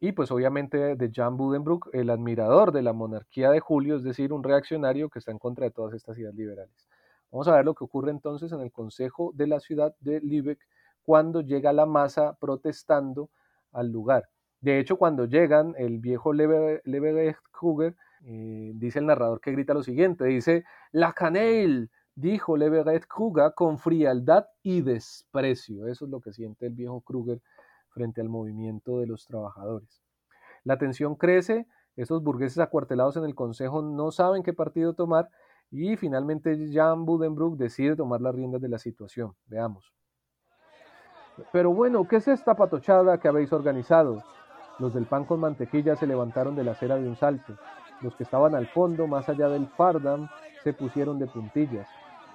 Y 0.00 0.12
pues 0.12 0.30
obviamente 0.30 0.94
de 0.94 1.10
Jan 1.12 1.36
Budenbrook, 1.36 1.90
el 1.92 2.10
admirador 2.10 2.70
de 2.70 2.82
la 2.82 2.92
monarquía 2.92 3.50
de 3.50 3.58
Julio, 3.58 3.96
es 3.96 4.04
decir, 4.04 4.32
un 4.32 4.44
reaccionario 4.44 5.10
que 5.10 5.18
está 5.18 5.32
en 5.32 5.38
contra 5.38 5.64
de 5.64 5.72
todas 5.72 5.92
estas 5.92 6.16
ideas 6.18 6.34
liberales. 6.34 6.88
Vamos 7.32 7.48
a 7.48 7.56
ver 7.56 7.64
lo 7.64 7.74
que 7.74 7.84
ocurre 7.84 8.12
entonces 8.12 8.52
en 8.52 8.60
el 8.60 8.70
Consejo 8.70 9.32
de 9.34 9.48
la 9.48 9.58
ciudad 9.60 9.94
de 10.00 10.20
Lübeck 10.20 10.60
cuando 11.08 11.40
llega 11.40 11.72
la 11.72 11.86
masa 11.86 12.36
protestando 12.38 13.30
al 13.72 13.90
lugar. 13.90 14.28
De 14.60 14.78
hecho, 14.78 14.98
cuando 14.98 15.24
llegan, 15.24 15.74
el 15.78 16.00
viejo 16.00 16.34
Leberecht 16.34 17.40
Kruger, 17.50 17.96
eh, 18.26 18.72
dice 18.74 18.98
el 18.98 19.06
narrador 19.06 19.40
que 19.40 19.52
grita 19.52 19.72
lo 19.72 19.82
siguiente, 19.82 20.26
dice, 20.26 20.64
la 20.92 21.14
canel, 21.14 21.90
dijo 22.14 22.58
Leberecht 22.58 23.08
Kruger 23.08 23.54
con 23.54 23.78
frialdad 23.78 24.48
y 24.62 24.82
desprecio. 24.82 25.86
Eso 25.86 26.04
es 26.04 26.10
lo 26.10 26.20
que 26.20 26.34
siente 26.34 26.66
el 26.66 26.74
viejo 26.74 27.00
Kruger 27.00 27.40
frente 27.88 28.20
al 28.20 28.28
movimiento 28.28 28.98
de 28.98 29.06
los 29.06 29.26
trabajadores. 29.26 30.02
La 30.62 30.76
tensión 30.76 31.14
crece, 31.14 31.66
estos 31.96 32.22
burgueses 32.22 32.58
acuartelados 32.58 33.16
en 33.16 33.24
el 33.24 33.34
consejo 33.34 33.80
no 33.80 34.10
saben 34.10 34.42
qué 34.42 34.52
partido 34.52 34.92
tomar 34.92 35.30
y 35.70 35.96
finalmente 35.96 36.70
Jan 36.70 37.06
Budenbrook 37.06 37.56
decide 37.56 37.96
tomar 37.96 38.20
las 38.20 38.34
riendas 38.34 38.60
de 38.60 38.68
la 38.68 38.78
situación. 38.78 39.32
Veamos. 39.46 39.97
Pero 41.52 41.70
bueno, 41.72 42.06
¿qué 42.06 42.16
es 42.16 42.28
esta 42.28 42.54
patochada 42.54 43.18
que 43.18 43.28
habéis 43.28 43.52
organizado? 43.52 44.24
Los 44.78 44.94
del 44.94 45.06
pan 45.06 45.24
con 45.24 45.40
mantequilla 45.40 45.96
se 45.96 46.06
levantaron 46.06 46.54
de 46.54 46.64
la 46.64 46.72
acera 46.72 46.96
de 46.96 47.08
un 47.08 47.16
salto. 47.16 47.54
Los 48.00 48.14
que 48.16 48.22
estaban 48.22 48.54
al 48.54 48.68
fondo, 48.68 49.06
más 49.06 49.28
allá 49.28 49.48
del 49.48 49.66
fardam, 49.68 50.28
se 50.62 50.72
pusieron 50.72 51.18
de 51.18 51.26
puntillas. 51.26 51.88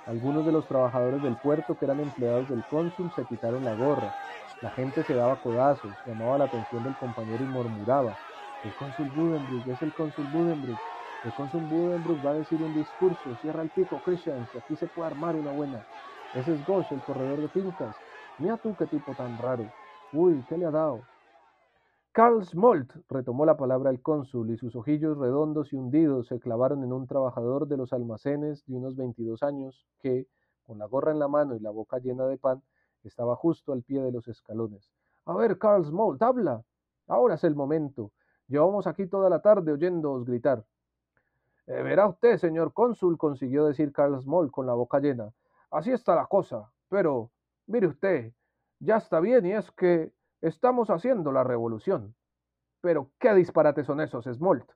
Algunos 0.05 0.45
de 0.45 0.51
los 0.51 0.67
trabajadores 0.67 1.21
del 1.21 1.37
puerto, 1.37 1.77
que 1.77 1.85
eran 1.85 1.99
empleados 2.01 2.49
del 2.49 2.63
cónsul, 2.65 3.11
se 3.11 3.25
quitaron 3.25 3.63
la 3.63 3.75
gorra. 3.75 4.13
La 4.61 4.71
gente 4.71 5.03
se 5.03 5.13
daba 5.13 5.41
codazos, 5.41 5.91
llamaba 6.05 6.37
la 6.37 6.45
atención 6.45 6.83
del 6.83 6.95
compañero 6.97 7.43
y 7.43 7.47
murmuraba. 7.47 8.17
El 8.63 8.73
cónsul 8.75 9.09
Budenbrook, 9.09 9.67
es 9.67 9.81
el 9.81 9.93
cónsul 9.93 10.27
Budenbrook. 10.27 10.79
El 11.23 11.33
cónsul 11.33 11.63
Budenbrook 11.69 12.25
va 12.25 12.31
a 12.31 12.35
decir 12.35 12.61
un 12.61 12.73
discurso. 12.73 13.35
Cierra 13.41 13.61
el 13.61 13.69
pico, 13.69 14.01
Christian, 14.03 14.45
que 14.51 14.57
aquí 14.59 14.75
se 14.75 14.87
puede 14.87 15.07
armar 15.07 15.35
una 15.35 15.51
buena. 15.51 15.85
Ese 16.33 16.53
es 16.53 16.65
Gosh, 16.65 16.91
el 16.91 17.01
corredor 17.01 17.39
de 17.41 17.47
fincas. 17.49 18.02
Mira 18.39 18.57
tú 18.57 18.75
qué 18.75 18.85
tipo 18.87 19.13
tan 19.13 19.37
raro. 19.37 19.65
Uy, 20.11 20.43
¿qué 20.47 20.57
le 20.57 20.65
ha 20.65 20.71
dado? 20.71 21.01
Carl 22.11 22.43
Smolt, 22.45 22.93
retomó 23.09 23.45
la 23.45 23.57
palabra 23.57 23.89
el 23.89 24.01
cónsul, 24.01 24.51
y 24.51 24.57
sus 24.57 24.75
ojillos 24.75 25.17
redondos 25.17 25.73
y 25.73 25.77
hundidos 25.77 26.27
se 26.27 26.39
clavaron 26.39 26.83
en 26.83 26.93
un 26.93 27.07
trabajador 27.07 27.67
de 27.67 27.77
los 27.77 27.91
almacenes 27.91 28.63
de 28.67 28.75
unos 28.75 28.95
22 28.95 29.41
años 29.41 29.87
que, 29.99 30.27
con 30.65 30.77
la 30.77 30.85
gorra 30.85 31.11
en 31.11 31.19
la 31.19 31.27
mano 31.27 31.55
y 31.55 31.59
la 31.59 31.71
boca 31.71 31.97
llena 31.97 32.25
de 32.25 32.37
pan, 32.37 32.61
estaba 33.03 33.35
justo 33.35 33.73
al 33.73 33.83
pie 33.83 34.01
de 34.01 34.11
los 34.11 34.27
escalones. 34.27 34.91
A 35.25 35.35
ver, 35.35 35.57
Carl 35.57 35.83
Smolt, 35.83 36.21
habla. 36.21 36.63
Ahora 37.07 37.35
es 37.35 37.43
el 37.43 37.55
momento. 37.55 38.11
Llevamos 38.47 38.87
aquí 38.87 39.07
toda 39.07 39.29
la 39.29 39.41
tarde 39.41 39.71
oyéndoos 39.71 40.25
gritar. 40.25 40.63
Eh, 41.65 41.81
verá 41.81 42.07
usted, 42.07 42.37
señor 42.37 42.73
cónsul, 42.73 43.17
consiguió 43.17 43.65
decir 43.65 43.91
Carl 43.93 44.19
Small 44.21 44.51
con 44.51 44.65
la 44.65 44.73
boca 44.73 44.99
llena. 44.99 45.31
Así 45.71 45.91
está 45.91 46.13
la 46.13 46.25
cosa. 46.25 46.69
Pero, 46.89 47.31
mire 47.67 47.87
usted, 47.87 48.33
ya 48.79 48.97
está 48.97 49.19
bien 49.19 49.45
y 49.45 49.53
es 49.53 49.71
que 49.71 50.11
estamos 50.41 50.89
haciendo 50.89 51.31
la 51.31 51.43
revolución. 51.43 52.15
Pero, 52.81 53.11
¿qué 53.19 53.33
disparates 53.33 53.85
son 53.85 54.01
esos, 54.01 54.25
Smolt? 54.25 54.69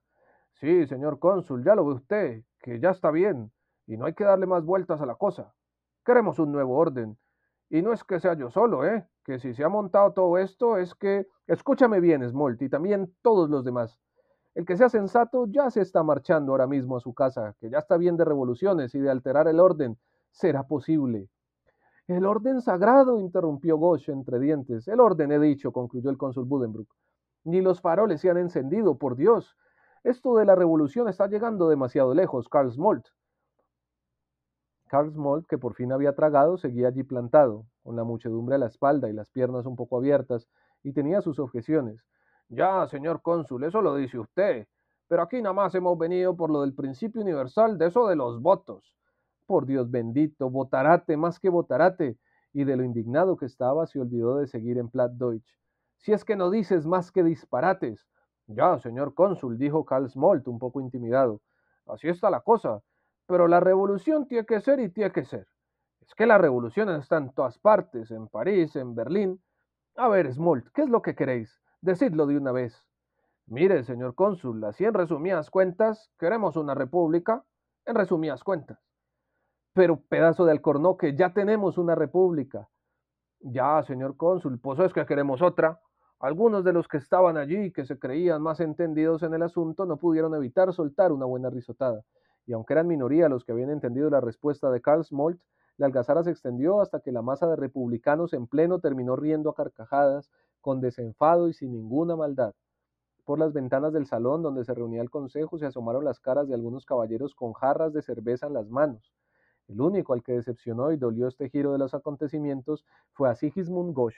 Sí, 0.53 0.87
señor 0.87 1.19
cónsul, 1.19 1.63
ya 1.63 1.75
lo 1.75 1.85
ve 1.85 1.93
usted, 1.93 2.43
que 2.59 2.79
ya 2.79 2.91
está 2.91 3.11
bien, 3.11 3.51
y 3.85 3.97
no 3.97 4.05
hay 4.05 4.13
que 4.13 4.23
darle 4.23 4.45
más 4.45 4.63
vueltas 4.63 5.01
a 5.01 5.05
la 5.05 5.15
cosa. 5.15 5.53
Queremos 6.05 6.39
un 6.39 6.51
nuevo 6.51 6.77
orden. 6.77 7.17
Y 7.69 7.81
no 7.81 7.91
es 7.91 8.03
que 8.03 8.19
sea 8.19 8.33
yo 8.33 8.49
solo, 8.49 8.85
¿eh? 8.85 9.05
Que 9.25 9.39
si 9.39 9.53
se 9.53 9.63
ha 9.63 9.69
montado 9.69 10.13
todo 10.13 10.37
esto 10.37 10.77
es 10.77 10.95
que... 10.95 11.27
Escúchame 11.47 11.99
bien, 11.99 12.27
Smolt, 12.29 12.61
y 12.61 12.69
también 12.69 13.13
todos 13.21 13.49
los 13.49 13.63
demás. 13.63 13.99
El 14.55 14.65
que 14.65 14.77
sea 14.77 14.89
sensato 14.89 15.45
ya 15.47 15.69
se 15.69 15.81
está 15.81 16.01
marchando 16.01 16.51
ahora 16.53 16.65
mismo 16.65 16.97
a 16.97 16.99
su 17.01 17.13
casa, 17.13 17.55
que 17.59 17.69
ya 17.69 17.77
está 17.77 17.97
bien 17.97 18.17
de 18.17 18.25
revoluciones 18.25 18.95
y 18.95 18.99
de 18.99 19.11
alterar 19.11 19.47
el 19.47 19.59
orden. 19.59 19.97
Será 20.31 20.63
posible. 20.63 21.29
El 22.07 22.25
orden 22.25 22.61
sagrado, 22.61 23.19
interrumpió 23.19 23.77
Gosh 23.77 24.09
entre 24.09 24.39
dientes. 24.39 24.87
El 24.87 25.01
orden, 25.01 25.29
he 25.33 25.39
dicho, 25.39 25.73
concluyó 25.73 26.09
el 26.09 26.17
cónsul 26.17 26.45
Budenbrook. 26.45 26.87
Ni 27.43 27.61
los 27.61 27.81
faroles 27.81 28.21
se 28.21 28.29
han 28.29 28.37
encendido, 28.37 28.97
por 28.97 29.17
Dios. 29.17 29.57
Esto 30.05 30.35
de 30.37 30.45
la 30.45 30.55
revolución 30.55 31.09
está 31.09 31.27
llegando 31.27 31.67
demasiado 31.67 32.13
lejos, 32.13 32.47
Carl 32.47 32.71
Smolt. 32.71 33.07
Carl 34.87 35.11
Smolt, 35.11 35.47
que 35.47 35.57
por 35.57 35.73
fin 35.73 35.91
había 35.91 36.15
tragado, 36.15 36.57
seguía 36.57 36.87
allí 36.87 37.03
plantado, 37.03 37.65
con 37.83 37.97
la 37.97 38.05
muchedumbre 38.05 38.55
a 38.55 38.59
la 38.59 38.67
espalda 38.67 39.09
y 39.09 39.13
las 39.13 39.29
piernas 39.29 39.65
un 39.65 39.75
poco 39.75 39.97
abiertas, 39.97 40.47
y 40.83 40.93
tenía 40.93 41.21
sus 41.21 41.39
objeciones. 41.39 42.05
Ya, 42.47 42.87
señor 42.87 43.21
cónsul, 43.21 43.65
eso 43.65 43.81
lo 43.81 43.95
dice 43.95 44.17
usted. 44.17 44.65
Pero 45.09 45.23
aquí 45.23 45.41
nada 45.41 45.53
más 45.53 45.75
hemos 45.75 45.97
venido 45.97 46.37
por 46.37 46.49
lo 46.49 46.61
del 46.61 46.73
principio 46.73 47.21
universal 47.21 47.77
de 47.77 47.87
eso 47.87 48.07
de 48.07 48.15
los 48.15 48.41
votos. 48.41 48.95
Por 49.47 49.65
Dios 49.65 49.89
bendito, 49.89 50.49
votarate 50.49 51.15
más 51.17 51.39
que 51.39 51.49
votarate. 51.49 52.17
Y 52.53 52.65
de 52.65 52.75
lo 52.75 52.83
indignado 52.83 53.37
que 53.37 53.45
estaba 53.45 53.87
se 53.87 53.99
olvidó 53.99 54.37
de 54.37 54.47
seguir 54.47 54.77
en 54.77 54.89
Plattdeutsch. 54.89 55.47
Si 55.97 56.11
es 56.11 56.25
que 56.25 56.35
no 56.35 56.51
dices 56.51 56.85
más 56.85 57.11
que 57.11 57.23
disparates. 57.23 58.05
Ya, 58.47 58.77
señor 58.79 59.13
cónsul, 59.13 59.57
dijo 59.57 59.85
Karl 59.85 60.09
Smolt, 60.09 60.47
un 60.47 60.59
poco 60.59 60.81
intimidado. 60.81 61.41
Así 61.85 62.09
está 62.09 62.29
la 62.29 62.41
cosa. 62.41 62.81
Pero 63.25 63.47
la 63.47 63.59
revolución 63.59 64.27
tiene 64.27 64.45
que 64.45 64.59
ser 64.59 64.79
y 64.79 64.89
tiene 64.89 65.11
que 65.11 65.25
ser. 65.25 65.47
Es 66.01 66.13
que 66.13 66.25
la 66.25 66.37
revolución 66.37 66.89
está 66.89 67.17
en 67.17 67.33
todas 67.33 67.57
partes, 67.57 68.11
en 68.11 68.27
París, 68.27 68.75
en 68.75 68.95
Berlín. 68.95 69.41
A 69.95 70.07
ver, 70.07 70.31
Smolt, 70.31 70.67
¿qué 70.73 70.83
es 70.83 70.89
lo 70.89 71.01
que 71.01 71.15
queréis? 71.15 71.61
Decidlo 71.81 72.25
de 72.25 72.37
una 72.37 72.51
vez. 72.51 72.85
Mire, 73.45 73.83
señor 73.83 74.13
cónsul, 74.15 74.63
así 74.65 74.83
en 74.83 74.93
resumidas 74.93 75.49
cuentas, 75.49 76.11
queremos 76.19 76.57
una 76.57 76.75
república, 76.75 77.45
en 77.85 77.95
resumidas 77.95 78.43
cuentas. 78.43 78.86
Pero, 79.77 80.01
pedazo 80.09 80.43
de 80.43 80.53
alcornoque, 80.53 81.15
ya 81.15 81.33
tenemos 81.33 81.77
una 81.77 81.93
república. 81.93 82.67
Ya, 83.41 83.83
señor 83.83 84.17
cónsul, 84.17 84.59
pues 84.59 84.79
es 84.79 84.91
que 84.91 85.05
queremos 85.05 85.43
otra. 85.43 85.79
Algunos 86.19 86.63
de 86.63 86.73
los 86.73 86.87
que 86.87 86.97
estaban 86.97 87.37
allí 87.37 87.71
que 87.71 87.85
se 87.85 87.99
creían 87.99 88.41
más 88.41 88.59
entendidos 88.59 89.21
en 89.21 89.35
el 89.35 89.43
asunto 89.43 89.85
no 89.85 89.97
pudieron 89.97 90.33
evitar 90.33 90.73
soltar 90.73 91.11
una 91.11 91.25
buena 91.27 91.51
risotada. 91.51 92.01
Y 92.47 92.53
aunque 92.53 92.73
eran 92.73 92.87
minoría 92.87 93.29
los 93.29 93.45
que 93.45 93.51
habían 93.51 93.69
entendido 93.69 94.09
la 94.09 94.19
respuesta 94.19 94.71
de 94.71 94.81
Karl 94.81 95.03
Smolt, 95.05 95.39
la 95.77 95.85
algazara 95.85 96.23
se 96.23 96.31
extendió 96.31 96.81
hasta 96.81 97.01
que 97.01 97.11
la 97.11 97.21
masa 97.21 97.45
de 97.45 97.55
republicanos 97.55 98.33
en 98.33 98.47
pleno 98.47 98.79
terminó 98.79 99.15
riendo 99.15 99.51
a 99.51 99.53
carcajadas 99.53 100.31
con 100.59 100.81
desenfado 100.81 101.49
y 101.49 101.53
sin 101.53 101.71
ninguna 101.71 102.15
maldad. 102.15 102.55
Por 103.25 103.37
las 103.37 103.53
ventanas 103.53 103.93
del 103.93 104.07
salón 104.07 104.41
donde 104.41 104.65
se 104.65 104.73
reunía 104.73 105.03
el 105.03 105.11
consejo 105.11 105.59
se 105.59 105.67
asomaron 105.67 106.03
las 106.03 106.19
caras 106.19 106.47
de 106.47 106.55
algunos 106.55 106.83
caballeros 106.83 107.35
con 107.35 107.53
jarras 107.53 107.93
de 107.93 108.01
cerveza 108.01 108.47
en 108.47 108.53
las 108.53 108.69
manos. 108.69 109.13
El 109.67 109.81
único 109.81 110.13
al 110.13 110.23
que 110.23 110.33
decepcionó 110.33 110.91
y 110.91 110.97
dolió 110.97 111.27
este 111.27 111.49
giro 111.49 111.71
de 111.73 111.77
los 111.77 111.93
acontecimientos 111.93 112.85
fue 113.13 113.29
a 113.29 113.35
Sigismund 113.35 113.93
Gosch. 113.93 114.17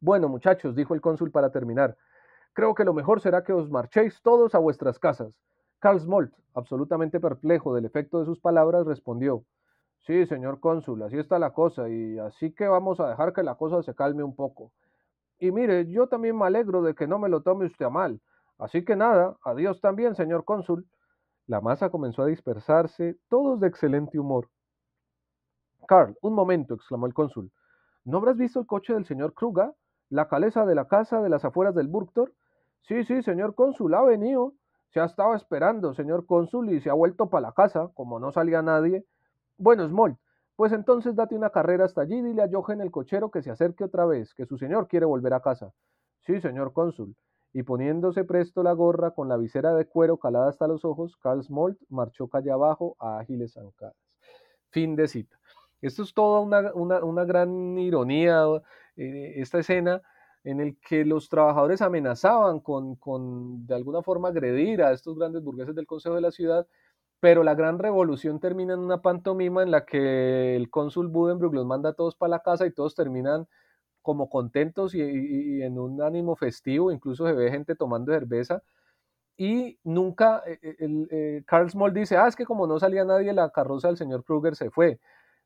Bueno, 0.00 0.28
muchachos, 0.28 0.74
dijo 0.74 0.94
el 0.94 1.00
cónsul 1.00 1.30
para 1.30 1.50
terminar, 1.50 1.96
creo 2.52 2.74
que 2.74 2.84
lo 2.84 2.94
mejor 2.94 3.20
será 3.20 3.42
que 3.44 3.52
os 3.52 3.70
marchéis 3.70 4.20
todos 4.22 4.54
a 4.54 4.58
vuestras 4.58 4.98
casas. 4.98 5.34
Karl 5.80 6.00
Smolt, 6.00 6.32
absolutamente 6.54 7.20
perplejo 7.20 7.74
del 7.74 7.84
efecto 7.84 8.20
de 8.20 8.26
sus 8.26 8.40
palabras, 8.40 8.86
respondió 8.86 9.44
Sí, 10.00 10.24
señor 10.26 10.60
cónsul, 10.60 11.02
así 11.02 11.18
está 11.18 11.38
la 11.38 11.52
cosa, 11.52 11.88
y 11.88 12.18
así 12.18 12.52
que 12.52 12.66
vamos 12.66 13.00
a 13.00 13.08
dejar 13.10 13.32
que 13.32 13.42
la 13.42 13.56
cosa 13.56 13.82
se 13.82 13.94
calme 13.94 14.22
un 14.22 14.34
poco. 14.34 14.72
Y 15.38 15.52
mire, 15.52 15.86
yo 15.86 16.06
también 16.08 16.36
me 16.36 16.46
alegro 16.46 16.82
de 16.82 16.94
que 16.94 17.06
no 17.06 17.18
me 17.18 17.28
lo 17.28 17.42
tome 17.42 17.66
usted 17.66 17.84
a 17.86 17.90
mal. 17.90 18.20
Así 18.58 18.84
que 18.84 18.96
nada, 18.96 19.36
adiós 19.44 19.80
también, 19.80 20.14
señor 20.14 20.44
cónsul. 20.44 20.86
La 21.48 21.62
masa 21.62 21.88
comenzó 21.88 22.22
a 22.22 22.26
dispersarse, 22.26 23.16
todos 23.30 23.58
de 23.58 23.68
excelente 23.68 24.18
humor. 24.18 24.50
Carl, 25.88 26.14
un 26.20 26.34
momento, 26.34 26.74
exclamó 26.74 27.06
el 27.06 27.14
cónsul. 27.14 27.50
¿No 28.04 28.18
habrás 28.18 28.36
visto 28.36 28.60
el 28.60 28.66
coche 28.66 28.92
del 28.92 29.06
señor 29.06 29.32
Kruga? 29.32 29.72
¿La 30.10 30.28
caleza 30.28 30.66
de 30.66 30.74
la 30.74 30.88
casa 30.88 31.22
de 31.22 31.30
las 31.30 31.46
afueras 31.46 31.74
del 31.74 31.88
Burgtor? 31.88 32.34
Sí, 32.82 33.02
sí, 33.04 33.22
señor 33.22 33.54
cónsul, 33.54 33.94
ha 33.94 34.02
venido. 34.02 34.52
Se 34.90 35.00
ha 35.00 35.06
estado 35.06 35.34
esperando, 35.34 35.94
señor 35.94 36.26
cónsul, 36.26 36.70
y 36.70 36.82
se 36.82 36.90
ha 36.90 36.92
vuelto 36.94 37.30
para 37.30 37.48
la 37.48 37.52
casa, 37.52 37.88
como 37.94 38.20
no 38.20 38.30
salía 38.30 38.60
nadie. 38.60 39.06
Bueno, 39.56 39.88
Small, 39.88 40.18
pues 40.54 40.72
entonces 40.72 41.16
date 41.16 41.34
una 41.34 41.48
carrera 41.48 41.86
hasta 41.86 42.02
allí 42.02 42.16
y 42.16 42.22
dile 42.22 42.42
a 42.42 42.48
Jochen 42.52 42.82
el 42.82 42.90
cochero 42.90 43.30
que 43.30 43.40
se 43.40 43.50
acerque 43.50 43.84
otra 43.84 44.04
vez, 44.04 44.34
que 44.34 44.44
su 44.44 44.58
señor 44.58 44.86
quiere 44.86 45.06
volver 45.06 45.32
a 45.32 45.40
casa. 45.40 45.72
Sí, 46.20 46.42
señor 46.42 46.74
cónsul. 46.74 47.16
Y 47.52 47.62
poniéndose 47.62 48.24
presto 48.24 48.62
la 48.62 48.72
gorra 48.72 49.12
con 49.12 49.28
la 49.28 49.36
visera 49.36 49.74
de 49.74 49.86
cuero 49.86 50.18
calada 50.18 50.48
hasta 50.48 50.68
los 50.68 50.84
ojos, 50.84 51.16
Carl 51.16 51.42
Smolt 51.42 51.78
marchó 51.88 52.28
calle 52.28 52.50
abajo 52.50 52.96
a 52.98 53.18
ágiles 53.18 53.54
zancadas. 53.54 53.96
Fin 54.70 54.96
de 54.96 55.08
cita. 55.08 55.38
Esto 55.80 56.02
es 56.02 56.12
toda 56.12 56.40
una, 56.40 56.72
una, 56.74 57.24
gran 57.24 57.78
ironía, 57.78 58.44
eh, 58.96 59.34
esta 59.36 59.60
escena 59.60 60.02
en 60.44 60.60
el 60.60 60.78
que 60.80 61.04
los 61.04 61.28
trabajadores 61.28 61.82
amenazaban 61.82 62.60
con, 62.60 62.96
con, 62.96 63.66
de 63.66 63.74
alguna 63.74 64.02
forma, 64.02 64.28
agredir 64.28 64.82
a 64.82 64.92
estos 64.92 65.16
grandes 65.18 65.42
burgueses 65.42 65.74
del 65.74 65.86
Consejo 65.86 66.16
de 66.16 66.20
la 66.20 66.30
Ciudad 66.30 66.66
pero 67.20 67.42
la 67.42 67.54
gran 67.54 67.78
revolución 67.78 68.38
termina 68.40 68.74
en 68.74 68.80
una 68.80 69.02
pantomima 69.02 69.62
en 69.62 69.70
la 69.70 69.84
que 69.84 70.54
el 70.56 70.70
cónsul 70.70 71.08
Budenbrook 71.08 71.54
los 71.54 71.66
manda 71.66 71.90
a 71.90 71.94
todos 71.94 72.14
para 72.16 72.30
la 72.30 72.40
casa 72.40 72.66
y 72.66 72.72
todos 72.72 72.94
terminan 72.94 73.48
como 74.02 74.28
contentos 74.30 74.94
y, 74.94 75.62
en 75.62 75.78
un 75.78 76.02
ánimo 76.02 76.36
festivo, 76.36 76.92
incluso 76.92 77.26
se 77.26 77.32
ve 77.32 77.50
gente 77.50 77.74
tomando 77.74 78.12
cerveza. 78.12 78.62
Y 79.36 79.78
nunca, 79.84 80.42
eh, 80.46 80.58
eh, 80.62 80.76
el, 80.80 81.08
eh, 81.10 81.44
Carl 81.46 81.70
Small 81.70 81.94
dice, 81.94 82.16
ah, 82.16 82.26
es 82.28 82.36
que 82.36 82.44
como 82.44 82.66
no 82.66 82.78
salía 82.80 83.04
nadie, 83.04 83.32
la 83.32 83.50
carroza 83.50 83.88
del 83.88 83.96
señor 83.96 84.24
Kruger 84.24 84.56
se 84.56 84.70
fue. 84.70 85.00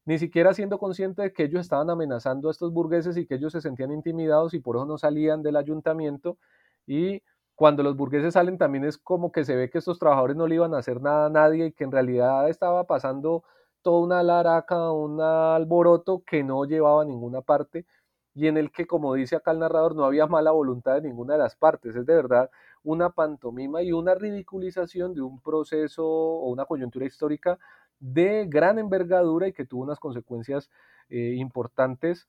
Ni 0.06 0.18
siquiera 0.18 0.54
siendo 0.54 0.78
consciente 0.78 1.22
de 1.22 1.32
que 1.32 1.44
ellos 1.44 1.60
estaban 1.62 1.90
amenazando 1.90 2.48
a 2.48 2.52
estos 2.52 2.72
burgueses 2.72 3.16
y 3.16 3.26
que 3.26 3.36
ellos 3.36 3.52
se 3.52 3.60
sentían 3.60 3.92
intimidados 3.92 4.54
y 4.54 4.60
por 4.60 4.76
eso 4.76 4.86
no 4.86 4.98
salían 4.98 5.42
del 5.42 5.56
ayuntamiento. 5.56 6.38
Y 6.86 7.22
cuando 7.54 7.82
los 7.82 7.96
burgueses 7.96 8.34
salen 8.34 8.58
también 8.58 8.84
es 8.84 8.98
como 8.98 9.30
que 9.32 9.44
se 9.44 9.56
ve 9.56 9.70
que 9.70 9.78
estos 9.78 9.98
trabajadores 9.98 10.36
no 10.36 10.46
le 10.46 10.56
iban 10.56 10.74
a 10.74 10.78
hacer 10.78 11.00
nada 11.02 11.26
a 11.26 11.30
nadie 11.30 11.66
y 11.66 11.72
que 11.72 11.84
en 11.84 11.92
realidad 11.92 12.48
estaba 12.48 12.84
pasando 12.86 13.44
toda 13.82 14.00
una 14.04 14.22
laraca, 14.22 14.90
un 14.92 15.20
alboroto 15.20 16.22
que 16.26 16.42
no 16.42 16.64
llevaba 16.64 17.02
a 17.02 17.04
ninguna 17.04 17.42
parte 17.42 17.86
y 18.34 18.46
en 18.48 18.56
el 18.56 18.70
que, 18.72 18.86
como 18.86 19.14
dice 19.14 19.36
acá 19.36 19.50
el 19.52 19.58
narrador, 19.58 19.94
no 19.94 20.04
había 20.04 20.26
mala 20.26 20.50
voluntad 20.52 20.94
de 20.94 21.02
ninguna 21.02 21.34
de 21.34 21.40
las 21.40 21.56
partes. 21.56 21.94
Es 21.96 22.06
de 22.06 22.14
verdad 22.14 22.50
una 22.82 23.10
pantomima 23.10 23.82
y 23.82 23.92
una 23.92 24.14
ridiculización 24.14 25.14
de 25.14 25.22
un 25.22 25.40
proceso 25.40 26.06
o 26.06 26.50
una 26.50 26.64
coyuntura 26.64 27.06
histórica 27.06 27.58
de 28.00 28.46
gran 28.48 28.78
envergadura 28.78 29.48
y 29.48 29.52
que 29.52 29.64
tuvo 29.66 29.82
unas 29.82 30.00
consecuencias 30.00 30.70
eh, 31.08 31.34
importantes 31.36 32.28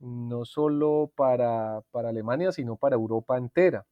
no 0.00 0.44
solo 0.44 1.10
para, 1.16 1.82
para 1.90 2.10
Alemania, 2.10 2.52
sino 2.52 2.76
para 2.76 2.96
Europa 2.96 3.36
entera. 3.36 3.86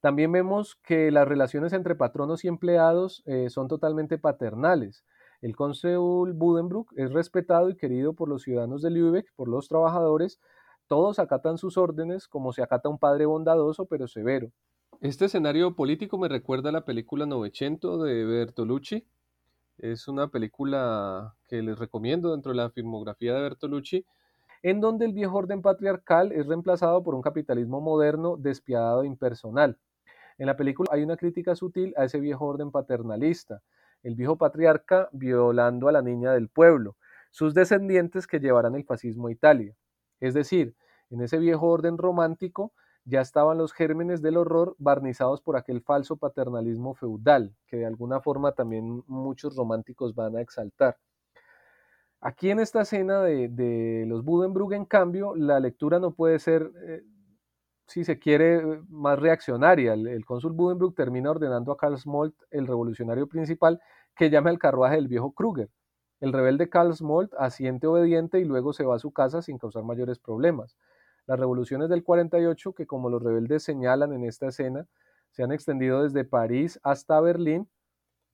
También 0.00 0.32
vemos 0.32 0.76
que 0.76 1.10
las 1.10 1.28
relaciones 1.28 1.72
entre 1.72 1.94
patronos 1.94 2.44
y 2.44 2.48
empleados 2.48 3.22
eh, 3.26 3.50
son 3.50 3.68
totalmente 3.68 4.18
paternales. 4.18 5.04
El 5.40 5.56
cónsul 5.56 6.34
Budenbrook 6.34 6.92
es 6.96 7.12
respetado 7.12 7.70
y 7.70 7.76
querido 7.76 8.12
por 8.12 8.28
los 8.28 8.42
ciudadanos 8.42 8.82
de 8.82 8.90
Lübeck, 8.90 9.32
por 9.36 9.48
los 9.48 9.68
trabajadores. 9.68 10.38
Todos 10.86 11.18
acatan 11.18 11.56
sus 11.56 11.78
órdenes 11.78 12.28
como 12.28 12.52
se 12.52 12.62
acata 12.62 12.88
un 12.90 12.98
padre 12.98 13.24
bondadoso 13.24 13.86
pero 13.86 14.06
severo. 14.06 14.50
Este 15.00 15.24
escenario 15.24 15.74
político 15.74 16.18
me 16.18 16.28
recuerda 16.28 16.68
a 16.68 16.72
la 16.72 16.84
película 16.84 17.24
Novecento 17.24 18.02
de 18.02 18.24
Bertolucci. 18.26 19.06
Es 19.78 20.08
una 20.08 20.28
película 20.28 21.36
que 21.48 21.62
les 21.62 21.78
recomiendo 21.78 22.32
dentro 22.32 22.52
de 22.52 22.58
la 22.58 22.68
filmografía 22.68 23.32
de 23.32 23.40
Bertolucci, 23.40 24.04
en 24.62 24.82
donde 24.82 25.06
el 25.06 25.14
viejo 25.14 25.38
orden 25.38 25.62
patriarcal 25.62 26.32
es 26.32 26.46
reemplazado 26.46 27.02
por 27.02 27.14
un 27.14 27.22
capitalismo 27.22 27.80
moderno 27.80 28.36
despiadado 28.36 29.04
e 29.04 29.06
impersonal. 29.06 29.78
En 30.36 30.48
la 30.48 30.56
película 30.56 30.90
hay 30.92 31.02
una 31.02 31.16
crítica 31.16 31.54
sutil 31.54 31.94
a 31.96 32.04
ese 32.04 32.20
viejo 32.20 32.44
orden 32.44 32.70
paternalista, 32.70 33.62
el 34.02 34.14
viejo 34.14 34.36
patriarca 34.36 35.08
violando 35.12 35.88
a 35.88 35.92
la 35.92 36.02
niña 36.02 36.32
del 36.32 36.48
pueblo, 36.48 36.96
sus 37.30 37.54
descendientes 37.54 38.26
que 38.26 38.40
llevarán 38.40 38.74
el 38.74 38.84
fascismo 38.84 39.28
a 39.28 39.32
Italia. 39.32 39.74
Es 40.20 40.34
decir, 40.34 40.74
en 41.10 41.22
ese 41.22 41.38
viejo 41.38 41.68
orden 41.68 41.98
romántico 41.98 42.72
ya 43.04 43.20
estaban 43.20 43.58
los 43.58 43.72
gérmenes 43.72 44.22
del 44.22 44.36
horror 44.36 44.76
barnizados 44.78 45.40
por 45.40 45.56
aquel 45.56 45.82
falso 45.82 46.16
paternalismo 46.16 46.94
feudal, 46.94 47.54
que 47.66 47.78
de 47.78 47.86
alguna 47.86 48.20
forma 48.20 48.52
también 48.52 49.02
muchos 49.06 49.56
románticos 49.56 50.14
van 50.14 50.36
a 50.36 50.40
exaltar. 50.40 50.98
Aquí 52.20 52.50
en 52.50 52.60
esta 52.60 52.82
escena 52.82 53.22
de, 53.22 54.04
los 54.06 54.24
Budenbrug, 54.24 54.74
en 54.74 54.84
cambio, 54.84 55.34
la 55.34 55.58
lectura 55.58 55.98
no 55.98 56.12
puede 56.12 56.38
ser, 56.38 56.70
eh, 56.84 57.02
si 57.90 58.04
se 58.04 58.20
quiere, 58.20 58.62
más 58.88 59.18
reaccionaria. 59.18 59.94
El, 59.94 60.24
cónsul 60.24 60.52
Budenbrug 60.52 60.94
termina 60.94 61.32
ordenando 61.32 61.72
a 61.72 61.76
Karl 61.76 61.98
Smolt, 61.98 62.36
el 62.52 62.68
revolucionario 62.68 63.26
principal, 63.26 63.80
que 64.14 64.30
llame 64.30 64.50
al 64.50 64.60
carruaje 64.60 64.94
del 64.94 65.08
viejo 65.08 65.32
Kruger. 65.32 65.68
El 66.20 66.32
rebelde 66.32 66.68
Karl 66.68 66.94
Smolt 66.94 67.34
asiente 67.36 67.88
obediente 67.88 68.38
y 68.38 68.44
luego 68.44 68.72
se 68.72 68.84
va 68.84 68.94
a 68.94 69.00
su 69.00 69.10
casa 69.12 69.42
sin 69.42 69.58
causar 69.58 69.82
mayores 69.82 70.20
problemas. 70.20 70.76
Las 71.26 71.40
revoluciones 71.40 71.88
del 71.88 72.04
48, 72.04 72.74
que 72.74 72.86
como 72.86 73.10
los 73.10 73.24
rebeldes 73.24 73.64
señalan 73.64 74.12
en 74.12 74.24
esta 74.24 74.46
escena, 74.46 74.86
se 75.32 75.42
han 75.42 75.50
extendido 75.50 76.04
desde 76.04 76.24
París 76.24 76.78
hasta 76.84 77.20
Berlín, 77.20 77.68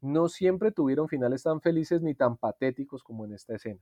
no 0.02 0.28
siempre 0.28 0.70
tuvieron 0.70 1.08
finales 1.08 1.42
tan 1.44 1.62
felices 1.62 2.02
ni 2.02 2.14
tan 2.14 2.36
patéticos 2.36 3.02
como 3.02 3.24
en 3.24 3.32
esta 3.32 3.54
escena. 3.54 3.80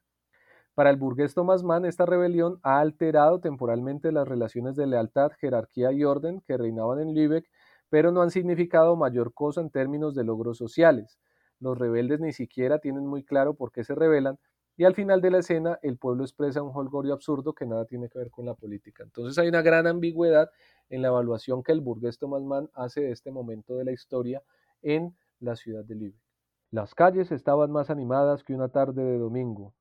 Para 0.75 0.91
el 0.91 0.97
burgués 0.97 1.35
Thomas 1.35 1.63
Mann, 1.63 1.85
esta 1.85 2.05
rebelión 2.05 2.59
ha 2.65 2.81
alterado 2.81 3.39
temporalmente 3.41 4.11
las 4.11 4.27
relaciones 4.27 4.75
de 4.75 4.89
lealtad, 4.89 5.31
jerarquía 5.39 5.93
y 5.93 6.03
orden 6.03 6.41
que 6.41 6.57
reinaban 6.57 6.99
en 6.99 7.15
Lübeck, 7.15 7.49
pero 7.91 8.11
no 8.11 8.23
han 8.23 8.33
significado 8.33 8.97
mayor 8.97 9.33
cosa 9.35 9.61
en 9.61 9.71
términos 9.71 10.17
de 10.17 10.25
logros 10.25 10.59
sociales. 10.59 11.21
Los 11.61 11.79
rebeldes 11.79 12.19
ni 12.19 12.33
siquiera 12.33 12.81
tienen 12.81 13.07
muy 13.07 13.23
claro 13.25 13.55
por 13.55 13.71
qué 13.71 13.85
se 13.85 13.95
rebelan, 13.95 14.37
y 14.77 14.83
al 14.83 14.97
final 14.97 15.21
de 15.21 15.31
la 15.31 15.39
escena 15.39 15.79
el 15.83 15.97
pueblo 15.97 16.25
expresa 16.25 16.61
un 16.61 16.73
holgorio 16.75 17.15
absurdo 17.15 17.55
que 17.55 17.67
nada 17.67 17.85
tiene 17.85 18.09
que 18.09 18.19
ver 18.19 18.33
con 18.33 18.45
la 18.45 18.55
política. 18.55 19.05
Entonces 19.05 19.39
hay 19.39 19.47
una 19.47 19.63
gran 19.63 19.87
ambigüedad 19.87 20.51
en 20.89 21.03
la 21.03 21.09
evaluación 21.09 21.63
que 21.63 21.71
el 21.71 21.83
burgués 21.83 22.19
Thomas 22.19 22.43
Mann 22.43 22.69
hace 22.75 23.01
de 23.03 23.13
este 23.13 23.31
momento 23.31 23.77
de 23.77 23.85
la 23.85 23.93
historia 23.93 24.43
en 24.83 25.17
la 25.39 25.55
ciudad 25.55 25.85
de 25.85 25.95
Lübeck. 25.95 26.21
Las 26.73 26.97
calles 26.97 27.31
estaban 27.31 27.71
más 27.71 27.91
animadas 27.91 28.43
que 28.43 28.55
una 28.55 28.71
tarde 28.71 29.05
de 29.05 29.19
domingo. 29.19 29.73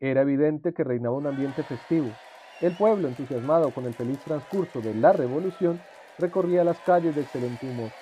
Era 0.00 0.22
evidente 0.22 0.74
que 0.74 0.84
reinaba 0.84 1.16
un 1.16 1.26
ambiente 1.26 1.64
festivo. 1.64 2.18
El 2.60 2.76
pueblo, 2.76 3.08
entusiasmado 3.08 3.72
con 3.72 3.86
el 3.86 3.94
feliz 3.94 4.22
transcurso 4.22 4.82
de 4.82 4.94
la 4.94 5.12
revolución, 5.12 5.86
recorría 6.18 6.64
las 6.64 6.80
calles 6.80 7.14
de 7.14 7.22
excelente 7.22 7.66
humor. 7.66 7.94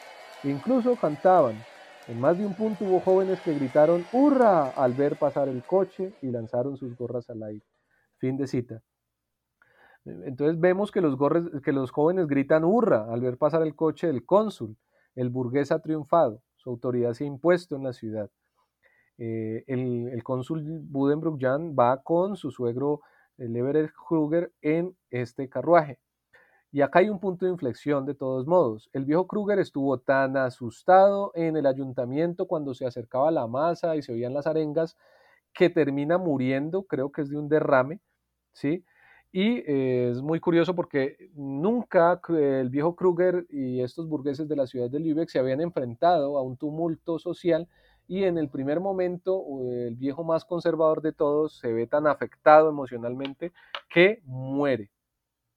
Incluso 0.43 0.97
cantaban. 0.97 1.67
En 2.07 2.19
más 2.19 2.39
de 2.39 2.47
un 2.47 2.55
punto 2.55 2.85
hubo 2.87 3.01
jóvenes 3.01 3.41
que 3.43 3.55
gritaron 3.55 4.09
¡Hurra! 4.11 4.71
al 4.71 4.95
ver 4.95 5.17
pasar 5.19 5.49
el 5.49 5.65
coche 5.65 6.17
y 6.21 6.31
lanzaron 6.31 6.77
sus 6.77 6.97
gorras 6.97 7.29
al 7.31 7.43
aire. 7.43 7.65
Fin 8.19 8.37
de 8.37 8.47
cita. 8.47 8.83
Entonces 10.05 10.59
vemos 10.61 10.93
que 10.93 11.01
los, 11.01 11.17
que 11.63 11.73
los 11.73 11.91
jóvenes 11.91 12.27
gritan 12.29 12.65
hurra 12.65 13.13
al 13.13 13.21
ver 13.21 13.39
pasar 13.39 13.63
el 13.63 13.75
coche 13.75 14.07
del 14.07 14.25
cónsul. 14.25 14.77
El 15.15 15.31
burgués 15.31 15.73
ha 15.73 15.81
triunfado 15.81 16.43
su 16.57 16.71
autoridad 16.71 17.13
se 17.13 17.23
ha 17.25 17.27
impuesto 17.29 17.77
en 17.77 17.85
la 17.85 17.93
ciudad. 17.93 18.29
Eh, 19.19 19.65
el, 19.67 20.23
cónsul 20.23 20.63
Budenbrook 20.83 21.41
Jan 21.41 21.75
va 21.79 22.03
con 22.03 22.37
su 22.37 22.51
suegro 22.51 23.01
el 23.39 23.57
Everett 23.57 23.93
Kruger 24.09 24.53
en 24.63 24.97
este 25.11 25.49
carruaje. 25.49 25.99
Y 26.73 26.83
acá 26.83 26.99
hay 26.99 27.09
un 27.09 27.21
punto 27.21 27.47
de 27.47 27.53
inflexión 27.53 28.05
de 28.05 28.15
todos 28.15 28.47
modos. 28.47 28.91
El 28.93 29.05
viejo 29.05 29.27
Kruger 29.27 29.59
estuvo 29.59 29.99
tan 29.99 30.37
asustado 30.37 31.33
en 31.35 31.57
el 31.57 31.67
ayuntamiento 31.67 32.47
cuando 32.47 32.75
se 32.75 32.87
acercaba 32.87 33.31
la 33.31 33.47
masa 33.47 33.97
y 33.97 34.03
se 34.03 34.13
oían 34.13 34.35
las 34.35 34.47
arengas 34.47 34.97
que 35.55 35.71
termina 35.71 36.19
muriendo, 36.19 36.83
creo 36.83 37.11
que 37.11 37.23
es 37.23 37.31
de 37.31 37.39
un 37.39 37.49
derrame, 37.49 38.01
¿sí? 38.53 38.85
Y 39.33 39.59
eh, 39.67 40.11
es 40.11 40.23
muy 40.23 40.39
curioso 40.39 40.75
porque 40.75 41.17
nunca 41.35 42.21
el 42.29 42.69
viejo 42.69 42.95
Kruger 42.95 43.47
y 43.49 43.81
estos 43.81 44.09
burgueses 44.09 44.49
de 44.49 44.57
la 44.57 44.67
ciudad 44.67 44.91
de 44.91 45.01
Lübeck 45.01 45.29
se 45.29 45.39
habían 45.39 45.61
enfrentado 45.61 46.39
a 46.39 46.43
un 46.43 46.57
tumulto 46.57 47.19
social 47.19 47.69
y 48.09 48.25
en 48.25 48.39
el 48.39 48.49
primer 48.49 48.81
momento 48.81 49.45
el 49.63 49.97
viejo 49.97 50.25
más 50.25 50.45
conservador 50.45 51.03
de 51.03 51.13
todos 51.13 51.59
se 51.59 51.73
ve 51.73 51.87
tan 51.87 52.07
afectado 52.07 52.69
emocionalmente 52.69 53.53
que 53.89 54.23
muere. 54.25 54.91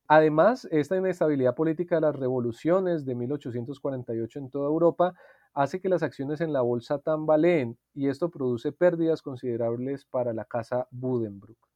Además, 0.07 0.67
esta 0.71 0.97
inestabilidad 0.97 1.55
política 1.55 1.95
de 1.95 2.01
las 2.01 2.15
revoluciones 2.15 3.05
de 3.05 3.15
1848 3.15 4.39
en 4.39 4.49
toda 4.49 4.67
Europa 4.67 5.13
hace 5.53 5.79
que 5.79 5.89
las 5.89 6.03
acciones 6.03 6.41
en 6.41 6.53
la 6.53 6.61
bolsa 6.61 6.99
tambaleen 6.99 7.77
y 7.93 8.07
esto 8.07 8.29
produce 8.29 8.71
pérdidas 8.71 9.21
considerables 9.21 10.05
para 10.05 10.33
la 10.33 10.45
casa 10.45 10.87
Budenbrook 10.91 11.69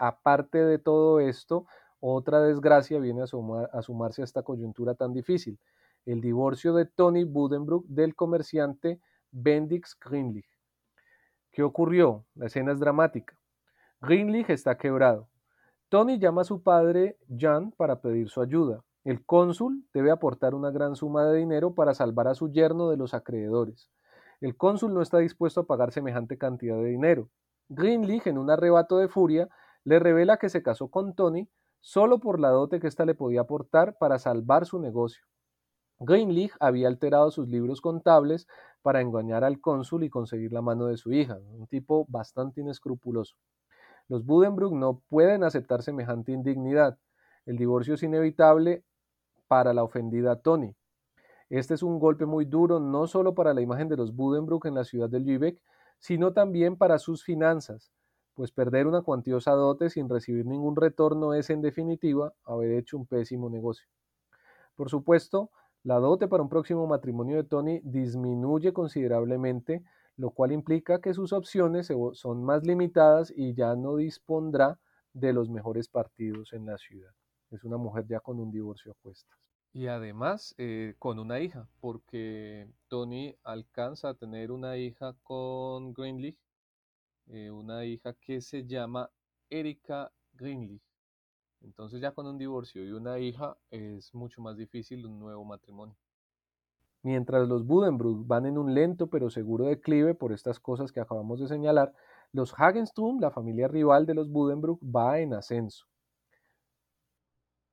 aparte 0.00 0.58
de 0.58 0.78
todo 0.78 1.20
esto, 1.20 1.66
otra 2.00 2.40
desgracia 2.40 2.98
viene 2.98 3.22
a, 3.22 3.26
sumarse 3.26 4.22
a 4.22 4.24
esta 4.24 4.42
coyuntura 4.42 4.94
tan 4.94 5.12
difícil, 5.12 5.58
el 6.06 6.22
divorcio 6.22 6.72
de 6.72 6.86
Tony 6.86 7.24
Budenbrook 7.24 7.84
del 7.86 8.16
comerciante 8.16 8.98
Bendix 9.32 9.96
Greenlich. 9.98 10.48
¿Qué 11.52 11.62
ocurrió? 11.62 12.26
La 12.34 12.46
escena 12.46 12.72
es 12.72 12.80
dramática. 12.80 13.38
Greenlich 14.00 14.50
está 14.50 14.76
quebrado. 14.76 15.28
Tony 15.88 16.18
llama 16.18 16.42
a 16.42 16.44
su 16.44 16.62
padre 16.62 17.18
Jan 17.28 17.72
para 17.72 18.00
pedir 18.00 18.28
su 18.28 18.40
ayuda. 18.40 18.84
El 19.04 19.24
cónsul 19.24 19.84
debe 19.92 20.10
aportar 20.10 20.54
una 20.54 20.70
gran 20.70 20.94
suma 20.94 21.24
de 21.26 21.38
dinero 21.38 21.74
para 21.74 21.94
salvar 21.94 22.28
a 22.28 22.34
su 22.34 22.50
yerno 22.50 22.90
de 22.90 22.96
los 22.96 23.14
acreedores. 23.14 23.90
El 24.40 24.56
cónsul 24.56 24.94
no 24.94 25.02
está 25.02 25.18
dispuesto 25.18 25.60
a 25.60 25.66
pagar 25.66 25.92
semejante 25.92 26.38
cantidad 26.38 26.76
de 26.76 26.86
dinero. 26.86 27.28
Greenlich, 27.68 28.26
en 28.26 28.38
un 28.38 28.50
arrebato 28.50 28.98
de 28.98 29.08
furia, 29.08 29.48
le 29.84 29.98
revela 29.98 30.36
que 30.36 30.48
se 30.48 30.62
casó 30.62 30.88
con 30.88 31.14
Tony 31.14 31.48
solo 31.80 32.20
por 32.20 32.38
la 32.38 32.50
dote 32.50 32.80
que 32.80 32.86
ésta 32.86 33.04
le 33.04 33.14
podía 33.14 33.42
aportar 33.42 33.96
para 33.98 34.18
salvar 34.18 34.66
su 34.66 34.78
negocio. 34.80 35.24
Greenlich 36.00 36.52
había 36.60 36.88
alterado 36.88 37.30
sus 37.30 37.48
libros 37.48 37.82
contables 37.82 38.48
para 38.80 39.02
engañar 39.02 39.44
al 39.44 39.60
cónsul 39.60 40.02
y 40.04 40.10
conseguir 40.10 40.50
la 40.50 40.62
mano 40.62 40.86
de 40.86 40.96
su 40.96 41.12
hija, 41.12 41.38
un 41.52 41.66
tipo 41.66 42.06
bastante 42.08 42.62
inescrupuloso. 42.62 43.36
Los 44.08 44.24
Budenbrook 44.24 44.72
no 44.72 45.02
pueden 45.08 45.44
aceptar 45.44 45.82
semejante 45.82 46.32
indignidad. 46.32 46.98
El 47.44 47.58
divorcio 47.58 47.94
es 47.94 48.02
inevitable 48.02 48.82
para 49.46 49.74
la 49.74 49.84
ofendida 49.84 50.40
Tony. 50.40 50.74
Este 51.50 51.74
es 51.74 51.82
un 51.82 51.98
golpe 51.98 52.24
muy 52.24 52.46
duro 52.46 52.80
no 52.80 53.06
solo 53.06 53.34
para 53.34 53.52
la 53.52 53.60
imagen 53.60 53.88
de 53.88 53.96
los 53.96 54.16
Budenbrook 54.16 54.66
en 54.66 54.74
la 54.74 54.84
ciudad 54.84 55.10
de 55.10 55.20
Lübeck, 55.20 55.60
sino 55.98 56.32
también 56.32 56.76
para 56.76 56.98
sus 56.98 57.22
finanzas, 57.24 57.92
pues 58.34 58.52
perder 58.52 58.86
una 58.86 59.02
cuantiosa 59.02 59.50
dote 59.52 59.90
sin 59.90 60.08
recibir 60.08 60.46
ningún 60.46 60.76
retorno 60.76 61.34
es 61.34 61.50
en 61.50 61.60
definitiva 61.60 62.32
haber 62.44 62.72
hecho 62.72 62.96
un 62.96 63.06
pésimo 63.06 63.50
negocio. 63.50 63.86
Por 64.76 64.88
supuesto, 64.88 65.50
la 65.82 65.98
dote 65.98 66.28
para 66.28 66.42
un 66.42 66.48
próximo 66.48 66.86
matrimonio 66.86 67.36
de 67.36 67.44
Tony 67.44 67.80
disminuye 67.82 68.72
considerablemente, 68.72 69.82
lo 70.16 70.30
cual 70.30 70.52
implica 70.52 71.00
que 71.00 71.14
sus 71.14 71.32
opciones 71.32 71.90
son 72.12 72.44
más 72.44 72.64
limitadas 72.64 73.32
y 73.34 73.54
ya 73.54 73.74
no 73.74 73.96
dispondrá 73.96 74.78
de 75.12 75.32
los 75.32 75.48
mejores 75.48 75.88
partidos 75.88 76.52
en 76.52 76.66
la 76.66 76.76
ciudad. 76.78 77.10
Es 77.50 77.64
una 77.64 77.78
mujer 77.78 78.06
ya 78.06 78.20
con 78.20 78.38
un 78.38 78.50
divorcio 78.50 78.92
a 78.92 78.96
cuestas. 79.02 79.38
Y 79.72 79.86
además 79.86 80.54
eh, 80.58 80.94
con 80.98 81.18
una 81.18 81.40
hija, 81.40 81.68
porque 81.80 82.68
Tony 82.88 83.36
alcanza 83.44 84.10
a 84.10 84.14
tener 84.14 84.50
una 84.50 84.76
hija 84.76 85.14
con 85.22 85.92
Greenleaf 85.92 86.36
eh, 87.32 87.48
una 87.48 87.84
hija 87.84 88.12
que 88.14 88.40
se 88.40 88.66
llama 88.66 89.08
Erika 89.48 90.10
Greenleaf. 90.32 90.82
Entonces 91.62 92.00
ya 92.00 92.12
con 92.12 92.26
un 92.26 92.38
divorcio 92.38 92.84
y 92.84 92.92
una 92.92 93.18
hija 93.18 93.56
es 93.70 94.14
mucho 94.14 94.40
más 94.40 94.56
difícil 94.56 95.06
un 95.06 95.18
nuevo 95.18 95.44
matrimonio. 95.44 95.96
Mientras 97.02 97.48
los 97.48 97.66
Budenbrook 97.66 98.26
van 98.26 98.46
en 98.46 98.58
un 98.58 98.74
lento 98.74 99.06
pero 99.08 99.30
seguro 99.30 99.66
declive 99.66 100.14
por 100.14 100.32
estas 100.32 100.60
cosas 100.60 100.92
que 100.92 101.00
acabamos 101.00 101.40
de 101.40 101.48
señalar, 101.48 101.94
los 102.32 102.54
Hagenstrom, 102.56 103.20
la 103.20 103.30
familia 103.30 103.68
rival 103.68 104.06
de 104.06 104.14
los 104.14 104.30
Budenbrook, 104.30 104.80
va 104.82 105.18
en 105.18 105.34
ascenso. 105.34 105.86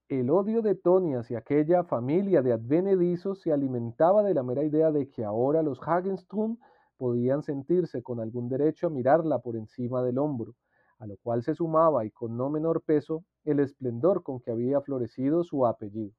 El 0.10 0.30
odio 0.30 0.62
de 0.62 0.76
Tony 0.76 1.16
hacia 1.16 1.40
aquella 1.40 1.84
familia 1.84 2.42
de 2.42 2.54
advenedizos 2.54 3.42
se 3.42 3.52
alimentaba 3.52 4.24
de 4.24 4.34
la 4.34 4.42
mera 4.42 4.64
idea 4.64 4.90
de 4.90 5.10
que 5.10 5.26
ahora 5.26 5.62
los 5.62 5.80
Hagenstrom 5.82 6.58
podían 6.96 7.44
sentirse 7.44 8.02
con 8.02 8.22
algún 8.22 8.48
derecho 8.48 8.88
a 8.88 8.90
mirarla 8.90 9.40
por 9.40 9.58
encima 9.58 10.02
del 10.02 10.18
hombro, 10.18 10.56
a 11.00 11.06
lo 11.06 11.18
cual 11.18 11.44
se 11.44 11.56
sumaba 11.56 12.06
y 12.06 12.12
con 12.12 12.38
no 12.38 12.50
menor 12.50 12.82
peso 12.82 13.24
el 13.44 13.60
esplendor 13.60 14.24
con 14.24 14.40
que 14.40 14.52
había 14.52 14.82
florecido 14.82 15.44
su 15.44 15.66
apellido. 15.66 16.14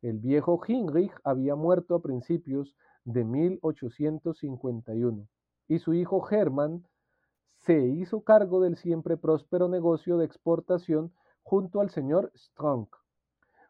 El 0.00 0.18
viejo 0.18 0.60
Heinrich 0.66 1.12
había 1.24 1.54
muerto 1.54 1.94
a 1.94 2.02
principios 2.02 2.74
de 3.04 3.24
1851 3.24 5.26
y 5.68 5.78
su 5.78 5.94
hijo 5.94 6.26
Hermann 6.30 6.86
se 7.56 7.86
hizo 7.86 8.22
cargo 8.22 8.60
del 8.60 8.76
siempre 8.76 9.16
próspero 9.16 9.68
negocio 9.68 10.18
de 10.18 10.24
exportación 10.24 11.12
junto 11.42 11.80
al 11.80 11.90
señor 11.90 12.32
Strong. 12.34 12.88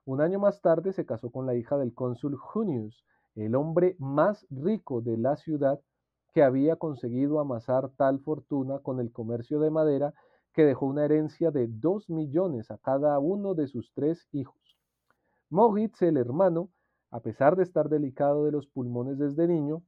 Un 0.05 0.21
año 0.21 0.39
más 0.39 0.61
tarde 0.61 0.93
se 0.93 1.07
casó 1.07 1.31
con 1.31 1.47
la 1.47 1.55
hija 1.55 1.77
del 1.77 1.95
cónsul 1.95 2.37
Junius, 2.37 3.05
el 3.35 3.55
hombre 3.55 3.97
más 3.99 4.47
rico 4.51 5.01
de 5.01 5.17
la 5.17 5.37
ciudad 5.37 5.81
que 6.33 6.43
había 6.43 6.77
conseguido 6.77 7.41
amasar 7.41 7.91
tal 7.91 8.21
fortuna 8.21 8.79
con 8.79 9.01
el 9.01 9.13
comercio 9.13 9.61
de 9.61 9.71
madera 9.71 10.15
que 10.53 10.65
dejó 10.65 10.87
una 10.87 11.05
herencia 11.05 11.51
de 11.51 11.67
dos 11.67 12.11
millones 12.11 12.71
a 12.71 12.79
cada 12.79 13.19
uno 13.19 13.55
de 13.55 13.67
sus 13.67 13.93
tres 13.95 14.29
hijos. 14.33 14.79
Moritz, 15.49 16.03
el 16.03 16.17
hermano, 16.17 16.71
a 17.11 17.21
pesar 17.21 17.57
de 17.57 17.63
estar 17.63 17.89
delicado 17.89 18.45
de 18.45 18.53
los 18.53 18.67
pulmones 18.67 19.19
desde 19.19 19.49
niño, 19.49 19.83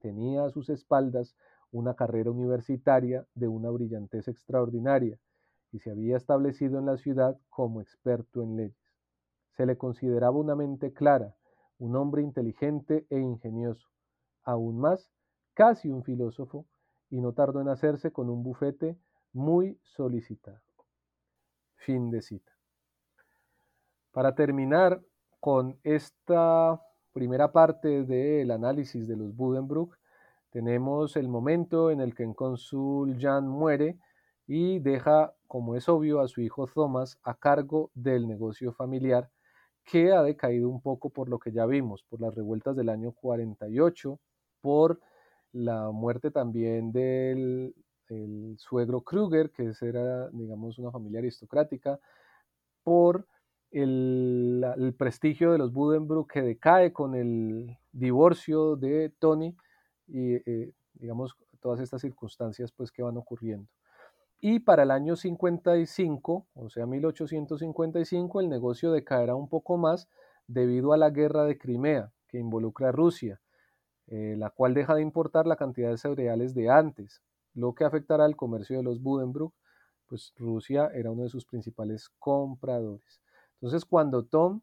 tenía 0.00 0.44
a 0.44 0.50
sus 0.50 0.68
espaldas 0.68 1.34
una 1.72 1.94
carrera 1.94 2.30
universitaria 2.30 3.26
de 3.34 3.48
una 3.48 3.70
brillantez 3.70 4.28
extraordinaria 4.28 5.18
y 5.72 5.80
se 5.80 5.90
había 5.90 6.16
establecido 6.16 6.78
en 6.78 6.86
la 6.86 6.96
ciudad 6.96 7.36
como 7.48 7.80
experto 7.80 8.42
en 8.42 8.56
leyes. 8.56 8.76
Se 9.56 9.66
le 9.66 9.76
consideraba 9.76 10.36
una 10.36 10.54
mente 10.54 10.92
clara, 10.92 11.34
un 11.78 11.96
hombre 11.96 12.22
inteligente 12.22 13.06
e 13.10 13.18
ingenioso, 13.18 13.88
aún 14.44 14.78
más, 14.78 15.10
casi 15.54 15.90
un 15.90 16.04
filósofo, 16.04 16.66
y 17.10 17.20
no 17.20 17.32
tardó 17.32 17.60
en 17.60 17.68
hacerse 17.68 18.12
con 18.12 18.30
un 18.30 18.42
bufete 18.42 18.96
muy 19.34 19.78
solicitado. 19.82 20.62
Fin 21.76 22.10
de 22.10 22.22
cita. 22.22 22.52
Para 24.10 24.34
terminar 24.34 25.02
con 25.40 25.78
esta 25.82 26.80
primera 27.12 27.52
parte 27.52 28.04
del 28.04 28.50
análisis 28.50 29.06
de 29.06 29.16
los 29.16 29.36
Budenbrook, 29.36 29.98
tenemos 30.50 31.16
el 31.16 31.28
momento 31.28 31.90
en 31.90 32.00
el 32.00 32.14
que 32.14 32.22
en 32.22 32.32
cónsul 32.32 33.18
Jan 33.20 33.46
muere 33.46 33.98
y 34.46 34.78
deja, 34.78 35.34
como 35.46 35.74
es 35.74 35.88
obvio, 35.88 36.20
a 36.20 36.28
su 36.28 36.40
hijo 36.40 36.66
Thomas 36.66 37.18
a 37.24 37.34
cargo 37.34 37.90
del 37.94 38.26
negocio 38.28 38.72
familiar 38.72 39.30
que 39.84 40.12
ha 40.12 40.22
decaído 40.22 40.68
un 40.68 40.80
poco 40.80 41.10
por 41.10 41.28
lo 41.28 41.38
que 41.38 41.52
ya 41.52 41.66
vimos, 41.66 42.04
por 42.04 42.20
las 42.20 42.34
revueltas 42.34 42.76
del 42.76 42.88
año 42.88 43.12
48, 43.12 44.18
por 44.60 45.00
la 45.52 45.90
muerte 45.90 46.30
también 46.30 46.90
del 46.90 47.74
suegro 48.58 49.02
Kruger, 49.02 49.50
que 49.50 49.72
era, 49.80 50.28
digamos, 50.30 50.78
una 50.78 50.90
familia 50.90 51.20
aristocrática, 51.20 51.98
por 52.82 53.26
el, 53.70 54.94
prestigio 54.96 55.52
de 55.52 55.58
los 55.58 55.72
Budenbrook 55.72 56.32
que 56.32 56.42
decae 56.42 56.92
con 56.92 57.14
el 57.14 57.76
divorcio 57.92 58.76
de 58.76 59.12
Tony 59.18 59.56
y, 60.06 60.34
eh, 60.34 60.72
digamos, 60.94 61.36
todas 61.60 61.80
estas 61.80 62.02
circunstancias 62.02 62.70
pues 62.72 62.92
que 62.92 63.02
van 63.02 63.16
ocurriendo. 63.16 63.68
Y 64.40 64.60
para 64.60 64.82
el 64.82 64.90
año 64.90 65.16
55, 65.16 66.46
o 66.54 66.68
sea, 66.68 66.86
1855, 66.86 68.40
el 68.40 68.50
negocio 68.50 68.92
decaerá 68.92 69.34
un 69.34 69.48
poco 69.48 69.78
más 69.78 70.08
debido 70.46 70.92
a 70.92 70.98
la 70.98 71.10
guerra 71.10 71.44
de 71.44 71.56
Crimea, 71.56 72.12
que 72.28 72.38
involucra 72.38 72.90
a 72.90 72.92
Rusia, 72.92 73.40
eh, 74.06 74.34
la 74.36 74.50
cual 74.50 74.74
deja 74.74 74.94
de 74.94 75.00
importar 75.00 75.46
la 75.46 75.56
cantidad 75.56 75.90
de 75.90 75.96
cereales 75.96 76.54
de 76.54 76.68
antes, 76.68 77.22
lo 77.54 77.74
que 77.74 77.84
afectará 77.84 78.24
al 78.24 78.36
comercio 78.36 78.76
de 78.76 78.82
los 78.82 79.00
Budenbrook, 79.00 79.54
pues 80.06 80.32
Rusia 80.36 80.90
era 80.94 81.10
uno 81.10 81.22
de 81.22 81.28
sus 81.28 81.46
principales 81.46 82.10
compradores. 82.18 83.22
Entonces, 83.54 83.84
cuando 83.84 84.24
Tom, 84.24 84.60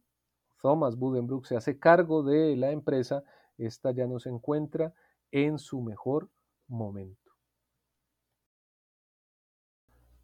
Thomas 0.61 0.95
Budenbrook, 0.95 1.45
se 1.45 1.55
hace 1.55 1.80
cargo 1.80 2.23
de 2.23 2.55
la 2.55 2.72
empresa, 2.72 3.23
esta 3.57 3.91
ya 3.91 4.05
no 4.05 4.19
se 4.19 4.30
encuentra 4.30 4.93
en 5.31 5.57
su 5.57 5.81
mejor 5.81 6.30
momento. 6.68 7.22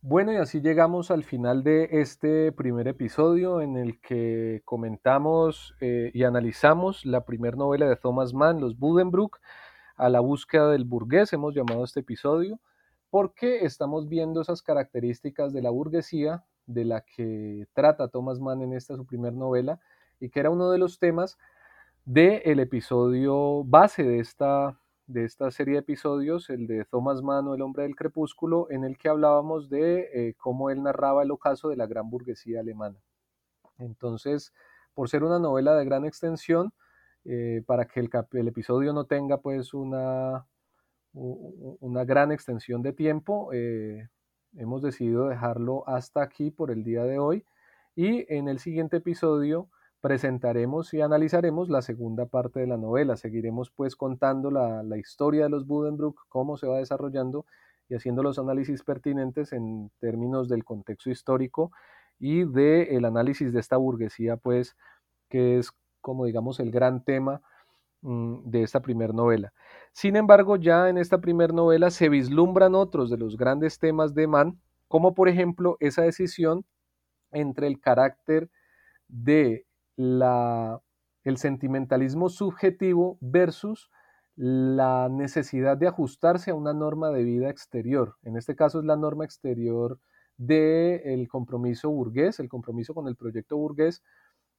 Bueno, 0.01 0.31
y 0.31 0.37
así 0.37 0.61
llegamos 0.61 1.11
al 1.11 1.23
final 1.23 1.63
de 1.63 1.89
este 1.91 2.51
primer 2.51 2.87
episodio 2.87 3.61
en 3.61 3.75
el 3.75 3.99
que 3.99 4.61
comentamos 4.63 5.75
eh, 5.81 6.11
y 6.13 6.23
analizamos 6.23 7.05
la 7.05 7.25
primera 7.25 7.57
novela 7.57 7.87
de 7.89 7.95
Thomas 7.95 8.33
Mann, 8.33 8.61
Los 8.61 8.77
Budenbrook, 8.77 9.39
a 9.97 10.09
la 10.09 10.19
búsqueda 10.19 10.69
del 10.71 10.85
burgués, 10.85 11.33
hemos 11.33 11.55
llamado 11.55 11.83
este 11.83 12.01
episodio, 12.01 12.59
porque 13.09 13.65
estamos 13.65 14.07
viendo 14.07 14.41
esas 14.41 14.61
características 14.61 15.53
de 15.53 15.61
la 15.61 15.71
burguesía 15.71 16.45
de 16.67 16.85
la 16.85 17.01
que 17.01 17.67
trata 17.73 18.09
Thomas 18.09 18.39
Mann 18.39 18.61
en 18.61 18.73
esta 18.73 18.95
su 18.95 19.05
primera 19.05 19.35
novela 19.35 19.79
y 20.19 20.29
que 20.29 20.39
era 20.39 20.49
uno 20.49 20.69
de 20.69 20.77
los 20.77 20.99
temas 20.99 21.37
del 22.05 22.59
episodio 22.59 23.63
base 23.63 24.03
de 24.03 24.19
esta 24.19 24.79
de 25.07 25.23
esta 25.23 25.49
serie 25.51 25.75
de 25.75 25.79
episodios, 25.79 26.49
el 26.49 26.67
de 26.67 26.83
Thomas 26.83 27.21
Mann 27.21 27.47
o 27.47 27.55
El 27.55 27.61
hombre 27.61 27.83
del 27.83 27.95
crepúsculo, 27.95 28.67
en 28.69 28.83
el 28.83 28.97
que 28.97 29.07
hablábamos 29.07 29.69
de 29.69 30.09
eh, 30.13 30.33
cómo 30.37 30.69
él 30.69 30.83
narraba 30.83 31.23
el 31.23 31.31
ocaso 31.31 31.69
de 31.69 31.77
la 31.77 31.87
gran 31.87 32.09
burguesía 32.09 32.59
alemana. 32.59 32.97
Entonces, 33.77 34.53
por 34.93 35.07
ser 35.07 35.23
una 35.23 35.39
novela 35.39 35.75
de 35.75 35.85
gran 35.85 36.03
extensión, 36.03 36.73
eh, 37.29 37.61
para 37.65 37.85
que 37.85 37.99
el, 37.99 38.47
episodio 38.47 38.93
no 38.93 39.03
tenga 39.03 39.41
pues 39.41 39.73
una, 39.73 40.47
una 41.11 42.05
gran 42.05 42.31
extensión 42.31 42.81
de 42.81 42.93
tiempo, 42.93 43.49
eh, 43.51 44.07
hemos 44.55 44.81
decidido 44.81 45.27
dejarlo 45.27 45.83
hasta 45.89 46.21
aquí 46.21 46.51
por 46.51 46.71
el 46.71 46.85
día 46.85 47.03
de 47.03 47.19
hoy 47.19 47.43
y 47.97 48.25
en 48.33 48.47
el 48.47 48.59
siguiente 48.59 48.97
episodio 48.97 49.69
presentaremos 49.99 50.93
y 50.93 51.01
analizaremos 51.01 51.67
la 51.67 51.81
segunda 51.81 52.27
parte 52.27 52.61
de 52.61 52.67
la 52.67 52.77
novela. 52.77 53.17
Seguiremos 53.17 53.71
pues 53.71 53.97
contando 53.97 54.49
la, 54.49 54.97
historia 54.97 55.43
de 55.43 55.49
los 55.49 55.67
Budenbrook, 55.67 56.27
cómo 56.29 56.55
se 56.55 56.67
va 56.67 56.77
desarrollando 56.77 57.45
y 57.89 57.95
haciendo 57.95 58.23
los 58.23 58.39
análisis 58.39 58.83
pertinentes 58.83 59.51
en 59.51 59.91
términos 59.99 60.47
del 60.47 60.63
contexto 60.63 61.09
histórico 61.09 61.73
y 62.19 62.45
del 62.45 62.87
el 62.87 63.03
análisis 63.03 63.51
de 63.51 63.59
esta 63.59 63.75
burguesía 63.75 64.37
pues 64.37 64.77
que 65.27 65.57
es 65.57 65.73
como 66.07 66.23
digamos 66.23 66.61
el 66.61 66.71
gran 66.71 67.03
tema 67.03 67.41
mm, 68.01 68.49
de 68.49 68.63
esta 68.63 68.79
primera 68.79 69.11
novela. 69.11 69.51
Sin 69.91 70.15
embargo, 70.15 70.55
ya 70.55 70.87
en 70.87 70.97
esta 70.97 71.19
primera 71.19 71.51
novela 71.51 71.91
se 71.91 72.07
vislumbran 72.07 72.75
otros 72.75 73.09
de 73.09 73.17
los 73.17 73.35
grandes 73.35 73.77
temas 73.77 74.13
de 74.13 74.25
Mann, 74.25 74.61
como 74.87 75.13
por 75.13 75.27
ejemplo 75.27 75.75
esa 75.81 76.03
decisión 76.03 76.63
entre 77.31 77.67
el 77.67 77.81
carácter 77.81 78.49
de 79.09 79.65
la, 79.97 80.79
el 81.25 81.35
sentimentalismo 81.35 82.29
subjetivo 82.29 83.17
versus 83.19 83.91
la 84.37 85.09
necesidad 85.09 85.75
de 85.75 85.87
ajustarse 85.89 86.51
a 86.51 86.55
una 86.55 86.73
norma 86.73 87.11
de 87.11 87.25
vida 87.25 87.49
exterior. 87.49 88.15
En 88.23 88.37
este 88.37 88.55
caso 88.55 88.79
es 88.79 88.85
la 88.85 88.95
norma 88.95 89.25
exterior 89.25 89.99
del 90.37 91.27
compromiso 91.27 91.89
burgués, 91.89 92.39
el 92.39 92.47
compromiso 92.47 92.93
con 92.93 93.09
el 93.09 93.17
proyecto 93.17 93.57
burgués 93.57 94.03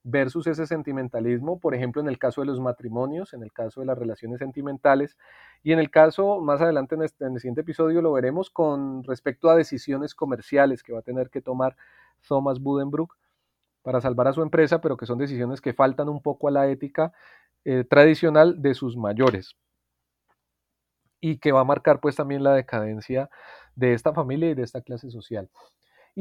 versus 0.05 0.47
ese 0.47 0.67
sentimentalismo, 0.67 1.59
por 1.59 1.75
ejemplo, 1.75 2.01
en 2.01 2.09
el 2.09 2.19
caso 2.19 2.41
de 2.41 2.47
los 2.47 2.61
matrimonios, 2.61 3.35
en 3.35 3.43
el 3.43 3.53
caso 3.53 3.81
de 3.81 3.87
las 3.87 3.99
relaciones 3.99 4.39
sentimentales, 4.39 5.17
y 5.63 5.73
en 5.73 5.79
el 5.79 5.91
caso, 5.91 6.41
más 6.41 6.61
adelante 6.61 6.95
en, 6.95 7.03
este, 7.03 7.27
el 7.27 7.39
siguiente 7.41 7.63
episodio 7.63 8.01
lo 8.01 8.13
veremos 8.13 8.51
con 8.51 9.05
respecto 9.05 9.51
a 9.51 9.57
decisiones 9.57 10.15
comerciales 10.15 10.83
que 10.83 10.93
va 10.93 11.01
a 11.01 11.03
tener 11.03 11.31
que 11.31 11.41
tomar 11.41 11.77
Thomas 12.27 12.61
Budenbrook 12.61 13.17
para 13.83 14.01
salvar 14.01 14.29
a 14.29 14.33
su 14.33 14.43
empresa, 14.43 14.81
pero 14.81 14.97
que 14.97 15.07
son 15.07 15.19
decisiones 15.19 15.61
que 15.61 15.73
faltan 15.73 16.09
un 16.09 16.23
poco 16.23 16.49
a 16.49 16.51
la 16.51 16.69
ética 16.69 17.13
eh, 17.65 17.85
tradicional 17.85 18.63
de 18.63 18.75
sus 18.75 18.97
mayores 18.97 19.57
y 21.21 21.39
que 21.39 21.53
va 21.53 21.61
a 21.61 21.65
marcar 21.65 22.01
pues 22.01 22.17
también 22.17 22.43
la 22.43 22.55
decadencia 22.55 23.29
de 23.75 23.95
esta 23.95 24.13
familia 24.13 24.51
y 24.51 24.55
de 24.55 24.63
esta 24.63 24.81
clase 24.81 25.11
social. 25.11 25.49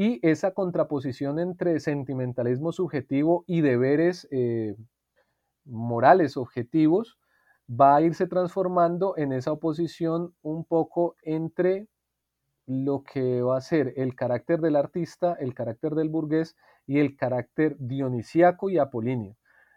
Y 0.00 0.20
esa 0.22 0.52
contraposición 0.52 1.40
entre 1.40 1.80
sentimentalismo 1.80 2.70
subjetivo 2.70 3.42
y 3.48 3.62
deberes 3.62 4.28
eh, 4.30 4.76
morales 5.64 6.36
objetivos 6.36 7.18
va 7.68 7.96
a 7.96 8.02
irse 8.02 8.28
transformando 8.28 9.16
en 9.16 9.32
esa 9.32 9.50
oposición 9.50 10.36
un 10.40 10.64
poco 10.64 11.16
entre 11.22 11.88
lo 12.64 13.02
que 13.02 13.42
va 13.42 13.56
a 13.56 13.60
ser 13.60 13.92
el 13.96 14.14
carácter 14.14 14.60
del 14.60 14.76
artista, 14.76 15.36
el 15.40 15.52
carácter 15.52 15.96
del 15.96 16.10
burgués 16.10 16.54
y 16.86 17.00
el 17.00 17.16
carácter 17.16 17.74
dionisíaco 17.80 18.70
y 18.70 18.78
apolíneo. 18.78 19.34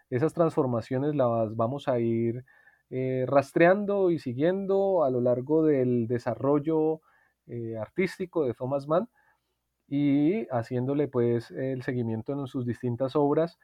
Esas 0.08 0.32
transformaciones 0.34 1.16
las 1.16 1.56
vamos 1.56 1.88
a 1.88 1.98
ir 1.98 2.44
eh, 2.90 3.24
rastreando 3.26 4.12
y 4.12 4.20
siguiendo 4.20 5.02
a 5.02 5.10
lo 5.10 5.20
largo 5.20 5.64
del 5.64 6.06
desarrollo 6.06 7.00
eh, 7.48 7.76
artístico 7.76 8.44
de 8.44 8.54
Thomas 8.54 8.86
Mann 8.86 9.08
y 9.92 10.46
haciéndole 10.50 11.06
pues 11.06 11.50
el 11.50 11.82
seguimiento 11.82 12.32
en 12.32 12.46
sus 12.46 12.64
distintas 12.64 13.14
obras, 13.14 13.58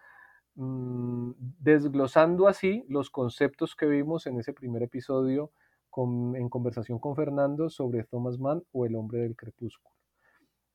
mm, 0.56 1.30
desglosando 1.58 2.48
así 2.48 2.84
los 2.90 3.08
conceptos 3.08 3.74
que 3.74 3.86
vimos 3.86 4.26
en 4.26 4.38
ese 4.38 4.52
primer 4.52 4.82
episodio 4.82 5.52
en 5.96 6.50
conversación 6.50 6.98
con 6.98 7.16
Fernando 7.16 7.70
sobre 7.70 8.04
Thomas 8.04 8.38
Mann 8.38 8.62
o 8.72 8.84
El 8.84 8.94
hombre 8.94 9.20
del 9.20 9.36
crepúsculo. 9.36 9.96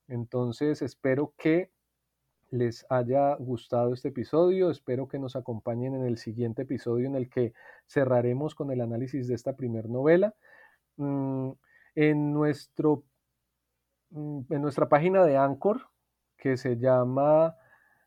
Entonces 0.07 0.81
espero 0.81 1.35
que 1.37 1.69
les 2.49 2.83
haya 2.89 3.35
gustado 3.35 3.93
este 3.93 4.07
episodio, 4.07 4.71
espero 4.71 5.07
que 5.07 5.19
nos 5.19 5.35
acompañen 5.35 5.93
en 5.93 6.03
el 6.03 6.17
siguiente 6.17 6.63
episodio 6.63 7.05
en 7.05 7.15
el 7.15 7.29
que 7.29 7.53
cerraremos 7.85 8.55
con 8.55 8.71
el 8.71 8.81
análisis 8.81 9.27
de 9.27 9.35
esta 9.35 9.55
primera 9.55 9.87
novela. 9.87 10.33
Mm, 10.97 11.51
en, 11.95 12.33
nuestro, 12.33 13.03
en 14.13 14.61
nuestra 14.61 14.89
página 14.89 15.23
de 15.25 15.37
Anchor, 15.37 15.89
que 16.37 16.57
se 16.57 16.77
llama 16.77 17.55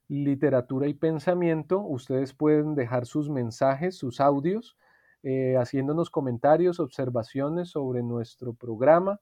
Literatura 0.09 0.87
y 0.87 0.95
Pensamiento, 0.95 1.81
ustedes 1.81 2.33
pueden 2.33 2.75
dejar 2.75 3.07
sus 3.07 3.29
mensajes, 3.29 3.97
sus 3.97 4.21
audios 4.21 4.77
eh, 5.29 5.57
haciéndonos 5.57 6.09
comentarios, 6.09 6.79
observaciones 6.79 7.71
sobre 7.71 8.05
nuestro 8.05 8.55
programa. 8.55 9.21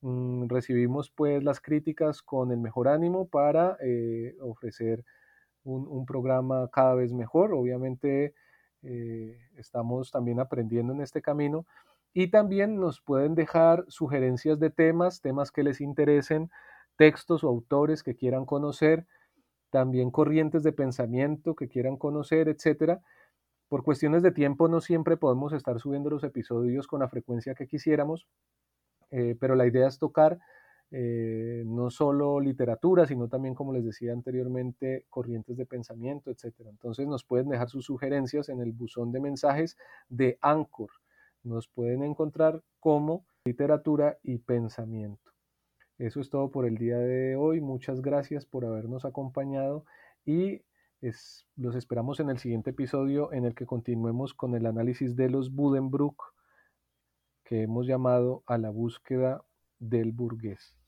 Mm, 0.00 0.46
recibimos 0.48 1.10
pues 1.10 1.42
las 1.42 1.60
críticas 1.60 2.22
con 2.22 2.52
el 2.52 2.58
mejor 2.58 2.86
ánimo 2.86 3.26
para 3.26 3.76
eh, 3.82 4.36
ofrecer 4.40 5.04
un, 5.64 6.06
programa 6.06 6.68
cada 6.72 6.94
vez 6.94 7.12
mejor. 7.12 7.52
Obviamente 7.52 8.34
eh, 8.82 9.38
estamos 9.56 10.12
también 10.12 10.38
aprendiendo 10.38 10.92
en 10.92 11.00
este 11.00 11.20
camino 11.20 11.66
y 12.12 12.28
también 12.28 12.76
nos 12.80 13.00
pueden 13.00 13.34
dejar 13.34 13.84
sugerencias 13.88 14.58
de 14.58 14.70
temas, 14.70 15.20
temas 15.20 15.52
que 15.52 15.62
les 15.62 15.80
interesen, 15.80 16.50
textos 16.96 17.44
o 17.44 17.48
autores 17.48 18.02
que 18.02 18.16
quieran 18.16 18.46
conocer, 18.46 19.06
también 19.70 20.10
corrientes 20.10 20.62
de 20.62 20.72
pensamiento 20.72 21.54
que 21.54 21.68
quieran 21.68 21.96
conocer, 21.96 22.48
etcétera. 22.48 23.00
Por 23.68 23.84
cuestiones 23.84 24.22
de 24.22 24.32
tiempo 24.32 24.68
no 24.68 24.80
siempre 24.80 25.16
podemos 25.16 25.52
estar 25.52 25.78
subiendo 25.78 26.10
los 26.10 26.24
episodios 26.24 26.86
con 26.88 27.00
la 27.00 27.08
frecuencia 27.08 27.54
que 27.54 27.68
quisiéramos, 27.68 28.26
eh, 29.10 29.36
pero 29.40 29.54
la 29.54 29.66
idea 29.66 29.86
es 29.88 29.98
tocar 29.98 30.38
eh, 30.92 31.62
no 31.66 31.90
solo 31.90 32.40
literatura, 32.40 33.06
sino 33.06 33.28
también, 33.28 33.54
como 33.54 33.72
les 33.72 33.84
decía 33.84 34.12
anteriormente, 34.12 35.06
corrientes 35.08 35.56
de 35.56 35.66
pensamiento, 35.66 36.32
etc. 36.32 36.52
Entonces 36.68 37.06
nos 37.06 37.24
pueden 37.24 37.48
dejar 37.48 37.68
sus 37.68 37.84
sugerencias 37.84 38.48
en 38.48 38.60
el 38.60 38.72
buzón 38.72 39.12
de 39.12 39.20
mensajes 39.20 39.76
de 40.08 40.36
Anchor. 40.40 40.90
Nos 41.42 41.68
pueden 41.68 42.02
encontrar 42.02 42.62
como 42.78 43.26
literatura 43.44 44.18
y 44.22 44.38
pensamiento. 44.38 45.30
Eso 45.98 46.20
es 46.20 46.30
todo 46.30 46.50
por 46.50 46.66
el 46.66 46.78
día 46.78 46.98
de 46.98 47.36
hoy. 47.36 47.60
Muchas 47.60 48.00
gracias 48.00 48.46
por 48.46 48.64
habernos 48.64 49.04
acompañado 49.04 49.84
y 50.24 50.62
los 51.56 51.76
esperamos 51.76 52.20
en 52.20 52.30
el 52.30 52.38
siguiente 52.38 52.70
episodio 52.70 53.32
en 53.32 53.44
el 53.44 53.54
que 53.54 53.66
continuemos 53.66 54.34
con 54.34 54.54
el 54.54 54.66
análisis 54.66 55.16
de 55.16 55.30
los 55.30 55.54
Budenbrook 55.54 56.34
que 57.44 57.62
hemos 57.62 57.86
llamado 57.86 58.42
a 58.46 58.58
la 58.58 58.70
búsqueda 58.70 59.42
del 59.78 60.12
burgués. 60.12 60.79